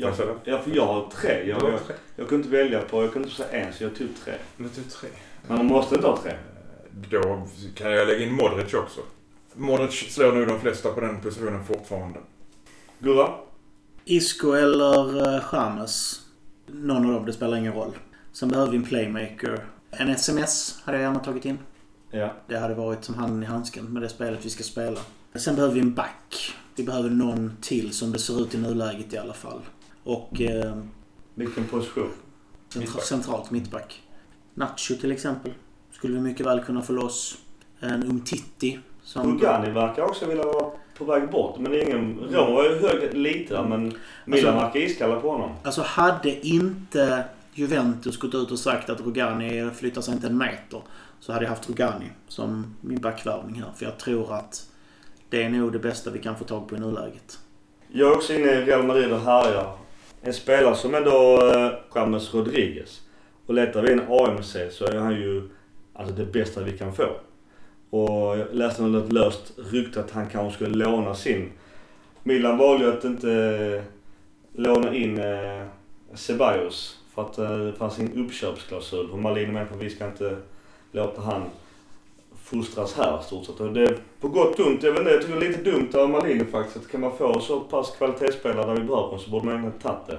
Jag, 0.00 0.08
Vad 0.08 0.16
sa 0.16 0.24
du? 0.24 0.34
ja, 0.44 0.58
för 0.58 0.76
jag 0.76 0.86
har 0.86 1.10
tre. 1.10 1.48
Jag, 1.48 1.62
jag, 1.62 1.80
jag 2.16 2.28
kunde 2.28 2.46
inte 2.46 2.56
välja 2.56 2.80
på, 2.80 3.02
jag 3.02 3.12
kunde 3.12 3.28
inte 3.28 3.42
säga 3.42 3.66
en 3.66 3.72
så 3.72 3.84
jag 3.84 3.96
tog 3.96 4.08
tre. 4.24 4.34
Du 4.56 4.68
tre. 4.68 5.08
Men 5.46 5.56
man 5.56 5.66
måste 5.66 5.94
inte 5.94 6.06
ha 6.06 6.16
tre. 6.22 6.32
Då 7.10 7.46
kan 7.74 7.90
jag 7.90 8.08
lägga 8.08 8.26
in 8.26 8.34
Modric 8.34 8.74
också. 8.74 9.00
Modric 9.54 10.14
slår 10.14 10.32
nu 10.32 10.46
de 10.46 10.60
flesta 10.60 10.92
på 10.92 11.00
den 11.00 11.20
positionen 11.20 11.64
fortfarande. 11.64 12.18
Gurra? 12.98 13.34
Isco 14.04 14.52
eller 14.52 15.34
uh, 15.34 15.40
Chames. 15.40 16.20
Någon 16.66 17.06
av 17.06 17.12
dem, 17.12 17.26
det 17.26 17.32
spelar 17.32 17.56
ingen 17.56 17.72
roll. 17.72 17.92
Sen 18.32 18.48
behöver 18.48 18.70
vi 18.70 18.76
en 18.76 18.84
playmaker. 18.84 19.64
En 19.90 20.08
sms 20.08 20.80
hade 20.84 20.98
jag 20.98 21.02
gärna 21.02 21.18
tagit 21.18 21.44
in. 21.44 21.58
Ja. 22.10 22.34
Det 22.46 22.58
hade 22.58 22.74
varit 22.74 23.04
som 23.04 23.14
handen 23.14 23.42
i 23.42 23.46
handsken 23.46 23.92
med 23.92 24.02
det 24.02 24.08
spelet 24.08 24.44
vi 24.44 24.50
ska 24.50 24.62
spela. 24.62 25.00
Sen 25.34 25.54
behöver 25.54 25.74
vi 25.74 25.80
en 25.80 25.94
back. 25.94 26.54
Vi 26.76 26.84
behöver 26.84 27.10
någon 27.10 27.56
till 27.60 27.92
som 27.92 28.12
det 28.12 28.18
ser 28.18 28.42
ut 28.42 28.54
i 28.54 28.58
nuläget 28.58 29.12
i 29.12 29.18
alla 29.18 29.34
fall. 29.34 29.60
Och 30.04 30.40
eh, 30.40 30.76
Vilken 31.34 31.64
position? 31.64 32.10
centra- 32.68 33.00
centralt 33.00 33.50
mittback. 33.50 34.02
Nacho 34.54 34.94
till 35.00 35.12
exempel. 35.12 35.52
Skulle 35.92 36.14
vi 36.14 36.20
mycket 36.20 36.46
väl 36.46 36.60
kunna 36.64 36.82
få 36.82 36.92
loss. 36.92 37.38
En 37.80 38.02
Umtiti. 38.02 38.78
Som 39.02 39.32
Rugani 39.32 39.70
verkar 39.70 40.02
också 40.02 40.26
vilja 40.26 40.44
vara 40.44 40.70
på 40.98 41.04
väg 41.04 41.30
bort. 41.30 41.58
Men 41.58 41.72
det 41.72 41.82
är 41.82 41.86
ingen... 41.88 42.18
Roma 42.30 42.50
var 42.50 42.64
ju 42.64 42.78
hög 42.78 43.14
lite 43.14 43.54
där, 43.54 43.62
men 43.62 43.92
Milan 44.24 44.54
Alltså- 44.54 44.66
verkar 44.66 44.80
iskalla 44.80 45.20
på 45.20 45.30
honom. 45.30 45.50
Alltså 45.62 45.82
hade 45.82 46.46
inte 46.46 47.24
Juventus 47.54 48.16
gått 48.18 48.34
ut 48.34 48.50
och 48.50 48.58
sagt 48.58 48.90
att 48.90 49.00
Rugani 49.00 49.70
flyttar 49.70 50.00
sig 50.02 50.14
inte 50.14 50.26
en 50.26 50.38
meter 50.38 50.82
så 51.20 51.32
hade 51.32 51.44
jag 51.44 51.50
haft 51.50 51.68
Rugani 51.70 52.06
som 52.28 52.76
min 52.80 53.00
backvärvning 53.00 53.62
här. 53.62 53.70
För 53.76 53.84
jag 53.84 53.98
tror 53.98 54.34
att 54.34 54.66
det 55.28 55.42
är 55.42 55.48
nog 55.48 55.72
det 55.72 55.78
bästa 55.78 56.10
vi 56.10 56.18
kan 56.18 56.36
få 56.36 56.44
tag 56.44 56.68
på 56.68 56.76
i 56.76 56.80
nuläget. 56.80 57.38
Jag 57.88 58.10
är 58.12 58.16
också 58.16 58.32
inne 58.34 58.50
i 58.52 58.64
Real 58.64 58.86
Madrid 58.86 59.12
och 59.12 59.20
härjar. 59.20 59.76
En 60.22 60.32
spelare 60.32 60.74
som 60.74 60.94
ändå 60.94 61.50
eh, 61.54 61.72
James 61.94 62.34
Rodriguez. 62.34 63.00
Och 63.46 63.54
letar 63.54 63.82
vi 63.82 63.92
en 63.92 64.02
AMC 64.08 64.56
så 64.70 64.84
är 64.84 64.98
han 64.98 65.14
ju 65.14 65.48
alltså 65.94 66.14
det 66.14 66.24
bästa 66.24 66.62
vi 66.62 66.78
kan 66.78 66.92
få. 66.92 67.08
Och 67.90 68.38
jag 68.38 68.46
läste 68.52 68.82
något 68.82 69.12
löst 69.12 69.52
rykte 69.56 70.00
att 70.00 70.10
han 70.10 70.26
kanske 70.26 70.54
skulle 70.54 70.84
låna 70.84 71.14
sin. 71.14 71.50
Milan 72.22 72.58
valde 72.58 72.84
ju 72.84 72.92
att 72.92 73.04
inte 73.04 73.32
eh, 73.32 73.82
låna 74.62 74.94
in 74.94 75.18
eh, 75.18 75.66
Ceballos 76.14 76.98
för 77.14 77.22
att 77.22 77.38
eh, 77.38 77.58
det 77.58 77.72
fanns 77.72 77.98
en 77.98 78.24
uppköpsklausul. 78.24 79.10
Och 79.10 79.18
Malin 79.18 79.48
är 79.48 79.52
med 79.52 79.68
på 79.68 79.74
att 79.74 79.82
vi 79.82 79.90
ska 79.90 80.06
inte 80.06 80.36
låta 80.92 81.20
han 81.20 81.42
fostras 82.50 82.96
här 82.96 83.20
stort 83.20 83.46
sett. 83.46 83.60
Och 83.60 83.72
det 83.72 83.82
är 83.82 83.98
på 84.20 84.28
gott 84.28 84.58
och 84.58 84.66
ont. 84.66 84.82
Jag 84.82 84.90
vet 84.92 85.00
inte, 85.00 85.10
jag 85.10 85.22
tycker 85.22 85.40
det 85.40 85.46
är 85.46 85.48
lite 85.48 85.70
dumt 85.70 85.90
av 85.94 86.10
Malin 86.10 86.46
faktiskt. 86.46 86.76
Att 86.76 86.90
kan 86.90 87.00
man 87.00 87.16
få 87.16 87.40
så 87.40 87.60
pass 87.60 87.94
kvalitetsspelare 87.98 88.66
där 88.66 88.80
vi 88.80 88.86
behöver 88.86 89.10
dem 89.10 89.18
så 89.18 89.30
borde 89.30 89.46
man 89.46 89.60
ha 89.60 89.70
tagit 89.70 90.06
det. 90.06 90.18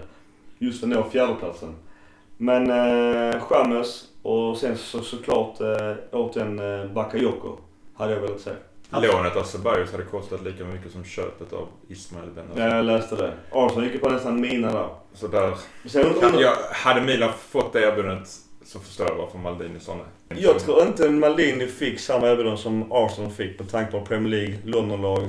Just 0.58 0.80
för 0.80 0.88
att 0.88 0.94
nå 0.94 1.04
fjärdeplatsen. 1.04 1.76
Men 2.38 2.70
eh, 2.70 3.42
Chamez 3.42 4.04
och 4.22 4.58
sen 4.58 4.78
så, 4.78 5.00
såklart 5.02 5.62
eh, 5.62 5.94
återigen 6.12 6.60
eh, 6.60 6.92
Bakayoko 6.92 7.58
hade 7.94 8.14
jag 8.14 8.22
velat 8.22 8.40
se. 8.40 8.52
Lånet 8.92 9.36
av 9.36 9.44
Ceballos 9.44 9.92
hade 9.92 10.04
kostat 10.04 10.44
lika 10.44 10.64
mycket 10.64 10.92
som 10.92 11.04
köpet 11.04 11.54
av 11.54 11.68
Ismael 11.88 12.30
Benazir. 12.30 12.62
Ja, 12.62 12.76
jag 12.76 12.86
läste 12.86 13.16
det. 13.16 13.34
Arsenal 13.52 13.84
gick 13.84 13.94
ju 13.94 14.00
på 14.00 14.10
nästan 14.10 14.42
mina 14.42 14.72
där. 14.72 14.90
Så 15.14 15.28
där... 15.28 15.54
Sen, 15.86 16.14
Kan 16.20 16.40
jag, 16.40 16.56
hade 16.72 17.02
Milan 17.02 17.32
fått 17.40 17.74
det 17.74 17.82
erbjudandet 17.82 18.30
så 18.66 18.80
förstår 18.80 19.08
jag 19.08 19.16
varför 19.16 19.38
Maldini 19.38 19.80
sa 19.80 19.96
nej. 19.96 20.06
Jag 20.38 20.60
tror 20.60 20.88
inte 20.88 21.10
Maldini 21.10 21.68
fick 21.68 22.00
samma 22.00 22.28
erbjudande 22.28 22.58
som 22.58 22.92
Arsenal 22.92 23.32
fick 23.32 23.60
med 23.60 23.72
tanke 23.72 23.92
på 23.92 24.02
Premier 24.02 24.30
League, 24.30 24.58
Londonlag. 24.64 25.24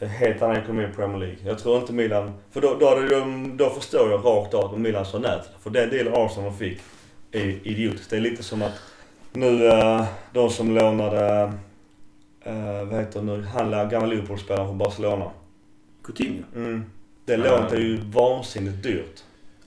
Helt 0.00 0.42
annan 0.42 0.56
ekonomi 0.56 0.84
i 0.84 0.96
Premier 0.96 1.18
League. 1.18 1.36
Jag 1.44 1.58
tror 1.58 1.78
inte 1.78 1.92
Milan... 1.92 2.32
För 2.50 2.60
då, 2.60 2.76
då, 2.80 2.94
de, 2.94 3.56
då 3.56 3.70
förstår 3.70 4.10
jag 4.10 4.24
rakt 4.24 4.54
av 4.54 4.74
att 4.74 4.80
Milan 4.80 5.06
sa 5.06 5.18
nej. 5.18 5.40
För 5.62 5.70
den 5.70 5.90
del 5.90 6.08
Arsenal 6.14 6.52
fick 6.52 6.78
är 7.32 7.58
idiotiskt. 7.62 8.10
Det 8.10 8.16
är 8.16 8.20
lite 8.20 8.42
som 8.42 8.62
att 8.62 8.72
nu 9.32 9.66
uh, 9.66 10.04
de 10.32 10.50
som 10.50 10.74
lånade... 10.74 11.52
Uh, 12.46 12.84
vad 12.84 13.00
heter 13.00 13.22
nu? 13.22 13.42
Han 13.42 13.70
gamla 13.70 14.06
Liverpool-spelaren 14.06 14.66
från 14.68 14.78
Barcelona. 14.78 15.30
Coutinho. 16.04 16.42
Mm. 16.54 16.84
Det 17.24 17.36
lånet 17.36 17.72
är 17.72 17.80
ju 17.80 17.96
vansinnigt 17.96 18.82
dyrt. 18.82 19.24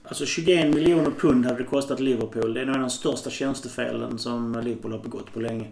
Alltså 0.08 0.26
21 0.26 0.74
miljoner 0.74 1.10
pund 1.10 1.46
hade 1.46 1.58
det 1.58 1.64
kostat 1.64 2.00
Liverpool. 2.00 2.54
Det 2.54 2.60
är 2.60 2.64
nog 2.64 2.74
en 2.74 2.80
av 2.82 2.88
de 2.88 2.90
största 2.94 3.30
tjänstefelen 3.30 4.18
som 4.18 4.60
Liverpool 4.64 4.92
har 4.92 4.98
begått 4.98 5.32
på 5.32 5.40
länge. 5.40 5.66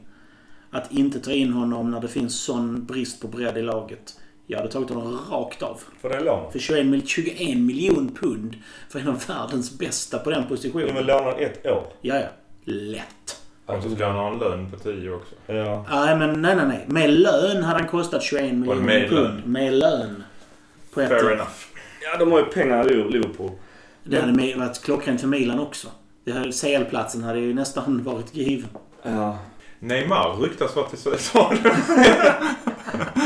Att 0.70 0.92
inte 0.92 1.20
ta 1.20 1.32
in 1.32 1.52
honom 1.52 1.90
när 1.90 2.00
det 2.00 2.08
finns 2.08 2.40
sån 2.40 2.84
brist 2.84 3.20
på 3.20 3.28
bredd 3.28 3.58
i 3.58 3.62
laget. 3.62 4.18
Jag 4.46 4.58
hade 4.58 4.70
tagit 4.70 4.88
honom 4.90 5.18
rakt 5.30 5.62
av. 5.62 5.80
För 6.00 6.08
det 6.08 6.20
lånet. 6.20 6.52
För 6.52 6.58
21, 6.58 6.86
mil- 6.86 7.06
21 7.06 7.58
miljoner 7.58 8.10
pund 8.20 8.56
för 8.88 8.98
en 9.00 9.08
av 9.08 9.22
världens 9.28 9.78
bästa 9.78 10.18
på 10.18 10.30
den 10.30 10.38
De 10.40 10.44
är 10.44 10.48
positionen. 10.48 11.06
lånade 11.06 11.36
ett 11.36 11.66
år. 11.66 11.86
Ja, 12.00 12.14
ja. 12.20 12.26
Lätt. 12.64 13.40
Och 13.66 13.82
så 13.82 13.90
ska 13.94 14.06
han 14.06 14.16
ha 14.16 14.32
en 14.32 14.38
lön 14.38 14.70
på 14.70 14.76
10 14.78 15.10
också. 15.10 15.34
Ja. 15.46 15.86
Nej, 15.90 16.16
men 16.18 16.42
nej, 16.42 16.56
nej, 16.56 16.66
nej. 16.66 16.84
Med 16.88 17.10
lön 17.10 17.62
hade 17.62 17.78
han 17.78 17.88
kostat 17.88 18.22
21 18.22 18.54
miljoner 18.54 19.08
pund. 19.08 19.12
lön? 19.24 19.42
Med 19.44 19.74
lön. 19.74 20.22
På 20.94 21.00
ett 21.00 21.08
Fair 21.08 21.24
år. 21.26 21.32
enough. 21.32 21.50
Ja, 22.02 22.16
de 22.18 22.32
har 22.32 22.38
ju 22.38 22.44
pengar 22.44 22.90
i 22.92 22.94
Liverpool. 23.12 23.50
Det 24.04 24.20
hade 24.20 24.32
med- 24.32 24.58
varit 24.58 24.82
klockrent 24.82 25.20
för 25.20 25.28
Milan 25.28 25.58
också. 25.60 25.88
CL-platsen 26.60 27.22
hade 27.22 27.38
ju 27.38 27.54
nästan 27.54 28.02
varit 28.04 28.34
given. 28.34 28.68
Ja. 29.02 29.38
Neymar 29.78 30.36
ryktas 30.42 30.76
vara 30.76 30.86
till 30.88 30.98
Saudiarabien. 30.98 31.74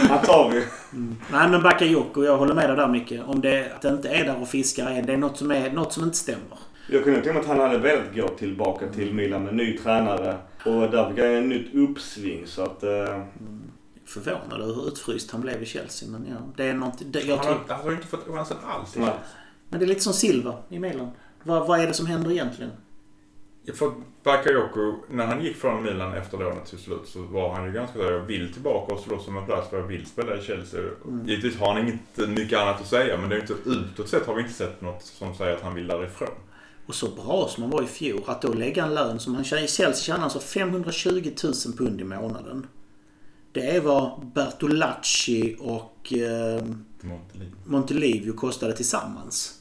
Han 0.09 0.19
tar 0.25 0.51
vi. 0.51 0.65
Nej 1.33 1.49
men 1.51 1.63
Bakayoko, 1.63 2.25
jag 2.25 2.37
håller 2.39 2.55
med 2.55 2.69
dig 2.71 2.77
där 2.77 2.89
Micke. 2.89 3.13
Om 3.27 3.41
det, 3.41 3.73
att 3.75 3.83
det 3.83 3.89
inte 3.89 4.09
är 4.09 4.25
där 4.25 4.41
och 4.43 4.49
fiskar 4.49 4.91
än. 4.91 5.07
Det 5.07 5.13
är 5.13 5.17
något 5.17 5.37
som, 5.37 5.51
är, 5.51 5.71
något 5.73 5.93
som 5.93 6.05
inte 6.05 6.17
stämmer. 6.17 6.59
Jag 6.91 7.05
kunde 7.05 7.19
tänka 7.21 7.33
mig 7.33 7.41
att 7.41 7.49
han 7.49 7.61
hade 7.61 7.79
velat 7.79 8.15
gå 8.15 8.29
tillbaka 8.29 8.87
till 8.89 9.15
Milan 9.15 9.45
med 9.45 9.55
ny 9.55 9.79
tränare. 9.79 10.37
Och 10.65 10.91
där 10.91 11.11
fick 11.11 11.19
han 11.19 11.35
ett 11.35 11.45
nytt 11.49 11.75
uppsving 11.75 12.47
så 12.47 12.63
att... 12.63 12.83
Eh, 12.83 13.23
Förvånad 14.07 14.61
över 14.63 14.75
hur 14.75 14.89
utfryst 14.89 15.31
han 15.31 15.41
blev 15.41 15.63
i 15.63 15.67
Chelsea. 15.67 16.09
Men 16.09 16.27
ja, 16.31 16.37
det 16.57 16.65
är 16.65 16.75
något... 16.75 16.99
Det, 17.07 17.21
jag 17.21 17.37
Han 17.37 17.47
har, 17.47 17.59
han 17.69 17.81
har 17.81 17.91
ju 17.91 17.97
inte 17.97 18.09
fått 18.09 18.27
chansen 18.29 18.57
alls. 18.67 18.97
nej. 18.97 19.11
Men 19.69 19.81
det 19.81 19.85
är 19.85 19.89
lite 19.89 20.01
som 20.01 20.13
Silva 20.13 20.55
i 20.69 20.79
Milan. 20.79 21.11
Vad, 21.43 21.67
vad 21.67 21.81
är 21.81 21.87
det 21.87 21.95
som 21.95 22.07
händer 22.07 22.31
egentligen? 22.31 22.71
För 23.75 23.93
Bakayoko, 24.23 24.95
när 25.11 25.27
han 25.27 25.45
gick 25.45 25.57
från 25.57 25.83
Milan 25.83 26.15
efter 26.15 26.39
lånet 26.39 26.67
till 26.67 26.79
slut 26.79 27.03
så 27.05 27.23
var 27.23 27.55
han 27.55 27.67
ju 27.67 27.73
ganska 27.73 27.99
såhär, 27.99 28.13
jag 28.13 28.21
vill 28.21 28.53
tillbaka 28.53 28.95
och 28.95 29.01
slåss 29.01 29.29
om 29.29 29.37
en 29.37 29.47
plats 29.47 29.71
för 29.71 29.77
jag 29.77 29.87
vill 29.87 30.07
spela 30.07 30.37
i 30.37 30.43
Chelsea. 30.43 30.81
Mm. 30.81 31.27
Givetvis 31.27 31.57
har 31.61 31.75
han 31.75 31.89
inte 31.89 32.27
mycket 32.27 32.59
annat 32.59 32.81
att 32.81 32.87
säga 32.87 33.19
men 33.19 33.29
det 33.29 33.37
är 33.37 33.41
inte 33.41 33.55
utåt 33.67 34.09
sett 34.09 34.27
har 34.27 34.35
vi 34.35 34.43
inte 34.43 34.55
sett 34.55 34.81
något 34.81 35.03
som 35.03 35.35
säger 35.35 35.57
att 35.57 35.63
han 35.63 35.75
vill 35.75 35.87
därifrån. 35.87 36.29
Och 36.87 36.95
så 36.95 37.09
bra 37.09 37.49
som 37.49 37.63
han 37.63 37.71
var 37.71 37.83
i 37.83 37.87
fjol. 37.87 38.23
Att 38.27 38.43
då 38.43 38.53
lägga 38.53 38.85
en 38.85 38.95
lön 38.95 39.19
som 39.19 39.35
han 39.35 39.45
tjänar 39.45 39.63
i 39.63 39.69
Chelsea 39.69 39.95
tjänar 39.95 40.25
alltså 40.25 40.39
520 40.39 41.31
000 41.45 41.53
pund 41.79 42.01
i 42.01 42.05
månaden. 42.05 42.67
Det 43.53 43.71
är 43.71 43.81
vad 43.81 44.27
Bertolacci 44.35 45.57
och 45.61 46.13
eh. 46.13 46.65
Montelivio 47.65 48.33
kostade 48.33 48.77
tillsammans. 48.77 49.56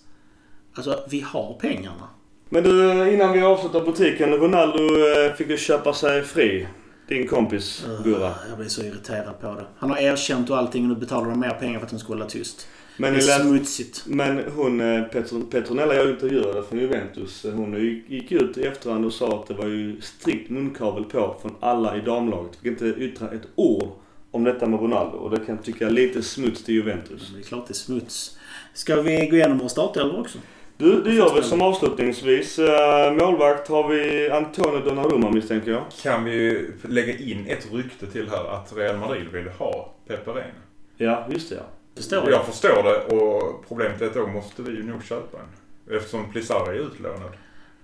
Alltså, 0.75 0.99
vi 1.09 1.21
har 1.21 1.57
pengarna. 1.61 2.07
Men 2.49 2.63
du, 2.63 3.09
innan 3.13 3.31
vi 3.33 3.41
avslutar 3.41 3.85
butiken. 3.85 4.33
Ronaldo 4.33 4.77
eh, 4.83 5.33
fick 5.33 5.49
ju 5.49 5.57
köpa 5.57 5.93
sig 5.93 6.21
fri. 6.23 6.67
Din 7.07 7.27
kompis 7.27 7.85
Gurra. 8.03 8.33
Jag 8.49 8.57
blir 8.57 8.67
så 8.67 8.81
irriterad 8.81 9.41
på 9.41 9.47
det. 9.47 9.65
Han 9.77 9.89
har 9.89 9.97
erkänt 9.97 10.49
och 10.49 10.57
allting 10.57 10.83
och 10.83 10.89
nu 10.89 10.95
betalar 10.95 11.29
de 11.29 11.39
mer 11.39 11.49
pengar 11.49 11.79
för 11.79 11.85
att 11.85 11.91
han 11.91 11.99
ska 11.99 12.07
hålla 12.13 12.25
tyst. 12.25 12.67
Men, 12.97 13.13
det 13.13 13.19
är 13.19 13.39
smutsigt. 13.39 14.03
men 14.07 14.43
hon, 14.55 14.81
eh, 14.81 15.03
Petron, 15.03 15.49
Petronella 15.49 15.95
jag 15.95 16.09
intervjuade 16.09 16.63
från 16.63 16.79
Juventus. 16.79 17.45
eh, 17.45 17.53
Hon 17.53 18.03
gick 18.07 18.31
ut 18.31 18.57
i 18.57 18.63
efterhand 18.63 19.05
och 19.05 19.13
sa 19.13 19.39
att 19.41 19.47
det 19.47 19.53
var 19.53 19.65
ju 19.65 20.01
strikt 20.01 20.49
munkavel 20.49 21.03
på 21.03 21.35
från 21.41 21.55
alla 21.59 21.97
i 21.97 22.01
damlaget. 22.01 22.55
Fick 22.55 22.65
inte 22.71 22.85
yttra 22.85 23.31
ett 23.31 23.47
ord 23.55 23.89
om 24.31 24.43
detta 24.43 24.65
med 24.67 24.79
Ronaldo. 24.79 25.17
Och 25.17 25.29
det 25.29 25.37
kan 25.37 25.55
jag 25.55 25.63
tycka 25.65 25.85
är 25.85 25.89
lite 25.91 26.21
smuts 26.23 26.63
till 26.63 26.75
Juventus. 26.75 27.31
Det 27.33 27.39
är 27.39 27.43
klart 27.43 27.67
det 27.67 27.71
är 27.71 27.75
smuts. 27.75 28.37
Ska 28.73 29.01
vi 29.01 29.27
gå 29.27 29.35
igenom 29.35 29.57
våra 29.57 29.69
startelvor 29.69 30.19
också? 30.19 30.37
Du, 30.77 31.01
det 31.01 31.13
gör 31.13 31.33
vi 31.35 31.41
som 31.43 31.61
avslutningsvis. 31.61 32.59
Eh, 32.59 33.13
Målvakt 33.13 33.67
har 33.67 33.87
vi 33.87 34.29
Antonio 34.31 34.79
Donnarumma 34.79 35.31
misstänker 35.31 35.71
jag. 35.71 35.83
Kan 36.03 36.23
vi 36.23 36.31
ju 36.31 36.71
lägga 36.89 37.17
in 37.17 37.45
ett 37.47 37.67
rykte 37.73 38.07
till 38.07 38.29
här 38.29 38.53
att 38.55 38.73
Real 38.77 38.97
Madrid 38.97 39.27
vill 39.31 39.47
ha 39.47 39.93
Pepe 40.07 40.31
Reina. 40.31 40.53
Ja, 40.97 41.25
just 41.29 41.49
det 41.49 41.55
ja. 41.55 41.61
Förstår 41.95 42.19
jag. 42.23 42.31
Jag 42.31 42.45
förstår 42.45 42.83
det 42.83 43.15
och 43.15 43.65
problemet 43.67 44.01
är 44.01 44.05
att 44.05 44.13
då 44.13 44.27
måste 44.27 44.61
vi 44.61 44.71
ju 44.71 44.83
nog 44.83 45.03
köpa 45.03 45.37
en. 45.37 45.95
Eftersom 45.97 46.31
Plisarra 46.31 46.73
är 46.73 46.79
utlånad. 46.79 47.31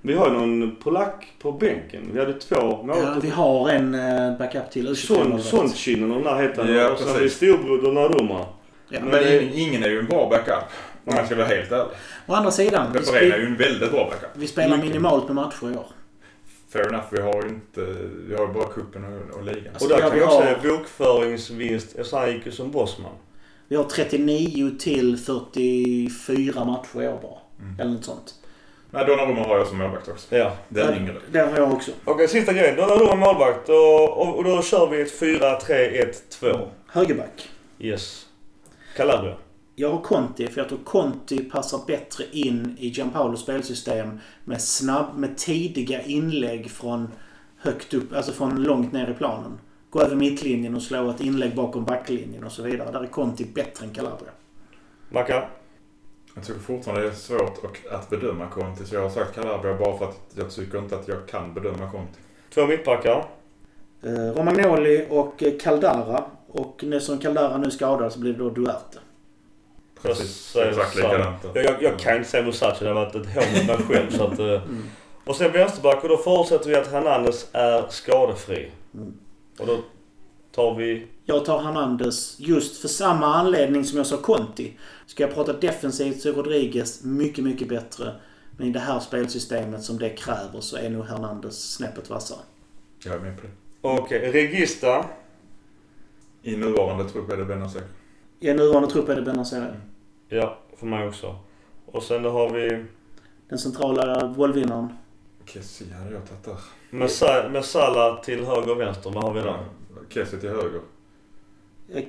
Vi 0.01 0.13
har 0.13 0.27
ju 0.27 0.33
någon 0.33 0.75
polack 0.75 1.27
på 1.41 1.51
bänken. 1.51 2.09
Vi 2.13 2.19
hade 2.19 2.33
två 2.33 2.55
Ja, 2.59 2.83
målvakter. 2.83 3.21
vi 3.21 3.29
har 3.29 3.69
en 3.69 3.95
eh, 3.95 4.37
backup 4.37 4.71
till. 4.71 4.95
Son, 4.95 5.41
Sontjinen 5.41 6.11
och 6.11 6.23
den 6.23 6.33
här 6.33 6.41
heter 6.41 6.63
han. 6.63 6.73
Ja, 6.73 6.91
och 6.91 6.99
sen 6.99 7.07
har 7.09 7.19
vi 7.19 7.29
storbror 7.29 7.81
Donnarumma. 7.81 8.45
Ja. 8.89 8.99
Men, 8.99 9.09
Men 9.09 9.23
det- 9.23 9.41
ingen, 9.43 9.53
ingen 9.53 9.83
är 9.83 9.89
ju 9.89 9.99
en 9.99 10.05
bra 10.05 10.29
backup. 10.29 10.63
Om 11.05 11.15
jag 11.15 11.25
ska 11.25 11.35
vara 11.35 11.47
helt 11.47 11.71
ärlig. 11.71 11.95
Å 12.27 12.33
andra 12.33 12.51
sidan, 12.51 12.93
Reina 12.93 13.35
är 13.35 13.39
ju 13.39 13.45
en 13.45 13.57
väldigt 13.57 13.91
bra 13.91 14.05
backup. 14.09 14.29
vi 14.33 14.47
spelar 14.47 14.77
minimalt 14.77 15.25
med 15.25 15.35
matcher 15.35 15.71
i 15.73 15.77
år. 15.77 15.87
Fair 16.69 16.87
enough, 16.87 17.05
vi 17.11 17.21
har 17.21 17.43
ju 17.43 17.49
inte... 17.49 17.81
Vi 18.27 18.35
har 18.35 18.47
ju 18.47 18.53
bara 18.53 18.67
cupen 18.67 19.05
och, 19.05 19.37
och 19.37 19.43
ligan. 19.43 19.73
Och 19.81 19.87
där 19.89 19.99
Ja, 19.99 20.09
kan 20.09 20.17
vi 20.17 20.23
också 20.23 20.41
säga 20.41 20.57
bokföringsvinst. 20.63 21.97
Alltså 21.97 22.27
ju 22.27 22.51
som 22.51 22.71
bossman. 22.71 23.11
Vi 23.67 23.75
har 23.75 23.83
39 23.83 24.71
till 24.79 25.17
44 25.17 26.65
matcher 26.65 27.03
i 27.03 27.07
år 27.07 27.19
bara. 27.21 27.39
Mm. 27.59 27.79
Eller 27.79 27.91
något 27.91 28.05
sånt. 28.05 28.33
Nej, 28.91 29.05
Donnarumma 29.05 29.43
har 29.43 29.57
jag 29.57 29.67
som 29.67 29.77
målvakt 29.77 30.07
också. 30.07 30.35
Ja. 30.35 30.55
Den 30.69 30.97
yngre. 30.97 31.15
Det 31.31 31.39
har 31.39 31.57
jag 31.57 31.73
också. 31.73 31.91
Okej, 32.05 32.27
sista 32.27 32.53
grejen. 32.53 32.75
Donnarumma 32.75 33.15
målvakt. 33.15 33.69
Och, 33.69 34.17
och, 34.17 34.37
och 34.37 34.43
då 34.43 34.61
kör 34.61 34.87
vi 34.87 35.01
ett 35.01 35.21
4-3-1-2. 35.21 36.67
Högerback. 36.87 37.49
Yes. 37.79 38.25
Calabria. 38.95 39.35
Jag 39.81 39.89
har 39.89 40.01
Conti, 40.01 40.47
för 40.47 40.61
jag 40.61 40.69
tror 40.69 40.79
Conti 40.83 41.49
passar 41.49 41.79
bättre 41.87 42.23
in 42.31 42.77
i 42.79 42.87
Gianpaulos 42.87 43.41
spelsystem 43.41 44.19
med 44.45 44.61
snabb, 44.61 45.17
med 45.17 45.37
tidiga 45.37 46.01
inlägg 46.01 46.71
från 46.71 47.07
högt 47.57 47.93
upp, 47.93 48.13
alltså 48.13 48.31
från 48.31 48.63
långt 48.63 48.93
ner 48.93 49.09
i 49.09 49.13
planen. 49.13 49.59
Gå 49.89 50.01
över 50.01 50.15
mittlinjen 50.15 50.75
och 50.75 50.81
slå 50.81 51.09
ett 51.09 51.21
inlägg 51.21 51.55
bakom 51.55 51.85
backlinjen 51.85 52.43
och 52.43 52.51
så 52.51 52.63
vidare. 52.63 52.91
Där 52.91 52.99
är 52.99 53.07
Conti 53.07 53.45
bättre 53.53 53.85
än 53.85 53.93
Calabria. 53.93 54.31
Mackan. 55.09 55.43
Jag 56.35 56.43
tycker 56.43 56.59
fortfarande 56.59 57.03
det 57.03 57.09
är 57.09 57.13
svårt 57.13 57.65
att, 57.91 58.09
bedöma 58.09 58.47
Conti. 58.47 58.85
Så 58.85 58.95
jag 58.95 59.01
har 59.01 59.09
sagt 59.09 59.35
Calabria 59.35 59.77
bara 59.77 59.97
för 59.97 60.05
att 60.05 60.33
jag 60.35 60.51
tycker 60.51 60.77
inte 60.77 60.95
att 60.95 61.07
jag 61.07 61.27
kan 61.27 61.53
bedöma 61.53 61.91
Conti. 61.91 62.19
Två 62.53 62.65
mittbackar. 62.65 63.25
Eh, 64.01 64.11
Romagnoli 64.11 65.07
och 65.09 65.43
Caldara. 65.61 66.23
Och 66.47 66.83
när 66.83 66.99
som 66.99 67.17
Caldara 67.17 67.57
nu 67.57 67.71
skadar 67.71 68.09
så 68.09 68.19
blir 68.19 68.33
det 68.33 68.39
då 68.39 68.49
Duarte. 68.49 68.99
Precis, 70.01 70.45
säger 70.45 70.69
exakt 70.69 70.95
likadant. 70.95 71.45
Jag, 71.53 71.65
jag, 71.65 71.83
jag 71.83 71.99
kan 71.99 72.17
inte 72.17 72.29
säga 72.29 72.43
Musashi. 72.45 72.83
Det 72.85 72.87
har 72.87 72.95
varit 72.95 73.15
ett 73.15 73.33
hån 73.33 73.67
mot 73.67 73.67
mig 73.67 73.87
själv. 73.87 74.11
så 74.11 74.23
att, 74.23 74.39
eh, 74.39 74.61
Och 75.25 75.35
sen 75.35 75.51
vänsterback. 75.51 76.03
Och 76.03 76.09
då 76.09 76.17
förutsätter 76.17 76.69
vi 76.69 76.75
att 76.75 76.91
Hernandez 76.91 77.47
är 77.51 77.85
skadefri. 77.89 78.71
Mm. 78.93 79.13
Och 79.59 79.67
då 79.67 79.77
tar 80.55 80.75
vi... 80.75 81.07
Jag 81.25 81.45
tar 81.45 81.61
Hernandez 81.61 82.35
just 82.39 82.81
för 82.81 82.87
samma 82.87 83.25
anledning 83.35 83.85
som 83.85 83.97
jag 83.97 84.07
sa 84.07 84.17
Conti. 84.17 84.73
Ska 85.05 85.23
jag 85.23 85.33
prata 85.33 85.53
defensivt 85.53 86.21
så 86.21 86.29
är 86.29 86.33
Rodriguez 86.33 87.03
mycket, 87.03 87.43
mycket 87.43 87.69
bättre. 87.69 88.15
Men 88.57 88.67
i 88.67 88.71
det 88.71 88.79
här 88.79 88.99
spelsystemet 88.99 89.83
som 89.83 89.97
det 89.99 90.09
kräver 90.09 90.59
så 90.61 90.77
är 90.77 90.89
nog 90.89 91.05
Hernandez 91.05 91.73
snäppet 91.73 92.09
vassare. 92.09 92.39
Jag 93.05 93.15
är 93.15 93.19
med 93.19 93.35
på 93.37 93.41
det. 93.41 93.51
Okej, 93.81 94.31
Regista. 94.31 95.05
I 96.43 96.55
nuvarande 96.55 97.09
trupp 97.09 97.31
är 97.31 97.37
det 97.37 97.45
Benazer. 97.45 97.81
I 98.39 98.53
nuvarande 98.53 98.89
trupp 98.89 99.09
är 99.09 99.15
det 99.15 99.21
Benazer. 99.21 99.79
Ja, 100.33 100.57
för 100.77 100.85
mig 100.85 101.07
också. 101.07 101.35
Och 101.85 102.03
sen 102.03 102.23
då 102.23 102.29
har 102.29 102.49
vi 102.49 102.85
Den 103.49 103.57
centrala 103.59 104.27
bollvinnaren. 104.37 104.89
Kessie 105.45 105.93
hade 105.93 106.11
jag 106.11 106.21
tagit 106.29 106.43
där. 106.43 106.57
Mesa- 106.99 107.49
Mesala 107.49 108.15
till 108.15 108.45
höger 108.45 108.71
och 108.71 108.79
vänster. 108.79 109.09
Vad 109.09 109.23
har 109.23 109.33
vi 109.33 109.41
där? 109.41 109.57
Kessie 110.09 110.39
till 110.39 110.49
höger. 110.49 110.81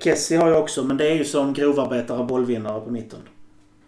Kessie 0.00 0.38
har 0.38 0.48
jag 0.48 0.60
också, 0.62 0.84
men 0.84 0.96
det 0.96 1.10
är 1.10 1.14
ju 1.14 1.24
som 1.24 1.52
grovarbetare 1.52 2.24
bollvinnare 2.24 2.80
på 2.80 2.90
mitten. 2.90 3.18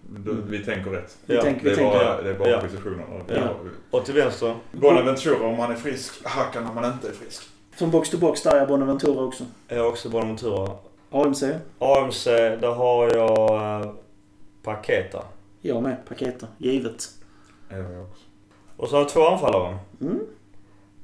Du, 0.09 0.43
vi 0.48 0.65
tänker 0.65 0.90
rätt. 0.90 1.19
Vi 1.27 1.35
Ja, 1.35 1.43
tänker, 1.43 1.65
Det 1.65 1.70
vi 1.70 1.73
är 1.73 1.77
tänker, 1.77 1.98
bara, 1.98 2.23
det 2.23 2.31
är 2.31 2.39
bara 2.39 2.48
Ja. 2.51 2.61
positionerna. 2.61 3.02
Ja. 3.28 3.48
Och 3.90 4.05
till 4.05 4.15
vänster? 4.15 4.55
Bonaventura 4.73 5.47
om 5.48 5.59
han 5.59 5.70
är 5.70 5.74
frisk, 5.77 6.27
Hakan 6.27 6.66
om 6.66 6.77
han 6.77 6.93
inte 6.93 7.09
är 7.09 7.12
frisk. 7.12 7.43
Som 7.77 7.90
box 7.90 8.11
to 8.11 8.19
box 8.19 8.43
där 8.43 8.56
är 8.56 8.66
Bonaventura 8.66 9.23
också. 9.24 9.44
är 9.69 9.77
jag 9.77 9.89
också 9.89 10.09
Bonaventura. 10.11 10.70
AMC. 11.11 11.43
AMC, 11.78 12.24
där 12.61 12.74
har 12.74 13.15
jag 13.15 13.81
eh, 13.82 13.93
Paketa. 14.65 15.24
Jag 15.61 15.82
med. 15.82 15.97
Paketa. 16.09 16.47
Givet. 16.59 17.09
Ja, 17.69 17.77
jag 17.77 18.03
också. 18.03 18.23
Och 18.77 18.89
så 18.89 18.95
har 18.95 19.01
jag 19.01 19.09
två 19.09 19.27
anfallare. 19.28 19.78
Mm. 20.01 20.20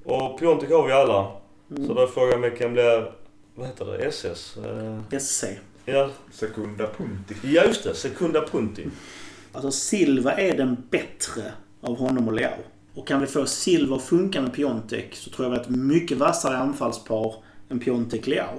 Och 0.04 0.38
Piontek 0.38 0.70
har 0.70 0.86
vi 0.86 0.92
alla. 0.92 1.30
Mm. 1.70 1.86
Så 1.86 1.94
då 1.94 2.02
är 2.02 2.06
frågan 2.06 2.40
vilken 2.42 2.72
blir, 2.72 3.12
vad 3.54 3.66
heter 3.66 3.84
det, 3.84 4.04
SS? 4.04 4.56
Eh, 4.56 5.18
SC. 5.18 5.44
ja, 5.84 6.10
Sekunda 6.32 6.86
Punti. 6.86 7.34
ja, 7.42 7.64
just 7.64 7.84
det. 7.84 7.94
Sekunda 7.94 8.46
Punti. 8.46 8.86
Alltså 9.52 9.70
Silva 9.70 10.32
är 10.32 10.56
den 10.56 10.76
bättre 10.90 11.42
av 11.80 11.98
honom 11.98 12.28
och 12.28 12.34
Leao. 12.34 12.58
Och 12.94 13.06
kan 13.06 13.20
vi 13.20 13.26
få 13.26 13.46
Silva 13.46 13.96
att 13.96 14.02
funka 14.02 14.40
med 14.42 14.54
Piontek 14.54 15.14
så 15.14 15.30
tror 15.30 15.44
jag 15.46 15.50
vi 15.50 15.56
har 15.56 15.64
ett 15.64 15.70
mycket 15.70 16.18
vassare 16.18 16.56
anfallspar 16.56 17.34
än 17.68 17.80
Piontek-Leao. 17.80 18.58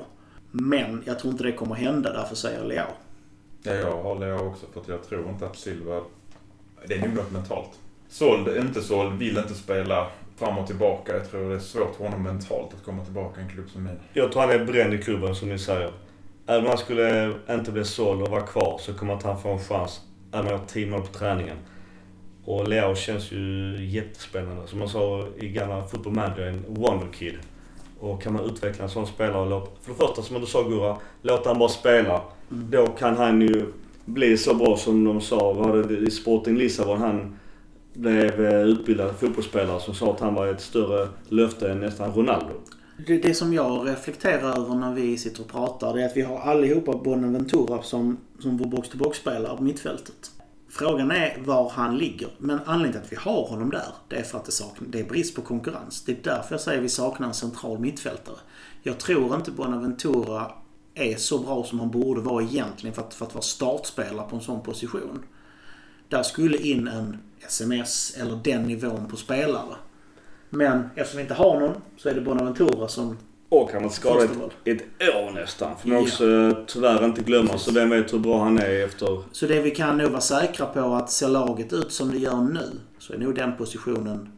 Men 0.52 1.04
jag 1.06 1.20
tror 1.20 1.32
inte 1.32 1.44
det 1.44 1.52
kommer 1.52 1.76
hända, 1.76 2.14
därför 2.14 2.36
säger 2.36 2.60
jag 2.60 2.68
Leao. 2.68 2.92
Ja, 3.64 3.74
jag 3.74 3.92
håller 3.92 4.28
jag 4.28 4.48
också 4.48 4.66
för 4.74 4.82
att 4.82 4.88
jag 4.88 5.04
tror 5.04 5.30
inte 5.30 5.46
att 5.46 5.56
Silva... 5.56 6.02
Det 6.88 6.94
är 6.94 7.00
nog 7.00 7.16
något 7.16 7.32
mentalt. 7.32 7.80
Såld, 8.10 8.58
inte 8.58 8.82
såld, 8.82 9.20
vill 9.20 9.38
inte 9.38 9.54
spela 9.54 10.08
fram 10.38 10.58
och 10.58 10.68
tillbaka. 10.68 11.14
Jag 11.14 11.30
tror 11.30 11.50
det 11.50 11.56
är 11.56 11.60
svårt 11.60 11.96
för 11.96 12.04
honom 12.04 12.24
mentalt 12.24 12.74
att 12.74 12.86
komma 12.86 13.04
tillbaka 13.04 13.42
i 13.42 13.44
en 13.44 13.50
klubb 13.50 13.70
som 13.70 13.84
min. 13.84 14.00
Jag 14.14 14.32
tror 14.32 14.42
han 14.42 14.52
är 14.52 14.66
bränd 14.66 14.94
i 14.94 14.98
klubben 14.98 15.36
som 15.36 15.50
ni 15.50 15.60
säger. 15.60 15.92
Även 16.48 16.62
om 16.62 16.68
han 16.68 16.78
skulle 16.78 17.34
inte 17.50 17.72
bli 17.72 17.86
såld 17.86 18.22
och 18.22 18.28
vara 18.28 18.42
kvar 18.42 18.78
så 18.80 18.94
kommer 18.94 19.14
att 19.14 19.24
han 19.24 19.42
få 19.42 19.50
en 19.50 19.60
chans. 19.60 20.02
Även 20.32 20.46
om 20.46 20.52
jag 20.52 20.58
har 20.58 20.66
10 20.66 20.88
mål 20.88 21.02
på 21.02 21.08
träningen. 21.08 21.58
Och 22.46 22.68
Leo 22.68 22.96
känns 22.96 23.32
ju 23.32 23.76
jättespännande. 23.86 24.68
Som 24.68 24.80
man 24.80 24.90
sa 24.90 25.28
i 25.40 25.50
gamla 25.50 25.84
Football 25.84 26.14
Manager, 26.14 26.48
en 26.48 26.66
wonderkid. 26.68 27.40
Och 28.00 28.22
kan 28.22 28.34
man 28.34 28.46
utveckla 28.46 28.84
en 28.84 28.90
sån 28.90 29.08
spelare 29.08 29.42
och 29.42 29.50
låta, 29.50 29.72
för 29.82 29.92
det 29.92 29.98
första 29.98 30.22
som 30.22 30.42
du 30.42 30.48
sa 30.48 30.64
Gurra, 30.64 30.98
låta 31.22 31.50
han 31.50 31.60
bara 31.60 31.70
spela. 31.70 32.22
Då 32.52 32.88
kan 32.88 33.18
han 33.18 33.42
ju 33.42 33.66
bli 34.06 34.38
så 34.38 34.54
bra 34.54 34.78
som 34.78 35.04
de 35.04 35.22
sa, 35.22 35.54
var 35.54 35.78
det 35.78 35.98
i 35.98 36.12
Sporting 36.12 36.58
Lissabon 36.58 37.02
han 37.02 37.38
blev 37.94 38.46
eh, 38.46 38.62
utbildad 38.62 39.16
fotbollsspelare 39.20 39.80
som 39.80 39.94
sa 39.94 40.14
att 40.14 40.20
han 40.20 40.34
var 40.34 40.48
ett 40.48 40.62
större 40.62 41.08
löfte 41.30 41.72
än 41.72 41.80
nästan 41.80 42.14
Ronaldo. 42.14 42.54
Det, 43.08 43.18
det 43.18 43.34
som 43.34 43.54
jag 43.54 43.88
reflekterar 43.88 44.60
över 44.60 44.76
när 44.76 44.94
vi 44.94 45.18
sitter 45.18 45.42
och 45.42 45.48
pratar 45.48 45.94
det 45.94 46.02
är 46.02 46.06
att 46.06 46.18
vi 46.18 46.22
har 46.22 46.40
allihopa 46.40 46.98
Bonaventura 46.98 47.82
som, 47.82 48.18
som 48.40 48.58
vår 48.58 48.66
box-to-box-spelare 48.66 49.58
på 49.58 49.64
mittfältet. 49.64 50.32
Frågan 50.70 51.12
är 51.12 51.38
var 51.46 51.70
han 51.70 51.98
ligger. 51.98 52.30
Men 52.38 52.60
anledningen 52.66 52.92
till 52.92 53.18
att 53.18 53.24
vi 53.26 53.30
har 53.30 53.44
honom 53.44 53.70
där, 53.70 53.88
det 54.08 54.16
är 54.16 54.24
för 54.24 54.38
att 54.38 54.46
det, 54.46 54.52
saknar, 54.52 54.88
det 54.88 55.00
är 55.00 55.04
brist 55.04 55.36
på 55.36 55.42
konkurrens. 55.42 56.04
Det 56.06 56.12
är 56.12 56.18
därför 56.24 56.54
jag 56.54 56.62
säger 56.62 56.78
att 56.78 56.84
vi 56.84 56.90
saknar 56.90 57.28
en 57.28 57.34
central 57.34 57.80
mittfältare. 57.80 58.36
Jag 58.84 58.98
tror 58.98 59.36
inte 59.36 59.52
Bonaventura 59.52 60.52
är 60.96 61.16
så 61.16 61.38
bra 61.40 61.64
som 61.64 61.80
han 61.80 61.92
borde 61.92 62.22
vara 62.22 62.44
egentligen 62.44 62.94
för 62.94 63.02
att, 63.02 63.14
för 63.14 63.26
att 63.26 63.34
vara 63.34 63.42
startspelare 63.44 64.30
på 64.30 64.36
en 64.36 64.42
sån 64.42 64.62
position. 64.62 65.24
Där 66.10 66.24
skulle 66.24 66.58
in 66.58 66.88
en 66.88 67.18
SMS 67.48 68.18
eller 68.20 68.40
den 68.44 68.64
nivån 68.64 69.08
på 69.08 69.16
spelare. 69.16 69.76
Men 70.50 70.90
eftersom 70.96 71.18
vi 71.18 71.22
inte 71.22 71.34
har 71.34 71.60
någon 71.60 71.82
så 71.98 72.10
är 72.10 72.14
det 72.14 72.22
Bonaventura 72.22 72.88
som... 72.88 73.18
Och 73.50 73.70
han 73.74 73.84
har 73.84 73.90
skadat 73.90 74.30
ett, 74.66 74.82
ett 75.00 75.16
år 75.16 75.32
nästan. 75.32 75.78
Får 75.78 75.90
man 75.90 75.98
Ja. 75.98 76.04
också 76.04 76.30
eh, 76.32 76.58
tyvärr 76.68 77.06
inte 77.06 77.22
glömma. 77.22 77.58
Så 77.58 77.72
vem 77.72 77.90
vet 77.90 78.14
hur 78.14 78.20
bra 78.20 78.44
han 78.44 78.58
är 78.58 78.86
efter... 78.86 79.24
Så 79.32 79.48
det 79.48 79.62
vi 79.62 79.72
kan 79.72 79.98
nog 79.98 80.10
vara 80.10 80.22
säkra 80.22 80.66
på 80.66 80.80
att 80.80 81.12
ser 81.12 81.28
laget 81.30 81.74
ut 81.74 81.92
som 81.92 82.12
det 82.12 82.18
gör 82.18 82.42
nu 82.42 82.70
så 83.00 83.14
är 83.14 83.18
nog 83.18 83.36
den 83.36 83.58
positionen 83.58 84.30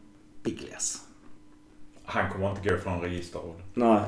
big 0.42 0.60
less. 0.72 0.98
Han 2.04 2.30
kommer 2.32 2.50
inte 2.50 2.68
gå 2.68 2.78
från 2.78 3.00
registerroll. 3.00 3.62
Nej. 3.74 4.00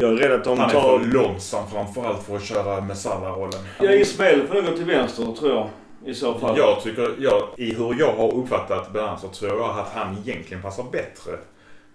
Jag 0.00 0.12
är 0.12 0.16
rädd 0.16 0.32
att 0.32 0.44
de 0.44 0.58
Han 0.58 0.70
är 0.70 0.74
tar... 0.74 0.98
för 0.98 1.06
långsam 1.06 1.64
framförallt 1.72 2.22
för 2.22 2.36
att 2.36 2.44
köra 2.44 2.80
Messala-rollen. 2.80 3.60
Ja, 3.80 3.92
Ismael 3.92 4.46
får 4.46 4.54
nog 4.54 4.64
gå 4.64 4.72
till 4.72 4.84
vänster 4.84 5.24
tror 5.38 5.50
jag. 5.54 5.68
I 6.04 6.14
så 6.14 6.34
fall. 6.34 6.58
Jag 6.58 6.80
tycker, 6.82 7.14
jag, 7.18 7.42
i 7.56 7.74
hur 7.74 7.96
jag 7.98 8.12
har 8.12 8.34
uppfattat 8.34 8.92
Benaz 8.92 9.20
så 9.20 9.28
tror 9.28 9.50
jag 9.58 9.70
att 9.78 9.92
han 9.94 10.16
egentligen 10.26 10.62
passar 10.62 10.84
bättre 10.92 11.32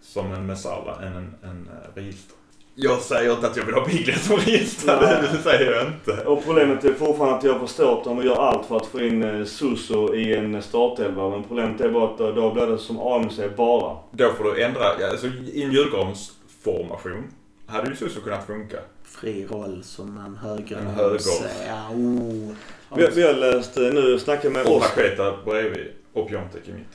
som 0.02 0.32
en 0.34 0.46
Messala 0.46 0.96
än 1.02 1.16
en, 1.16 1.36
en 1.44 1.70
eh, 1.72 1.96
register. 1.96 2.36
Jag 2.78 3.00
säger 3.00 3.32
inte 3.32 3.48
att 3.48 3.58
jag 3.58 3.64
vill 3.66 3.76
ha 3.76 3.86
Biglet 3.86 4.22
som 4.22 4.36
register, 4.38 4.98
Nej. 5.02 5.24
det 5.32 5.38
säger 5.38 5.72
jag 5.72 5.88
inte. 5.88 6.26
Och 6.26 6.46
problemet 6.46 6.84
är 6.84 6.94
fortfarande 6.94 7.36
att 7.38 7.44
jag 7.44 7.60
förstår 7.60 7.98
att 7.98 8.04
de 8.04 8.24
gör 8.26 8.36
allt 8.36 8.66
för 8.66 8.78
att 8.78 8.86
få 8.86 9.02
in 9.02 9.24
eh, 9.24 9.46
Suso 9.46 10.16
i 10.16 10.36
en 10.36 10.62
startelva. 10.62 11.30
Men 11.30 11.44
problemet 11.44 11.82
är 11.82 11.90
bara 11.90 12.06
att 12.10 12.18
då- 12.18 12.52
blir 12.54 12.68
det 12.68 12.78
som 12.78 13.00
AMC 13.00 13.40
bara. 13.58 13.98
Då 14.12 14.30
får 14.38 14.44
du 14.44 14.64
ändra, 14.64 14.82
alltså 15.12 15.28
i 15.28 15.64
en 15.64 15.72
julgransformation 15.72 17.24
hade 17.68 17.90
ju 17.90 18.10
så 18.10 18.22
kunnat 18.22 18.48
funka. 18.48 18.78
Fri 19.04 19.46
roll 19.46 19.84
som 19.84 20.18
en 20.18 20.36
höger... 20.36 20.78
En 20.78 20.88
höger. 20.88 21.20
Ja, 21.68 21.90
oh. 21.90 22.54
Vi, 22.98 23.08
vi 23.16 23.24
har 23.24 23.34
läst, 23.34 23.78
eh, 23.78 23.84
nu 23.84 24.20
snackade 24.20 24.50
med 24.50 24.66
Och 24.66 24.76
Oskar. 24.76 24.90
Paketa 24.96 25.38
bredvid 25.46 25.88
och 26.14 26.30
Piontek 26.30 26.68
i 26.68 26.72
mitt. 26.72 26.88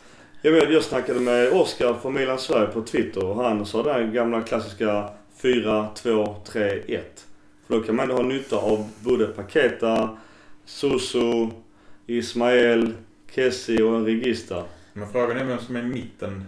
Jag, 0.43 0.53
vet, 0.53 0.73
jag 0.73 0.85
snackade 0.85 1.21
med 1.21 1.53
Oskar 1.53 1.95
från 1.95 2.15
Milan 2.15 2.39
Sverige 2.39 2.67
på 2.67 2.83
Twitter 2.83 3.25
och 3.25 3.45
han 3.45 3.67
sa 3.67 3.83
den 3.83 4.13
gamla 4.13 4.43
klassiska 4.43 5.09
4, 5.37 5.89
2, 5.95 6.37
3, 6.45 6.83
1. 6.87 7.27
För 7.67 7.75
då 7.75 7.83
kan 7.83 7.97
man 7.97 8.11
ha 8.11 8.23
nytta 8.23 8.57
av 8.57 8.89
både 9.01 9.27
Paketa, 9.27 10.19
Suso, 10.65 11.51
Ismael, 12.07 12.93
Kessi 13.35 13.83
och 13.83 13.97
en 13.97 14.05
Regista. 14.05 14.65
Men 14.93 15.13
frågan 15.13 15.37
är 15.37 15.45
vem 15.45 15.59
som 15.59 15.77
är 15.77 15.81
i 15.81 15.87
mitten. 15.87 16.45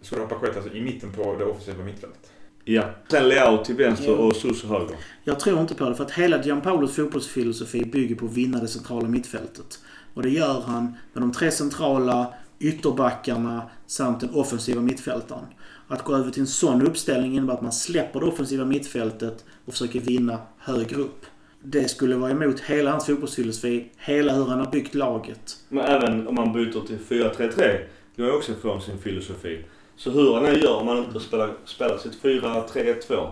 Ska 0.00 0.16
du 0.16 0.22
ha 0.22 0.28
Paketa 0.28 0.56
alltså 0.56 0.74
i 0.74 0.80
mitten 0.80 1.12
på 1.12 1.36
det 1.38 1.44
offensiva 1.44 1.84
mittfältet? 1.84 2.29
Ja. 2.72 2.84
Sen 3.08 3.28
Leao 3.28 3.64
till 3.64 3.74
vänster 3.74 4.16
och 4.16 4.36
Suso 4.36 4.66
höger. 4.66 4.96
Jag 5.24 5.40
tror 5.40 5.60
inte 5.60 5.74
på 5.74 5.88
det 5.88 5.94
för 5.94 6.04
att 6.04 6.10
hela 6.10 6.42
Gianpaulos 6.42 6.96
fotbollsfilosofi 6.96 7.84
bygger 7.84 8.14
på 8.14 8.26
att 8.26 8.32
vinna 8.32 8.58
det 8.58 8.68
centrala 8.68 9.08
mittfältet. 9.08 9.78
Och 10.14 10.22
det 10.22 10.30
gör 10.30 10.60
han 10.66 10.94
med 11.12 11.22
de 11.22 11.32
tre 11.32 11.50
centrala 11.50 12.34
ytterbackarna 12.58 13.70
samt 13.86 14.20
den 14.20 14.30
offensiva 14.30 14.80
mittfältaren. 14.80 15.44
Att 15.88 16.04
gå 16.04 16.16
över 16.16 16.30
till 16.30 16.40
en 16.40 16.46
sån 16.46 16.86
uppställning 16.86 17.36
innebär 17.36 17.54
att 17.54 17.62
man 17.62 17.72
släpper 17.72 18.20
det 18.20 18.26
offensiva 18.26 18.64
mittfältet 18.64 19.44
och 19.64 19.72
försöker 19.72 20.00
vinna 20.00 20.38
högre 20.58 20.96
upp. 20.96 21.26
Det 21.62 21.90
skulle 21.90 22.16
vara 22.16 22.30
emot 22.30 22.60
hela 22.60 22.90
hans 22.90 23.06
fotbollsfilosofi, 23.06 23.90
hela 23.98 24.34
hur 24.34 24.44
han 24.44 24.58
har 24.58 24.70
byggt 24.70 24.94
laget. 24.94 25.56
Men 25.68 25.84
även 25.84 26.28
om 26.28 26.34
man 26.34 26.52
byter 26.52 26.86
till 26.86 26.98
4-3-3 27.08 27.78
går 28.16 28.26
jag 28.26 28.36
också 28.36 28.52
ifrån 28.52 28.80
sin 28.80 28.98
filosofi. 28.98 29.64
Så 30.00 30.10
hur 30.10 30.34
han 30.34 30.44
än 30.46 30.60
gör 30.60 30.76
om 30.76 30.86
man 30.86 30.98
inte 30.98 31.20
spelar, 31.20 31.54
spelar 31.64 31.98
sitt 31.98 32.22
4-3-1-2 32.22 33.28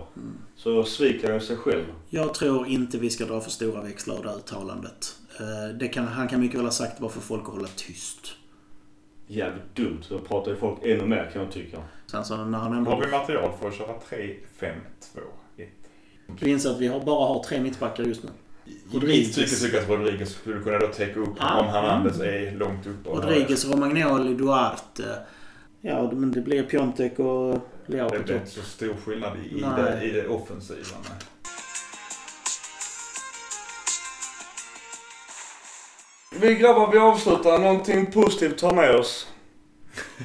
så 0.55 0.83
sviker 0.83 1.27
han 1.27 1.33
ju 1.39 1.41
sig 1.45 1.55
själv. 1.57 1.83
Jag 2.09 2.33
tror 2.33 2.67
inte 2.67 2.97
vi 2.97 3.09
ska 3.09 3.25
dra 3.25 3.41
för 3.41 3.51
stora 3.51 3.81
växlar 3.81 4.15
av 4.15 4.23
det 4.23 4.29
uttalandet. 4.29 5.15
Eh, 5.39 5.77
Det 5.77 5.87
kan, 5.87 6.07
han 6.07 6.27
kan 6.27 6.39
mycket 6.39 6.57
väl 6.57 6.65
ha 6.65 6.71
sagt 6.71 6.99
bara 6.99 7.09
för 7.09 7.21
folk 7.21 7.41
att 7.47 7.53
hålla 7.53 7.67
tyst. 7.75 8.19
Jävligt 9.27 9.75
dumt. 9.75 9.99
Så 10.01 10.19
pratar 10.19 10.51
ju 10.51 10.57
folk 10.57 10.77
ännu 10.83 11.05
mer 11.05 11.29
kan 11.33 11.41
jag 11.41 11.51
tycka. 11.51 11.77
Sen 12.11 12.25
så 12.25 12.37
när 12.45 12.57
han 12.59 12.73
ändå... 12.73 12.91
Har 12.91 13.01
vi 13.05 13.11
material 13.11 13.51
för 13.61 13.67
att 13.67 13.75
köra 13.75 13.93
3, 14.09 14.35
5, 14.59 14.75
2, 15.13 15.19
1? 15.57 15.69
Vi 16.41 16.51
inser 16.51 16.69
att 16.69 16.79
vi 16.79 16.87
har, 16.87 16.99
bara 16.99 17.27
har 17.27 17.43
tre 17.43 17.59
mittbackar 17.61 18.03
just 18.03 18.23
nu. 18.23 18.29
Rodriguez. 18.93 19.27
mitt 19.27 19.35
tycke 19.35 19.55
tycker 19.61 19.75
jag 19.77 19.83
att 19.83 19.89
Rodriguez 19.89 20.29
skulle 20.35 20.63
kunna 20.63 20.77
då 20.79 20.87
täcka 20.87 21.19
upp 21.19 21.29
Ah, 21.39 21.59
om 21.59 21.67
Hernandez 21.67 22.15
mm. 22.19 22.47
är 22.47 22.57
långt 22.57 22.87
upp. 22.87 23.07
och- 23.07 23.23
Rodriguez, 23.23 23.65
Romagnoli, 23.65 24.33
Duarte. 24.33 25.19
Ja, 25.81 26.11
men 26.11 26.31
det 26.31 26.41
blir 26.41 26.63
Piontek 26.63 27.19
och 27.19 27.57
Leao 27.85 28.09
Det 28.09 28.19
blir 28.19 28.35
inte 28.35 28.49
så 28.49 28.61
stor 28.61 28.93
skillnad 29.05 29.37
i, 29.37 29.57
i, 29.57 29.61
Nej. 29.61 29.83
det, 29.83 30.05
i 30.05 30.11
det 30.11 30.27
offensiva. 30.27 30.97
nej. 31.03 31.17
Vi 36.41 36.55
grabbar, 36.55 36.91
vi 36.91 36.97
avslutar. 36.97 37.59
Någonting 37.59 38.11
positivt 38.11 38.57
ta 38.57 38.73
med 38.73 38.95
oss. 38.95 39.27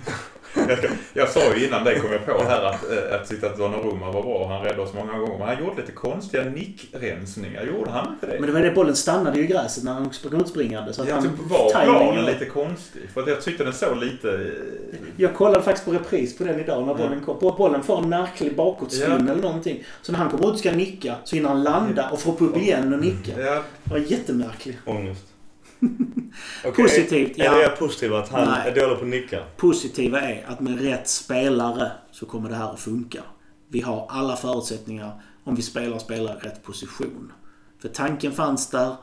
Jag, 0.69 0.79
ska, 0.79 0.89
jag 1.15 1.29
sa 1.29 1.55
ju 1.55 1.67
innan 1.67 1.85
det 1.85 1.99
kom 2.01 2.13
jag 2.13 2.27
på 2.27 2.45
här 2.45 2.63
att, 2.65 2.91
eh, 2.91 3.21
att 3.21 3.29
sitta 3.29 3.47
att 3.47 3.59
Donnarumma 3.59 4.11
var 4.11 4.23
bra. 4.23 4.49
Han 4.49 4.63
räddade 4.65 4.83
oss 4.83 4.93
många 4.95 5.19
gånger. 5.19 5.39
Men 5.39 5.49
han 5.49 5.65
gjorde 5.65 5.77
lite 5.81 5.93
konstiga 5.93 6.45
nickrensningar. 6.45 7.65
Gjorde 7.65 7.91
han 7.91 8.09
inte 8.15 8.27
det? 8.27 8.41
Men 8.41 8.47
det 8.47 8.53
var 8.53 8.61
det 8.61 8.71
bollen 8.71 8.97
stannade 8.97 9.39
ju 9.39 9.45
i 9.45 9.47
gräset 9.47 9.85
när 9.85 9.93
han 9.93 10.13
sprang 10.13 10.41
utspringande. 10.41 10.93
Så 10.93 11.03
att 11.03 11.09
jag 11.09 11.15
han, 11.15 11.23
typ 11.25 11.51
var 11.51 11.71
planen 11.71 12.25
lite 12.27 12.45
konstig. 12.45 13.03
För 13.15 13.21
att 13.23 13.29
jag 13.29 13.43
tyckte 13.43 13.65
den 13.65 13.73
såg 13.73 13.97
lite... 13.97 14.29
eh, 14.31 14.99
Jag 15.17 15.35
kollade 15.35 15.63
faktiskt 15.65 15.85
på 15.87 15.93
repris 15.93 16.39
på 16.39 16.45
den 16.45 16.61
idag 16.61 16.87
när 16.87 16.95
bollen 16.95 17.21
kom. 17.25 17.39
På 17.39 17.51
bollen 17.53 17.83
får 17.83 17.99
en 18.03 18.09
märklig 18.09 18.57
bakåtspinn 18.57 19.11
Ja. 19.27 19.33
eller 19.33 19.43
någonting. 19.43 19.85
Så 20.03 20.13
när 20.13 20.19
han 20.19 20.31
kommer 20.31 20.45
ut 20.47 20.53
och 20.53 20.59
ska 20.59 20.73
nicka 20.73 21.15
så 21.25 21.37
hinner 21.37 21.49
han 21.49 21.63
landa 21.63 22.09
och 22.11 22.21
få 22.21 22.31
upp 22.39 22.57
igen 22.57 22.93
och 22.95 23.01
nicka. 23.01 23.33
Ja, 23.41 23.63
Det 23.85 23.91
var 23.91 23.99
jättemärkligt. 23.99 24.79
Ångest. 24.87 25.25
Okej, 26.65 26.85
Positivt, 26.85 27.39
Är 27.39 27.45
ja. 27.45 27.59
det 27.59 27.69
positivt 27.69 28.13
att 28.13 28.29
han 28.29 28.49
Nej. 28.49 28.69
är 28.71 28.75
dålig 28.75 28.99
på 28.99 29.05
att 29.05 29.11
nicka? 29.11 29.43
Positiva 29.57 30.21
är 30.21 30.45
att 30.49 30.61
med 30.61 30.81
rätt 30.83 31.09
spelare 31.09 31.93
så 32.11 32.27
kommer 32.27 32.49
det 32.49 32.55
här 32.57 32.73
att 32.73 32.81
funka. 32.81 33.23
Vi 33.69 33.81
har 33.81 34.07
alla 34.11 34.37
förutsättningar 34.37 35.21
om 35.45 35.55
vi 35.55 35.63
spelar 35.63 35.99
spelare 35.99 36.39
i 36.43 36.47
rätt 36.47 36.63
position. 36.63 37.33
För 37.83 37.89
tanken 37.89 38.33
fanns 38.33 38.71
där. 38.71 38.97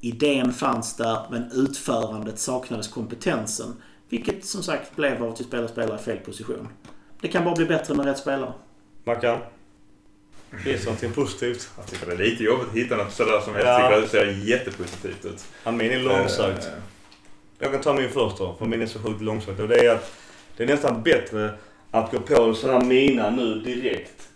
idén 0.00 0.52
fanns 0.52 0.96
där 0.96 1.18
men 1.30 1.50
utförandet 1.52 2.38
saknades 2.38 2.88
kompetensen. 2.88 3.76
Vilket 4.08 4.44
som 4.44 4.62
sagt 4.62 4.96
blev 4.96 5.22
av 5.22 5.30
att 5.32 5.40
vi 5.40 5.44
spelar 5.44 5.68
spelare 5.68 5.98
i 6.00 6.02
fel 6.02 6.18
position. 6.18 6.68
Det 7.20 7.28
kan 7.28 7.44
bara 7.44 7.54
bli 7.54 7.66
bättre 7.66 7.94
med 7.94 8.06
rätt 8.06 8.18
spelare. 8.18 8.52
Mackan? 9.04 9.38
Det 10.64 10.84
någonting 10.84 11.12
positivt? 11.12 11.70
Jag 11.76 11.86
tycker 11.86 12.06
det 12.06 12.12
är 12.12 12.18
lite 12.30 12.44
jobbigt 12.44 12.68
att 12.68 12.76
hitta 12.76 12.96
något 12.96 13.12
sådär 13.12 13.40
som 13.40 13.54
jag 13.54 13.66
Ja. 13.66 13.76
tycker 14.00 14.08
ser 14.08 14.48
jättepositivt 14.48 15.24
ut. 15.24 15.44
Ja, 15.64 15.70
min 15.70 15.90
är 15.90 15.98
långsökt. 15.98 16.64
Eh, 16.66 16.72
Jag 17.58 17.72
kan 17.72 17.80
ta 17.80 17.94
min 17.94 18.10
först 18.10 18.38
då, 18.38 18.54
för 18.58 18.66
min 18.66 18.82
är 18.82 18.86
så 18.86 18.98
sjukt 18.98 19.20
långsökt. 19.20 19.60
Och 19.60 19.68
det 19.68 19.86
är 19.86 19.94
att 19.94 20.12
det 20.56 20.62
är 20.62 20.66
nästan 20.66 21.02
bättre 21.02 21.50
att 21.90 22.10
gå 22.10 22.20
på 22.20 22.54
här 22.68 22.80
mina 22.84 23.30
nu 23.30 23.54
direkt. 23.60 24.28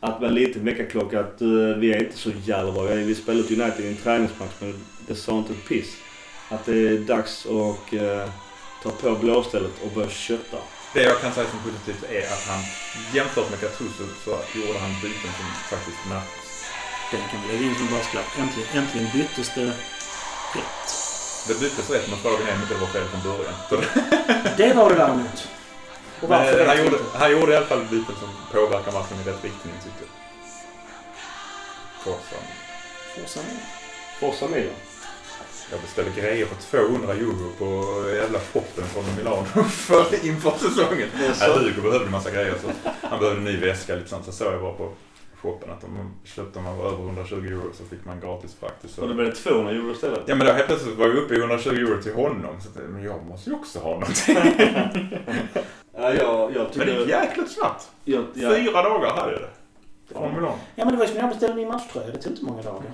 Att 0.00 0.20
med 0.20 0.32
lite 0.34 0.58
väckarklocka 0.58 1.20
att 1.20 1.42
uh, 1.42 1.76
vi 1.76 1.92
är 1.92 1.98
inte 2.04 2.18
så 2.18 2.30
jävla 2.44 2.72
bra. 2.72 2.82
Vi 2.82 3.14
spelar 3.14 3.40
ut 3.40 3.50
United 3.50 3.84
i 3.84 3.88
en 3.88 3.96
träningsmatch 3.96 4.52
men 4.60 4.84
det 5.06 5.14
sa 5.14 5.38
inte 5.38 5.52
ett 5.52 5.68
piss. 5.68 5.96
Att 6.48 6.64
det 6.66 6.88
är 6.88 6.98
dags 6.98 7.46
att 7.46 7.92
uh, 7.94 8.28
ta 8.82 8.90
på 8.90 9.10
blåstället 9.20 9.70
och 9.84 9.90
börja 9.92 10.08
kötta. 10.08 10.56
Det 10.94 11.02
jag 11.02 11.20
kan 11.20 11.32
säga 11.32 11.46
som 11.50 11.58
positivt 11.58 12.04
är 12.10 12.26
att 12.34 12.44
han 12.48 12.62
jämfört 13.12 13.50
med 13.50 13.60
Gattuso 13.60 14.04
så 14.24 14.30
gjorde 14.54 14.78
han 14.78 14.92
byten 15.02 15.30
som 15.38 15.46
faktiskt 15.72 15.98
märktes. 16.08 16.48
Den 17.10 17.20
kan 17.30 17.38
vi 17.42 17.52
lägga 17.52 17.64
in 17.68 17.74
som 17.74 17.86
brasklapp. 17.86 18.38
Äntligen, 18.38 18.68
äntligen 18.78 19.08
byttes 19.12 19.54
det 19.54 19.64
rätt. 19.64 20.86
Det 21.48 21.60
byttes 21.60 21.90
rätt 21.90 22.08
men 22.10 22.18
frågan 22.18 22.48
är 22.48 22.54
om 22.54 22.62
inte 22.62 22.74
det 22.74 22.80
var 22.80 22.86
fel 22.86 23.08
från 23.08 23.22
början. 23.22 23.54
Det 24.56 24.74
var 24.74 24.90
det 24.90 24.96
däremot. 24.96 25.48
Och 26.20 26.28
men, 26.28 26.38
varför 26.38 26.60
eh, 26.60 26.66
han, 26.66 26.78
gjorde, 26.78 26.96
inte. 26.96 27.18
han 27.18 27.32
gjorde 27.32 27.52
i 27.52 27.56
alla 27.56 27.66
fall 27.66 27.84
byten 27.90 28.14
som 28.20 28.30
påverkar 28.52 28.92
matchen 28.92 29.20
i 29.20 29.28
rätt 29.30 29.44
riktning 29.44 29.74
tyckte 29.84 30.04
jag. 30.06 30.12
Forza. 32.04 32.36
Forza 33.14 33.40
nu. 33.48 33.56
Forza 34.20 34.48
Milan. 34.48 34.74
Jag 35.72 35.80
beställde 35.80 36.20
grejer 36.20 36.46
för 36.46 36.86
200 36.86 37.12
euro 37.12 37.48
på 37.58 37.64
jävla 38.10 38.38
shoppen 38.38 38.84
från 38.84 39.04
Milano 39.16 39.44
för 39.64 40.26
inför 40.26 40.50
säsongen. 40.50 41.08
Ja, 41.40 41.46
Hugo 41.58 41.82
behövde 41.82 42.06
en 42.06 42.12
massa 42.12 42.30
grejer 42.30 42.54
så 42.62 42.90
han 43.02 43.18
behövde 43.18 43.38
en 43.40 43.44
ny 43.44 43.56
väska 43.56 43.94
lite 43.94 44.08
sånt. 44.08 44.24
Så 44.24 44.32
såg 44.32 44.52
jag 44.52 44.60
bara 44.60 44.72
på 44.72 44.92
shoppen 45.42 45.70
att 45.70 45.84
om 45.84 45.94
man 45.94 46.10
köpte 46.24 46.58
om 46.58 46.64
man 46.64 46.76
var 46.78 46.86
över 46.86 46.98
120 46.98 47.34
euro 47.34 47.70
så 47.74 47.84
fick 47.84 48.04
man 48.04 48.20
gratis 48.20 48.56
frakt. 48.60 48.90
Så. 48.90 49.02
Och 49.02 49.08
då 49.08 49.14
blev 49.14 49.26
det 49.26 49.34
200 49.34 49.72
euro 49.72 49.92
istället. 49.92 50.20
Ja 50.26 50.34
men 50.34 50.46
då 50.46 50.52
helt 50.52 50.66
plötsligt 50.66 50.96
var 50.96 51.06
jag 51.06 51.16
uppe 51.16 51.34
i 51.34 51.38
120 51.38 51.68
euro 51.70 52.02
till 52.02 52.14
honom. 52.14 52.60
Så 52.60 52.68
att, 52.68 52.88
men 52.90 53.02
jag 53.02 53.26
måste 53.26 53.50
ju 53.50 53.56
också 53.56 53.78
ha 53.78 53.90
någonting. 53.90 54.36
Ja, 55.96 56.14
jag, 56.14 56.52
jag 56.54 56.66
Men 56.74 56.86
det 56.86 56.92
gick 56.92 57.08
jäkligt 57.08 57.50
snabbt. 57.52 57.90
jag, 58.04 58.24
jag, 58.34 58.56
Fyra 58.56 58.82
dagar 58.82 59.10
hade 59.10 59.32
jag 59.32 59.40
det. 59.40 59.50
Från 60.14 60.34
Milano. 60.34 60.58
Ja 60.74 60.84
men 60.84 60.94
det 60.94 60.98
var 60.98 61.04
ju 61.04 61.08
som 61.08 61.14
när 61.16 61.22
jag 61.22 61.30
beställde 61.30 61.56
min 61.56 61.68
matchtröja. 61.68 62.06
Det 62.06 62.18
tog 62.18 62.32
inte 62.32 62.44
många 62.44 62.62
dagar. 62.62 62.90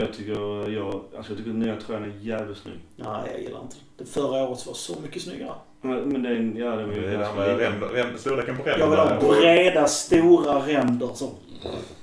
Jag 0.00 0.12
tycker, 0.12 0.70
jag, 0.70 0.86
alltså 1.16 1.32
jag 1.32 1.38
tycker 1.38 1.50
den 1.50 1.58
nya 1.58 1.76
tröjan 1.76 2.04
är 2.04 2.18
jävligt 2.20 2.58
snygg. 2.58 2.78
Nej, 2.96 3.30
jag 3.32 3.40
gillar 3.42 3.60
inte 3.62 3.76
det. 3.96 4.04
Det 4.04 4.10
förra 4.10 4.42
året 4.48 4.66
var 4.66 4.74
så 4.74 5.00
mycket 5.02 5.22
snyggare. 5.22 5.54
Men, 5.80 5.98
men 6.08 6.22
det 6.22 6.28
är, 6.28 6.34
en- 6.34 6.56
ja, 6.56 6.70
den 6.70 6.90
är 6.90 6.94
Det 6.94 7.10
ju 7.12 7.18
ganska 7.18 7.40
liten. 7.40 7.58
ränder, 7.58 7.88
ränder, 7.88 8.18
storleken 8.18 8.56
på 8.56 8.68
Jag 8.68 8.90
vill 8.90 8.98
ha 8.98 9.10
ränderna. 9.10 9.32
breda, 9.32 9.86
stora 9.86 10.66
ränder. 10.66 11.08
Som, 11.14 11.30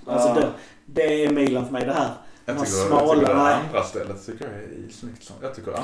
alltså 0.06 0.28
Ja. 0.30 0.36
det, 0.36 0.50
det 0.86 1.26
är 1.26 1.32
Milan 1.32 1.66
för 1.66 1.74
mig 1.74 1.86
det 1.86 1.94
här. 1.94 2.10
Jag 2.46 2.56
tycker, 2.60 2.72
jag 2.80 2.88
smala, 2.88 3.14
tycker 3.20 3.34
det 3.36 3.42
andra 3.56 3.84
stället 3.84 4.26
tycker 4.26 4.46
jag 4.46 4.54
är 4.54 4.92
snyggt. 4.92 5.32
Jag 5.42 5.56
tycker 5.56 5.72
andra 5.72 5.84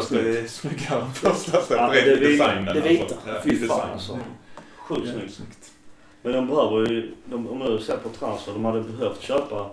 stället 0.06 0.44
är 0.44 0.48
snyggare 0.48 1.00
än 1.02 1.12
första 1.12 1.60
stället. 1.62 1.68
Ja, 1.70 1.92
rent 2.10 2.20
det 2.20 2.26
i 2.28 2.36
designen. 2.36 2.74
Det 2.74 2.80
vita. 2.80 3.04
Alltså. 3.04 3.16
Ja, 3.28 3.34
Fy 3.44 3.66
fan 3.66 3.90
alltså. 3.92 4.18
Sjukt 4.76 5.08
snyggt. 5.08 5.70
Men 6.22 6.32
de 6.32 6.46
behöver 6.48 6.86
ju, 6.90 7.14
de, 7.24 7.48
om 7.48 7.58
du 7.58 7.78
ser 7.78 7.96
på 7.96 8.08
transfer, 8.08 8.52
de 8.52 8.64
hade 8.64 8.80
behövt 8.80 9.20
köpa 9.20 9.70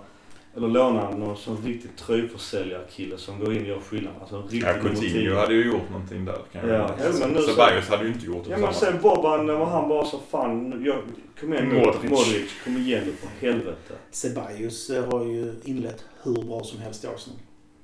eller 0.55 0.67
låna 0.67 1.09
någon 1.09 1.37
sån 1.37 1.57
riktig 1.57 1.95
tröjförsäljarkille 1.95 3.17
som 3.17 3.39
går 3.39 3.53
in 3.53 3.61
och 3.61 3.67
gör 3.67 3.79
skillnad. 3.79 4.13
Alltså 4.21 4.35
en 4.35 4.43
riktig 4.43 4.63
Ja, 4.63 4.73
Coutinho 4.73 5.35
hade 5.35 5.53
ju 5.53 5.65
gjort 5.65 5.89
någonting 5.91 6.25
där. 6.25 6.37
Kan 6.51 6.69
jag 6.69 6.79
Ja. 6.79 6.95
Ja, 6.99 7.11
men 7.19 7.29
nu 7.29 7.41
så- 7.41 7.47
Ceballos 7.51 7.89
hade 7.89 8.03
ju 8.03 8.13
inte 8.13 8.25
gjort 8.25 8.43
det 8.45 8.51
Ja 8.51 8.57
men 8.57 8.73
sen 8.73 9.01
Boban, 9.01 9.47
var 9.47 9.65
han 9.65 9.89
bara 9.89 10.05
så 10.05 10.19
fan, 10.29 10.83
jag, 10.85 11.01
kom 11.39 11.53
igen. 11.53 11.67
Modric. 11.75 12.11
Modric, 12.11 12.51
kom 12.63 12.77
igen 12.77 13.03
nu 13.05 13.11
för 13.11 13.47
helvete. 13.47 13.93
Ceballos 14.11 14.89
eh, 14.89 15.05
har 15.11 15.25
ju 15.25 15.53
inlett 15.63 16.05
hur 16.23 16.33
bra 16.33 16.63
som 16.63 16.79
helst 16.79 17.03
i 17.03 17.07
Arsenal. 17.07 17.39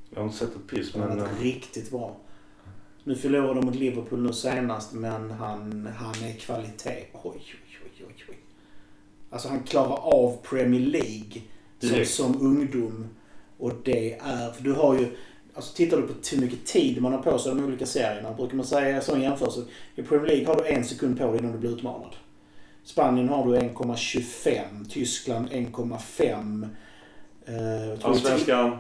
Jag 0.10 0.20
har 0.20 0.26
inte 0.26 0.38
sett 0.38 0.56
ett 0.56 0.68
piss 0.68 0.94
Han 0.94 1.02
har 1.02 1.10
men... 1.10 1.18
varit 1.20 1.32
eh, 1.40 1.44
riktigt 1.44 1.92
bra. 1.92 2.16
Nu 3.04 3.16
förlorade 3.16 3.54
de 3.54 3.66
mot 3.66 3.76
Liverpool 3.76 4.22
nu 4.22 4.34
senast, 4.34 4.94
men 4.94 5.32
han, 5.32 5.90
han 5.98 6.14
är 6.24 6.34
kvalitet. 6.40 7.06
Oj, 7.14 7.22
oj, 7.24 7.80
oj, 7.84 8.06
oj, 8.08 8.24
oj. 8.30 8.38
Alltså 9.30 9.50
han 9.50 9.64
klarar 9.64 10.00
av 10.02 10.38
Premier 10.50 10.82
League 10.82 11.42
som, 11.80 12.06
som 12.06 12.42
ungdom. 12.42 13.08
Och 13.58 13.72
det 13.84 14.14
är... 14.14 14.52
För 14.52 14.64
du 14.64 14.74
har 14.74 15.00
ju... 15.00 15.08
Alltså 15.54 15.76
tittar 15.76 15.98
du 15.98 16.04
på 16.04 16.14
hur 16.32 16.42
mycket 16.42 16.66
tid 16.66 17.02
man 17.02 17.14
har 17.14 17.20
på 17.22 17.40
sig 17.40 17.56
de 17.56 17.66
olika 17.66 17.86
serierna. 17.86 18.34
Brukar 18.34 18.56
man 18.56 18.66
säga 18.66 19.02
så 19.02 19.18
i 19.18 19.22
jämförelse. 19.22 19.62
I 19.96 20.02
Premier 20.02 20.28
League 20.28 20.48
har 20.48 20.56
du 20.56 20.68
en 20.68 20.84
sekund 20.84 21.18
på 21.18 21.32
dig 21.32 21.40
innan 21.40 21.52
du 21.52 21.58
blir 21.58 21.70
utmanad. 21.70 22.16
Spanien 22.84 23.30
har 23.30 23.46
du 23.46 23.60
1,25. 23.60 24.90
Tyskland 24.90 25.50
1,5. 25.50 26.68
Eh, 27.46 28.06
Allsvenskan, 28.06 28.78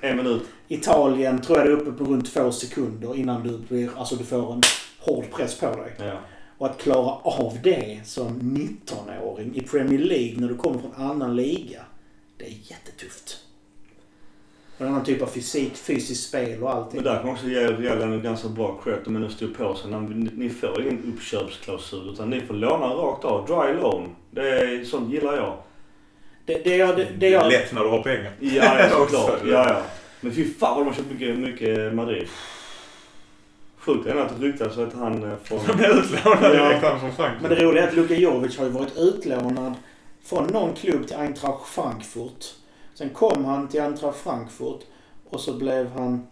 en 0.00 0.16
minut. 0.16 0.42
Italien 0.68 1.40
tror 1.40 1.58
jag 1.58 1.66
det 1.66 1.72
är 1.72 1.76
uppe 1.76 1.92
på 1.92 2.04
runt 2.04 2.34
två 2.34 2.52
sekunder 2.52 3.16
innan 3.16 3.42
du 3.42 3.58
blir, 3.58 3.90
alltså 3.98 4.16
du 4.16 4.24
får 4.24 4.52
en 4.52 4.62
hård 4.98 5.24
press 5.30 5.58
på 5.58 5.66
dig. 5.66 5.92
Ja. 5.98 6.18
Och 6.58 6.66
att 6.66 6.78
klara 6.78 7.10
av 7.22 7.58
det 7.62 8.00
som 8.04 8.40
19-åring 8.40 9.56
i 9.56 9.60
Premier 9.60 9.98
League 9.98 10.40
när 10.40 10.48
du 10.48 10.56
kommer 10.56 10.78
från 10.78 10.94
annan 10.94 11.36
liga. 11.36 11.80
Det 12.42 12.48
är 12.48 12.56
jättetufft. 12.62 13.38
En 14.78 14.86
annan 14.86 15.04
typ 15.04 15.22
av 15.22 15.26
fysik, 15.26 15.76
fysiskt 15.76 16.28
spel 16.28 16.62
och 16.62 16.70
allting. 16.70 16.96
Men 17.02 17.04
där 17.04 17.16
kan 17.16 17.26
man 17.26 17.34
också 17.34 17.46
ge 17.46 17.66
Real 17.66 18.02
en 18.02 18.22
ganska 18.22 18.48
bra 18.48 18.80
cred 18.84 18.98
om 19.06 19.12
man 19.12 19.22
nu 19.22 19.30
står 19.30 19.46
på 19.46 19.74
sig. 19.74 19.90
När 19.90 20.00
ni, 20.00 20.30
ni 20.34 20.50
får 20.50 20.82
ingen 20.82 21.14
uppköpsklausul 21.14 22.12
utan 22.12 22.30
ni 22.30 22.40
får 22.40 22.54
låna 22.54 22.86
rakt 22.86 23.24
av. 23.24 23.46
Dry 23.46 23.80
loan. 23.80 24.08
Det 24.30 24.48
är, 24.48 24.84
sånt 24.84 25.12
gillar 25.12 25.36
jag. 25.36 25.56
Det, 26.46 26.64
det, 26.64 26.76
jag, 26.76 26.96
det, 26.96 27.04
det 27.04 27.10
Det 27.18 27.26
är 27.26 27.30
jag, 27.32 27.52
lätt 27.52 27.72
när 27.72 27.82
du 27.82 27.88
har 27.88 28.02
pengar. 28.02 28.32
Ja, 28.40 28.78
ja 28.80 28.88
såklart. 28.90 29.40
Ja, 29.44 29.68
ja. 29.68 29.82
Men 30.20 30.32
fy 30.32 30.54
fan 30.54 30.74
vad 30.76 30.80
de 30.80 30.88
har 30.88 30.94
köpt 30.94 31.10
mycket, 31.10 31.38
mycket 31.38 31.94
Madrid. 31.94 32.28
Sjukt 33.78 34.06
är 34.06 34.16
att 34.16 34.40
det 34.40 34.46
ryktas 34.46 34.78
att 34.78 34.94
han 34.94 35.24
eh, 35.24 35.36
från... 35.44 35.60
De 35.66 35.76
blir 35.76 35.98
utlånade 35.98 36.56
Ja. 36.56 36.68
direkt 36.68 36.84
han 36.84 37.00
från 37.00 37.12
Frankrike. 37.12 37.42
men 37.42 37.50
det 37.50 37.64
roliga 37.64 37.84
är 37.84 37.88
att 37.88 37.94
Luka 37.94 38.14
Jovic 38.14 38.58
har 38.58 38.64
ju 38.64 38.70
varit 38.70 38.96
utlånad 38.96 39.74
från 40.24 40.46
någon 40.46 40.74
klubb 40.74 41.06
till 41.06 41.16
Eintracht 41.16 41.68
Frankfurt. 41.68 42.54
Sen 42.94 43.10
kom 43.10 43.44
han 43.44 43.68
till 43.68 43.80
Eintracht 43.80 44.18
Frankfurt 44.18 44.80
och 45.30 45.40
så 45.40 45.52
blev 45.52 45.90
han 45.90 46.26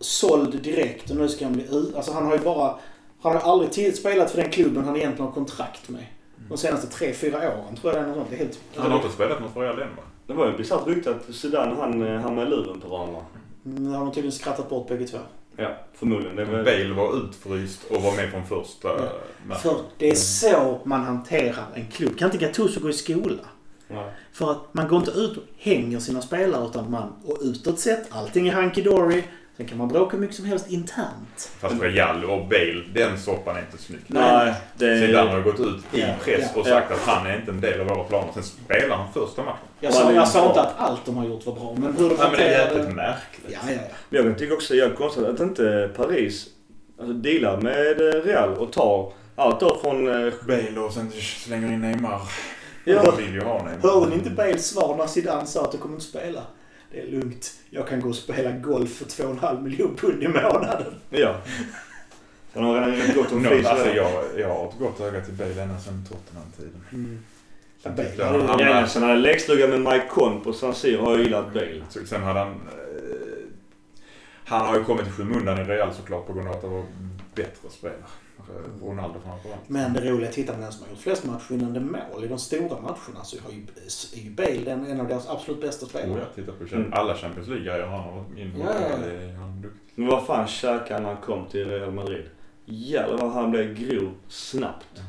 såld 0.00 0.62
direkt 0.62 1.10
och 1.10 1.16
nu 1.16 1.28
ska 1.28 1.44
han 1.44 1.54
bli 1.54 1.64
ut. 1.64 1.94
Alltså 1.94 2.12
han 2.12 2.26
har 2.26 2.32
ju 2.32 2.44
bara... 2.44 2.78
Han 3.20 3.32
har 3.32 3.40
aldrig 3.52 3.96
spelat 3.96 4.30
för 4.30 4.42
den 4.42 4.50
klubben 4.50 4.84
han 4.84 4.96
egentligen 4.96 5.26
har 5.26 5.34
kontrakt 5.34 5.88
med. 5.88 6.06
De 6.48 6.58
senaste 6.58 6.86
tre, 6.86 7.12
fyra 7.12 7.38
åren 7.38 7.76
tror 7.80 7.94
jag 7.94 8.02
det 8.02 8.04
är 8.04 8.06
något 8.06 8.16
sånt. 8.16 8.30
Det 8.30 8.36
är 8.36 8.38
helt... 8.38 8.60
Han 8.76 8.90
har 8.90 8.98
inte 8.98 9.14
spelat 9.14 9.40
något 9.40 9.52
för 9.52 9.60
Real 9.60 9.78
än 9.78 9.96
va? 9.96 10.02
Det 10.26 10.32
var 10.32 10.46
ju 10.46 10.50
ett 10.50 10.58
bisarrt 10.58 10.86
rykte 10.86 11.10
att 11.10 11.34
Zidane 11.34 11.74
han 11.74 12.02
eh, 12.02 12.20
hamnade 12.20 12.46
i 12.46 12.50
luren 12.50 12.80
på 12.80 12.88
varandra. 12.88 13.20
Nu 13.62 13.90
har 13.90 13.98
de 13.98 14.12
tydligen 14.12 14.32
skrattat 14.32 14.68
bort 14.68 14.88
bägge 14.88 15.06
två. 15.06 15.18
Ja, 15.56 15.76
förmodligen. 15.94 16.36
Det 16.36 16.44
var... 16.44 16.64
Bale 16.64 16.94
var 16.94 17.16
utfryst 17.16 17.84
och 17.90 18.02
var 18.02 18.16
med 18.16 18.30
från 18.30 18.46
första 18.46 18.88
Ja. 18.88 19.12
matchen. 19.46 19.60
För 19.62 19.76
det 19.98 20.10
är 20.10 20.14
så 20.14 20.80
man 20.84 21.04
hanterar 21.04 21.64
en 21.74 21.86
klubb. 21.86 22.18
Kan 22.18 22.30
inte 22.32 22.46
Gattuso 22.46 22.80
gå 22.80 22.90
i 22.90 22.92
skola? 22.92 23.42
Ja. 23.88 24.10
För 24.32 24.50
att 24.50 24.74
man 24.74 24.88
går 24.88 24.98
inte 24.98 25.10
ut 25.10 25.36
och 25.36 25.42
hänger 25.58 25.98
sina 25.98 26.22
spelare 26.22 26.66
utan 26.66 26.90
man, 26.90 27.12
och 27.24 27.38
utåt 27.42 27.78
sett, 27.80 28.06
allting 28.10 28.48
är 28.48 28.52
hunky-dory. 28.52 29.22
Sen 29.56 29.66
kan 29.66 29.78
man 29.78 29.88
bråka 29.88 30.12
hur 30.16 30.20
mycket 30.20 30.36
som 30.36 30.44
helst 30.44 30.70
internt. 30.70 31.50
Fast 31.60 31.74
Real 31.82 32.24
och 32.24 32.46
Bale, 32.46 32.82
den 32.94 33.18
soppan 33.18 33.56
är 33.56 33.60
inte 33.60 33.78
snygg. 33.78 34.00
Nej, 34.06 34.54
det 34.74 35.00
Zidane 35.06 35.30
har 35.30 35.40
gått 35.40 35.60
ut 35.60 35.84
i 35.92 36.00
Ja, 36.00 36.06
press 36.24 36.50
ja. 36.54 36.60
och 36.60 36.66
sagt 36.66 36.90
att 36.92 36.98
han 37.00 37.26
är 37.26 37.36
inte 37.36 37.50
en 37.50 37.60
del 37.60 37.80
av 37.80 37.86
våra 37.86 38.04
planer. 38.04 38.32
Sen 38.34 38.42
spelar 38.42 38.96
han 38.96 39.12
första 39.12 39.42
matchen. 39.42 39.58
Jag 39.80 39.92
Ja, 39.92 39.96
sa, 39.96 40.12
jag 40.12 40.28
sa 40.28 40.48
inte 40.48 40.60
att 40.60 40.74
allt 40.78 41.04
de 41.04 41.16
har 41.16 41.26
gjort 41.26 41.46
var 41.46 41.54
bra, 41.54 41.74
men 41.78 41.96
hur 41.96 42.08
de 42.08 42.16
Ja, 42.18 42.28
men 42.30 42.38
det 42.40 42.44
är 42.44 42.58
hanterade... 42.58 42.78
jävligt 42.78 42.96
märkligt. 42.96 43.46
Ja, 43.48 43.58
ja, 43.68 43.72
ja. 44.10 44.18
Jag 44.22 44.38
tycker 44.38 44.54
också 44.54 44.74
är 44.74 44.94
konstigt 44.94 45.24
att 45.24 45.40
inte 45.40 45.90
Paris 45.96 46.46
alltså, 46.98 47.12
dealar 47.12 47.56
med 47.60 48.00
eh, 48.00 48.22
Real 48.22 48.54
och 48.54 48.72
tar 48.72 49.12
allt 49.36 49.60
då 49.60 49.78
från... 49.82 50.26
eh, 50.26 50.32
Bale 50.46 50.80
och 50.80 50.92
sen 50.92 51.10
slänger 51.44 51.72
in 51.72 51.80
Neymar. 51.80 52.20
Ja. 52.84 53.02
De 53.02 53.16
vill 53.22 53.34
ju 53.34 53.40
ha 53.40 53.62
Neymar. 53.62 53.82
Hörde 53.82 54.06
ni 54.10 54.14
inte 54.14 54.30
Bales 54.30 54.66
svar 54.68 54.96
när 54.96 55.06
Zidane 55.06 55.46
sa 55.46 55.62
att 55.64 55.72
du 55.72 55.78
kommer 55.78 55.94
inte 55.94 56.06
spela? 56.06 56.42
Det 56.90 57.00
är 57.00 57.06
lugnt. 57.06 57.52
Jag 57.70 57.88
kan 57.88 58.00
gå 58.00 58.08
och 58.08 58.16
spela 58.16 58.50
golf 58.50 58.96
för 58.96 59.04
2,5 59.04 59.62
miljoner 59.62 59.94
pund 59.96 60.22
i 60.22 60.28
månaden. 60.28 60.94
Ja. 61.10 61.36
Sen 62.52 62.64
har 62.64 62.80
han 62.80 62.90
redan 62.92 63.16
gått 63.16 63.32
om 63.32 63.42
No, 63.42 63.48
alltså 63.68 63.88
jag, 63.94 64.22
jag 64.38 64.48
har 64.48 64.68
ett 64.68 64.78
gott 64.78 65.00
öga 65.00 65.20
till 65.20 65.34
Bale 65.34 65.62
ända 65.62 65.78
sedan 65.78 66.04
Tottenham-tiden. 66.08 66.80
Mm. 66.92 67.18
Han- 68.48 68.58
Ja, 68.58 68.86
sen 68.86 69.02
hade 69.02 69.16
lekstuga 69.16 69.68
med 69.68 69.80
Mike 69.80 70.06
Conn 70.10 70.40
på 70.40 70.52
San 70.52 70.74
Siro 70.74 71.02
har 71.04 71.12
jag 71.12 71.20
gillat 71.22 71.52
Bale. 71.54 71.82
Så 71.88 72.06
Sen 72.06 72.22
hade 72.22 72.38
han... 72.38 72.48
Eh, 72.48 72.54
han 74.44 74.66
har 74.66 74.78
ju 74.78 74.84
kommit 74.84 75.06
i 75.06 75.10
skymundan 75.10 75.58
i 75.60 75.64
Real 75.64 75.94
såklart 75.94 76.26
på 76.26 76.32
grund 76.32 76.48
av 76.48 76.54
att 76.54 76.60
det 76.62 76.66
var 76.68 76.84
bättre 77.34 77.68
spelare. 77.70 77.98
Ronaldo 78.82 79.20
framförallt. 79.24 79.68
Men 79.68 79.92
det 79.92 80.00
roliga 80.10 80.24
är 80.26 80.28
att 80.28 80.34
titta 80.34 80.52
på 80.54 80.60
den 80.60 80.72
som 80.72 80.82
har 80.82 80.90
gjort 80.90 80.98
flest 80.98 81.24
matchvinnande 81.26 81.80
mål 81.80 82.24
i 82.24 82.28
de 82.28 82.38
stora 82.38 82.80
matcherna 82.80 83.24
så 83.24 83.36
har 83.42 83.50
ju, 83.50 83.62
är 84.14 84.24
ju 84.24 84.30
Bale 84.30 84.64
den, 84.64 84.86
en 84.86 85.00
av 85.00 85.08
deras 85.08 85.28
absolut 85.28 85.60
bästa 85.60 85.86
Oh, 85.86 85.90
spelare. 85.90 86.18
jag 86.20 86.34
tittar 86.34 86.52
på 86.66 86.74
Mm. 86.74 86.92
alla 86.92 87.14
Champions 87.14 87.48
League-grejer 87.48 87.86
han 87.86 88.00
har 88.00 88.12
varit 88.12 88.38
in 88.38 88.52
Ja. 88.58 89.70
Men 89.94 90.06
vad 90.08 90.26
fan 90.26 90.46
käkade 90.48 90.94
han 90.94 91.02
när 91.02 91.12
han 91.12 91.22
kom 91.22 91.46
till 91.46 91.68
Real 91.68 91.92
Madrid? 91.92 92.24
Jävlar 92.64 93.18
vad 93.18 93.32
han 93.32 93.50
blev 93.50 93.74
grov 93.74 94.12
snabbt. 94.28 95.02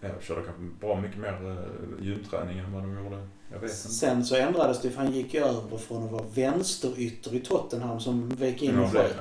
Jag 0.00 0.22
körde 0.22 0.42
kanske 0.42 0.62
bra 0.80 1.00
mycket 1.00 1.18
mer 1.18 1.46
uh, 1.50 2.04
gymträning 2.06 2.58
än 2.58 2.72
vad 2.72 2.82
de 2.82 3.04
gjorde. 3.04 3.28
Sen 3.68 4.24
så 4.24 4.36
ändrades 4.36 4.82
det 4.82 4.90
för 4.90 4.98
han 5.02 5.12
gick 5.12 5.34
ju 5.34 5.40
över 5.44 5.78
från 5.78 6.04
att 6.04 6.10
vara 6.12 6.24
vänsterytter 6.34 7.34
i 7.34 7.40
Tottenham 7.40 8.00
som 8.00 8.28
vek 8.28 8.62
in 8.62 8.78
och 8.78 8.92
sköt. 8.92 9.20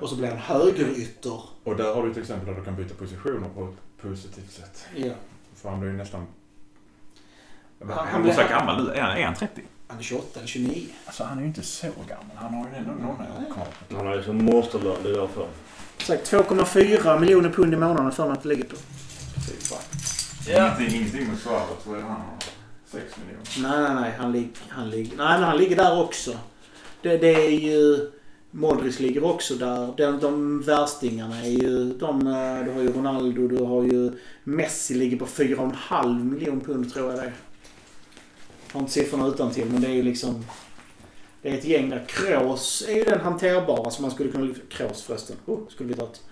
Och 0.00 0.08
så 0.08 0.16
blev 0.16 0.30
han 0.30 0.38
högerytter. 0.38 1.40
Och 1.64 1.76
där 1.76 1.94
har 1.94 2.02
du 2.02 2.10
ett 2.10 2.16
exempel 2.16 2.46
där 2.48 2.54
du 2.54 2.64
kan 2.64 2.76
byta 2.76 2.94
positioner 2.94 3.48
på 3.48 3.64
ett 3.64 4.02
positivt 4.02 4.52
sätt. 4.52 4.84
Ja. 4.96 5.12
För 5.54 5.68
han 5.70 5.80
blir 5.80 5.90
ju 5.90 5.96
nästan... 5.96 6.26
Han- 7.80 8.06
Han, 8.08 8.22
blir- 8.22 8.32
så 8.32 8.42
gammal 8.50 8.84
nu. 8.84 8.90
Är 8.92 9.00
han, 9.02 9.16
är 9.18 9.24
han 9.24 9.34
30? 9.34 9.62
Han 9.88 9.98
är 9.98 10.02
28 10.02 10.26
eller 10.38 10.46
29. 10.48 10.86
Alltså 11.06 11.24
han 11.24 11.38
är 11.38 11.42
ju 11.42 11.48
inte 11.48 11.62
så 11.62 11.86
gammal. 11.86 12.30
Han 12.36 12.54
har 12.54 12.68
ju 12.70 12.76
ändå 12.76 12.90
några 12.90 13.12
år 13.14 13.52
kvar. 13.54 13.66
Han 13.98 14.06
har 14.06 14.16
ju 14.16 14.22
som 14.22 14.44
monsterlön, 14.44 14.96
det 15.02 15.08
är 15.10 15.14
därför. 15.14 15.46
Sagt 15.98 16.32
2,4 16.32 17.20
miljoner 17.20 17.50
pund 17.50 17.74
i 17.74 17.76
månaden 17.76 18.12
för 18.12 18.32
att 18.32 18.42
det 18.42 18.48
ligger 18.48 18.64
på. 18.64 18.76
Fy 18.76 19.52
fan. 19.52 19.78
Ingenting, 20.48 21.00
ingenting 21.00 21.28
med 21.28 21.38
Suarez. 21.38 21.86
Vad 21.86 21.96
är 21.96 22.00
det 22.02 22.06
han 22.08 22.20
har? 22.20 22.26
6 22.86 23.04
miljoner. 23.16 23.44
Nej, 23.58 23.94
nej, 23.94 24.02
nej. 24.02 24.14
Han, 24.18 24.32
lig, 24.32 24.50
han, 24.68 24.90
lig, 24.90 25.12
nej, 25.16 25.38
han 25.38 25.56
ligger 25.56 25.76
där 25.76 26.02
också. 26.02 26.38
Det, 27.02 27.16
det 27.16 27.46
är 27.46 27.50
ju... 27.50 28.10
Modric 28.50 29.00
ligger 29.00 29.24
också 29.24 29.54
där. 29.54 29.94
De, 29.96 30.20
de 30.20 30.62
värstingarna 30.62 31.42
är 31.42 31.50
ju... 31.50 31.92
De, 31.92 32.26
eh, 32.26 32.64
du 32.64 32.70
har 32.72 32.80
ju 32.80 32.92
Ronaldo, 32.92 33.48
du 33.48 33.64
har 33.64 33.82
ju... 33.82 34.12
Messi 34.44 34.94
ligger 34.94 35.16
på 35.16 35.26
4,5 35.26 36.24
miljoner 36.24 36.64
pund 36.64 36.92
tror 36.92 37.10
jag 37.10 37.18
det 37.18 37.22
är. 37.22 37.32
Jag 38.66 38.72
har 38.72 38.80
inte 38.80 38.92
siffrorna 38.92 39.26
utan 39.26 39.50
till 39.50 39.66
men 39.66 39.80
det 39.80 39.88
är 39.88 39.94
ju 39.94 40.02
liksom... 40.02 40.44
Det 41.42 41.50
är 41.50 41.58
ett 41.58 41.64
gäng 41.64 41.90
där. 41.90 42.04
Kroos 42.08 42.84
är 42.88 42.94
ju 42.94 43.04
den 43.04 43.20
hanterbara 43.20 43.90
som 43.90 44.02
man 44.02 44.10
skulle 44.10 44.32
kunna... 44.32 44.54
Kroos 44.68 45.02
förresten. 45.02 45.36
Oh, 45.46 45.68
skulle 45.68 45.88
vi 45.88 45.94
tagit. 45.94 46.22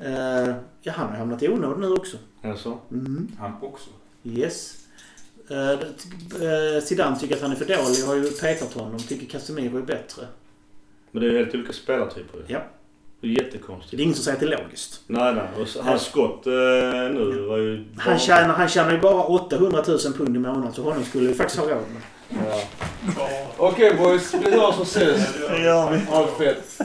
Uh, 0.00 0.54
ja, 0.82 0.92
han 0.92 1.08
har 1.08 1.16
hamnat 1.16 1.42
i 1.42 1.48
onåd 1.48 1.80
nu 1.80 1.92
också. 1.92 2.16
Alltså. 2.42 2.78
Mm. 2.90 3.28
Han 3.38 3.52
också. 3.62 3.90
Yes. 4.24 4.81
Uh, 5.52 6.80
Zidane 6.82 7.18
tycker 7.20 7.36
att 7.36 7.42
han 7.42 7.52
är 7.52 7.56
för 7.56 7.64
dålig 7.64 8.02
och 8.02 8.08
har 8.08 8.14
ju 8.14 8.30
petat 8.30 8.72
honom. 8.74 8.98
Tycker 8.98 9.26
Casemiro 9.26 9.78
är 9.78 9.82
bättre. 9.82 10.22
Men 11.10 11.22
det 11.22 11.28
är 11.28 11.32
ju 11.32 11.38
helt 11.38 11.54
olika 11.54 11.72
spelartyper. 11.72 12.40
Ja. 12.46 12.58
Det 13.20 13.26
är 13.28 13.34
Det 13.34 13.42
jättekonstigt. 13.42 13.94
är 13.94 14.00
ingen 14.04 14.14
som 14.14 14.24
säger 14.24 14.36
att 14.36 14.40
det 14.40 14.54
är 14.54 14.58
logiskt. 14.62 15.00
Nej, 15.06 15.34
nej. 15.34 15.44
Och 15.60 15.84
hans 15.84 16.02
skott 16.02 16.46
eh, 16.46 16.52
nu 16.52 17.44
var 17.48 17.56
ju... 17.58 17.84
Han 17.98 18.18
tjänar, 18.18 18.54
han 18.54 18.68
tjänar 18.68 18.92
ju 18.92 18.98
bara 19.00 19.22
800 19.24 19.84
000 19.88 19.98
pund 20.16 20.36
i 20.36 20.38
månaden 20.38 20.72
så 20.72 20.82
honom 20.82 21.04
skulle 21.04 21.28
vi 21.28 21.34
faktiskt 21.34 21.60
ha 21.60 21.66
råd 21.68 21.78
med. 21.92 22.02
Ja. 22.48 22.60
Okej 23.56 23.94
boys, 23.94 24.34
vi 24.34 24.50
hörs 24.50 24.78
och 24.78 24.82
ses. 24.86 25.34
Det 25.50 25.58
gör 25.64 25.90
vi. 25.90 25.96
Det 25.98 26.44
fett. 26.54 26.80